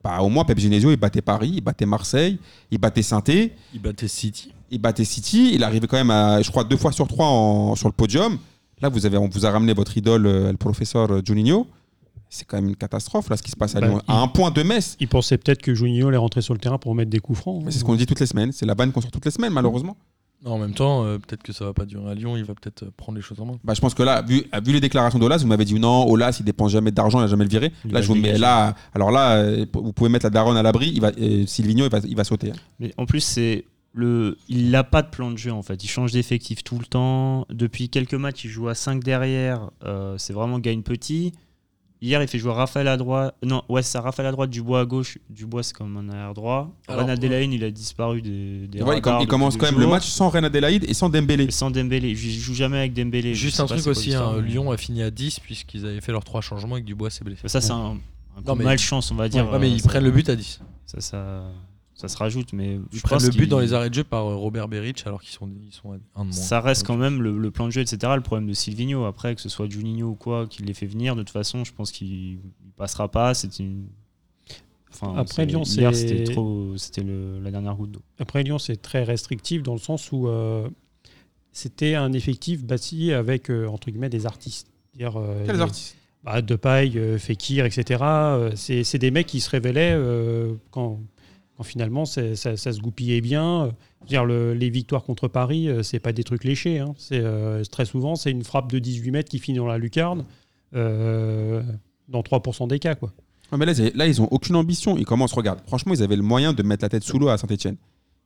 Bah, 0.04 0.20
au 0.22 0.30
moins, 0.30 0.46
Pep 0.46 0.58
Genesio, 0.60 0.92
il 0.92 0.98
battait 0.98 1.22
Paris, 1.22 1.52
il 1.56 1.62
battait 1.62 1.86
Marseille, 1.86 2.38
il 2.72 2.78
battait 2.78 3.02
saint 3.02 3.22
Il 3.28 3.82
battait 3.82 4.08
City. 4.08 4.52
Il 4.72 4.80
battait 4.80 5.04
City. 5.06 5.52
Il 5.54 5.64
arrivait 5.64 5.88
quand 5.88 5.98
même 5.98 6.12
à, 6.12 6.42
je 6.42 6.50
crois, 6.50 6.64
deux 6.64 6.78
fois 6.78 6.92
sur 6.92 7.08
trois 7.08 7.28
en- 7.28 7.76
sur 7.76 7.88
le 7.88 7.94
podium. 7.94 8.38
Là, 8.82 8.90
vous 8.90 9.06
avez, 9.06 9.18
on 9.18 9.28
vous 9.28 9.46
a 9.46 9.52
ramené 9.52 9.74
votre 9.74 9.98
idole, 9.98 10.26
euh, 10.28 10.52
le 10.52 10.58
professeur 10.58 11.24
Juninho. 11.26 11.68
C'est 12.30 12.46
quand 12.46 12.58
même 12.58 12.68
une 12.70 12.76
catastrophe, 12.76 13.30
là, 13.30 13.38
ce 13.38 13.42
qui 13.44 13.52
se 13.52 13.56
passe 13.56 13.76
à 13.76 13.80
Bah, 13.80 13.88
Lyon. 13.88 14.02
il- 14.08 14.12
À 14.12 14.18
un 14.22 14.28
point 14.28 14.52
de 14.52 14.62
Metz. 14.62 14.98
Il 15.00 15.08
pensait 15.08 15.38
peut-être 15.38 15.62
que 15.62 15.74
Juninho 15.74 16.10
allait 16.10 16.18
rentrer 16.18 16.42
sur 16.42 16.54
le 16.54 16.60
terrain 16.60 16.78
pour 16.78 16.94
mettre 16.94 17.10
des 17.10 17.20
coups 17.20 17.40
francs. 17.40 17.62
Mais 17.64 17.72
C'est 17.72 17.80
ce 17.80 17.86
qu'on 17.86 17.96
dit 17.96 18.06
toutes 18.06 18.20
les 18.20 18.26
semaines. 18.26 18.52
C'est 18.52 18.66
la 18.66 18.76
banne 18.76 18.92
qu'on 18.92 19.02
sort 19.02 19.12
toutes 19.12 19.26
les 19.26 19.32
semaines, 19.32 19.54
malheureusement. 19.54 19.96
Non, 20.46 20.52
en 20.52 20.58
même 20.60 20.74
temps, 20.74 21.04
euh, 21.04 21.18
peut-être 21.18 21.42
que 21.42 21.52
ça 21.52 21.66
va 21.66 21.74
pas 21.74 21.86
durer 21.86 22.12
à 22.12 22.14
Lyon. 22.14 22.38
Il 22.38 22.44
va 22.44 22.54
peut-être 22.54 22.84
euh, 22.84 22.92
prendre 22.96 23.16
les 23.16 23.24
choses 23.24 23.40
en 23.40 23.46
main. 23.46 23.54
Bah, 23.64 23.74
je 23.74 23.82
pense 23.82 23.96
que 23.96 24.04
là, 24.04 24.22
vu, 24.22 24.44
vu 24.64 24.74
les 24.74 24.80
déclarations 24.82 25.18
d'Olas, 25.18 25.38
vous 25.38 25.48
m'avez 25.48 25.66
dit 25.66 25.74
non, 25.80 26.06
Olas, 26.08 26.36
il 26.40 26.44
dépense 26.46 26.72
jamais 26.74 26.92
d'argent, 26.92 27.18
il 27.20 27.22
n'a 27.24 27.28
jamais 27.28 27.46
le 27.46 27.50
viré. 27.50 27.72
Il 27.86 27.92
Là, 27.92 28.02
je 28.02 28.08
vous 28.08 28.14
mets 28.16 28.38
là. 28.38 28.76
Alors 28.94 29.10
là, 29.10 29.38
euh, 29.38 29.66
vous 29.74 29.94
pouvez 29.94 30.10
mettre 30.12 30.26
la 30.26 30.30
daronne 30.30 30.56
à 30.58 30.62
l'abri. 30.62 30.92
Il 30.94 31.02
va, 31.02 31.12
euh, 31.20 31.46
Silvino, 31.48 31.86
il 31.86 31.90
va, 31.90 32.00
il 32.08 32.16
va 32.16 32.24
sauter. 32.24 32.52
hein. 32.52 32.56
Mais 32.80 32.94
en 32.98 33.06
plus, 33.08 33.22
c'est 33.22 33.64
le, 33.98 34.38
il 34.48 34.70
n'a 34.70 34.84
pas 34.84 35.02
de 35.02 35.10
plan 35.10 35.32
de 35.32 35.38
jeu 35.38 35.52
en 35.52 35.62
fait. 35.64 35.84
Il 35.84 35.88
change 35.90 36.12
d'effectif 36.12 36.64
tout 36.64 36.80
le 36.80 36.86
temps. 36.86 37.46
Depuis 37.50 37.90
quelques 37.90 38.14
matchs, 38.14 38.46
il 38.46 38.50
joue 38.50 38.68
à 38.70 38.76
5 38.76 39.04
derrière. 39.04 39.70
Euh, 39.84 40.18
c'est 40.18 40.34
vraiment 40.34 40.60
gagne 40.60 40.82
petit. 40.84 41.34
Hier, 42.00 42.22
il 42.22 42.28
fait 42.28 42.38
jouer 42.38 42.52
Raphaël 42.54 42.88
à 42.90 42.96
droite. 42.96 43.36
Non, 43.44 43.64
ouais, 43.70 43.82
c'est 43.82 43.94
ça, 43.94 44.02
Raphaël 44.02 44.28
à 44.28 44.32
droite, 44.32 44.52
Dubois 44.52 44.82
à 44.82 44.86
gauche. 44.86 45.18
Dubois, 45.32 45.64
c'est 45.64 45.76
comme 45.76 45.98
un 45.98 46.08
arrière 46.10 46.36
droit. 46.36 46.72
Delaine, 46.88 47.52
il 47.52 47.64
a 47.64 47.72
disparu 47.72 48.22
des. 48.22 48.68
des 48.68 48.78
il, 48.78 49.02
com- 49.02 49.26
commence 49.26 49.58
quand 49.58 49.66
même 49.72 49.80
le 49.80 49.88
match 49.88 50.06
sans 50.06 50.30
Reine 50.30 50.46
Adélaïde 50.46 50.86
et 50.88 50.94
sans 50.94 51.10
Dembélé. 51.10 51.46
Et 51.46 51.52
sans 51.52 51.72
Dembélé. 51.72 52.10
Il 52.12 52.16
joue 52.40 52.54
jamais 52.54 52.78
avec 52.78 52.94
Dembélé. 52.94 53.34
Je 53.34 53.40
Juste 53.42 53.60
un 53.60 53.66
truc 53.66 53.88
aussi, 53.88 54.14
hein, 54.14 54.40
Lyon 54.42 54.70
a 54.72 54.78
fini 54.78 55.02
à 55.02 55.10
10 55.10 55.40
puisqu'ils 55.40 55.88
avaient 55.88 56.02
fait 56.02 56.12
leurs 56.12 56.24
trois 56.24 56.42
changements 56.42 56.78
et 56.78 56.82
que 56.82 56.86
Dubois 56.86 57.10
s'est 57.10 57.24
blessé. 57.26 57.48
Ça, 57.48 57.62
c'est 57.62 57.72
un, 57.72 57.76
un 57.76 57.82
Non, 57.96 57.96
coup 57.96 58.54
mais- 58.54 58.60
de 58.60 58.64
malchance, 58.66 59.12
on 59.12 59.16
va 59.16 59.28
dire. 59.28 59.52
Ouais, 59.52 59.58
mais 59.58 59.66
Euh, 59.66 59.70
ils 59.70 59.82
prennent 59.82 60.04
le 60.04 60.12
but 60.12 60.30
à 60.30 60.36
10. 60.36 60.62
Ça, 60.86 61.02
ça, 61.02 61.42
ça 61.98 62.08
se 62.08 62.16
rajoute, 62.18 62.54
mais 62.54 62.76
je 62.92 62.98
Ils 62.98 63.02
prennent 63.02 63.18
pense 63.20 63.26
le 63.28 63.32
but 63.32 63.48
dans 63.48 63.60
les 63.60 63.74
arrêts 63.74 63.90
de 63.90 63.96
jeu 63.96 64.04
par 64.04 64.26
euh, 64.28 64.36
Robert 64.36 64.68
Beric 64.68 65.04
alors 65.08 65.22
qu'ils 65.22 65.34
sont, 65.34 65.50
ils 65.66 65.74
sont 65.74 65.92
à 65.92 65.96
un 66.16 66.26
de 66.26 66.30
moins. 66.30 66.32
Ça 66.32 66.62
reste 66.62 66.86
quand 66.86 66.96
même 66.96 67.22
le, 67.22 67.38
le 67.38 67.52
plan 67.52 67.66
de 67.66 67.72
jeu, 67.72 67.82
etc. 67.82 68.14
Le 68.16 68.22
problème 68.22 68.48
de 68.48 68.54
Silvino, 68.54 69.06
après, 69.06 69.34
que 69.36 69.42
ce 69.42 69.50
soit 69.50 69.68
Juninho 69.70 70.08
ou 70.10 70.16
quoi, 70.16 70.46
qui 70.48 70.62
les 70.64 70.74
fait 70.74 70.86
venir, 70.86 71.16
de 71.16 71.22
toute 71.24 71.32
façon, 71.32 71.64
je 71.66 71.74
pense 71.74 71.92
qu'il 71.92 72.08
il 72.34 72.40
passera 72.78 73.10
pas. 73.10 73.34
C'est 73.34 73.60
une. 73.60 73.88
Enfin, 74.94 75.16
Après, 75.18 75.46
Lyon, 75.46 75.64
c'était 75.66 76.24
trop. 76.24 76.78
C'était 76.78 77.04
le- 77.04 77.40
la 77.40 77.52
dernière 77.52 77.76
goutte 77.76 77.92
d'eau. 77.92 78.02
Après 78.20 78.42
Lyon, 78.44 78.58
c'est 78.58 78.82
très 78.82 79.04
restrictif 79.04 79.62
dans 79.64 79.74
le 79.74 79.80
sens 79.80 80.12
où 80.12 80.28
euh, 80.28 80.68
c'était 81.52 81.96
un 81.96 82.14
effectif 82.14 82.64
bâti 82.64 83.12
avec, 83.12 83.50
euh, 83.52 83.68
entre 83.68 83.90
guillemets, 83.92 84.10
des 84.10 84.26
artistes. 84.26 84.68
Euh, 85.00 85.46
Quels 85.46 85.56
les- 85.58 85.62
artistes? 85.62 85.96
bah, 86.24 86.42
Depay, 86.42 87.18
Fekir, 87.20 87.66
etc. 87.66 88.04
C'est 88.56 88.84
c'est 88.84 88.98
des 88.98 89.12
mecs 89.12 89.28
qui 89.28 89.40
se 89.42 89.50
révélaient 89.50 89.94
euh, 89.96 90.54
quand, 90.72 91.00
quand 91.58 91.64
finalement 91.64 92.06
c'est- 92.06 92.36
ça, 92.36 92.56
ça 92.56 92.72
se 92.72 92.80
goupillait 92.80 93.22
bien. 93.22 93.66
Euh, 93.66 93.72
Dire, 94.08 94.24
le- 94.26 94.54
les 94.54 94.70
victoires 94.70 95.04
contre 95.04 95.28
Paris, 95.28 95.68
euh, 95.68 95.82
c'est 95.84 96.00
pas 96.00 96.14
des 96.14 96.24
trucs 96.24 96.44
léchés. 96.46 96.80
hein. 96.80 96.94
C'est 96.98 97.20
euh, 97.20 97.64
très 97.70 97.84
souvent 97.86 98.16
c'est 98.16 98.32
une 98.32 98.44
frappe 98.44 98.72
de 98.72 98.80
18 98.80 99.12
mètres 99.12 99.30
qui 99.30 99.40
finit 99.40 99.58
dans 99.58 99.66
la 99.68 99.78
lucarne 99.78 100.24
euh, 100.76 101.62
dans 102.08 102.22
3% 102.22 102.68
des 102.68 102.80
cas. 102.80 102.96
Quoi. 102.96 103.12
Ouais, 103.52 103.58
mais 103.58 103.66
là, 103.66 103.74
ils- 103.74 103.92
là, 103.98 104.08
ils 104.08 104.22
ont 104.22 104.28
aucune 104.32 104.56
ambition. 104.56 104.98
Ils 104.98 105.06
commencent, 105.06 105.34
regarde, 105.34 105.60
franchement, 105.68 105.94
ils 105.94 106.04
avaient 106.04 106.16
le 106.16 106.22
moyen 106.24 106.54
de 106.54 106.64
mettre 106.64 106.84
la 106.84 106.90
tête 106.90 107.04
sous 107.04 107.18
l'eau 107.20 107.30
à 107.30 107.38
Saint-Etienne. 107.38 107.78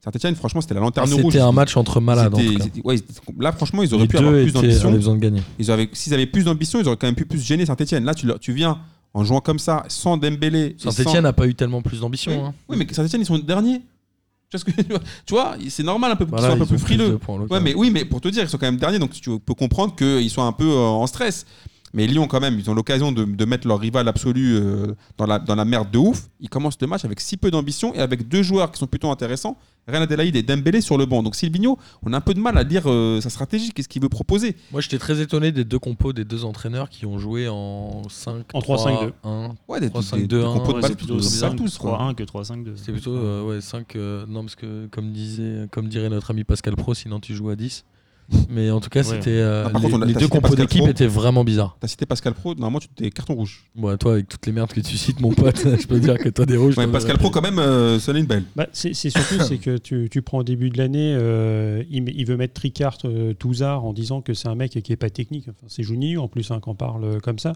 Saint-Etienne, 0.04 0.36
franchement, 0.36 0.62
c'était 0.62 0.74
la 0.74 0.80
Ah, 0.82 0.84
lanterne 0.84 1.14
rouge. 1.14 1.34
C'était 1.34 1.44
un 1.44 1.52
match 1.52 1.78
entre 1.78 2.00
malades. 2.02 2.34
en 2.34 2.38
C'était- 2.38 2.52
tout 2.54 2.58
cas. 2.58 2.64
c'était- 2.64 2.82
ouais, 2.84 2.98
c'était- 2.98 3.34
là, 3.40 3.52
franchement, 3.52 3.84
ils 3.84 3.94
auraient 3.94 4.04
Les 4.04 4.08
pu 4.08 4.18
avoir 4.18 4.34
plus 4.34 4.52
d'ambition. 4.52 4.88
avaient 4.90 4.98
besoin 4.98 5.16
de 5.16 5.20
gagner. 5.20 5.42
Ils 5.60 5.70
avaient- 5.70 5.90
S'ils 5.94 6.14
avaient 6.16 6.26
plus 6.26 6.44
d'ambition, 6.44 6.80
ils 6.80 6.88
auraient 6.88 6.98
quand 6.98 7.08
même 7.08 7.16
pu 7.16 7.26
plus 7.26 7.40
gêner 7.46 7.66
Saint-Etienne. 7.68 8.04
Là, 8.04 8.14
tu 8.16 8.52
viens 8.54 8.80
en 9.14 9.24
jouant 9.24 9.42
comme 9.42 9.60
ça, 9.60 9.84
sans 9.88 10.18
Dembélé. 10.18 10.60
et 10.60 10.76
Saint-Etienne 10.78 11.08
sans- 11.16 11.22
n'a 11.22 11.34
pas 11.34 11.48
eu 11.48 11.54
tellement 11.56 11.82
plus 11.82 12.00
d'ambition. 12.00 12.32
Oui, 12.32 12.38
hein. 12.48 12.54
oui, 12.70 12.78
mais 12.78 12.88
Saint-Etienne, 12.94 13.22
ils 13.22 13.26
sont 13.26 13.38
derniers. 13.40 13.82
Tu 15.26 15.34
vois, 15.34 15.56
c'est 15.70 15.84
normal 15.84 16.12
un 16.12 16.16
peu 16.18 16.26
qu'ils 16.26 16.32
Voilà, 16.32 16.48
soient 16.48 16.56
un 16.56 16.60
peu 16.60 16.66
plus 16.66 16.78
frileux. 16.78 17.18
points, 17.18 17.40
Ouais, 17.50 17.62
mais 17.62 17.74
oui, 17.74 17.90
mais 17.90 18.04
pour 18.04 18.20
te 18.20 18.28
dire, 18.28 18.44
ils 18.44 18.50
sont 18.50 18.58
quand 18.58 18.66
même 18.66 18.76
derniers, 18.78 19.00
donc 19.00 19.12
tu 19.12 19.40
peux 19.40 19.54
comprendre 19.54 19.96
qu'ils 19.96 20.30
sont 20.30 20.44
un 20.44 20.52
peu 20.52 20.70
euh, 20.70 20.78
en 20.88 21.08
stress. 21.08 21.46
Mais 21.94 22.08
Lyon, 22.08 22.28
quand 22.28 22.40
même, 22.40 22.58
ils 22.58 22.70
ont 22.70 22.74
l'occasion 22.74 23.12
de, 23.12 23.26
de 23.26 23.46
mettre 23.46 23.68
leur 23.68 23.80
rival 23.80 24.08
absolu 24.08 24.56
euh, 24.56 24.94
dans, 25.18 25.26
la, 25.26 25.40
dans 25.40 25.56
la 25.56 25.66
merde 25.66 25.92
de 25.92 25.98
ouf. 25.98 26.30
Ils 26.40 26.50
commencent 26.50 26.78
le 26.80 26.88
match 26.88 27.04
avec 27.06 27.20
si 27.20 27.36
peu 27.38 27.52
d'ambition 27.52 27.94
et 27.94 28.00
avec 28.00 28.28
deux 28.28 28.44
joueurs 28.44 28.72
qui 28.72 28.80
sont 28.80 28.88
plutôt 28.88 29.12
intéressants, 29.12 29.58
Renan 29.88 30.02
Adelaide 30.04 30.36
et 30.36 30.44
Dembélé 30.44 30.80
sur 30.80 30.98
le 30.98 31.06
banc. 31.06 31.22
Donc 31.24 31.36
Silvino, 31.36 31.78
on 32.04 32.14
a 32.14 32.18
un 32.18 32.22
peu 32.22 32.34
de 32.34 32.40
mal 32.40 32.58
à 32.58 32.64
lire 32.64 32.84
euh, 32.86 33.20
sa 33.20 33.30
stratégie, 33.30 33.72
qu'est-ce 33.72 33.90
qu'il 33.90 34.02
veut 34.02 34.10
proposer. 34.10 34.56
Moi, 34.72 34.80
j'étais 34.82 35.00
très 35.00 35.20
étonné 35.22 35.52
des 35.52 35.66
deux 35.66 35.80
compos 35.80 36.14
des 36.14 36.24
deux 36.24 36.46
entraîneurs 36.46 36.90
qui 36.90 37.06
ont 37.06 37.18
joué 37.20 37.50
en 37.50 38.04
5 38.10 38.46
En 38.54 38.60
3-5-2. 38.60 39.12
1 39.24 39.52
Ouais, 39.68 39.80
des, 39.80 39.90
3-5-2-1, 39.90 40.16
des- 40.18 40.28
des 40.28 40.44
compos 40.44 40.74
de 40.74 40.78
ouais, 40.78 40.82
c'est 40.84 40.96
plutôt 40.96 41.16
plutôt 41.16 41.22
sales 41.30 41.50
5 41.52 41.56
tous, 41.58 41.78
quoi. 41.78 41.98
3-1 41.98 42.16
que 42.16 42.24
3-5-2. 42.24 42.78
C'était 42.78 42.92
plutôt 42.94 43.16
euh, 43.16 43.44
ouais, 43.44 43.60
5 43.62 43.96
non 44.28 44.44
parce 44.44 44.56
que 44.56 44.88
comme 44.88 45.12
disait 45.12 45.68
comme 45.72 45.88
dirait 45.90 46.10
notre 46.10 46.32
ami 46.32 46.44
Pascal 46.44 46.76
Pro 46.76 46.94
sinon 46.94 47.20
tu 47.20 47.34
joues 47.36 47.50
à 47.50 47.56
10. 47.56 47.84
Mais 48.50 48.70
en 48.72 48.80
tout 48.80 48.90
cas, 48.90 49.00
Ouais. 49.00 49.06
c'était 49.06 49.30
euh, 49.32 49.64
Ah, 49.66 49.68
les, 49.68 49.74
contre, 49.82 49.96
on 49.98 50.02
a- 50.02 50.06
les 50.06 50.14
t'as 50.14 50.20
deux 50.20 50.26
cité 50.26 50.38
compos 50.38 50.48
Pascal 50.50 50.66
d'équipe 50.66 50.82
Pro. 50.82 50.90
étaient 50.90 51.08
vraiment 51.08 51.44
bizarres. 51.44 51.78
T'as 51.80 51.88
cité 51.88 52.06
Pascal 52.06 52.34
Pro, 52.34 52.54
normalement 52.56 52.80
tu 52.80 52.88
t'es 52.90 53.10
carton 53.10 53.36
rouge. 53.36 53.66
Bon, 53.76 53.96
toi 53.98 54.14
avec 54.14 54.28
toutes 54.30 54.46
les 54.46 54.52
merdes 54.52 54.72
que 54.72 54.80
tu 54.82 54.98
cites 54.98 55.20
mon 55.20 55.32
pote, 55.34 55.58
je 55.82 55.88
peux 55.88 56.00
dire 56.00 56.18
que 56.18 56.30
toi 56.30 56.46
des 56.46 56.58
rouges. 56.58 56.78
Ouais, 56.78 56.88
Pascal 56.88 57.18
Pro, 57.18 57.30
quand 57.30 57.42
même, 57.42 57.60
euh, 57.60 58.00
sonne 58.00 58.18
une 58.18 58.26
belle. 58.26 58.44
Bah, 58.56 58.68
c'est 58.74 58.94
surtout 58.94 59.40
c'est 59.48 59.58
que 59.58 59.78
tu, 59.78 60.08
tu 60.12 60.22
prends 60.22 60.40
au 60.40 60.44
début 60.44 60.70
de 60.70 60.78
l'année, 60.78 61.14
euh, 61.18 61.84
il, 61.90 62.26
veut 62.26 62.38
mettre 62.38 62.54
Tricart 62.54 62.98
euh, 63.06 63.34
Touzard 63.34 63.86
en 63.86 63.94
disant 63.94 64.22
que 64.22 64.34
c'est 64.34 64.48
un 64.48 64.56
mec 64.56 64.72
qui 64.82 64.92
est 64.94 64.98
pas 64.98 65.10
technique. 65.10 65.46
Enfin, 65.50 65.68
c'est 65.68 65.84
Juninho 65.84 66.22
en 66.22 66.28
plus 66.28 66.52
hein, 66.52 66.60
qu'on 66.60 66.76
parle 66.76 67.20
comme 67.22 67.40
ça. 67.40 67.54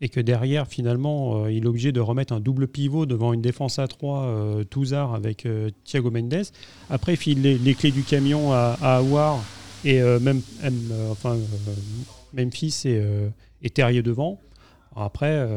Et 0.00 0.08
que 0.08 0.20
derrière, 0.20 0.66
finalement, 0.66 1.44
euh, 1.44 1.52
il 1.52 1.64
est 1.64 1.66
obligé 1.66 1.92
de 1.92 2.00
remettre 2.00 2.32
un 2.34 2.40
double 2.40 2.66
pivot 2.66 3.06
devant 3.06 3.32
une 3.32 3.40
défense 3.40 3.78
à 3.78 3.86
3 3.86 4.64
Touzard 4.68 5.14
avec 5.14 5.46
euh, 5.46 5.70
Thiago 5.84 6.10
Mendes. 6.10 6.42
Après, 6.90 7.14
il 7.14 7.16
file 7.16 7.40
les, 7.42 7.56
les 7.58 7.74
clés 7.74 7.92
du 7.92 8.02
camion 8.02 8.52
à, 8.52 8.76
à 8.82 8.96
Aouar 8.98 9.42
et 9.84 10.00
euh, 10.00 10.18
même, 10.18 10.40
même, 10.62 10.88
euh, 10.92 11.12
enfin, 11.12 11.36
euh, 11.36 11.74
et, 12.86 12.98
euh, 12.98 13.28
et 13.62 13.70
Terrier 13.70 14.02
devant. 14.02 14.40
Après, 14.96 15.48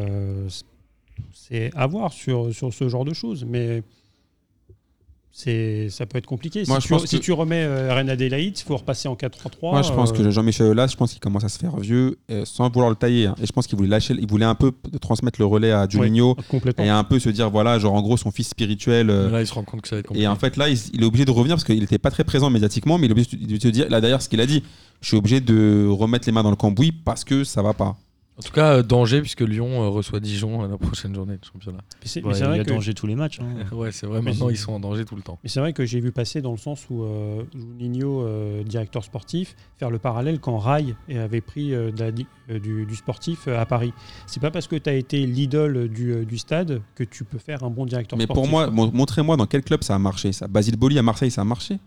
c'est 1.34 1.70
à 1.76 1.86
voir 1.86 2.12
sur, 2.12 2.54
sur 2.54 2.74
ce 2.74 2.90
genre 2.90 3.06
de 3.06 3.14
choses. 3.14 3.46
Mais 3.46 3.84
c'est 5.40 5.90
ça 5.92 6.08
peut 6.08 6.18
être 6.18 6.26
compliqué. 6.26 6.64
Moi, 6.68 6.78
si, 6.78 6.82
je 6.84 6.88
tu, 6.88 6.94
pense 6.94 7.06
si 7.06 7.18
que- 7.20 7.24
tu 7.24 7.32
remets 7.32 7.64
euh, 7.64 7.94
Reine 7.94 8.10
Adélaïde, 8.10 8.58
il 8.58 8.64
faut 8.64 8.76
repasser 8.76 9.08
en 9.08 9.14
4-3-3. 9.16 9.72
Moi, 9.72 9.82
je 9.84 9.92
pense 9.92 10.10
euh, 10.10 10.14
que 10.14 10.32
Jean-Michel 10.32 10.66
Aulas, 10.66 10.88
je 10.88 10.96
pense 10.96 11.12
qu'il 11.12 11.20
commence 11.20 11.44
à 11.44 11.50
se 11.50 11.60
faire 11.60 11.78
vieux, 11.78 12.18
euh, 12.32 12.44
sans 12.44 12.72
vouloir 12.72 12.90
le 12.90 12.96
tailler. 12.96 13.28
hein. 13.28 13.36
Et 13.40 13.46
je 13.46 13.52
pense 13.52 13.68
qu'il 13.68 13.78
voulait 13.78 13.88
lâcher, 13.90 14.16
il 14.20 14.28
voulait 14.28 14.46
un 14.46 14.56
peu 14.56 14.72
de 14.92 14.98
transmettre 14.98 15.40
le 15.40 15.46
relais 15.46 15.72
à 15.72 15.88
Juninho 15.88 16.36
et 16.84 16.90
un 16.90 17.04
peu 17.04 17.20
se 17.20 17.30
dire, 17.30 17.52
voilà, 17.52 17.78
genre 17.78 17.94
en 17.94 18.02
gros 18.02 18.18
son 18.18 18.32
fils 18.32 18.50
spirituel. 18.50 19.12
euh, 19.12 19.30
Là, 19.30 19.42
il 19.42 19.48
se 19.48 19.54
rend 19.54 19.64
compte 19.64 19.82
que 19.82 19.88
ça 19.88 19.96
va 19.98 20.00
être 20.00 20.08
compliqué. 20.08 20.24
et 20.26 20.28
en 20.28 20.36
fait, 20.36 20.58
là, 20.58 20.70
il, 20.70 20.78
il 20.94 21.04
est 21.04 21.06
obligé 21.06 21.26
de 21.26 21.32
revenir 21.32 21.56
parce 21.56 21.66
qu'il 21.66 21.80
n'était 21.80 22.00
pas 22.00 22.10
très 22.10 22.24
présent 22.24 22.50
médiatiquement, 22.50 22.98
mais 22.98 23.06
il 23.06 23.10
est 23.12 23.14
obligé 23.14 23.38
de 23.58 23.62
se 23.62 23.68
dire, 23.68 23.88
là 23.90 24.02
d'ailleurs, 24.02 24.24
ce 24.24 24.30
qu'il 24.30 24.42
a 24.42 24.46
dit, 24.48 24.64
je 25.02 25.08
suis 25.10 25.18
obligé 25.18 25.40
de 25.40 25.88
remettre 25.88 26.28
les 26.28 26.32
mains 26.32 26.42
dans 26.42 26.50
le 26.50 26.56
cambouis 26.56 26.92
parce 26.92 27.24
que 27.24 27.44
ça 27.44 27.62
va 27.62 27.74
pas. 27.76 27.96
En 28.40 28.44
tout 28.44 28.54
cas, 28.54 28.74
euh, 28.74 28.84
danger 28.84 29.22
puisque 29.22 29.42
Lyon 29.42 29.82
euh, 29.84 29.90
reçoit 29.90 30.20
Dijon 30.20 30.64
à 30.64 30.68
la 30.68 30.78
prochaine 30.78 31.16
journée 31.16 31.38
de 31.38 31.44
championnat. 31.44 31.80
Mais 32.02 32.08
c'est 32.08 32.22
Ouais, 32.22 32.28
mais 32.30 32.34
c'est 32.36 32.42
il 32.42 32.46
vrai 32.48 32.58
y 32.58 32.60
a 32.60 32.64
que- 32.64 32.70
danger 32.70 32.94
tous 32.94 33.08
les 33.08 33.16
matchs. 33.16 33.40
hein. 33.42 33.46
Ouais, 33.76 33.92
c'est 33.92 34.06
vrai. 34.06 34.20
Mais 34.22 34.30
Maintenant, 34.30 34.48
c'est- 34.50 34.54
ils 34.54 34.58
sont 34.58 34.74
en 34.74 34.80
danger 34.80 35.06
tout 35.06 35.16
le 35.16 35.24
temps. 35.24 35.40
Mais 35.44 35.50
c'est 35.50 35.60
vrai 35.60 35.74
que 35.74 35.86
j'ai 35.86 36.00
vu 36.00 36.12
passer 36.12 36.42
dans 36.44 36.52
le 36.52 36.58
sens 36.58 36.86
où 36.92 37.02
euh, 37.04 37.42
Juninho, 37.80 38.22
euh, 38.22 38.64
directeur 38.64 39.04
sportif, 39.04 39.56
faire 39.78 39.90
le 39.90 39.98
parallèle 39.98 40.40
quand 40.40 40.60
Rai 40.60 40.94
avait 41.10 41.42
pris 41.42 41.74
euh, 41.74 41.92
de 41.92 42.00
la 42.00 42.12
di- 42.12 42.28
euh, 42.52 42.60
du, 42.60 42.86
du 42.86 42.96
sportif 42.96 43.48
euh, 43.48 43.60
à 43.60 43.66
Paris. 43.66 43.92
C'est 44.28 44.40
pas 44.40 44.52
parce 44.52 44.68
que 44.68 44.76
tu 44.76 44.88
as 44.88 44.94
été 44.94 45.26
l'idole 45.26 45.88
du, 45.90 46.12
euh, 46.14 46.24
du 46.24 46.38
stade 46.38 46.82
que 46.94 47.04
tu 47.04 47.24
peux 47.24 47.40
faire 47.40 47.64
un 47.64 47.72
bon 47.72 47.88
directeur 47.88 48.18
Mais 48.20 48.26
sportif. 48.26 48.44
pour 48.44 48.50
moi, 48.52 48.70
montrez-moi 48.70 49.36
dans 49.36 49.48
quel 49.48 49.64
club 49.64 49.84
ça 49.84 49.96
a 49.96 50.00
marché. 50.00 50.32
Ça. 50.32 50.48
Basile 50.48 50.78
Boli 50.78 51.00
à 51.00 51.02
Marseille, 51.02 51.32
ça 51.32 51.42
a 51.42 51.46
marché. 51.46 51.80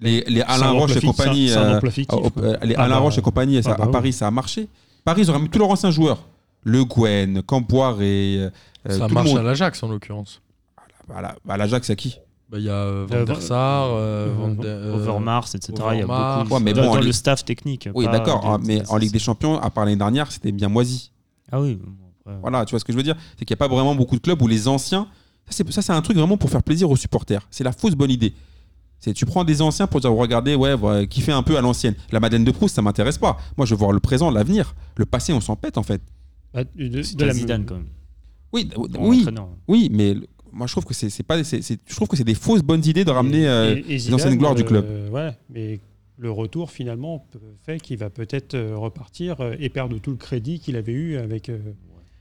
Les, 0.00 0.22
Alain 0.46 0.70
Roche 0.72 0.94
et 0.96 1.00
compagnie. 1.00 1.46
les 1.46 2.74
Alain 2.76 2.98
Roche 2.98 3.16
et 3.18 3.22
compagnie, 3.22 3.58
à. 3.58 3.86
Paris, 3.86 4.12
ça 4.12 4.26
a 4.26 4.30
marché. 4.30 4.68
Paris, 5.08 5.22
ils 5.22 5.30
auraient 5.30 5.38
mis 5.40 5.48
tous 5.48 5.58
leurs 5.58 5.70
anciens 5.70 5.90
joueurs. 5.90 6.18
Le 6.64 6.84
Gwen, 6.84 7.42
Campoire 7.42 8.02
et. 8.02 8.38
euh, 8.40 8.50
Ça 8.88 9.00
tout 9.00 9.08
le 9.08 9.14
marche 9.14 9.28
monde. 9.28 9.38
à 9.38 9.42
l'Ajax 9.42 9.82
en 9.82 9.88
l'occurrence. 9.88 10.42
Bah, 11.08 11.22
la- 11.22 11.36
bah, 11.44 11.56
l'Ajax, 11.56 11.88
à 11.90 11.96
qui? 11.96 12.18
Bah, 12.50 12.58
Il 12.58 12.64
y 12.64 12.68
a 12.68 12.72
euh, 12.74 13.06
Van 13.08 13.16
Euh, 13.16 13.24
der 13.24 13.40
Sar, 13.42 13.86
euh, 13.86 13.96
euh, 14.28 14.34
Van 14.36 14.48
der- 14.48 14.64
euh, 14.66 14.94
Overmars, 14.96 15.46
etc. 15.54 15.72
Il 15.92 15.98
y 15.98 16.02
a 16.02 16.06
beaucoup. 16.06 16.54
Ouais, 16.54 16.60
mais 16.60 16.74
bon, 16.74 16.82
dans 16.94 17.00
le 17.00 17.12
staff 17.12 17.44
technique. 17.44 17.88
Oui, 17.94 18.06
d'accord, 18.06 18.44
hein, 18.46 18.58
mais 18.64 18.82
en 18.90 18.96
Ligue 18.98 19.12
des 19.12 19.18
Champions, 19.18 19.58
à 19.58 19.70
part 19.70 19.84
l'année 19.86 19.96
dernière, 19.96 20.30
c'était 20.32 20.52
bien 20.52 20.68
moisi. 20.68 21.10
Ah 21.50 21.60
oui. 21.60 21.78
Voilà, 22.42 22.64
tu 22.66 22.72
vois 22.72 22.80
ce 22.80 22.84
que 22.84 22.92
je 22.92 22.96
veux 22.98 23.02
dire? 23.02 23.16
C'est 23.38 23.44
qu'il 23.46 23.54
n'y 23.54 23.58
a 23.58 23.64
pas 23.66 23.72
vraiment 23.74 23.94
beaucoup 23.94 24.16
de 24.16 24.20
clubs 24.20 24.40
où 24.42 24.46
les 24.48 24.68
anciens. 24.68 25.06
Ça, 25.48 25.64
ça, 25.70 25.80
c'est 25.80 25.92
un 25.92 26.02
truc 26.02 26.18
vraiment 26.18 26.36
pour 26.36 26.50
faire 26.50 26.62
plaisir 26.62 26.90
aux 26.90 26.96
supporters. 26.96 27.46
C'est 27.50 27.64
la 27.64 27.72
fausse 27.72 27.94
bonne 27.94 28.10
idée. 28.10 28.34
C'est 29.00 29.12
tu 29.12 29.26
prends 29.26 29.44
des 29.44 29.62
anciens 29.62 29.86
pour 29.86 30.00
dire 30.00 30.12
regardez, 30.12 30.54
ouais, 30.54 30.74
voilà, 30.74 31.06
kiffer 31.06 31.32
un 31.32 31.42
peu 31.42 31.56
à 31.56 31.60
l'ancienne. 31.60 31.94
La 32.10 32.18
Madeleine 32.20 32.44
de 32.44 32.50
Proust, 32.50 32.74
ça 32.74 32.82
m'intéresse 32.82 33.18
pas. 33.18 33.38
Moi, 33.56 33.64
je 33.66 33.74
veux 33.74 33.78
voir 33.78 33.92
le 33.92 34.00
présent, 34.00 34.30
l'avenir. 34.30 34.74
Le 34.96 35.06
passé, 35.06 35.32
on 35.32 35.40
s'en 35.40 35.54
pète 35.56 35.78
en 35.78 35.82
fait. 35.84 36.02
Bah, 36.52 36.64
de- 36.64 36.96
la- 37.24 37.32
Zidane 37.32 37.64
quand 37.64 37.74
même. 37.76 37.86
Oui, 38.52 38.68
oui, 38.98 39.24
oui, 39.68 39.88
mais 39.92 40.14
moi, 40.52 40.66
je 40.66 40.72
trouve 40.72 40.84
que 40.86 40.94
c'est, 40.94 41.22
pas, 41.22 41.40
je 41.42 41.94
trouve 41.94 42.08
que 42.08 42.16
c'est 42.16 42.24
des 42.24 42.34
fausses 42.34 42.62
bonnes 42.62 42.84
idées 42.86 43.04
de 43.04 43.10
ramener 43.10 43.46
euh, 43.46 43.76
et- 43.76 43.78
et 43.80 43.82
les 43.98 44.14
anciennes 44.14 44.36
gloires 44.36 44.54
du 44.54 44.64
club. 44.64 44.84
euh, 44.88 45.10
ouais, 45.10 45.36
mais 45.50 45.80
le 46.16 46.30
retour 46.32 46.70
finalement 46.72 47.24
fait 47.64 47.78
qu'il 47.80 47.98
va 47.98 48.10
peut-être 48.10 48.54
euh, 48.54 48.76
repartir 48.76 49.40
euh, 49.40 49.54
et 49.60 49.68
perdre 49.68 49.98
tout 49.98 50.10
le 50.10 50.16
crédit 50.16 50.58
qu'il 50.58 50.74
avait 50.76 50.92
eu 50.92 51.16
avec, 51.18 51.48
euh, 51.50 51.58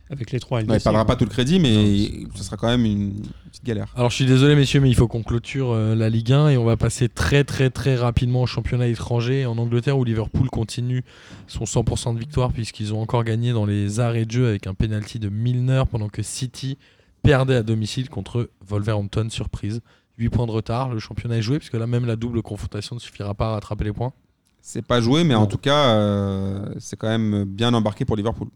avec 0.10 0.32
les 0.32 0.40
trois 0.40 0.60
Ouais, 0.60 0.64
LDC. 0.64 0.76
il 0.76 0.84
perdra 0.84 1.04
quoi. 1.04 1.06
pas 1.06 1.16
tout 1.18 1.26
le 1.26 1.30
crédit, 1.30 1.60
mais 1.60 2.28
ce 2.36 2.44
sera 2.44 2.58
quand 2.58 2.68
même 2.68 2.86
une 2.86 3.14
petite 3.50 3.66
galère. 3.66 3.92
Alors 3.96 4.10
je 4.10 4.16
suis 4.16 4.26
désolé 4.26 4.56
messieurs, 4.56 4.80
mais 4.80 4.90
il 4.90 4.96
faut 4.96 5.08
qu'on 5.08 5.24
clôture 5.24 5.72
euh, 5.72 5.96
la 5.96 6.10
Ligue 6.10 6.32
1 6.34 6.50
et 6.50 6.58
on 6.58 6.66
va 6.66 6.78
passer 6.78 7.10
très 7.10 7.44
très 7.44 7.70
très 7.70 7.96
rapidement 7.96 8.44
au 8.44 8.46
championnat 8.46 8.88
étranger 8.88 9.46
en 9.46 9.58
Angleterre 9.58 9.98
où 9.98 10.04
Liverpool 10.04 10.50
continue 10.50 11.04
son 11.48 11.66
100% 11.66 12.14
de 12.14 12.20
victoire 12.20 12.52
puisqu'ils 12.54 12.94
ont 12.94 13.02
encore 13.02 13.24
gagné 13.24 13.52
dans 13.54 13.66
les 13.66 14.00
arrêts 14.00 14.26
de 14.26 14.32
jeu 14.32 14.48
avec 14.48 14.68
un 14.68 14.74
penalty 14.74 15.20
de 15.20 15.30
Milner 15.30 15.84
pendant 15.90 16.10
que 16.10 16.22
City 16.22 16.78
perdait 17.24 17.56
à 17.56 17.64
domicile 17.64 18.10
contre 18.10 18.50
Wolverhampton 18.68 19.28
surprise. 19.30 19.82
8 20.20 20.30
points 20.30 20.48
de 20.48 20.52
retard, 20.52 20.90
le 20.90 21.00
championnat 21.00 21.38
est 21.38 21.42
joué 21.42 21.60
puisque 21.60 21.74
là 21.76 21.86
même 21.86 22.06
la 22.06 22.16
double 22.16 22.42
confrontation 22.42 22.96
ne 22.96 23.00
suffira 23.02 23.34
pas 23.34 23.50
à 23.50 23.52
rattraper 23.52 23.84
les 23.84 23.94
points. 23.94 24.14
C'est 24.62 24.86
pas 24.86 25.00
joué, 25.00 25.24
mais 25.24 25.36
en 25.36 25.46
tout 25.46 25.58
cas, 25.60 25.92
euh, 25.92 26.74
c'est 26.80 26.98
quand 26.98 27.08
même 27.08 27.46
bien 27.46 27.74
embarqué 27.74 28.04
pour 28.04 28.18
Liverpool. 28.18 28.50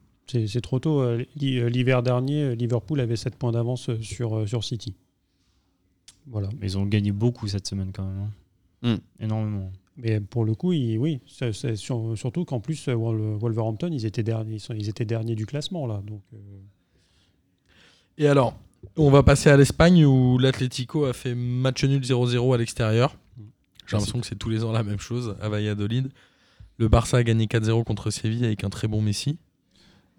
C'est 0.48 0.62
trop 0.62 0.80
tôt. 0.80 1.02
euh, 1.02 1.24
euh, 1.44 1.70
L'hiver 1.70 2.04
dernier, 2.04 2.44
euh, 2.44 2.56
Liverpool 2.56 3.00
avait 3.00 3.16
7 3.16 3.36
points 3.36 3.52
d'avance 3.52 3.90
sur, 4.02 4.48
sur 4.48 4.64
City. 4.64 4.96
Voilà. 6.28 6.50
Mais 6.60 6.68
ils 6.68 6.78
ont 6.78 6.86
gagné 6.86 7.12
beaucoup 7.12 7.48
cette 7.48 7.68
semaine 7.68 7.92
quand 7.94 8.06
même. 8.06 8.30
hein. 8.84 8.96
Hmm. 8.96 9.24
Énormément. 9.24 9.72
Mais 9.98 10.20
pour 10.20 10.46
le 10.46 10.56
coup, 10.56 10.70
oui, 10.70 11.20
sur- 11.26 11.54
surtout 12.18 12.46
qu'en 12.46 12.60
plus, 12.60 12.88
Wol- 12.88 13.38
Wolverhampton, 13.38 13.90
ils 13.92 14.06
étaient, 14.06 14.24
derniers, 14.24 14.58
ils, 14.76 14.90
étaient 14.90 15.06
derniers 15.06 15.36
du 15.36 15.46
classement. 15.46 15.86
là. 15.86 16.02
Donc, 16.08 16.22
euh, 16.34 16.38
Et 18.18 18.28
alors, 18.28 18.58
on 18.98 19.12
va 19.12 19.22
passer 19.24 19.50
à 19.50 19.58
l'Espagne 19.58 20.06
où 20.06 20.38
l'Atlético 20.38 21.06
a 21.06 21.14
fait 21.14 21.36
match 21.36 21.84
nul 21.84 22.02
0-0 22.04 22.54
à 22.54 22.58
l'extérieur. 22.58 23.16
J'ai 23.88 23.98
l'impression 23.98 24.20
que 24.22 24.26
c'est 24.28 24.38
tous 24.38 24.50
les 24.50 24.64
ans 24.64 24.72
la 24.72 24.84
même 24.84 25.00
chose 25.00 25.36
à 25.42 25.50
Valladolid. 25.50 26.10
Le 26.78 26.88
Barça 26.88 27.18
a 27.18 27.24
gagné 27.24 27.46
4-0 27.48 27.84
contre 27.84 28.10
Séville 28.10 28.46
avec 28.46 28.64
un 28.64 28.70
très 28.70 28.88
bon 28.88 29.02
Messi. 29.02 29.38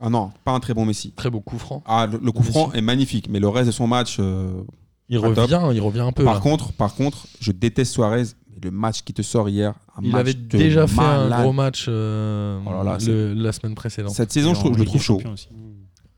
Ah 0.03 0.11
non, 0.11 0.31
pas 0.45 0.53
un 0.53 0.61
très 0.61 0.75
bon 0.75 0.85
Messi. 0.85 1.13
Très 1.13 1.31
beau 1.31 1.41
coup 1.41 1.59
franc. 1.59 1.83
Ah, 1.87 2.07
le, 2.11 2.19
le 2.23 2.33
coup 2.33 2.41
Messi. 2.41 2.51
franc 2.53 2.73
est 2.73 2.81
magnifique, 2.81 3.29
mais 3.31 3.39
le 3.41 3.49
reste 3.49 3.69
de 3.69 3.73
son 3.73 3.87
match. 3.87 4.17
euh, 4.19 4.63
Il 5.09 5.21
top. 5.21 5.37
revient, 5.37 5.61
il 5.73 5.81
revient 5.81 6.01
un 6.01 6.13
peu. 6.13 6.25
par 6.25 6.35
là. 6.35 6.41
contre, 6.41 6.73
par 6.73 6.95
contre, 6.95 7.27
je 7.41 7.53
déteste 7.53 7.93
Suarez. 7.93 8.25
Mais 8.51 8.59
le 8.63 8.71
match 8.71 9.03
qui 9.03 9.15
te 9.15 9.23
sort 9.23 9.49
hier, 9.49 9.75
un 9.97 10.03
Il 10.03 10.11
match 10.11 10.21
avait 10.21 10.35
de 10.35 10.59
déjà 10.59 10.87
fait 10.87 11.01
un 11.01 11.43
gros 11.43 11.53
match 11.53 11.87
euh, 11.89 12.59
Oh 12.67 12.71
là 12.71 12.83
là, 12.85 12.99
le- 13.07 13.33
la 13.35 13.53
semaine 13.53 13.75
précédente. 13.75 14.13
Cette 14.13 14.33
saison, 14.33 14.53
je, 14.55 14.59
trouve- 14.61 14.73
en 14.73 14.75
je 14.75 14.79
le 14.81 14.85
trouve 14.85 15.01
chaud. 15.03 15.15
Champions 15.19 15.33
aussi. 15.33 15.49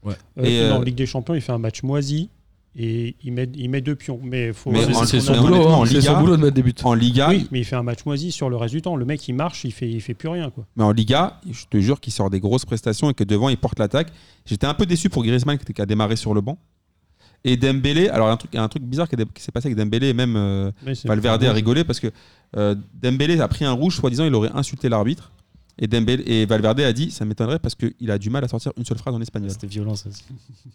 Ouais. 0.02 0.14
euh, 0.38 0.44
Et, 0.44 0.68
non, 0.70 0.76
en 0.76 0.80
euh, 0.80 0.84
Ligue 0.84 0.96
des 0.96 1.06
Champions, 1.06 1.34
il 1.34 1.40
fait 1.40 1.52
un 1.52 1.58
match 1.58 1.82
moisi 1.82 2.28
et 2.76 3.14
il 3.22 3.32
met, 3.32 3.48
il 3.54 3.70
met 3.70 3.80
deux 3.80 3.94
pions. 3.94 4.20
Mais 4.22 4.52
faut 4.52 4.70
Mais 4.70 4.84
C'est- 5.06 5.20
son 5.20 5.40
boulot, 5.40 5.68
hein. 5.68 5.84
Liga- 5.84 6.00
son 6.00 6.20
boulot 6.20 6.36
de 6.36 6.42
mettre 6.42 6.54
des 6.54 6.62
buts. 6.62 6.74
En 6.82 6.94
Liga, 6.94 7.28
Oui, 7.28 7.46
mais 7.50 7.60
il 7.60 7.64
fait 7.64 7.76
un 7.76 7.82
match 7.82 8.04
moisi 8.04 8.32
sur 8.32 8.50
le 8.50 8.56
reste 8.56 8.74
du 8.74 8.82
temps. 8.82 8.96
Le 8.96 9.04
mec, 9.04 9.26
il 9.28 9.34
marche, 9.34 9.64
il 9.64 9.72
fait, 9.72 9.88
il 9.88 10.00
fait 10.00 10.14
plus 10.14 10.28
rien. 10.28 10.50
Quoi. 10.50 10.66
mais 10.76 10.84
en 10.84 10.90
Liga, 10.90 11.40
je 11.50 11.64
te 11.70 11.78
jure 11.78 12.00
qu'il 12.00 12.12
sort 12.12 12.30
des 12.30 12.40
grosses 12.40 12.64
prestations 12.64 13.10
et 13.10 13.14
que 13.14 13.24
devant, 13.24 13.48
il 13.48 13.56
porte 13.56 13.78
l'attaque. 13.78 14.12
J'étais 14.44 14.66
un 14.66 14.74
peu 14.74 14.86
déçu 14.86 15.08
pour 15.08 15.22
Griezmann 15.22 15.58
qui, 15.58 15.80
a 15.80 15.86
démarré 15.86 16.16
sur 16.16 16.34
le 16.34 16.40
banc. 16.40 16.58
Et 17.46 17.56
Dembélé, 17.58 18.08
alors 18.08 18.28
un 18.28 18.36
truc, 18.38 18.50
il 18.54 18.56
y 18.56 18.58
a 18.58 18.62
un 18.62 18.68
truc 18.68 18.82
bizarre 18.82 19.06
qui, 19.08 19.16
s'est 19.42 19.52
passé 19.52 19.68
avec 19.68 19.76
Dembélé 19.76 20.08
et 20.08 20.14
même 20.14 20.34
euh, 20.34 20.70
Valverde 21.04 21.44
a 21.44 21.52
rigolé 21.52 21.84
parce 21.84 22.00
que 22.00 22.10
euh, 22.56 22.74
Dembélé 22.94 23.38
a 23.40 23.48
pris 23.48 23.66
un 23.66 23.72
rouge, 23.72 23.96
soi-disant 23.96 24.24
il 24.24 24.34
aurait 24.34 24.50
insulté 24.54 24.88
l'arbitre. 24.88 25.30
Et, 25.76 25.88
Dembélé, 25.88 26.22
et 26.26 26.46
Valverde 26.46 26.80
a 26.80 26.92
dit 26.92 27.10
ça 27.10 27.24
m'étonnerait 27.24 27.58
parce 27.58 27.74
qu'il 27.74 28.10
a 28.10 28.16
du 28.18 28.30
mal 28.30 28.44
à 28.44 28.48
sortir 28.48 28.72
une 28.76 28.84
seule 28.84 28.98
phrase 28.98 29.12
en 29.14 29.20
espagnol. 29.20 29.50
C'était 29.50 29.66
violent 29.66 29.96
ça 29.96 30.08
aussi. 30.08 30.22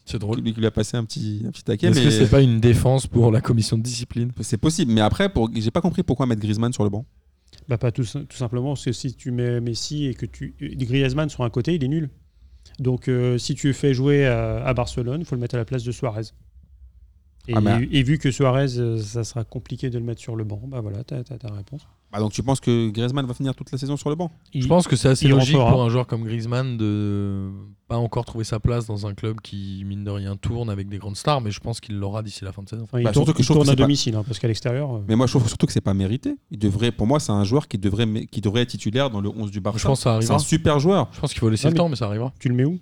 C'est 0.05 0.19
drôle. 0.19 0.41
Lui 0.41 0.53
qui 0.53 0.59
lui 0.59 0.65
a 0.67 0.71
passé 0.71 0.97
un 0.97 1.05
petit, 1.05 1.43
un 1.47 1.51
petit 1.51 1.63
taquet, 1.63 1.87
Est-ce 1.87 1.99
mais 1.99 2.05
que 2.05 2.11
c'est 2.11 2.29
pas 2.29 2.41
une 2.41 2.59
défense 2.59 3.07
pour 3.07 3.31
la 3.31 3.39
commission 3.39 3.77
de 3.77 3.83
discipline? 3.83 4.31
C'est 4.41 4.57
possible. 4.57 4.91
Mais 4.91 4.99
après, 5.01 5.29
pour... 5.31 5.49
j'ai 5.55 5.71
pas 5.71 5.79
compris 5.81 6.03
pourquoi 6.03 6.25
mettre 6.25 6.41
Griezmann 6.41 6.73
sur 6.73 6.83
le 6.83 6.89
banc. 6.89 7.05
Bah, 7.69 7.77
pas 7.77 7.91
tout, 7.91 8.03
tout 8.03 8.35
simplement 8.37 8.69
parce 8.73 8.83
que 8.85 8.91
si 8.91 9.13
tu 9.13 9.31
mets 9.31 9.61
Messi 9.61 10.05
et 10.07 10.13
que 10.15 10.25
tu 10.25 10.53
Griezmann 10.59 11.29
sur 11.29 11.43
un 11.45 11.49
côté, 11.49 11.75
il 11.75 11.83
est 11.83 11.87
nul. 11.87 12.09
Donc 12.79 13.07
euh, 13.07 13.37
si 13.37 13.55
tu 13.55 13.71
fais 13.73 13.93
jouer 13.93 14.25
à, 14.27 14.65
à 14.65 14.73
Barcelone, 14.73 15.21
il 15.21 15.25
faut 15.25 15.35
le 15.35 15.41
mettre 15.41 15.55
à 15.55 15.59
la 15.59 15.65
place 15.65 15.83
de 15.83 15.91
Suarez. 15.93 16.23
Et, 17.47 17.53
Ah, 17.55 17.61
mais- 17.61 17.87
et 17.91 18.03
vu 18.03 18.17
que 18.17 18.31
Suarez, 18.31 18.77
euh, 18.77 19.01
ça 19.01 19.23
sera 19.23 19.43
compliqué 19.45 19.89
de 19.89 19.97
le 19.97 20.03
mettre 20.03 20.19
sur 20.21 20.35
le 20.35 20.43
banc, 20.43 20.61
bah 20.67 20.81
voilà, 20.81 21.03
t'as 21.05 21.23
t'as 21.23 21.37
ta 21.37 21.51
réponse. 21.53 21.87
Bah, 22.11 22.19
donc 22.19 22.31
tu 22.31 22.41
penses 22.41 22.59
que 22.59 22.89
Griezmann 22.89 23.25
va 23.27 23.33
finir 23.35 23.53
toute 23.53 23.71
la 23.71 23.77
saison 23.77 23.95
sur 23.95 24.09
le 24.09 24.15
banc? 24.15 24.31
Il- 24.53 24.63
Je 24.63 24.67
pense 24.67 24.87
que 24.87 24.95
c'est 24.95 25.09
assez 25.09 25.27
logique 25.27 25.55
rentrera. 25.55 25.71
pour 25.71 25.83
un 25.83 25.89
joueur 25.89 26.07
comme 26.07 26.23
Griezmann 26.23 26.75
de 26.77 27.49
pas 27.87 27.97
encore 27.97 28.25
trouver 28.25 28.43
sa 28.43 28.59
place 28.59 28.85
dans 28.87 29.05
un 29.05 29.13
club 29.13 29.41
qui, 29.41 29.83
mine 29.85 30.03
de 30.03 30.09
rien, 30.11 30.35
tourne 30.35 30.69
avec 30.69 30.89
des 30.89 30.97
grandes 30.97 31.15
stars, 31.15 31.41
mais 31.41 31.51
je 31.51 31.59
pense 31.59 31.79
qu'il 31.79 31.97
l'aura 31.97 32.23
d'ici 32.23 32.43
la 32.43 32.51
fin 32.51 32.63
de 32.63 32.69
saison. 32.69 32.83
enfin, 32.83 32.99
il 32.99 33.03
Bah, 33.03 33.11
tourne, 33.11 33.25
surtout 33.25 33.37
que 33.37 33.41
il 33.41 33.43
je 33.43 33.47
trouve 33.47 33.57
tourne 33.57 33.65
que 33.67 33.69
à 33.69 33.73
c'est 33.73 33.77
pas- 33.77 33.83
domicile, 33.83 34.15
hein, 34.15 34.23
parce 34.25 34.39
qu'à 34.39 34.47
l'extérieur. 34.47 34.95
euh, 34.95 35.03
Mais 35.07 35.15
moi 35.15 35.27
je 35.27 35.33
trouve 35.33 35.47
surtout 35.47 35.65
que 35.67 35.73
c'est 35.73 35.81
pas 35.81 35.93
mérité. 35.93 36.35
Il 36.51 36.57
devrait, 36.59 36.91
pour 36.91 37.05
moi, 37.07 37.19
c'est 37.19 37.31
un 37.31 37.43
joueur 37.43 37.67
qui 37.67 37.77
devrait, 37.77 38.07
qui 38.31 38.41
devrait 38.41 38.61
être 38.61 38.69
titulaire 38.69 39.09
dans 39.11 39.21
le 39.21 39.29
11 39.29 39.51
du 39.51 39.59
Barça. 39.59 39.77
Je 39.79 39.85
pense 39.85 39.99
que 39.99 40.03
ça 40.03 40.09
c'est 40.11 40.15
arrivera. 40.17 40.35
un 40.35 40.39
super 40.39 40.79
joueur. 40.79 41.09
Je 41.13 41.19
pense 41.19 41.31
qu'il 41.31 41.39
faut 41.39 41.49
laisser 41.49 41.67
Non, 41.67 41.71
le 41.71 41.77
temps, 41.77 41.89
mais 41.89 41.95
ça 41.95 42.05
arrivera. 42.05 42.33
tu 42.39 42.49
le 42.49 42.55
mets 42.55 42.65
où? 42.65 42.79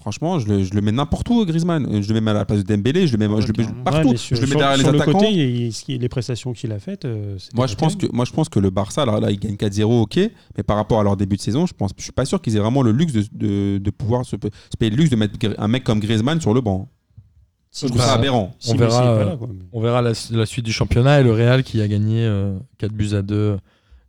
Franchement, 0.00 0.38
je 0.38 0.46
le, 0.48 0.62
je 0.64 0.72
le 0.74 0.80
mets 0.80 0.92
n'importe 0.92 1.28
où, 1.28 1.44
Griezmann. 1.44 1.84
Euh, 1.86 2.02
Je 2.02 2.12
le 2.14 2.20
mets 2.20 2.30
à 2.30 2.34
la 2.34 2.44
place 2.44 2.62
de 2.64 2.74
Dembélé, 2.74 3.06
je 3.06 3.16
le 3.16 3.18
mets, 3.18 3.26
Ouais, 3.32 3.42
je 3.42 3.48
le 3.48 3.52
mets 3.58 3.64
carrément. 3.64 3.82
partout. 3.84 4.08
Ouais, 4.10 4.16
sur- 4.16 4.36
je 4.36 4.40
le 4.42 4.46
mets 4.46 4.50
sur- 4.52 4.58
derrière 4.60 4.76
les 4.78 4.82
sur 4.84 4.92
le 4.92 5.00
attaquants. 5.00 5.18
côté, 5.18 5.32
il- 5.32 5.72
il- 5.88 6.00
les 6.00 6.08
prestations 6.08 6.52
qu'il 6.52 6.70
a 6.72 6.78
faites. 6.78 7.04
euh, 7.04 7.36
Moi 7.54 7.66
je, 7.66 7.74
pense 7.74 7.96
que, 7.96 8.06
moi, 8.12 8.24
je 8.24 8.32
pense 8.32 8.48
que 8.48 8.58
le 8.60 8.70
Barça, 8.70 9.04
là, 9.04 9.18
là, 9.20 9.30
il 9.30 9.38
gagne 9.38 9.56
4-0, 9.56 10.02
ok. 10.02 10.18
Mais 10.56 10.62
par 10.62 10.76
rapport 10.76 11.00
à 11.00 11.02
leur 11.02 11.16
début 11.16 11.36
de 11.36 11.40
saison, 11.42 11.66
je 11.66 11.74
pense, 11.74 11.90
je 11.96 12.02
suis 12.04 12.12
pas 12.12 12.24
sûr 12.24 12.40
qu'ils 12.40 12.56
aient 12.56 12.60
vraiment 12.60 12.82
le 12.82 12.92
luxe 12.92 13.12
de, 13.12 13.24
de, 13.32 13.78
de 13.78 13.90
pouvoir 13.90 14.24
se, 14.24 14.36
se 14.36 14.76
payer 14.78 14.90
le 14.90 14.96
luxe 14.96 15.10
de 15.10 15.16
mettre 15.16 15.34
un 15.58 15.68
mec 15.68 15.84
comme 15.84 15.98
Griezmann 16.00 16.40
sur 16.40 16.54
le 16.54 16.60
banc. 16.60 16.88
Si 17.70 17.86
Je 17.86 17.90
trouve 17.92 18.00
ça 18.02 18.14
aberrant. 18.14 18.54
si 18.58 18.70
On 18.72 18.76
verra, 18.76 19.04
euh, 19.12 19.24
là, 19.26 19.36
quoi, 19.36 19.48
mais- 19.52 19.58
On 19.72 19.80
verra 19.82 20.00
la, 20.00 20.12
la 20.30 20.46
suite 20.46 20.64
du 20.64 20.72
championnat 20.72 21.20
et 21.20 21.22
le 21.22 21.32
Real 21.32 21.62
qui 21.62 21.82
a 21.82 21.88
gagné 21.88 22.24
euh, 22.24 22.56
4 22.78 22.92
buts 22.94 23.14
à 23.14 23.20
2 23.22 23.58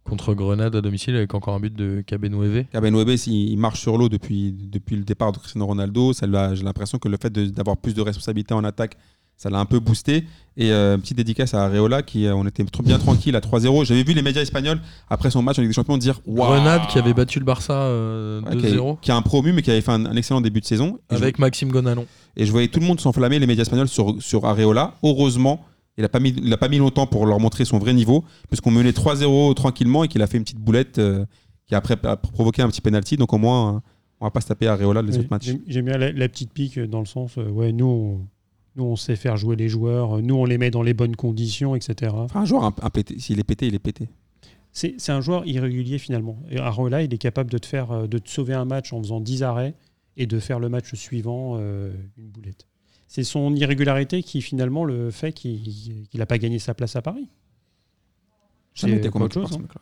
contre 0.10 0.34
Grenade 0.34 0.76
à 0.76 0.82
domicile 0.82 1.16
avec 1.16 1.34
encore 1.34 1.54
un 1.54 1.60
but 1.60 1.74
de 1.74 2.04
Cabenoueve. 2.06 2.66
Cabenwebe, 2.72 3.16
il 3.28 3.58
marche 3.58 3.80
sur 3.80 3.98
l'eau 3.98 4.10
depuis, 4.10 4.52
depuis 4.52 4.96
le 4.96 5.04
départ 5.04 5.32
de 5.32 5.38
Cristiano 5.38 5.66
Ronaldo. 5.66 6.14
J'ai 6.14 6.64
l'impression 6.64 6.98
que 6.98 7.08
le 7.08 7.18
fait 7.22 7.32
d'avoir 7.32 7.78
plus 7.78 7.94
de 7.94 8.02
responsabilités 8.02 8.54
en 8.54 8.64
attaque, 8.64 8.98
ça 9.38 9.50
l'a 9.50 9.60
un 9.60 9.66
peu 9.66 9.80
boosté. 9.80 10.26
Et 10.58 10.74
euh, 10.74 10.98
petite 10.98 11.16
dédicace 11.16 11.54
à 11.54 11.64
Areola, 11.64 12.02
qui 12.02 12.26
euh, 12.26 12.36
on 12.36 12.46
était 12.46 12.66
trop 12.66 12.84
bien 12.84 13.00
tranquille 13.00 13.36
à 13.38 13.40
3-0. 13.40 13.86
J'avais 13.86 14.04
vu 14.04 14.14
les 14.14 14.22
médias 14.22 14.42
espagnols 14.42 14.82
après 15.10 15.32
son 15.32 15.42
match 15.42 15.58
en 15.58 15.62
Ligue 15.62 15.70
des 15.70 15.76
Champions 15.76 15.98
dire 15.98 16.20
Waouh 16.26 16.56
Grenade 16.56 16.88
qui 16.88 17.00
avait 17.00 17.14
battu 17.14 17.40
le 17.40 17.46
Barça 17.46 17.74
euh, 17.74 18.42
Ouais, 18.42 18.58
qui, 18.58 18.66
a, 18.68 18.70
2-0 18.72 19.00
qui 19.00 19.12
a 19.12 19.16
un 19.16 19.22
promu, 19.22 19.54
mais 19.54 19.62
qui 19.62 19.72
avait 19.72 19.80
fait 19.80 19.94
un, 19.94 20.06
un 20.06 20.16
excellent 20.18 20.42
début 20.42 20.60
de 20.60 20.66
saison. 20.66 21.00
Et, 21.10 21.16
avec 21.16 21.40
Maxime 21.40 21.72
Gonalon. 21.72 22.06
et 22.36 22.46
je 22.46 22.52
voyais 22.52 22.68
tout 22.68 22.82
le 22.82 22.86
monde 22.86 23.00
s'enflammer, 23.00 23.40
les 23.40 23.48
médias 23.48 23.62
espagnols, 23.62 23.88
sur, 23.88 24.22
sur 24.22 24.46
Areola. 24.46 24.96
Heureusement, 25.04 25.64
il 25.98 26.02
n'a 26.02 26.10
pas, 26.10 26.20
mis- 26.20 26.36
il 26.42 26.54
a 26.54 26.58
pas 26.58 26.70
mis 26.70 26.78
longtemps 26.78 27.08
pour 27.08 27.26
leur 27.26 27.40
montrer 27.40 27.66
son 27.66 27.78
vrai 27.80 27.94
niveau, 27.94 28.24
puisqu'on 28.48 28.72
menait 28.72 28.92
3-0 28.92 29.54
tranquillement 29.56 30.04
et 30.04 30.08
qu'il 30.08 30.22
a 30.22 30.28
fait 30.28 30.38
une 30.38 30.44
petite 30.44 30.60
boulette 30.60 30.98
euh, 31.00 31.26
qui 31.68 31.76
a 31.76 31.78
après 31.80 31.98
a 32.04 32.16
provoqué 32.18 32.62
un 32.62 32.70
petit 32.70 32.82
penalty. 32.82 33.18
Donc 33.18 33.34
au 33.34 33.38
moins, 33.38 33.82
on 34.22 34.26
va 34.26 34.32
pas 34.32 34.42
se 34.42 34.48
taper 34.48 34.68
Areola 34.68 35.02
les 35.02 35.14
Ouais, 35.14 35.20
autres 35.20 35.28
matchs. 35.32 35.52
j'aime- 35.68 35.86
bien 35.86 35.98
la, 35.98 36.12
la 36.12 36.30
petite 36.30 36.52
pique 36.54 36.80
dans 36.80 37.00
le 37.00 37.06
sens, 37.06 37.38
euh, 37.38 37.50
ouais, 37.50 37.72
nous, 37.74 37.86
on, 37.86 38.28
nous, 38.76 38.84
on 38.86 38.96
sait 38.96 39.16
faire 39.18 39.36
jouer 39.36 39.56
les 39.58 39.68
joueurs, 39.68 40.22
nous, 40.22 40.36
on 40.36 40.46
les 40.46 40.58
met 40.58 40.72
dans 40.72 40.84
les 40.84 40.94
bonnes 40.94 41.16
conditions, 41.16 41.76
etc. 41.76 42.14
Enfin, 42.16 42.42
un 42.42 42.46
joueur, 42.46 42.64
un, 42.64 42.74
un 42.82 42.90
pété, 42.90 43.20
s'il 43.20 43.40
est 43.40 43.44
pété, 43.44 43.68
il 43.68 43.76
est 43.76 43.80
pété. 43.80 44.08
C'est 44.72 45.10
un 45.10 45.20
joueur 45.20 45.46
irrégulier 45.48 45.98
finalement. 45.98 46.38
Et 46.50 46.58
il 46.58 47.14
est 47.14 47.18
capable 47.18 47.50
de 47.52 47.58
te 47.58 47.66
faire, 47.66 47.92
euh, 47.92 48.08
de 48.08 48.20
te 48.20 48.30
sauver 48.30 48.54
un 48.54 48.66
match 48.66 48.94
en 48.94 49.02
faisant 49.02 49.20
10 49.20 49.44
arrêts 49.44 49.74
et 50.16 50.28
de 50.28 50.40
faire 50.40 50.60
le 50.60 50.70
match 50.70 50.94
suivant 50.96 51.56
euh, 51.58 51.92
une 52.18 52.28
boulette. 52.30 52.68
C'est 53.10 53.24
son 53.24 53.56
irrégularité 53.56 54.22
qui 54.22 54.40
finalement 54.42 54.86
le 54.86 55.10
fait 55.10 55.34
qu'il 55.34 56.06
n'a 56.14 56.28
pas 56.28 56.38
gagné 56.38 56.60
sa 56.60 56.76
place 56.76 56.96
à 56.96 57.02
Paris. 57.02 57.28
Pas 58.80 58.88
convaincu 59.10 59.40
autre 59.40 59.50
chose, 59.50 59.58
hein. 59.60 59.80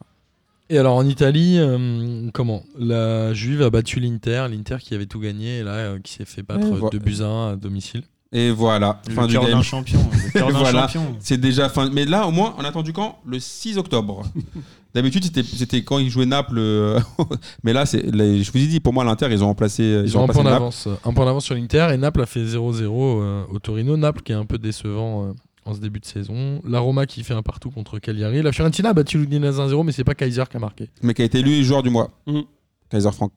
Et 0.69 0.77
alors 0.77 0.95
en 0.95 1.05
Italie, 1.05 1.57
euh, 1.59 2.29
comment? 2.33 2.63
La 2.77 3.33
Juve 3.33 3.61
a 3.61 3.69
battu 3.69 3.99
l'Inter, 3.99 4.47
l'Inter 4.49 4.77
qui 4.79 4.95
avait 4.95 5.05
tout 5.05 5.19
gagné 5.19 5.59
et 5.59 5.63
là 5.63 5.71
euh, 5.71 5.99
qui 5.99 6.13
s'est 6.13 6.25
fait 6.25 6.41
battre 6.41 6.69
Ouais, 6.69 6.89
2 6.89 6.99
buts 6.99 7.21
à 7.21 7.25
1 7.25 7.51
à 7.51 7.55
domicile. 7.57 8.03
Et 8.33 8.51
voilà, 8.51 9.01
Le 9.07 9.13
fin 9.13 9.25
du 9.25 9.33
game. 9.35 9.45
d'un 9.45 9.61
champion. 9.61 9.99
Le 10.25 10.31
cœur 10.33 10.51
d'un 10.51 10.59
Voilà. 10.59 10.81
champion. 10.87 11.15
C'est 11.19 11.37
déjà 11.37 11.69
fin. 11.69 11.89
Mais 11.89 12.03
là, 12.05 12.27
au 12.27 12.31
moins, 12.31 12.53
on 12.57 12.63
a 12.63 12.67
attendu 12.67 12.91
quand? 12.91 13.19
Le 13.25 13.39
6 13.39 13.77
octobre. 13.77 14.23
D'habitude, 14.93 15.23
c'était- 15.45 15.83
quand 15.83 15.99
ils 15.99 16.09
jouaient 16.09 16.25
Naples. 16.25 16.57
euh, 16.57 16.99
mais 17.63 17.71
là, 17.71 17.85
c'est, 17.85 18.03
je 18.05 18.51
vous 18.51 18.57
ai 18.57 18.67
dit, 18.67 18.79
pour 18.79 18.93
moi, 18.93 19.03
l'Inter, 19.03 19.27
ils 19.31 19.43
ont 19.43 19.47
remplacé. 19.47 19.83
Ils 20.03 20.17
ont 20.17 20.23
un 20.23 20.27
point 20.27 20.43
d'avance, 20.43 20.87
un 21.05 21.13
point 21.13 21.25
d'avance 21.25 21.45
sur 21.45 21.55
l'Inter 21.55 21.89
et 21.93 21.97
Naples 21.97 22.21
a 22.21 22.25
fait 22.25 22.43
0-0 22.43 23.21
euh, 23.21 23.43
au 23.51 23.59
Torino. 23.59 23.95
Naples 23.95 24.21
qui 24.23 24.31
est 24.31 24.35
un 24.35 24.45
peu 24.45 24.57
décevant 24.57 25.27
euh, 25.27 25.33
en 25.65 25.73
ce 25.73 25.79
début 25.79 25.99
de 25.99 26.05
saison. 26.05 26.61
La 26.67 26.79
Roma 26.79 27.05
qui 27.05 27.23
fait 27.23 27.33
un 27.35 27.43
partout 27.43 27.69
contre 27.69 27.99
Cagliari. 27.99 28.41
La 28.41 28.51
Fiorentina 28.51 28.89
a 28.89 28.93
battu 28.93 29.17
l'Udinese 29.19 29.59
1-0 29.59 29.85
mais 29.85 29.91
c'est 29.91 30.03
pas 30.03 30.15
Kaiser 30.15 30.43
qui 30.49 30.57
a 30.57 30.59
marqué. 30.59 30.89
Mais 31.03 31.13
qui 31.13 31.21
a 31.21 31.25
été 31.25 31.39
élu 31.39 31.63
joueur 31.63 31.83
du 31.83 31.89
mois. 31.91 32.09
Mhm. 32.25 32.43
Kaiser 32.89 33.11
Frank. 33.11 33.31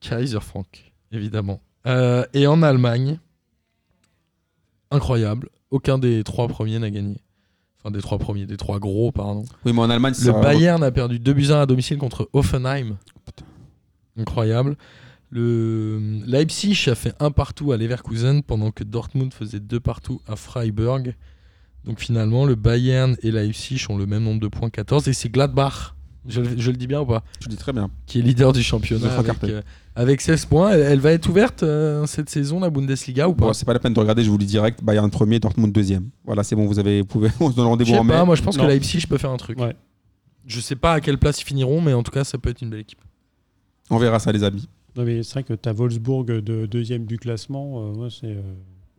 Kaiser 0.00 0.40
Frank, 0.40 0.92
évidemment. 1.10 1.60
Euh, 1.86 2.24
et 2.34 2.46
en 2.46 2.62
Allemagne, 2.62 3.18
incroyable, 4.90 5.48
aucun 5.70 5.98
des 5.98 6.24
trois 6.24 6.48
premiers 6.48 6.78
n'a 6.78 6.90
gagné. 6.90 7.16
Enfin, 7.78 7.90
des 7.92 8.00
trois 8.00 8.18
premiers, 8.18 8.46
des 8.46 8.56
trois 8.56 8.78
gros, 8.80 9.12
pardon. 9.12 9.44
Oui, 9.64 9.72
mais 9.72 9.80
en 9.80 9.90
Allemagne, 9.90 10.14
Le 10.18 10.24
c'est 10.24 10.32
Bayern 10.32 10.82
a 10.82 10.90
perdu 10.90 11.18
2 11.18 11.32
buts 11.32 11.50
à 11.50 11.58
1 11.58 11.62
à 11.62 11.66
domicile 11.66 11.98
contre 11.98 12.28
Hoffenheim. 12.32 12.96
Incroyable. 14.18 14.76
Le 15.30 16.00
Leipzig 16.26 16.88
a 16.88 16.94
fait 16.94 17.14
un 17.20 17.30
partout 17.30 17.72
à 17.72 17.76
Leverkusen 17.76 18.42
pendant 18.42 18.70
que 18.70 18.82
Dortmund 18.82 19.32
faisait 19.32 19.60
deux 19.60 19.78
partout 19.78 20.20
à 20.26 20.36
Freiburg. 20.36 21.14
Donc 21.84 22.00
finalement, 22.00 22.46
le 22.46 22.54
Bayern 22.54 23.16
et 23.22 23.30
Leipzig 23.30 23.86
ont 23.90 23.96
le 23.96 24.06
même 24.06 24.24
nombre 24.24 24.40
de 24.40 24.48
points, 24.48 24.70
14. 24.70 25.06
Et 25.06 25.12
c'est 25.12 25.28
Gladbach, 25.28 25.94
je, 26.28 26.42
je 26.56 26.70
le 26.70 26.76
dis 26.76 26.86
bien 26.86 27.00
ou 27.00 27.06
pas 27.06 27.24
Je 27.40 27.48
dis 27.48 27.56
très 27.56 27.72
bien. 27.72 27.90
Qui 28.06 28.18
est 28.20 28.22
leader 28.22 28.52
du 28.52 28.62
championnat 28.62 29.12
avec, 29.18 29.44
euh, 29.44 29.62
avec 29.96 30.20
16 30.20 30.46
points. 30.46 30.70
Elle, 30.70 30.80
elle 30.82 31.00
va 31.00 31.12
être 31.12 31.28
ouverte 31.28 31.62
euh, 31.62 32.06
cette 32.06 32.28
saison, 32.30 32.60
la 32.60 32.70
Bundesliga 32.70 33.28
ou 33.28 33.34
pas 33.34 33.46
Bon, 33.46 33.52
c'est 33.52 33.64
pas 33.64 33.72
la 33.72 33.78
peine 33.80 33.94
de 33.94 34.00
regarder, 34.00 34.22
je 34.22 34.30
vous 34.30 34.38
le 34.38 34.44
dis 34.44 34.50
direct. 34.50 34.84
Bayern 34.84 35.10
premier, 35.10 35.40
Dortmund 35.40 35.72
deuxième. 35.72 36.10
Voilà, 36.24 36.42
c'est 36.44 36.54
bon, 36.54 36.66
vous 36.66 36.78
avez, 36.78 37.00
vous 37.00 37.06
pouvez, 37.06 37.30
on 37.40 37.50
se 37.50 37.56
donne 37.56 37.64
Je 37.64 37.68
rendez-vous 37.70 37.90
sais 37.92 37.98
en 37.98 38.04
mai. 38.04 38.12
pas, 38.14 38.24
moi 38.24 38.34
je 38.36 38.42
pense 38.42 38.56
Non. 38.56 38.64
que 38.64 38.68
Leipzig 38.68 39.06
peut 39.08 39.18
faire 39.18 39.30
un 39.30 39.36
truc. 39.36 39.58
Ouais. 39.58 39.74
Je 40.46 40.60
sais 40.60 40.76
pas 40.76 40.94
à 40.94 41.00
quelle 41.00 41.18
place 41.18 41.40
ils 41.40 41.44
finiront, 41.44 41.80
mais 41.80 41.92
en 41.92 42.02
tout 42.02 42.12
cas, 42.12 42.24
ça 42.24 42.38
peut 42.38 42.50
être 42.50 42.62
une 42.62 42.70
belle 42.70 42.80
équipe. 42.80 43.00
On 43.90 43.98
verra 43.98 44.18
ça, 44.18 44.32
les 44.32 44.44
amis. 44.44 44.68
Non, 44.96 45.04
mais 45.04 45.22
c'est 45.22 45.32
vrai 45.34 45.42
que 45.44 45.52
tu 45.54 45.68
as 45.68 45.72
Wolfsburg 45.72 46.24
de 46.26 46.66
deuxième 46.66 47.04
du 47.04 47.18
classement. 47.18 47.90
euh, 47.92 47.92
ouais, 47.94 48.08
c'est, 48.10 48.26
euh, 48.26 48.40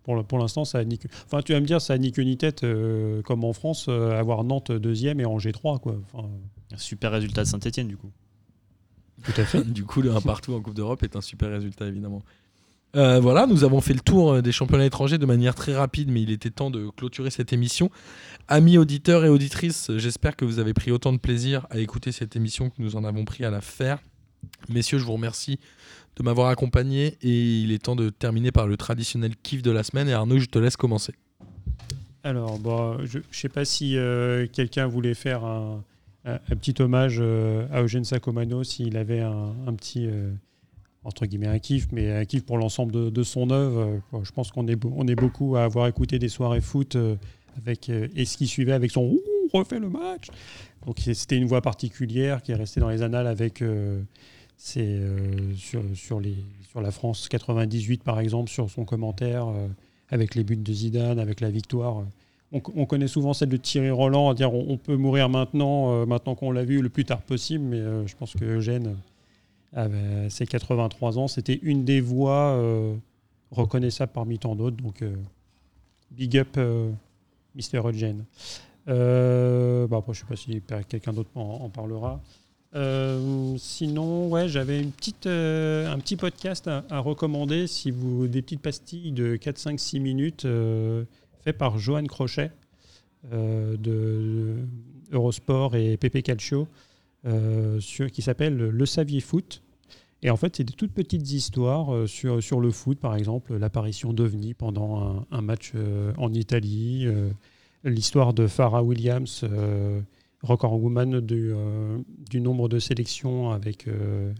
pour, 0.03 0.15
le- 0.15 0.23
l'instant, 0.39 0.63
ça 0.65 0.77
a 0.79 0.83
ni 0.83 0.97
queue- 0.97 1.09
Enfin, 1.25 1.41
tu 1.43 1.53
vas 1.53 1.59
me 1.59 1.65
dire, 1.65 1.81
ça 1.81 1.93
a 1.93 1.97
ni 1.97 2.11
queue 2.11 2.21
ni 2.23 2.37
tête, 2.37 2.63
euh, 2.63 3.21
comme 3.23 3.43
en 3.43 3.53
France, 3.53 3.87
euh, 3.89 4.17
avoir 4.19 4.43
Nantes 4.43 4.71
deuxième 4.71 5.19
et 5.19 5.25
Angers 5.25 5.51
3. 5.51 5.79
Quoi. 5.79 5.95
Enfin, 6.13 6.27
Un 6.73 6.77
super 6.77 7.11
résultat 7.11 7.43
de 7.43 7.47
Saint-Etienne, 7.47 7.87
du 7.87 7.97
coup. 7.97 8.11
tout 9.23 9.33
à 9.37 9.45
fait. 9.45 9.63
du 9.71 9.83
coup, 9.83 10.01
le 10.01 10.11
1 10.13 10.21
partout 10.21 10.53
en 10.53 10.61
Coupe 10.61 10.75
d'Europe 10.75 11.03
est 11.03 11.15
un 11.15 11.21
super 11.21 11.49
résultat, 11.49 11.87
évidemment. 11.87 12.23
Euh, 12.95 13.19
voilà, 13.19 13.45
nous 13.45 13.63
avons 13.63 13.81
fait 13.81 13.93
le 13.93 13.99
tour 13.99 14.33
euh, 14.33 14.41
des 14.41 14.51
championnats 14.51 14.85
étrangers 14.85 15.19
de 15.19 15.25
manière 15.25 15.53
très 15.53 15.75
rapide, 15.75 16.09
mais 16.09 16.23
il 16.23 16.31
était 16.31 16.49
temps 16.49 16.71
de 16.71 16.89
clôturer 16.89 17.29
cette 17.29 17.53
émission. 17.53 17.91
Amis 18.47 18.79
auditeurs 18.79 19.25
et 19.25 19.29
auditrices, 19.29 19.91
j'espère 19.97 20.35
que 20.35 20.43
vous 20.43 20.57
avez 20.57 20.73
pris 20.73 20.91
autant 20.91 21.13
de 21.13 21.19
plaisir 21.19 21.67
à 21.69 21.77
écouter 21.77 22.11
cette 22.11 22.35
émission 22.35 22.71
que 22.71 22.75
nous 22.79 22.95
en 22.95 23.03
avons 23.03 23.25
pris 23.25 23.45
à 23.45 23.51
la 23.51 23.61
faire. 23.61 23.99
Messieurs, 24.69 24.97
je 24.97 25.03
vous 25.03 25.13
remercie 25.13 25.59
de 26.15 26.23
m'avoir 26.23 26.49
accompagné 26.49 27.17
et 27.21 27.59
il 27.61 27.71
est 27.71 27.83
temps 27.83 27.95
de 27.95 28.09
terminer 28.09 28.51
par 28.51 28.65
le 28.65 28.75
traditionnel 28.75 29.35
kiff 29.43 29.61
de 29.61 29.71
la 29.71 29.83
semaine. 29.83 30.09
Et 30.09 30.13
Arnaud, 30.13 30.39
je 30.39 30.47
te 30.47 30.57
laisse 30.57 30.75
commencer. 30.75 31.13
Alors, 32.23 32.57
bah, 32.59 32.97
je 33.05 33.19
ne 33.19 33.23
sais 33.31 33.49
pas 33.49 33.65
si 33.65 33.97
euh, 33.97 34.47
quelqu'un 34.51 34.87
voulait 34.87 35.13
faire 35.13 35.45
un, 35.45 35.83
un- 36.25 36.37
petit 36.55 36.81
hommage 36.81 37.17
euh, 37.19 37.67
à 37.71 37.81
Eugène 37.81 38.03
Sacomano, 38.03 38.63
s'il 38.63 38.97
avait 38.97 39.21
un, 39.21 39.73
petit, 39.75 40.05
euh, 40.07 40.31
entre 41.03 41.25
guillemets, 41.25 41.47
un 41.47 41.59
kiff, 41.59 41.87
mais 41.91 42.11
un 42.11 42.25
kiff 42.25 42.43
pour 42.45 42.57
l'ensemble 42.57 43.11
de, 43.11 43.23
son 43.23 43.49
œuvre. 43.51 44.01
Je 44.23 44.31
pense 44.31 44.51
qu'on 44.51 44.67
est, 44.67 44.77
on 44.85 45.07
est 45.07 45.15
beaucoup 45.15 45.55
à 45.55 45.63
avoir 45.63 45.87
écouté 45.87 46.19
des 46.19 46.29
soirées 46.29 46.61
foot 46.61 46.95
euh, 46.95 47.15
avec, 47.57 47.89
et 47.89 48.25
ce 48.25 48.37
qui 48.37 48.47
suivait 48.47 48.73
avec 48.73 48.91
son 48.91 49.03
Ouh, 49.03 49.21
refait 49.53 49.79
le 49.79 49.89
match. 49.89 50.27
Donc, 50.85 50.99
c'était 51.13 51.37
une 51.37 51.45
voix 51.45 51.61
particulière 51.61 52.41
qui 52.41 52.51
est 52.51 52.55
restée 52.55 52.79
dans 52.79 52.89
les 52.89 53.01
annales 53.01 53.27
avec. 53.27 53.61
euh, 53.61 54.01
c'est 54.61 54.81
euh, 54.83 55.55
sur, 55.55 55.81
sur, 55.95 56.21
sur 56.69 56.81
la 56.81 56.91
France 56.91 57.29
98, 57.29 58.03
par 58.03 58.19
exemple, 58.19 58.49
sur 58.51 58.69
son 58.69 58.83
commentaire. 58.85 59.47
avec 60.09 60.35
les 60.35 60.43
buts 60.43 60.57
de 60.57 60.73
Zidane, 60.73 61.17
avec 61.19 61.39
la 61.39 61.49
victoire. 61.49 62.03
On, 62.51 62.61
on 62.75 62.85
connaît 62.85 63.07
souvent 63.07 63.33
celle 63.33 63.49
de 63.49 63.57
Thierry 63.57 63.91
Roland, 63.91 64.29
à 64.29 64.33
dire 64.33 64.53
on, 64.53 64.77
peut 64.77 64.95
mourir 64.95 65.29
maintenant, 65.29 65.93
euh, 65.93 66.05
maintenant 66.05 66.35
qu'on 66.35 66.51
l'a 66.51 66.63
vu, 66.63 66.81
le 66.81 66.89
plus 66.89 67.05
tard 67.05 67.21
possible, 67.21 67.63
mais 67.63 67.77
euh, 67.77 68.07
je 68.07 68.15
pense 68.15 68.33
que 68.33 68.43
Eugène, 68.43 68.95
avait 69.73 70.29
ses 70.29 70.47
83 70.47 71.17
ans, 71.17 71.27
c'était 71.27 71.59
une 71.61 71.85
des 71.85 72.01
voix 72.01 72.53
euh, 72.53 72.95
reconnaissables 73.51 74.11
parmi 74.11 74.39
tant 74.39 74.55
d'autres. 74.55 74.77
Donc, 74.77 75.01
euh, 75.01 75.15
big 76.11 76.37
up, 76.37 76.49
euh, 76.57 76.91
Mr. 77.55 77.87
Eugène. 77.87 78.25
Euh, 78.87 79.87
bah 79.87 79.97
après, 79.97 80.13
je 80.13 80.23
ne 80.23 80.37
sais 80.37 80.61
pas 80.61 80.77
si 80.79 80.85
quelqu'un 80.87 81.13
d'autre 81.13 81.29
en, 81.35 81.69
parlera. 81.69 82.19
Euh, 82.75 83.55
sinon, 83.57 84.29
ouais, 84.29 84.47
j'avais 84.47 84.79
une 84.79 84.91
petite, 84.91 85.25
euh, 85.25 85.91
un 85.91 85.99
petit 85.99 86.15
podcast 86.15 86.67
à, 86.67 86.99
recommander 86.99 87.67
si 87.67 87.91
vous 87.91 88.27
des 88.27 88.41
petites 88.41 88.61
pastilles 88.61 89.11
de 89.11 89.35
4, 89.35 89.57
5, 89.57 89.79
6 89.79 89.99
minutes 89.99 90.45
euh, 90.45 91.03
fait 91.43 91.53
par 91.53 91.77
Johan 91.77 92.05
Crochet 92.05 92.51
euh, 93.33 93.77
de, 93.77 94.57
Eurosport 95.11 95.75
et 95.75 95.97
PP 95.97 96.21
Calcio 96.23 96.67
euh, 97.25 97.79
qui 97.79 98.21
s'appelle 98.21 98.57
Le 98.57 98.85
Savier 98.85 99.21
Foot. 99.21 99.61
Et 100.21 100.29
en 100.29 100.35
fait, 100.35 100.57
c'est 100.57 100.63
des 100.65 100.73
toutes 100.73 100.91
petites 100.91 101.31
histoires 101.31 101.93
euh, 101.93 102.07
sur, 102.07 102.43
sur 102.43 102.59
le 102.59 102.71
foot, 102.71 102.99
par 102.99 103.15
exemple, 103.15 103.55
l'apparition 103.55 104.13
d'OVNI 104.13 104.53
pendant 104.53 105.25
un, 105.31 105.41
match 105.41 105.73
en 106.17 106.33
Italie, 106.33 107.07
l'histoire 107.83 108.33
de 108.33 108.47
Farah 108.47 108.83
Williams, 108.83 109.45
record 110.43 110.81
woman 110.81 111.21
du, 111.21 111.53
du 112.29 112.41
nombre 112.41 112.67
de 112.67 112.79
sélections 112.79 113.51
avec 113.51 113.87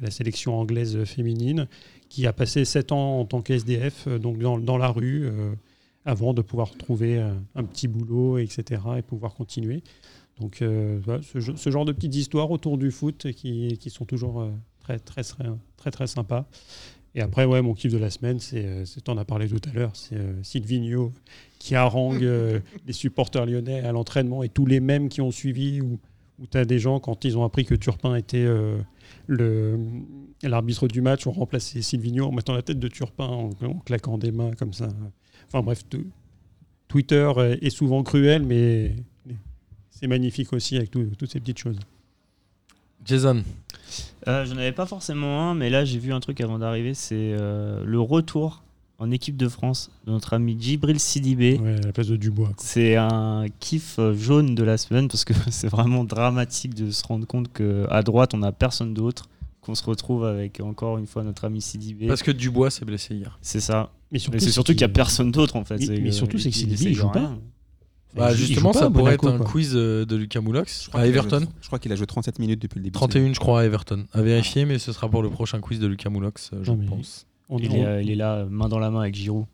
la 0.02 0.12
sélection 0.12 0.60
anglaise 0.60 1.04
féminine, 1.06 1.68
qui 2.10 2.26
a 2.26 2.34
passé 2.34 2.66
7 2.66 2.92
ans 2.92 3.20
en 3.20 3.26
tant 3.26 3.42
qu'SDF, 3.42 4.08
euh, 4.08 4.20
donc 4.20 4.40
dans, 4.40 4.60
dans 4.60 4.78
la 4.78 4.90
rue, 4.90 5.32
avant 6.06 6.34
de 6.34 6.42
pouvoir 6.42 6.72
trouver 6.72 7.20
un, 7.20 7.38
un 7.56 7.64
petit 7.64 7.88
boulot, 7.88 8.38
etc., 8.38 8.82
et 8.98 9.02
pouvoir 9.02 9.34
continuer. 9.36 9.84
Donc, 10.40 10.62
euh, 10.62 11.00
voilà, 11.04 11.22
ce, 11.22 11.40
ge- 11.40 11.56
ce 11.56 11.70
genre 11.70 11.86
de 11.86 11.92
petites 11.92 12.16
histoires 12.16 12.50
autour 12.52 12.78
du 12.78 12.92
foot 12.92 13.32
qui, 13.34 13.78
qui 13.80 13.90
sont 13.90 14.06
toujours 14.06 14.42
euh, 14.42 14.50
très, 14.82 14.98
très, 15.00 15.24
très, 15.24 15.46
très, 15.78 15.92
très 15.92 16.08
sympas. 16.08 16.46
Et 17.16 17.22
après, 17.22 17.44
ouais, 17.46 17.62
mon 17.62 17.74
kiff 17.74 17.92
de 17.92 17.98
la 17.98 18.10
semaine, 18.10 18.40
c'est, 18.40 18.64
euh, 18.64 18.86
c'est 18.86 19.08
on 19.10 19.14
en 19.14 19.18
a 19.18 19.26
parlé 19.26 19.48
tout 19.50 19.60
à 19.70 19.74
l'heure, 19.74 19.92
c'est 19.96 20.16
euh, 20.16 20.42
Silvino 20.44 21.12
qui 21.58 21.76
harangue 21.76 22.24
euh, 22.24 22.60
les 22.88 22.94
supporters 22.94 23.46
lyonnais 23.46 23.82
à 23.82 23.92
l'entraînement 23.92 24.44
et 24.44 24.50
tous 24.50 24.66
les 24.66 24.80
mêmes 24.80 25.10
qui 25.10 25.20
ont 25.20 25.32
suivi, 25.32 25.82
où, 25.82 26.00
où 26.40 26.46
tu 26.50 26.58
as 26.58 26.64
des 26.66 26.80
gens, 26.80 27.00
quand 27.00 27.26
ils 27.26 27.38
ont 27.38 27.44
appris 27.44 27.66
que 27.66 27.76
Turpin 27.76 28.16
était 28.16 28.38
euh, 28.46 28.78
le, 29.28 29.78
l'arbitre 30.44 30.88
du 30.88 31.02
match, 31.02 31.28
ont 31.28 31.32
remplacé 31.32 31.82
Silvino 31.82 32.28
en 32.28 32.32
mettant 32.32 32.54
la 32.54 32.62
tête 32.62 32.80
de 32.80 32.88
Turpin, 32.88 33.26
en, 33.28 33.50
en 33.66 33.74
claquant 33.80 34.18
des 34.18 34.32
mains 34.32 34.52
comme 34.54 34.72
ça. 34.72 34.88
Enfin 35.52 35.62
bref, 35.64 35.84
Twitter 36.88 37.32
est 37.62 37.70
souvent 37.70 38.04
cruel, 38.04 38.44
mais 38.44 38.96
c'est 39.92 40.08
magnifique 40.08 40.54
aussi 40.54 40.78
avec 40.78 40.90
tout- 40.92 41.10
toutes 41.18 41.32
ces 41.32 41.40
petites 41.40 41.60
choses. 41.60 41.78
Jason, 43.06 43.44
Euh, 44.28 44.46
J'en 44.46 44.58
avais 44.58 44.72
pas 44.74 44.86
forcément 44.86 45.50
un, 45.50 45.56
mais 45.56 45.70
là 45.70 45.86
j'ai 45.86 45.98
vu 45.98 46.14
un 46.14 46.20
truc 46.20 46.42
avant 46.42 46.60
d'arriver, 46.60 46.94
c'est 46.94 47.16
euh, 47.40 47.84
le 47.86 48.00
retour 48.00 48.62
en 49.00 49.10
équipe 49.12 49.38
de 49.38 49.48
France 49.48 49.90
de 50.06 50.12
notre 50.12 50.34
ami 50.34 50.58
Djibril 50.60 51.00
Sidibé. 51.00 51.58
Ouais, 51.58 51.76
à 51.76 51.80
la 51.88 51.92
place 51.94 52.08
de 52.08 52.18
Dubois. 52.18 52.52
C'est 52.58 52.98
un 52.98 53.46
kiff 53.60 53.98
euh, 53.98 54.14
jaune 54.14 54.54
de 54.56 54.64
la 54.64 54.78
semaine 54.78 55.08
parce 55.08 55.24
que 55.24 55.34
c'est 55.52 55.70
vraiment 55.70 56.04
dramatique 56.04 56.76
de 56.76 56.92
se 56.92 57.04
rendre 57.08 57.26
compte 57.26 57.52
qu'à 57.54 58.04
droite 58.04 58.34
on 58.34 58.40
n'a 58.40 58.52
personne 58.52 58.94
d'autre, 58.94 59.28
qu'on 59.62 59.74
se 59.74 59.84
retrouve 59.86 60.26
avec 60.26 60.60
encore 60.60 60.98
une 60.98 61.08
fois 61.08 61.24
notre 61.24 61.46
ami 61.46 61.62
Sidibé. 61.62 62.08
parce 62.08 62.22
que 62.22 62.32
Dubois 62.32 62.70
s'est 62.70 62.86
blessé 62.86 63.16
hier. 63.16 63.40
C'est 63.42 63.62
ça. 63.62 63.90
Mais 64.12 64.20
c'est 64.20 64.52
surtout 64.52 64.72
qu'il 64.74 64.80
n'y 64.82 64.84
a 64.86 64.90
personne 64.90 65.32
d'autre 65.32 65.56
en 65.56 65.64
fait. 65.66 65.78
Mais- 65.88 66.12
surtout, 66.12 66.38
c'est 66.40 66.50
que 66.50 66.56
il 66.56 66.60
Sidibé, 66.60 66.74
essaye 66.76 66.88
il 66.92 66.96
joue 66.96 67.10
pas. 67.10 67.38
Bah, 68.16 68.34
justement, 68.34 68.72
joue 68.74 68.80
pas 68.80 68.86
ça 68.86 68.90
pourrait 68.90 69.04
Monaco, 69.04 69.28
être 69.28 69.34
un 69.36 69.38
quoi. 69.38 69.46
quiz 69.46 69.74
euh, 69.76 70.04
de 70.04 70.16
Lucas 70.16 70.42
Moulox 70.42 70.88
à 70.88 70.92
qu'il 70.92 71.00
a 71.02 71.06
Everton. 71.06 71.40
joué- 71.42 71.48
je 71.62 71.68
crois 71.68 71.78
qu'il 71.78 71.92
a 71.92 71.96
joué 71.96 72.08
37 72.08 72.40
minutes 72.40 72.60
depuis 72.60 72.80
le 72.80 72.84
début. 72.86 72.94
de 72.94 72.98
31, 72.98 73.34
je 73.34 73.40
crois, 73.40 73.62
à 73.62 73.66
Everton. 73.66 74.06
À 74.14 74.24
vérifier, 74.24 74.66
mais 74.66 74.80
ce 74.80 74.92
sera 74.92 75.08
pour 75.10 75.22
le 75.22 75.30
prochain 75.30 75.60
quiz 75.60 75.80
de 75.80 75.86
Lucas 75.86 76.10
Moulox, 76.10 76.50
euh, 76.54 76.64
je 76.64 76.72
pense. 76.72 77.28
On, 77.50 77.60
Il 77.60 77.70
on- 77.70 77.76
est, 77.76 77.86
euh, 77.86 78.02
il 78.02 78.10
est 78.10 78.16
là, 78.16 78.46
main 78.50 78.68
dans 78.68 78.80
la 78.80 78.90
main 78.90 79.02
avec 79.02 79.14
Giroud. 79.14 79.46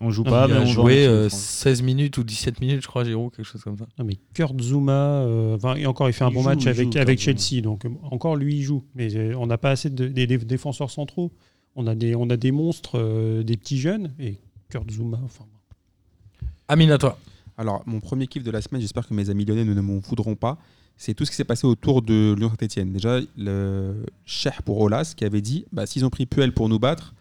On 0.00 0.10
joue 0.10 0.24
Non, 0.24 0.30
pas, 0.30 0.46
il 0.48 0.54
mais 0.54 0.60
a 0.60 0.62
on 0.62 0.66
joué 0.66 0.94
équipe 0.94 1.08
de 1.10 1.14
euh, 1.14 1.28
France. 1.28 1.40
16 1.42 1.82
minutes 1.82 2.16
ou 2.16 2.24
17 2.24 2.58
minutes, 2.62 2.80
je 2.80 2.86
crois, 2.88 3.04
Giroud, 3.04 3.32
quelque 3.36 3.44
chose 3.44 3.62
comme 3.62 3.76
ça. 3.76 3.84
Non, 3.98 4.06
mais 4.06 4.16
Kurt 4.32 4.58
Zuma, 4.62 4.92
euh, 4.92 5.56
enfin, 5.56 5.74
et 5.74 5.84
encore, 5.84 6.08
il 6.08 6.14
fait 6.14 6.24
un 6.24 6.30
bon 6.30 6.42
match 6.42 6.66
avec, 6.66 7.18
Chelsea. 7.20 7.60
Donc, 7.60 7.84
encore, 8.10 8.34
lui, 8.36 8.56
il 8.56 8.62
joue. 8.62 8.82
Mais 8.94 9.34
on 9.34 9.46
n'a 9.46 9.58
pas 9.58 9.72
assez 9.72 9.90
de, 9.90 10.08
des 10.08 10.26
défenseurs 10.26 10.90
centraux. 10.90 11.32
On 11.80 11.86
a 11.86 11.94
des, 11.94 12.14
on 12.14 12.28
a 12.28 12.36
des 12.36 12.52
monstres, 12.52 12.98
euh, 12.98 13.42
des 13.42 13.56
petits 13.56 13.78
jeunes. 13.78 14.12
Et 14.18 14.36
Kurt 14.68 14.90
Zuma, 14.90 15.18
enfin. 15.24 15.46
Amine, 16.68 16.90
à 16.90 16.98
toi. 16.98 17.18
Alors, 17.56 17.82
mon 17.86 18.00
premier 18.00 18.26
kiff 18.26 18.42
de 18.44 18.50
la 18.50 18.60
semaine, 18.60 18.82
j'espère 18.82 19.08
que 19.08 19.14
mes 19.14 19.30
amis 19.30 19.46
lyonnais 19.46 19.64
ne, 19.64 19.72
ne 19.72 19.80
m'en 19.80 19.98
voudront 19.98 20.34
pas, 20.36 20.58
c'est 20.98 21.14
tout 21.14 21.24
ce 21.24 21.30
qui 21.30 21.36
s'est 21.36 21.44
passé 21.44 21.66
autour 21.66 22.02
de 22.02 22.34
Lyon-Saint-Etienne. 22.38 22.92
Déjà, 22.92 23.20
le 23.38 24.04
chef 24.26 24.60
pour 24.60 24.78
Olas 24.78 25.14
qui 25.16 25.24
avait 25.24 25.40
dit 25.40 25.64
bah, 25.72 25.86
s'ils 25.86 26.04
ont 26.04 26.10
pris 26.10 26.26
Puel 26.26 26.52
pour 26.52 26.68
nous 26.68 26.78
battre, 26.78 27.14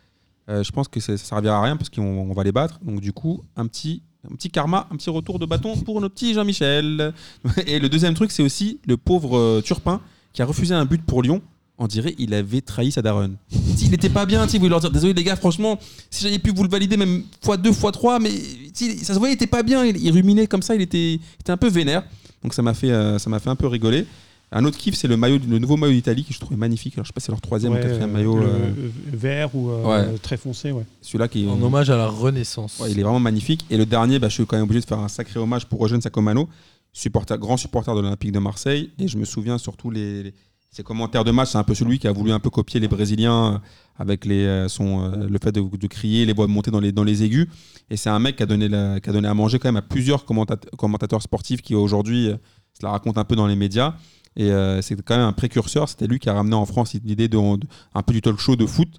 Euh, 0.50 0.64
je 0.64 0.72
pense 0.72 0.88
que 0.88 1.00
ça, 1.00 1.16
ça 1.16 1.24
servira 1.24 1.60
à 1.60 1.62
rien 1.62 1.78
parce 1.78 1.90
qu'on 1.92 2.02
on 2.02 2.34
va 2.34 2.44
les 2.44 2.52
battre. 2.52 2.80
Donc 2.82 3.02
du 3.02 3.14
coup, 3.14 3.44
un 3.56 3.68
petit, 3.68 4.02
un 4.30 4.36
petit 4.36 4.50
karma, 4.50 4.88
un 4.92 4.96
petit 4.98 5.12
retour 5.12 5.38
de 5.38 5.46
bâton 5.46 5.78
pour 5.78 6.02
notre 6.02 6.16
petit 6.16 6.34
Jean-Michel. 6.34 7.14
Et 7.68 7.80
le 7.80 7.88
deuxième 7.88 8.16
truc, 8.16 8.32
c'est 8.32 8.42
aussi 8.42 8.80
le 8.88 8.98
pauvre 8.98 9.38
euh, 9.38 9.62
Turpin 9.62 10.02
qui 10.34 10.42
a 10.42 10.46
refusé 10.46 10.74
un 10.74 10.86
but 10.86 11.06
pour 11.06 11.22
Lyon. 11.22 11.42
On 11.82 11.88
dirait 11.88 12.14
il 12.18 12.34
avait 12.34 12.62
trahi 12.62 12.92
sa 12.92 13.02
daronne. 13.02 13.38
S'il 13.78 13.90
n'était 13.92 14.10
pas 14.10 14.26
bien, 14.26 14.46
il 14.46 14.58
voulait 14.60 14.70
leur 14.70 14.82
dire 14.82 14.92
désolé 14.92 15.14
les 15.14 15.24
gars, 15.24 15.36
franchement, 15.38 15.80
si 16.12 16.24
j'avais 16.24 16.38
pu 16.40 16.52
vous 16.52 16.64
le 16.64 16.70
valider 16.70 16.98
même 16.98 17.24
fois 17.42 17.56
deux, 17.58 17.72
fois 17.72 17.92
trois, 17.94 18.20
mais 18.20 18.32
ça 18.74 19.14
se 19.14 19.18
voyait, 19.20 19.34
il 19.34 19.36
était 19.36 19.48
pas 19.48 19.64
bien, 19.64 19.86
il, 19.86 19.98
il 19.98 20.12
ruminait 20.12 20.46
comme 20.48 20.62
ça, 20.62 20.76
il 20.76 20.82
était, 20.82 21.14
il 21.14 21.20
était 21.40 21.52
un 21.52 21.58
peu 21.58 21.70
vénère. 21.70 22.04
Donc 22.44 22.54
ça 22.54 22.62
m'a 22.62 22.74
fait, 22.74 22.92
euh, 22.92 23.18
ça 23.18 23.30
m'a 23.30 23.40
fait 23.40 23.50
un 23.50 23.56
peu 23.56 23.68
rigoler. 23.68 24.06
Un 24.52 24.66
autre 24.66 24.78
kiff, 24.78 24.96
c'est 24.96 25.08
le 25.08 25.16
maillot, 25.16 25.38
le 25.48 25.60
nouveau 25.60 25.78
maillot 25.78 25.94
d'Italie 25.94 26.24
que 26.26 26.34
je 26.34 26.40
trouvais 26.40 26.56
magnifique. 26.58 26.96
Alors 26.96 27.06
je 27.06 27.10
sais 27.10 27.14
pas 27.14 27.20
si 27.22 27.28
c'est 27.28 27.32
leur 27.32 27.40
troisième 27.42 27.72
Ouais, 27.74 27.80
ou 27.80 27.82
quatrième 27.84 28.10
euh, 28.10 28.14
maillot. 28.14 28.38
euh, 28.40 28.44
euh, 28.44 28.90
vert 29.14 29.54
ou 29.56 29.70
euh, 29.70 29.84
Ouais. 30.12 30.18
très 30.18 30.38
foncé, 30.38 30.72
ouais. 30.72 30.84
Celui-là 31.02 31.28
qui 31.28 31.48
En 31.48 31.62
hommage 31.62 31.90
à 31.92 31.98
la 31.98 32.08
Renaissance. 32.08 32.80
Ouais, 32.80 32.92
il 32.92 33.00
est 33.00 33.04
vraiment 33.04 33.20
magnifique. 33.20 33.64
Et 33.70 33.78
le 33.78 33.86
dernier, 33.86 34.18
bah, 34.20 34.28
je 34.28 34.34
suis 34.34 34.46
quand 34.48 34.56
même 34.58 34.64
obligé 34.66 34.82
de 34.82 34.86
faire 34.86 35.00
un 35.00 35.08
sacré 35.08 35.40
hommage 35.40 35.66
pour 35.68 35.86
Eugène 35.86 36.02
Sacomano, 36.02 36.50
supporter, 36.94 37.38
grand 37.38 37.58
supporter 37.58 37.94
de 37.96 38.02
l'Olympique 38.02 38.32
de 38.32 38.40
Marseille. 38.40 38.90
Et 38.98 39.08
je 39.08 39.18
me 39.20 39.26
souviens 39.26 39.58
surtout 39.60 39.92
les, 39.92 40.24
les- 40.24 40.34
ses 40.72 40.84
commentaires 40.84 41.24
de 41.24 41.32
match. 41.32 41.50
C'est 41.52 41.58
un 41.58 41.64
peu 41.64 41.76
celui 41.76 42.00
qui 42.00 42.08
a 42.08 42.12
voulu 42.12 42.32
un 42.32 42.40
peu 42.40 42.50
copier 42.50 42.80
les 42.80 42.88
Brésiliens 42.88 43.54
euh, 43.56 43.58
avec 43.98 44.26
les, 44.26 44.46
euh, 44.46 44.68
son, 44.68 45.04
euh, 45.04 45.28
le 45.28 45.40
fait 45.44 45.52
de, 45.52 45.62
de 45.62 45.88
crier, 45.88 46.26
les 46.26 46.34
voix 46.34 46.48
monter 46.48 46.72
dans 46.72 46.80
les, 46.80 46.92
dans 46.92 47.04
les 47.04 47.24
aigus. 47.24 47.48
Et 47.90 47.98
c'est 47.98 48.10
un 48.10 48.20
mec 48.20 48.36
qui 48.38 48.44
a, 48.44 48.46
donné 48.46 48.70
la- 48.70 49.00
qui 49.00 49.10
a 49.10 49.14
donné 49.14 49.28
à 49.28 49.34
manger 49.34 49.60
quand 49.60 49.68
même 49.70 49.78
à 49.78 49.82
plusieurs 49.82 50.26
commentat- 50.26 50.70
commentateurs 50.78 51.22
sportifs 51.22 51.62
qui 51.62 51.76
aujourd'hui 51.76 52.30
se 52.74 52.84
la 52.86 52.92
racontent 52.92 53.20
un 53.20 53.26
peu 53.26 53.36
dans 53.36 53.48
les 53.48 53.56
médias. 53.56 53.96
Et 54.36 54.52
euh, 54.52 54.82
c'est 54.82 54.96
quand 55.02 55.18
même 55.18 55.26
un 55.26 55.34
précurseur. 55.34 55.90
C'était 55.90 56.08
lui 56.08 56.20
qui 56.20 56.30
a 56.30 56.34
ramené 56.34 56.56
en 56.56 56.66
France 56.66 56.94
l'idée 56.94 57.28
de, 57.28 57.38
de- 57.58 57.68
un 57.94 58.02
peu 58.04 58.14
du 58.14 58.22
talk 58.22 58.40
show 58.40 58.56
de 58.56 58.66
foot. 58.66 58.90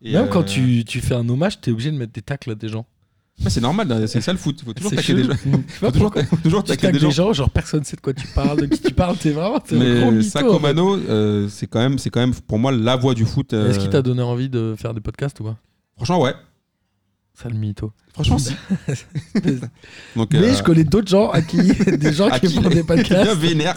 Et, 0.00 0.12
Même 0.12 0.26
euh, 0.26 0.28
quand 0.28 0.44
tu, 0.44 0.84
tu 0.86 1.00
fais 1.00 1.14
un 1.16 1.28
hommage, 1.28 1.60
t'es 1.60 1.72
obligé 1.72 1.90
de 1.90 1.96
mettre 1.96 2.12
des 2.12 2.22
tacles 2.22 2.52
à 2.52 2.54
des 2.54 2.68
gens. 2.68 2.86
C'est 3.46 3.60
normal, 3.60 4.08
c'est 4.08 4.20
ça 4.20 4.32
le 4.32 4.38
foot. 4.38 4.56
Il 4.60 4.64
faut 4.66 4.72
toujours 4.74 4.90
tacler 4.92 5.14
des 5.14 5.24
gens. 5.24 5.32
Faut 5.80 5.90
toujours, 5.92 6.12
toujours 6.42 6.62
des 6.64 6.76
des 6.76 6.98
gens. 6.98 7.10
gens, 7.10 7.32
genre 7.32 7.50
personne 7.50 7.84
sait 7.84 7.94
de 7.96 8.00
quoi 8.00 8.12
tu 8.12 8.26
parles, 8.28 8.60
de 8.62 8.66
qui 8.66 8.80
tu 8.80 8.92
parles, 8.92 9.16
t'es 9.16 9.30
vraiment 9.30 9.56
un 9.56 9.58
gros 9.60 9.76
Mais 9.78 10.10
mytho, 10.10 10.22
Sacomano, 10.22 10.96
euh, 10.96 11.48
c'est 11.48 11.66
quand 11.68 11.78
même, 11.78 11.98
c'est 11.98 12.10
quand 12.10 12.20
même 12.20 12.34
pour 12.34 12.58
moi 12.58 12.72
la 12.72 12.96
voix 12.96 13.14
du 13.14 13.24
foot. 13.24 13.52
euh, 13.52 13.70
Est-ce 13.70 13.78
qu'il 13.78 13.90
t'a 13.90 14.02
donné 14.02 14.22
envie 14.22 14.48
de 14.48 14.74
faire 14.76 14.92
des 14.94 15.00
podcasts 15.00 15.38
ou 15.40 15.44
pas? 15.44 15.56
Franchement, 15.96 16.20
ouais. 16.20 16.34
Ça 17.40 17.48
le 17.48 17.54
mytho. 17.54 17.92
Franchement, 18.12 18.38
si. 18.38 18.52
Donc, 20.16 20.32
Mais 20.32 20.38
euh, 20.38 20.54
je 20.54 20.62
connais 20.64 20.82
d'autres 20.84 21.08
gens 21.08 21.30
à 21.30 21.40
qui, 21.40 21.58
des 21.98 22.12
gens 22.12 22.28
qui 22.30 22.48
qui- 22.48 22.54
font 22.54 22.68
des 22.68 22.82
podcasts. 22.82 23.36
vénère. 23.38 23.76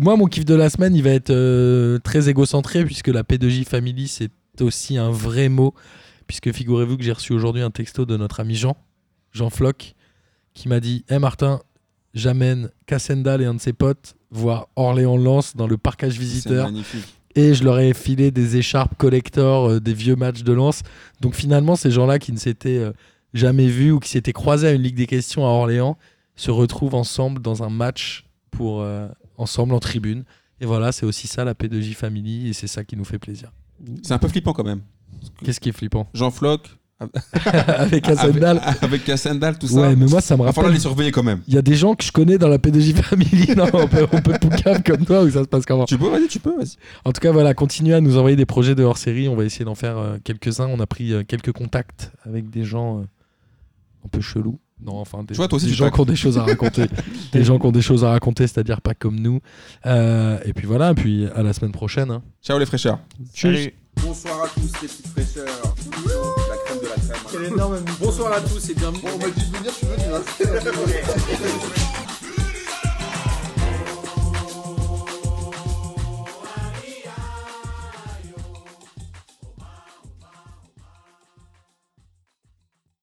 Moi, 0.00 0.16
mon 0.16 0.26
kiff 0.26 0.44
de 0.44 0.54
la 0.54 0.70
semaine, 0.70 0.94
il 0.94 1.02
va 1.02 1.10
être 1.10 1.98
très 1.98 2.28
égocentré 2.28 2.84
puisque 2.84 3.08
la 3.08 3.22
P2J 3.24 3.64
Family, 3.64 4.06
c'est 4.08 4.30
aussi 4.60 4.96
un 4.96 5.10
vrai 5.10 5.48
mot. 5.48 5.74
Puisque 6.26 6.52
figurez-vous 6.52 6.96
que 6.96 7.02
j'ai 7.04 7.12
reçu 7.12 7.32
aujourd'hui 7.32 7.62
un 7.62 7.70
texto 7.70 8.04
de 8.04 8.16
notre 8.16 8.40
ami 8.40 8.54
Jean, 8.54 8.76
Jean 9.32 9.50
Floch, 9.50 9.94
qui 10.54 10.68
m'a 10.68 10.80
dit 10.80 11.04
Hé 11.08 11.18
Martin, 11.18 11.60
j'amène 12.14 12.70
Cassendal 12.86 13.42
et 13.42 13.44
un 13.44 13.54
de 13.54 13.60
ses 13.60 13.72
potes 13.72 14.16
voir 14.30 14.68
Orléans-Lens 14.76 15.54
dans 15.56 15.66
le 15.66 15.76
parcage 15.76 16.14
C'est 16.14 16.18
visiteur 16.20 16.66
magnifique. 16.66 17.04
et 17.36 17.54
je 17.54 17.62
leur 17.62 17.78
ai 17.78 17.94
filé 17.94 18.30
des 18.30 18.56
écharpes 18.56 18.96
collector 18.96 19.68
euh, 19.70 19.80
des 19.80 19.94
vieux 19.94 20.16
matchs 20.16 20.42
de 20.42 20.52
Lens. 20.52 20.82
Donc 21.20 21.34
finalement, 21.34 21.76
ces 21.76 21.90
gens-là 21.90 22.18
qui 22.18 22.32
ne 22.32 22.38
s'étaient 22.38 22.78
euh, 22.78 22.92
jamais 23.34 23.68
vus 23.68 23.92
ou 23.92 24.00
qui 24.00 24.08
s'étaient 24.08 24.32
croisés 24.32 24.66
à 24.68 24.72
une 24.72 24.82
Ligue 24.82 24.96
des 24.96 25.06
questions 25.06 25.44
à 25.44 25.48
Orléans 25.50 25.96
se 26.34 26.50
retrouvent 26.50 26.94
ensemble 26.94 27.40
dans 27.40 27.62
un 27.62 27.70
match 27.70 28.26
pour 28.50 28.80
euh, 28.82 29.08
ensemble 29.36 29.74
en 29.74 29.80
tribune. 29.80 30.24
Et 30.60 30.66
voilà, 30.66 30.90
c'est 30.90 31.06
aussi 31.06 31.26
ça 31.26 31.44
la 31.44 31.54
P2J 31.54 31.94
Family 31.94 32.48
et 32.48 32.52
c'est 32.52 32.66
ça 32.66 32.82
qui 32.84 32.96
nous 32.96 33.04
fait 33.04 33.18
plaisir. 33.18 33.52
C'est 34.02 34.12
un 34.14 34.18
peu 34.18 34.28
flippant 34.28 34.54
quand 34.54 34.64
même. 34.64 34.80
Qu'est-ce 35.44 35.60
qui 35.60 35.68
est 35.68 35.72
flippant? 35.72 36.08
Jean 36.14 36.30
Floc, 36.30 36.76
avec 36.98 38.04
Cassendal 38.04 38.58
avec, 38.62 38.82
avec 38.82 39.04
Cassendal, 39.04 39.58
tout 39.58 39.66
ça. 39.66 39.80
Ouais, 39.80 39.96
mais 39.96 40.06
moi 40.06 40.22
ça 40.22 40.34
me 40.34 40.42
Il 40.42 40.44
va 40.46 40.52
falloir 40.52 40.66
rappelle. 40.66 40.72
les 40.72 40.80
surveiller 40.80 41.12
quand 41.12 41.22
même. 41.22 41.40
Il 41.46 41.52
y 41.54 41.58
a 41.58 41.62
des 41.62 41.74
gens 41.74 41.94
que 41.94 42.02
je 42.02 42.10
connais 42.10 42.38
dans 42.38 42.48
la 42.48 42.56
P2J 42.58 42.94
Family. 42.94 43.48
Non, 43.56 43.66
on 43.72 43.86
peut, 43.86 44.06
on 44.10 44.22
peut 44.22 44.38
poucave 44.40 44.82
comme 44.82 45.04
toi 45.04 45.22
où 45.22 45.30
ça 45.30 45.42
se 45.42 45.48
passe 45.48 45.66
comment? 45.66 45.84
Tu 45.84 45.98
peux, 45.98 46.08
vas-y, 46.08 46.26
tu 46.28 46.38
peux, 46.40 46.56
vas-y. 46.56 46.76
En 47.04 47.12
tout 47.12 47.20
cas, 47.20 47.32
voilà, 47.32 47.52
continuez 47.52 47.94
à 47.94 48.00
nous 48.00 48.16
envoyer 48.16 48.36
des 48.36 48.46
projets 48.46 48.74
de 48.74 48.82
hors 48.82 48.96
série. 48.98 49.28
On 49.28 49.36
va 49.36 49.44
essayer 49.44 49.64
d'en 49.66 49.74
faire 49.74 49.98
euh, 49.98 50.16
quelques-uns. 50.24 50.68
On 50.68 50.80
a 50.80 50.86
pris 50.86 51.12
euh, 51.12 51.22
quelques 51.22 51.52
contacts 51.52 52.12
avec 52.24 52.48
des 52.48 52.64
gens 52.64 53.00
euh, 53.00 53.02
un 54.04 54.08
peu 54.08 54.20
chelous. 54.22 54.58
Non, 54.82 54.96
enfin, 54.98 55.20
des, 55.22 55.28
Tu 55.28 55.34
vois, 55.34 55.48
toi 55.48 55.56
aussi, 55.56 55.66
des 55.66 55.72
tu 55.72 55.78
gens 55.78 55.90
qui 55.90 56.00
ont 56.00 56.04
des 56.04 56.16
choses 56.16 56.36
à 56.38 56.42
raconter. 56.44 56.84
des 57.32 57.44
gens 57.44 57.58
qui 57.58 57.66
ont 57.66 57.72
des 57.72 57.80
choses 57.82 58.04
à 58.04 58.10
raconter, 58.10 58.46
c'est-à-dire 58.46 58.80
pas 58.82 58.94
comme 58.94 59.18
nous. 59.18 59.40
Euh, 59.86 60.38
et 60.44 60.52
puis 60.52 60.66
voilà, 60.66 60.90
et 60.90 60.94
puis 60.94 61.26
à 61.34 61.42
la 61.42 61.52
semaine 61.54 61.72
prochaine. 61.72 62.10
hein. 62.10 62.22
Ciao 62.42 62.58
les 62.58 62.66
fraîcheurs. 62.66 62.98
Salut. 63.34 63.72
Bonsoir 64.02 64.42
à 64.44 64.48
tous 64.48 64.60
les 64.82 64.88
petites 64.88 65.06
fraîcheurs. 65.08 65.46
La 65.66 66.56
crème 66.66 66.80
de 66.82 66.88
la 66.88 67.56
crème. 67.76 67.84
Bonsoir 68.00 68.32
à 68.34 68.40
tous 68.42 68.68
et 68.68 68.74
bienvenue. 68.74 69.00
On 69.14 69.18
m'a 69.18 69.30
dit 69.30 69.50
de 69.50 69.56
venir, 69.56 69.72
je 69.72 69.76
suis 69.76 69.86
venu. 69.86 70.14
hein. 70.14 71.95